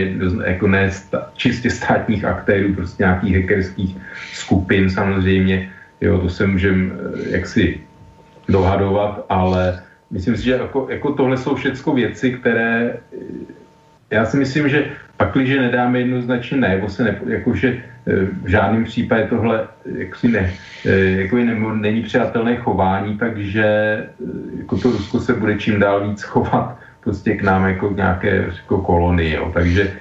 jako 0.46 0.68
ne 0.68 0.92
sta, 0.92 1.32
čistě 1.36 1.70
státních 1.70 2.26
aktérů, 2.26 2.74
prostě 2.74 3.04
nějakých 3.04 3.36
hackerských 3.36 3.98
skupin 4.34 4.90
samozřejmě, 4.90 5.72
jo, 6.02 6.20
to 6.20 6.30
se 6.30 6.48
můžeme 6.48 6.94
eh, 6.94 7.30
jaksi 7.30 7.82
dohadovat, 8.50 9.26
ale 9.30 9.84
myslím 10.12 10.36
si, 10.38 10.44
že 10.44 10.52
jako, 10.52 10.88
jako 10.90 11.14
tohle 11.14 11.38
jsou 11.38 11.56
všechno 11.56 11.94
věci, 11.94 12.32
které 12.32 12.98
já 14.14 14.26
si 14.26 14.38
myslím, 14.38 14.70
že 14.70 14.86
pakliže 15.18 15.62
nedáme 15.62 16.00
jednoznačně 16.00 16.58
ne, 16.58 16.70
nebo 16.70 16.90
se 16.90 17.04
ne, 17.04 17.20
jakože 17.28 17.78
eh, 18.08 18.12
v 18.44 18.48
žádném 18.48 18.84
případě 18.84 19.28
tohle 19.28 19.68
jaksi 19.86 20.28
ne, 20.28 20.54
eh, 20.86 21.22
jako 21.26 21.36
ne, 21.36 21.56
není 21.74 22.02
přijatelné 22.02 22.56
chování, 22.56 23.18
takže 23.18 23.64
eh, 23.64 24.58
jako 24.58 24.78
to 24.78 24.92
Rusko 24.92 25.20
se 25.20 25.34
bude 25.34 25.58
čím 25.58 25.80
dál 25.80 26.10
víc 26.10 26.22
chovat 26.24 26.78
prostě 27.04 27.36
k 27.36 27.44
nám 27.44 27.68
jako 27.68 27.90
k 27.90 27.96
nějaké 27.96 28.30
jako 28.56 28.78
kolonii, 28.82 29.34
jo. 29.36 29.52
takže 29.54 29.92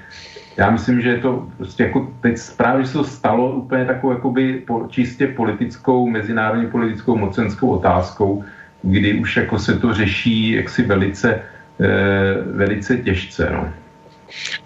já 0.56 0.70
myslím, 0.70 1.00
že 1.00 1.08
je 1.08 1.18
to 1.18 1.48
prostě 1.56 1.82
jako 1.82 2.12
teď 2.20 2.36
právě 2.56 2.86
se 2.86 2.92
to 2.92 3.04
stalo 3.04 3.52
úplně 3.52 3.84
takovou 3.84 4.12
jakoby 4.12 4.62
po, 4.66 4.86
čistě 4.88 5.26
politickou, 5.26 6.06
mezinárodně 6.06 6.66
politickou 6.66 7.16
mocenskou 7.16 7.68
otázkou, 7.68 8.44
kdy 8.82 9.14
už 9.14 9.36
jako 9.36 9.58
se 9.58 9.78
to 9.78 9.94
řeší 9.94 10.50
jaksi 10.50 10.82
velice, 10.82 11.40
eh, 11.80 12.34
velice 12.52 12.96
těžce, 12.96 13.48
no. 13.52 13.81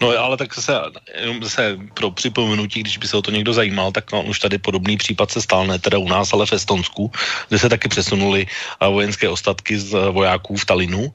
No 0.01 0.09
ale 0.19 0.37
tak 0.37 0.55
zase, 0.55 0.73
jenom 1.21 1.45
zase 1.45 1.79
pro 1.95 2.11
připomenutí, 2.11 2.81
když 2.81 2.99
by 2.99 3.09
se 3.09 3.17
o 3.17 3.23
to 3.23 3.31
někdo 3.31 3.53
zajímal, 3.53 3.93
tak 3.93 4.13
no, 4.13 4.23
už 4.23 4.39
tady 4.39 4.59
podobný 4.59 4.97
případ 4.97 5.31
se 5.31 5.43
stal, 5.43 5.67
ne 5.67 5.79
teda 5.79 5.99
u 5.99 6.09
nás, 6.09 6.33
ale 6.33 6.47
v 6.47 6.53
Estonsku, 6.53 7.13
kde 7.49 7.59
se 7.59 7.69
taky 7.69 7.89
přesunuli 7.89 8.47
eh, 8.47 8.89
vojenské 8.89 9.29
ostatky 9.29 9.79
z 9.79 9.95
eh, 9.95 10.11
vojáků 10.11 10.57
v 10.57 10.65
Talinu 10.65 11.13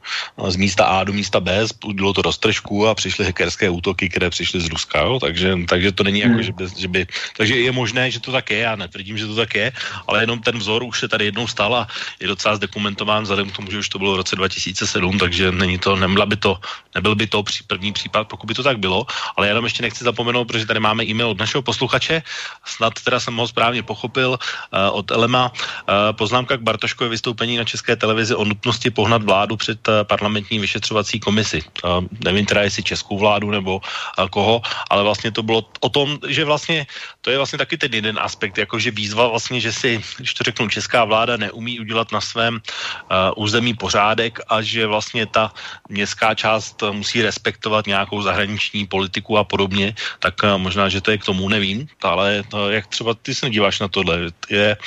z 0.47 0.55
místa 0.55 0.85
A 0.85 1.03
do 1.03 1.13
místa 1.13 1.39
B, 1.39 1.65
bylo 1.93 2.13
to 2.13 2.21
roztržku 2.21 2.87
a 2.87 2.95
přišly 2.95 3.25
hackerské 3.25 3.69
útoky, 3.69 4.09
které 4.09 4.29
přišly 4.29 4.61
z 4.61 4.69
Ruska, 4.69 5.01
jo? 5.01 5.19
Takže, 5.19 5.57
takže 5.67 5.91
to 5.91 6.03
není 6.03 6.19
jako, 6.19 6.33
hmm. 6.33 6.43
že, 6.43 6.51
by, 6.53 6.63
že 6.77 6.87
by, 6.87 7.01
takže 7.37 7.55
je 7.55 7.71
možné, 7.71 8.11
že 8.11 8.19
to 8.19 8.31
tak 8.31 8.49
je, 8.49 8.57
já 8.57 8.75
netvrdím, 8.75 9.17
že 9.17 9.27
to 9.27 9.35
tak 9.35 9.55
je, 9.55 9.71
ale 10.07 10.23
jenom 10.23 10.39
ten 10.39 10.57
vzor 10.57 10.83
už 10.83 10.99
se 10.99 11.07
tady 11.07 11.25
jednou 11.25 11.47
stal 11.47 11.75
a 11.75 11.87
je 12.19 12.27
docela 12.27 12.55
zdokumentován 12.55 13.23
vzhledem 13.23 13.49
k 13.49 13.55
tomu, 13.55 13.71
že 13.71 13.79
už 13.79 13.89
to 13.89 13.99
bylo 13.99 14.13
v 14.13 14.21
roce 14.25 14.35
2007, 14.35 15.19
takže 15.19 15.51
není 15.51 15.77
to, 15.79 15.95
nebyla 15.95 16.25
by 16.25 16.35
to, 16.35 16.59
nebyl 16.95 17.15
by 17.15 17.27
to 17.27 17.43
první 17.67 17.93
případ, 17.93 18.27
pokud 18.41 18.47
by 18.47 18.53
to 18.57 18.63
tak 18.65 18.81
bylo, 18.81 19.05
ale 19.37 19.47
já 19.47 19.53
tam 19.53 19.69
ještě 19.69 19.85
nechci 19.85 20.01
zapomenout, 20.01 20.49
protože 20.49 20.65
tady 20.65 20.81
máme 20.81 21.05
e-mail 21.05 21.29
od 21.29 21.37
našeho 21.37 21.61
posluchače, 21.61 22.25
snad 22.65 22.93
teda 23.05 23.21
jsem 23.21 23.37
ho 23.37 23.45
správně 23.45 23.85
pochopil, 23.85 24.33
uh, 24.33 24.97
od 24.97 25.13
Elema, 25.13 25.53
uh, 25.53 26.17
poznámka 26.17 26.57
k 26.57 26.65
Bartoškové 26.65 27.13
vystoupení 27.13 27.61
na 27.61 27.63
České 27.69 27.93
televizi 27.93 28.33
o 28.33 28.41
nutnosti 28.41 28.89
pohnat 28.89 29.21
vládu 29.21 29.61
před 29.61 29.77
uh, 29.85 30.01
parlamentní 30.09 30.57
vyšetřovací 30.57 31.21
komisi. 31.21 31.61
Uh, 31.85 32.01
nevím 32.25 32.49
teda, 32.49 32.65
jestli 32.65 32.97
českou 32.97 33.21
vládu 33.21 33.53
nebo 33.53 33.77
uh, 33.77 34.25
koho, 34.33 34.65
ale 34.89 35.05
vlastně 35.05 35.29
to 35.29 35.45
bylo 35.45 35.69
o 35.85 35.89
tom, 35.93 36.17
že 36.25 36.41
vlastně 36.41 36.89
to 37.21 37.29
je 37.29 37.37
vlastně 37.37 37.61
taky 37.61 37.77
ten 37.77 37.93
jeden 37.93 38.17
aspekt, 38.17 38.57
jakože 38.57 38.89
výzva 38.89 39.29
vlastně, 39.29 39.61
že 39.61 39.69
si, 39.69 40.01
když 40.17 40.33
to 40.33 40.43
řeknu, 40.43 40.69
česká 40.69 41.05
vláda 41.05 41.37
neumí 41.37 41.77
udělat 41.77 42.09
na 42.09 42.21
svém 42.21 42.57
uh, 42.57 43.37
území 43.37 43.77
pořádek 43.77 44.41
a 44.49 44.65
že 44.65 44.89
vlastně 44.89 45.29
ta 45.29 45.53
městská 45.89 46.33
část 46.33 46.81
musí 46.89 47.21
respektovat 47.21 47.85
nějakou 47.85 48.21
zahraniční 48.31 48.87
politiku 48.87 49.37
a 49.37 49.43
podobně, 49.43 49.91
tak 50.23 50.39
uh, 50.43 50.55
možná, 50.55 50.87
že 50.87 51.03
to 51.03 51.11
je 51.11 51.19
k 51.19 51.27
tomu, 51.27 51.51
nevím, 51.51 51.87
ale 51.99 52.47
to, 52.47 52.71
jak 52.71 52.87
třeba 52.87 53.11
ty 53.13 53.35
se 53.35 53.51
díváš 53.51 53.83
na 53.83 53.87
tohle, 53.91 54.31
je, 54.47 54.77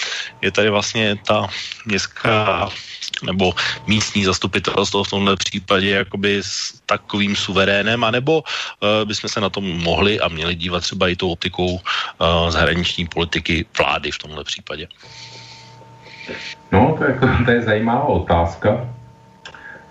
je 0.40 0.50
tady 0.50 0.68
vlastně 0.72 1.20
ta 1.28 1.48
městská 1.84 2.68
nebo 3.22 3.52
místní 3.86 4.24
zastupitelstvo 4.24 5.04
v 5.04 5.12
tomhle 5.12 5.36
případě 5.36 5.90
jakoby 5.90 6.40
s 6.40 6.80
takovým 6.88 7.36
suverénem, 7.36 8.00
anebo 8.00 8.40
uh, 8.40 9.04
bychom 9.04 9.28
se 9.28 9.40
na 9.40 9.52
to 9.52 9.60
mohli 9.60 10.16
a 10.20 10.32
měli 10.32 10.56
dívat 10.56 10.80
třeba 10.88 11.12
i 11.12 11.16
tou 11.16 11.36
optikou 11.36 11.76
uh, 11.76 12.48
zahraniční 12.48 13.12
politiky 13.12 13.68
vlády 13.76 14.10
v 14.10 14.18
tomhle 14.18 14.44
případě. 14.44 14.88
No, 16.72 16.96
to 16.98 17.04
je, 17.04 17.14
to 17.44 17.50
je 17.50 17.62
zajímavá 17.62 18.24
otázka. 18.24 18.88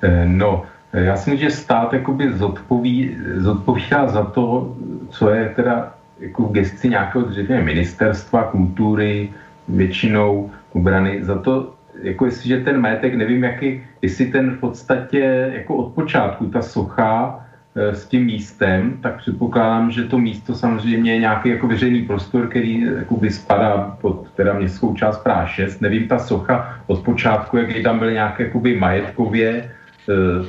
Eh, 0.03 0.25
no, 0.25 0.65
já 0.93 1.15
si 1.15 1.29
myslím, 1.29 1.49
že 1.49 1.55
stát 1.55 1.93
jakoby 1.93 2.33
zodpoví, 2.33 3.17
zodpovídá 3.35 4.07
za 4.07 4.23
to, 4.23 4.75
co 5.09 5.29
je 5.29 5.49
teda 5.55 5.93
jako 6.19 6.43
v 6.43 6.51
gesti 6.51 6.89
nějakého 6.89 7.25
dříve 7.25 7.61
ministerstva 7.61 8.43
kultury, 8.43 9.29
většinou 9.67 10.51
obrany, 10.73 11.23
za 11.23 11.37
to, 11.37 11.73
jako 12.01 12.25
jestliže 12.25 12.57
ten 12.57 12.81
métek, 12.81 13.15
nevím, 13.15 13.43
jaký, 13.43 13.81
jestli 14.01 14.25
ten 14.25 14.51
v 14.51 14.59
podstatě 14.59 15.51
jako 15.53 15.75
od 15.75 15.93
počátku 15.93 16.45
ta 16.45 16.61
socha 16.61 17.45
e, 17.75 17.95
s 17.95 18.05
tím 18.05 18.25
místem, 18.25 18.97
tak 19.01 19.17
předpokládám, 19.17 19.91
že 19.91 20.03
to 20.03 20.17
místo 20.17 20.55
samozřejmě 20.55 21.13
je 21.13 21.19
nějaký 21.19 21.49
jako 21.49 21.67
veřejný 21.67 22.01
prostor, 22.01 22.47
který 22.47 22.81
jako 22.81 23.19
spadá 23.29 23.97
pod 24.01 24.31
teda 24.35 24.53
městskou 24.53 24.93
část 24.93 25.17
Praha 25.23 25.45
6. 25.45 25.81
Nevím, 25.81 26.07
ta 26.07 26.19
socha 26.19 26.79
od 26.87 27.03
počátku, 27.03 27.57
jak 27.57 27.83
tam 27.83 27.99
byly 27.99 28.13
nějaké 28.13 28.43
jakoby 28.43 28.79
majetkově, 28.79 29.71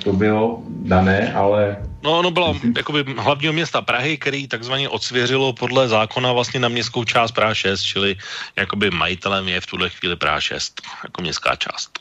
to 0.04 0.12
bylo 0.12 0.62
dané, 0.66 1.32
ale 1.32 1.76
No, 2.04 2.18
ono 2.18 2.30
bylo 2.30 2.56
jakoby 2.76 3.04
hlavního 3.16 3.52
města 3.52 3.82
Prahy, 3.82 4.16
který 4.16 4.48
takzvaně 4.48 4.88
odsvěřilo 4.88 5.52
podle 5.52 5.88
zákona 5.88 6.32
vlastně 6.32 6.60
na 6.60 6.68
městskou 6.68 7.04
část 7.04 7.32
Praha 7.32 7.54
6, 7.54 7.82
čili 7.82 8.16
jakoby 8.56 8.90
majitelem 8.90 9.48
je 9.48 9.60
v 9.60 9.66
tuhle 9.66 9.88
chvíli 9.88 10.16
Praha 10.16 10.40
6, 10.40 10.82
jako 11.04 11.22
městská 11.22 11.56
část. 11.56 11.98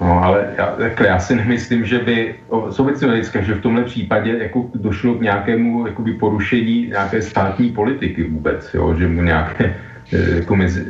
No, 0.00 0.24
ale 0.24 0.54
já, 0.56 0.66
takhle, 0.66 1.06
já 1.06 1.18
si 1.20 1.34
nemyslím, 1.34 1.86
že 1.86 1.98
by, 1.98 2.40
z 2.68 2.78
obecného 2.80 3.10
hlediska, 3.10 3.42
že 3.42 3.54
v 3.54 3.62
tomhle 3.62 3.84
případě 3.84 4.38
jako 4.38 4.70
došlo 4.74 5.14
k 5.14 5.20
nějakému 5.20 5.86
jakoby 5.86 6.12
porušení 6.12 6.86
nějaké 6.86 7.22
státní 7.22 7.70
politiky 7.70 8.24
vůbec, 8.24 8.74
jo, 8.74 8.94
že 8.94 9.08
mu 9.08 9.22
nějaké 9.22 9.76
eh, 10.12 10.30
jako 10.36 10.56
mezi, 10.56 10.86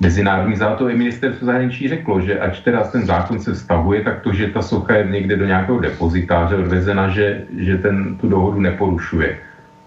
Mezinárodní 0.00 0.56
záto 0.56 0.88
i 0.88 0.96
ministerstvo 0.96 1.46
zahraničí 1.46 1.88
řeklo, 1.88 2.20
že 2.20 2.38
ač 2.38 2.60
teda 2.60 2.84
ten 2.86 3.06
zákon 3.06 3.40
se 3.40 3.52
vztahuje, 3.52 4.00
tak 4.00 4.20
to, 4.20 4.32
že 4.32 4.46
ta 4.46 4.62
socha 4.62 4.94
je 4.94 5.10
někde 5.10 5.36
do 5.36 5.46
nějakého 5.46 5.78
depozitáře 5.78 6.56
odvezena, 6.56 7.08
že, 7.08 7.42
že 7.58 7.78
ten 7.78 8.16
tu 8.16 8.28
dohodu 8.28 8.60
neporušuje. 8.60 9.38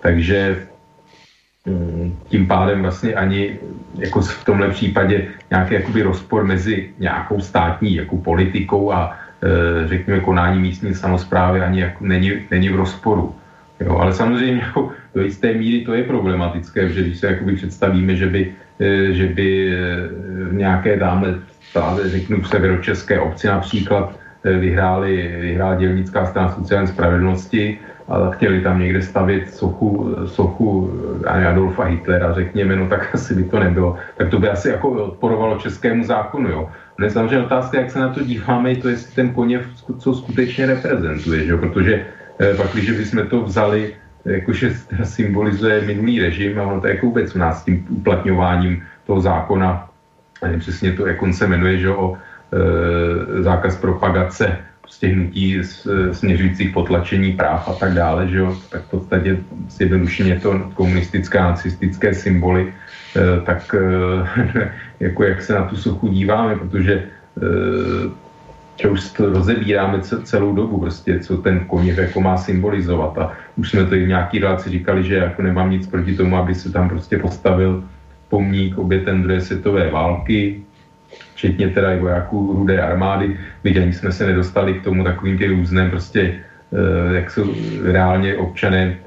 Takže 0.01 0.67
mm, 1.65 2.17
tím 2.27 2.47
pádem 2.47 2.81
vlastně 2.81 3.13
ani 3.13 3.59
jako 3.97 4.21
v 4.21 4.45
tomhle 4.45 4.69
případě 4.69 5.27
nějaký 5.49 5.73
jakoby 5.73 6.01
rozpor 6.01 6.43
mezi 6.43 6.89
nějakou 6.99 7.39
státní 7.39 7.95
jako 7.95 8.17
politikou 8.17 8.91
a 8.91 9.15
e, 9.15 9.87
řekněme 9.87 10.19
konání 10.19 10.59
místní 10.59 10.95
samozprávy 10.95 11.61
ani 11.61 11.81
jako 11.81 12.05
není, 12.05 12.31
není 12.51 12.69
v 12.69 12.75
rozporu. 12.75 13.35
Jo, 13.79 13.97
ale 13.97 14.13
samozřejmě 14.13 14.61
jako 14.61 14.91
do 15.15 15.21
jisté 15.21 15.53
míry 15.53 15.85
to 15.85 15.93
je 15.93 16.03
problematické, 16.03 16.89
že 16.89 17.01
když 17.01 17.17
se 17.19 17.27
jakoby 17.27 17.55
představíme, 17.55 18.15
že 18.15 18.27
by 18.27 18.53
že 19.11 19.27
by 19.27 19.73
eh, 19.73 20.07
v 20.49 20.53
nějaké 20.53 20.97
dáme, 20.97 21.39
řeknu 22.03 22.41
v 22.41 22.47
severočeské 22.47 23.19
obci 23.19 23.47
například, 23.47 24.19
eh, 24.43 24.53
vyhráli, 24.53 25.37
vyhrála 25.41 25.75
dělnická 25.75 26.25
strana 26.25 26.49
sociální 26.49 26.87
spravedlnosti 26.87 27.79
a 28.07 28.29
chtěli 28.29 28.61
tam 28.61 28.79
někde 28.79 29.01
stavit 29.01 29.53
sochu, 29.53 30.15
sochu 30.25 30.91
Adolfa 31.27 31.83
Hitlera, 31.83 32.33
řekněme, 32.33 32.75
no 32.75 32.87
tak 32.87 33.09
asi 33.13 33.35
by 33.35 33.43
to 33.43 33.59
nebylo. 33.59 33.95
Tak 34.17 34.29
to 34.29 34.39
by 34.39 34.49
asi 34.49 34.69
jako 34.69 34.89
odporovalo 34.89 35.57
českému 35.57 36.03
zákonu, 36.03 36.49
jo. 36.49 36.69
Je 37.03 37.09
samozřejmě 37.09 37.45
otázka, 37.45 37.79
jak 37.79 37.91
se 37.91 37.99
na 37.99 38.09
to 38.09 38.23
díváme, 38.23 38.75
to 38.75 38.89
jestli 38.89 39.15
ten 39.15 39.33
koně 39.33 39.61
co 39.97 40.13
skutečně 40.13 40.65
reprezentuje, 40.65 41.45
že? 41.45 41.57
protože 41.57 42.05
pak, 42.57 42.67
když 42.73 42.91
bychom 42.91 43.27
to 43.27 43.41
vzali 43.41 43.93
jakože 44.25 44.73
symbolizuje 45.03 45.81
minulý 45.81 46.19
režim 46.19 46.59
a 46.59 46.63
ono 46.63 46.81
to 46.81 46.87
je 46.87 46.93
jako 46.93 47.05
vůbec 47.05 47.35
u 47.35 47.39
nás 47.39 47.61
s 47.61 47.65
tím 47.65 47.85
uplatňováním 47.89 48.83
toho 49.05 49.21
zákona, 49.21 49.89
přesně 50.59 50.91
to, 50.93 51.07
jak 51.07 51.21
on 51.21 51.33
se 51.33 51.47
jmenuje, 51.47 51.77
že 51.77 51.89
o 51.89 52.17
e, 52.17 53.43
zákaz 53.43 53.75
propagace 53.77 54.57
prostě 54.81 55.07
hnutí 55.07 55.61
směřujících 56.11 56.73
potlačení 56.73 57.33
práv 57.33 57.69
a 57.69 57.73
tak 57.73 57.93
dále, 57.93 58.27
že 58.27 58.37
jo, 58.37 58.57
tak 58.69 58.81
v 58.81 58.89
podstatě 58.89 59.37
zjednodušeně 59.69 60.39
to 60.39 60.59
komunistické 60.73 61.39
a 61.39 61.49
nacistické 61.49 62.13
symboly, 62.13 62.73
e, 63.15 63.41
tak 63.41 63.75
e, 63.75 63.79
jako 64.99 65.23
jak 65.23 65.41
se 65.41 65.53
na 65.53 65.63
tu 65.63 65.75
sochu 65.75 66.07
díváme, 66.07 66.55
protože 66.55 66.93
e, 66.93 67.03
že 68.81 68.87
už 68.89 69.09
to 69.09 69.29
rozebíráme 69.29 70.01
celou 70.01 70.55
dobu, 70.55 70.79
prostě, 70.79 71.19
co 71.19 71.37
ten 71.37 71.59
koněv 71.59 71.97
jako 71.97 72.21
má 72.21 72.37
symbolizovat. 72.37 73.17
A 73.17 73.31
už 73.55 73.69
jsme 73.69 73.85
to 73.85 73.95
i 73.95 74.05
v 74.05 74.07
nějaký 74.07 74.39
relaci 74.39 74.69
říkali, 74.69 75.03
že 75.03 75.15
jako 75.15 75.41
nemám 75.41 75.71
nic 75.71 75.87
proti 75.87 76.15
tomu, 76.15 76.37
aby 76.37 76.55
se 76.55 76.71
tam 76.71 76.89
prostě 76.89 77.17
postavil 77.17 77.83
pomník 78.29 78.77
obětem 78.77 79.23
druhé 79.23 79.41
světové 79.41 79.91
války, 79.91 80.63
včetně 81.33 81.67
teda 81.67 81.91
i 81.93 81.99
vojáků 81.99 82.53
rudé 82.57 82.81
armády, 82.81 83.37
byť 83.63 83.77
ani 83.77 83.93
jsme 83.93 84.11
se 84.11 84.25
nedostali 84.25 84.73
k 84.73 84.83
tomu 84.83 85.03
takovým 85.03 85.37
těm 85.37 85.51
různým 85.59 85.89
prostě, 85.89 86.21
eh, 86.21 87.15
jak 87.15 87.31
jsou 87.31 87.53
reálně 87.83 88.35
občané 88.35 88.97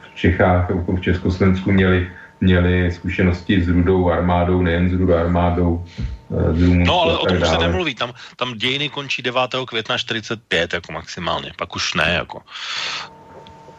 v 0.00 0.16
Čechách, 0.16 0.70
v 0.70 1.00
Československu 1.00 1.72
měli 1.72 2.06
měli 2.40 2.92
zkušenosti 2.92 3.62
s 3.62 3.68
rudou 3.68 4.10
armádou, 4.10 4.62
nejen 4.62 4.90
s 4.90 4.92
rudou 4.92 5.14
armádou, 5.14 5.84
eh, 5.84 6.54
z 6.54 6.62
Rumunsku 6.62 6.86
No 6.86 7.02
ale 7.02 7.18
o 7.18 7.26
tom 7.26 7.40
se 7.40 7.58
nemluví, 7.58 7.94
tam, 7.94 8.12
tam 8.36 8.54
dějiny 8.54 8.88
končí 8.88 9.22
9. 9.22 9.66
května 9.66 9.98
45 9.98 10.72
jako 10.72 10.92
maximálně, 10.92 11.52
pak 11.58 11.76
už 11.76 11.94
ne 11.94 12.12
jako. 12.14 12.40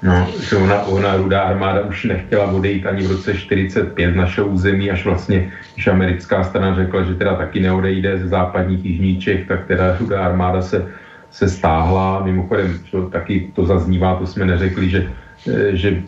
No, 0.03 0.27
že 0.49 0.55
ona, 0.55 0.81
ona 0.83 1.15
rudá 1.15 1.41
armáda 1.41 1.81
už 1.81 2.03
nechtěla 2.03 2.45
odejít 2.45 2.85
ani 2.85 3.07
v 3.07 3.11
roce 3.11 3.37
45 3.37 4.13
z 4.13 4.15
našeho 4.15 4.47
území, 4.47 4.91
až 4.91 5.05
vlastně, 5.05 5.51
když 5.73 5.87
americká 5.87 6.43
strana 6.43 6.75
řekla, 6.75 7.03
že 7.03 7.15
teda 7.15 7.35
taky 7.35 7.59
neodejde 7.59 8.19
ze 8.19 8.27
západních 8.27 8.85
jižních 8.85 9.23
Čech, 9.23 9.47
tak 9.47 9.67
teda 9.67 9.97
rudá 9.97 10.25
armáda 10.25 10.61
se, 10.61 10.91
se 11.31 11.49
stáhla. 11.49 12.23
Mimochodem, 12.23 12.79
čo, 12.89 13.09
taky 13.09 13.51
to 13.55 13.65
zaznívá, 13.65 14.15
to 14.15 14.27
jsme 14.27 14.45
neřekli, 14.45 14.89
že 14.89 14.99
Eh, 15.05 15.30
že 15.71 16.03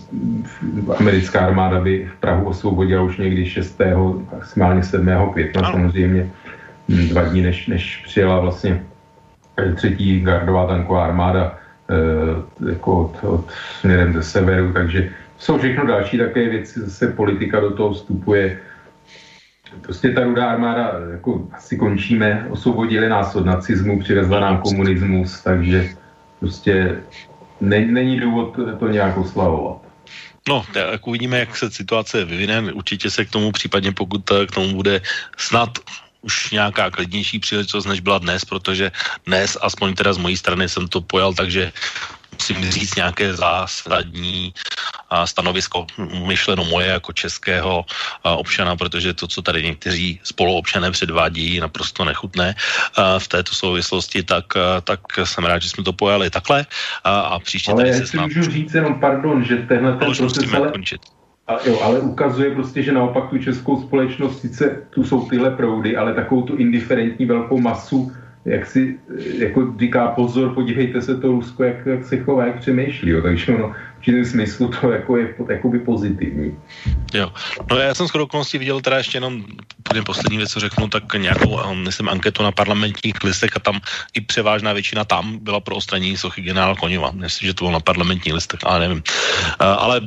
americká 0.98 1.40
armáda 1.40 1.82
by 1.82 2.06
v 2.06 2.20
Prahu 2.20 2.46
osvobodila 2.46 3.02
už 3.02 3.18
někdy 3.18 3.46
6. 3.46 3.82
maximálně 4.32 4.84
7. 4.84 5.10
května 5.34 5.72
samozřejmě 5.72 6.30
hm, 6.90 7.08
dva 7.08 7.24
dní, 7.24 7.42
než, 7.42 7.68
než 7.68 8.04
přijela 8.06 8.40
vlastně 8.40 8.84
eh, 9.58 9.74
třetí 9.74 10.22
gardová 10.22 10.68
tanková 10.68 11.06
armáda 11.06 11.58
eh, 11.90 12.70
jako 12.72 13.02
od, 13.02 13.24
od 13.24 13.52
směrem 13.80 14.14
ze 14.14 14.24
severu, 14.24 14.74
takže 14.74 15.10
jsou 15.38 15.58
všechno 15.58 15.86
další 15.86 16.18
také 16.18 16.50
věci, 16.50 16.80
zase 16.80 17.08
politika 17.08 17.60
do 17.60 17.72
toho 17.72 17.94
vstupuje. 17.94 18.60
Prostě 19.82 20.10
ta 20.10 20.24
rudá 20.24 20.46
armáda, 20.46 20.92
jako 21.12 21.48
asi 21.52 21.78
končíme, 21.78 22.48
osvobodili 22.50 23.10
nás 23.10 23.36
od 23.36 23.46
nacismu, 23.46 24.00
přivezla 24.00 24.40
nám 24.40 24.58
komunismus, 24.58 25.44
takže 25.44 25.90
prostě 26.40 26.96
není 27.69 28.19
důvod 28.19 28.56
to 28.80 28.88
nějak 28.88 29.18
oslavovat. 29.18 29.81
No, 30.49 30.65
tak 30.73 31.07
uvidíme, 31.07 31.40
jak 31.40 31.57
se 31.57 31.72
situace 31.72 32.26
vyvine. 32.26 32.73
Určitě 32.73 33.10
se 33.10 33.26
k 33.26 33.31
tomu 33.31 33.52
případně, 33.52 33.91
pokud 33.91 34.22
k 34.48 34.52
tomu 34.52 34.76
bude 34.76 35.02
snad 35.38 35.80
už 36.22 36.52
nějaká 36.52 36.91
klidnější 36.91 37.40
příležitost, 37.40 37.85
než 37.85 37.99
byla 37.99 38.18
dnes, 38.18 38.45
protože 38.45 38.91
dnes, 39.26 39.57
aspoň 39.61 39.94
teda 39.94 40.14
z 40.14 40.18
mojí 40.18 40.38
strany 40.38 40.69
jsem 40.69 40.88
to 40.88 41.02
pojal, 41.02 41.34
takže 41.34 41.72
musím 42.34 42.72
říct 42.72 42.96
nějaké 42.96 43.34
zásadní 43.34 44.54
stanovisko 45.26 45.86
myšleno 46.28 46.64
moje 46.64 46.88
jako 46.88 47.14
českého 47.14 47.86
občana, 48.24 48.76
protože 48.76 49.14
to, 49.14 49.28
co 49.28 49.42
tady 49.42 49.64
někteří 49.64 50.20
spoluobčané 50.24 50.92
předvádí, 50.92 51.56
je 51.56 51.62
naprosto 51.62 52.06
nechutné 52.06 52.56
v 53.18 53.28
této 53.28 53.56
souvislosti, 53.56 54.24
tak, 54.24 54.46
tak 54.84 55.00
jsem 55.24 55.46
rád, 55.46 55.62
že 55.62 55.70
jsme 55.70 55.84
to 55.84 55.94
pojali 55.94 56.30
takhle 56.30 56.66
a 57.04 57.40
příště 57.40 57.72
ale 57.72 57.84
tady 57.84 57.94
se 57.94 58.08
snad... 58.08 58.24
můžu 58.24 58.44
říct 58.44 58.74
jenom, 58.74 59.00
pardon, 59.00 59.44
že 59.44 59.58
tenhle 59.58 59.98
ten 59.98 60.16
proces 60.16 60.54
ale... 60.54 60.72
končit. 60.72 61.02
A 61.48 61.58
jo, 61.66 61.80
ale 61.84 62.00
ukazuje 62.00 62.52
prostě, 62.56 62.84
že 62.84 62.92
naopak 62.92 63.30
tu 63.30 63.38
českou 63.38 63.82
společnost, 63.82 64.42
sice 64.42 64.88
tu 64.90 65.04
jsou 65.04 65.30
tyhle 65.30 65.52
proudy, 65.52 65.98
ale 65.98 66.14
takovou 66.14 66.42
tu 66.42 66.56
indiferentní 66.56 67.26
velkou 67.26 67.60
masu 67.60 68.12
jak 68.45 68.65
si 68.65 68.99
jako 69.38 69.74
říká 69.80 70.07
pozor, 70.07 70.53
podívejte 70.53 71.02
se 71.02 71.18
to 71.18 71.28
Rusko, 71.28 71.64
jak, 71.64 71.86
jak 71.86 72.06
se 72.06 72.18
chová, 72.18 72.45
jak 72.45 72.60
přemýšlí. 72.60 73.10
Jo. 73.10 73.22
Takže 73.22 73.56
ono 73.56 73.76
určitém 74.04 74.26
smyslu 74.26 74.68
to 74.68 74.92
jako 74.92 75.18
je 75.18 75.36
jakoby 75.50 75.80
pozitivní. 75.80 76.58
Jo. 77.14 77.32
No 77.72 77.78
já 77.78 77.96
jsem 77.96 78.08
skoro 78.08 78.24
okolností 78.24 78.58
viděl 78.58 78.82
teda 78.82 78.98
ještě 78.98 79.18
jenom 79.18 79.46
poslední 80.06 80.38
věc, 80.38 80.52
co 80.52 80.60
řeknu, 80.60 80.88
tak 80.88 81.14
nějakou, 81.14 81.64
um, 81.64 81.84
myslím, 81.84 82.10
anketu 82.10 82.44
na 82.44 82.52
parlamentních 82.52 83.24
listech 83.24 83.50
a 83.56 83.60
tam 83.60 83.80
i 84.14 84.22
převážná 84.22 84.74
většina 84.74 85.06
tam 85.06 85.40
byla 85.40 85.60
pro 85.60 85.76
ostranění 85.76 86.18
sochy 86.18 86.42
generála 86.42 86.76
Koněva. 86.76 87.12
Myslím, 87.12 87.48
že 87.48 87.54
to 87.54 87.66
bylo 87.66 87.72
na 87.72 87.80
parlamentních 87.80 88.34
listech, 88.34 88.60
ale 88.64 88.80
nevím. 88.80 88.98
Uh, 89.00 89.68
ale 89.68 90.02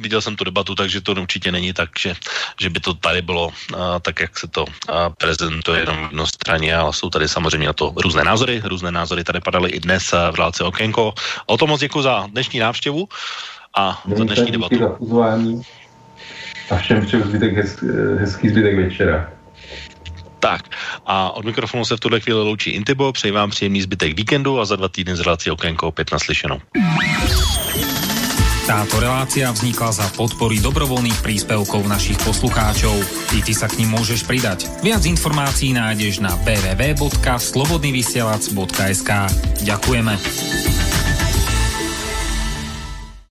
viděl 0.00 0.20
jsem 0.20 0.36
tu 0.36 0.44
debatu, 0.44 0.74
takže 0.74 1.00
to 1.00 1.12
určitě 1.12 1.52
není 1.52 1.72
tak, 1.72 1.90
že, 1.98 2.14
že 2.60 2.70
by 2.70 2.80
to 2.80 2.94
tady 2.94 3.22
bylo 3.22 3.46
uh, 3.48 4.00
tak, 4.02 4.20
jak 4.20 4.38
se 4.38 4.48
to 4.48 4.64
uh, 4.64 5.12
prezentuje 5.18 5.80
jenom 5.80 5.98
jednostranně, 6.08 6.76
ale 6.76 6.92
jsou 6.92 7.10
tady 7.10 7.28
samozřejmě 7.28 7.66
na 7.66 7.72
to 7.72 7.92
různé 7.96 8.24
názory. 8.24 8.62
Různé 8.64 8.90
názory 8.90 9.24
tady 9.24 9.40
padaly 9.40 9.70
i 9.70 9.80
dnes 9.80 10.12
v 10.12 10.34
reláci 10.34 10.62
Okénko. 10.62 11.14
O 11.46 11.56
tom 11.56 11.68
moc 11.68 11.80
děkuji 11.80 12.02
za 12.02 12.26
dnešní 12.32 12.60
návštěvu 12.60 13.08
a 13.76 14.02
za 14.16 14.24
dnešní 14.24 14.52
debatu. 14.52 14.78
Za 14.78 14.88
pozvání 14.88 15.62
a 16.70 16.76
všem 16.76 17.06
přeju 17.06 17.24
zbytek 17.24 17.56
hezký, 17.56 17.86
hezký 18.18 18.48
zbytek 18.48 18.76
večera. 18.76 19.30
Tak 20.40 20.62
a 21.06 21.30
od 21.30 21.44
mikrofonu 21.44 21.84
se 21.84 21.96
v 21.96 22.00
tuhle 22.00 22.20
chvíli 22.20 22.40
loučí 22.40 22.70
Intibo, 22.70 23.12
přeji 23.12 23.32
vám 23.32 23.50
příjemný 23.50 23.82
zbytek 23.82 24.16
víkendu 24.16 24.60
a 24.60 24.64
za 24.64 24.76
dva 24.76 24.88
týdny 24.88 25.16
z 25.16 25.20
relací 25.20 25.50
Okénko 25.50 25.88
opět 25.88 26.12
naslyšenou. 26.12 26.60
Táto 28.66 29.00
relácia 29.02 29.50
vznikla 29.50 29.92
za 29.92 30.06
podpory 30.14 30.62
dobrovoľných 30.62 31.18
príspevkov 31.18 31.82
našich 31.82 32.14
poslucháčov. 32.22 32.94
I 33.34 33.42
ty 33.42 33.58
sa 33.58 33.66
k 33.66 33.82
ním 33.82 33.98
môžeš 33.98 34.22
pridať. 34.22 34.70
Viac 34.86 35.02
informácií 35.02 35.74
nájdeš 35.74 36.22
na 36.22 36.30
www.slobodnyvysielac.sk 36.46 39.10
Ďakujeme. 39.66 40.14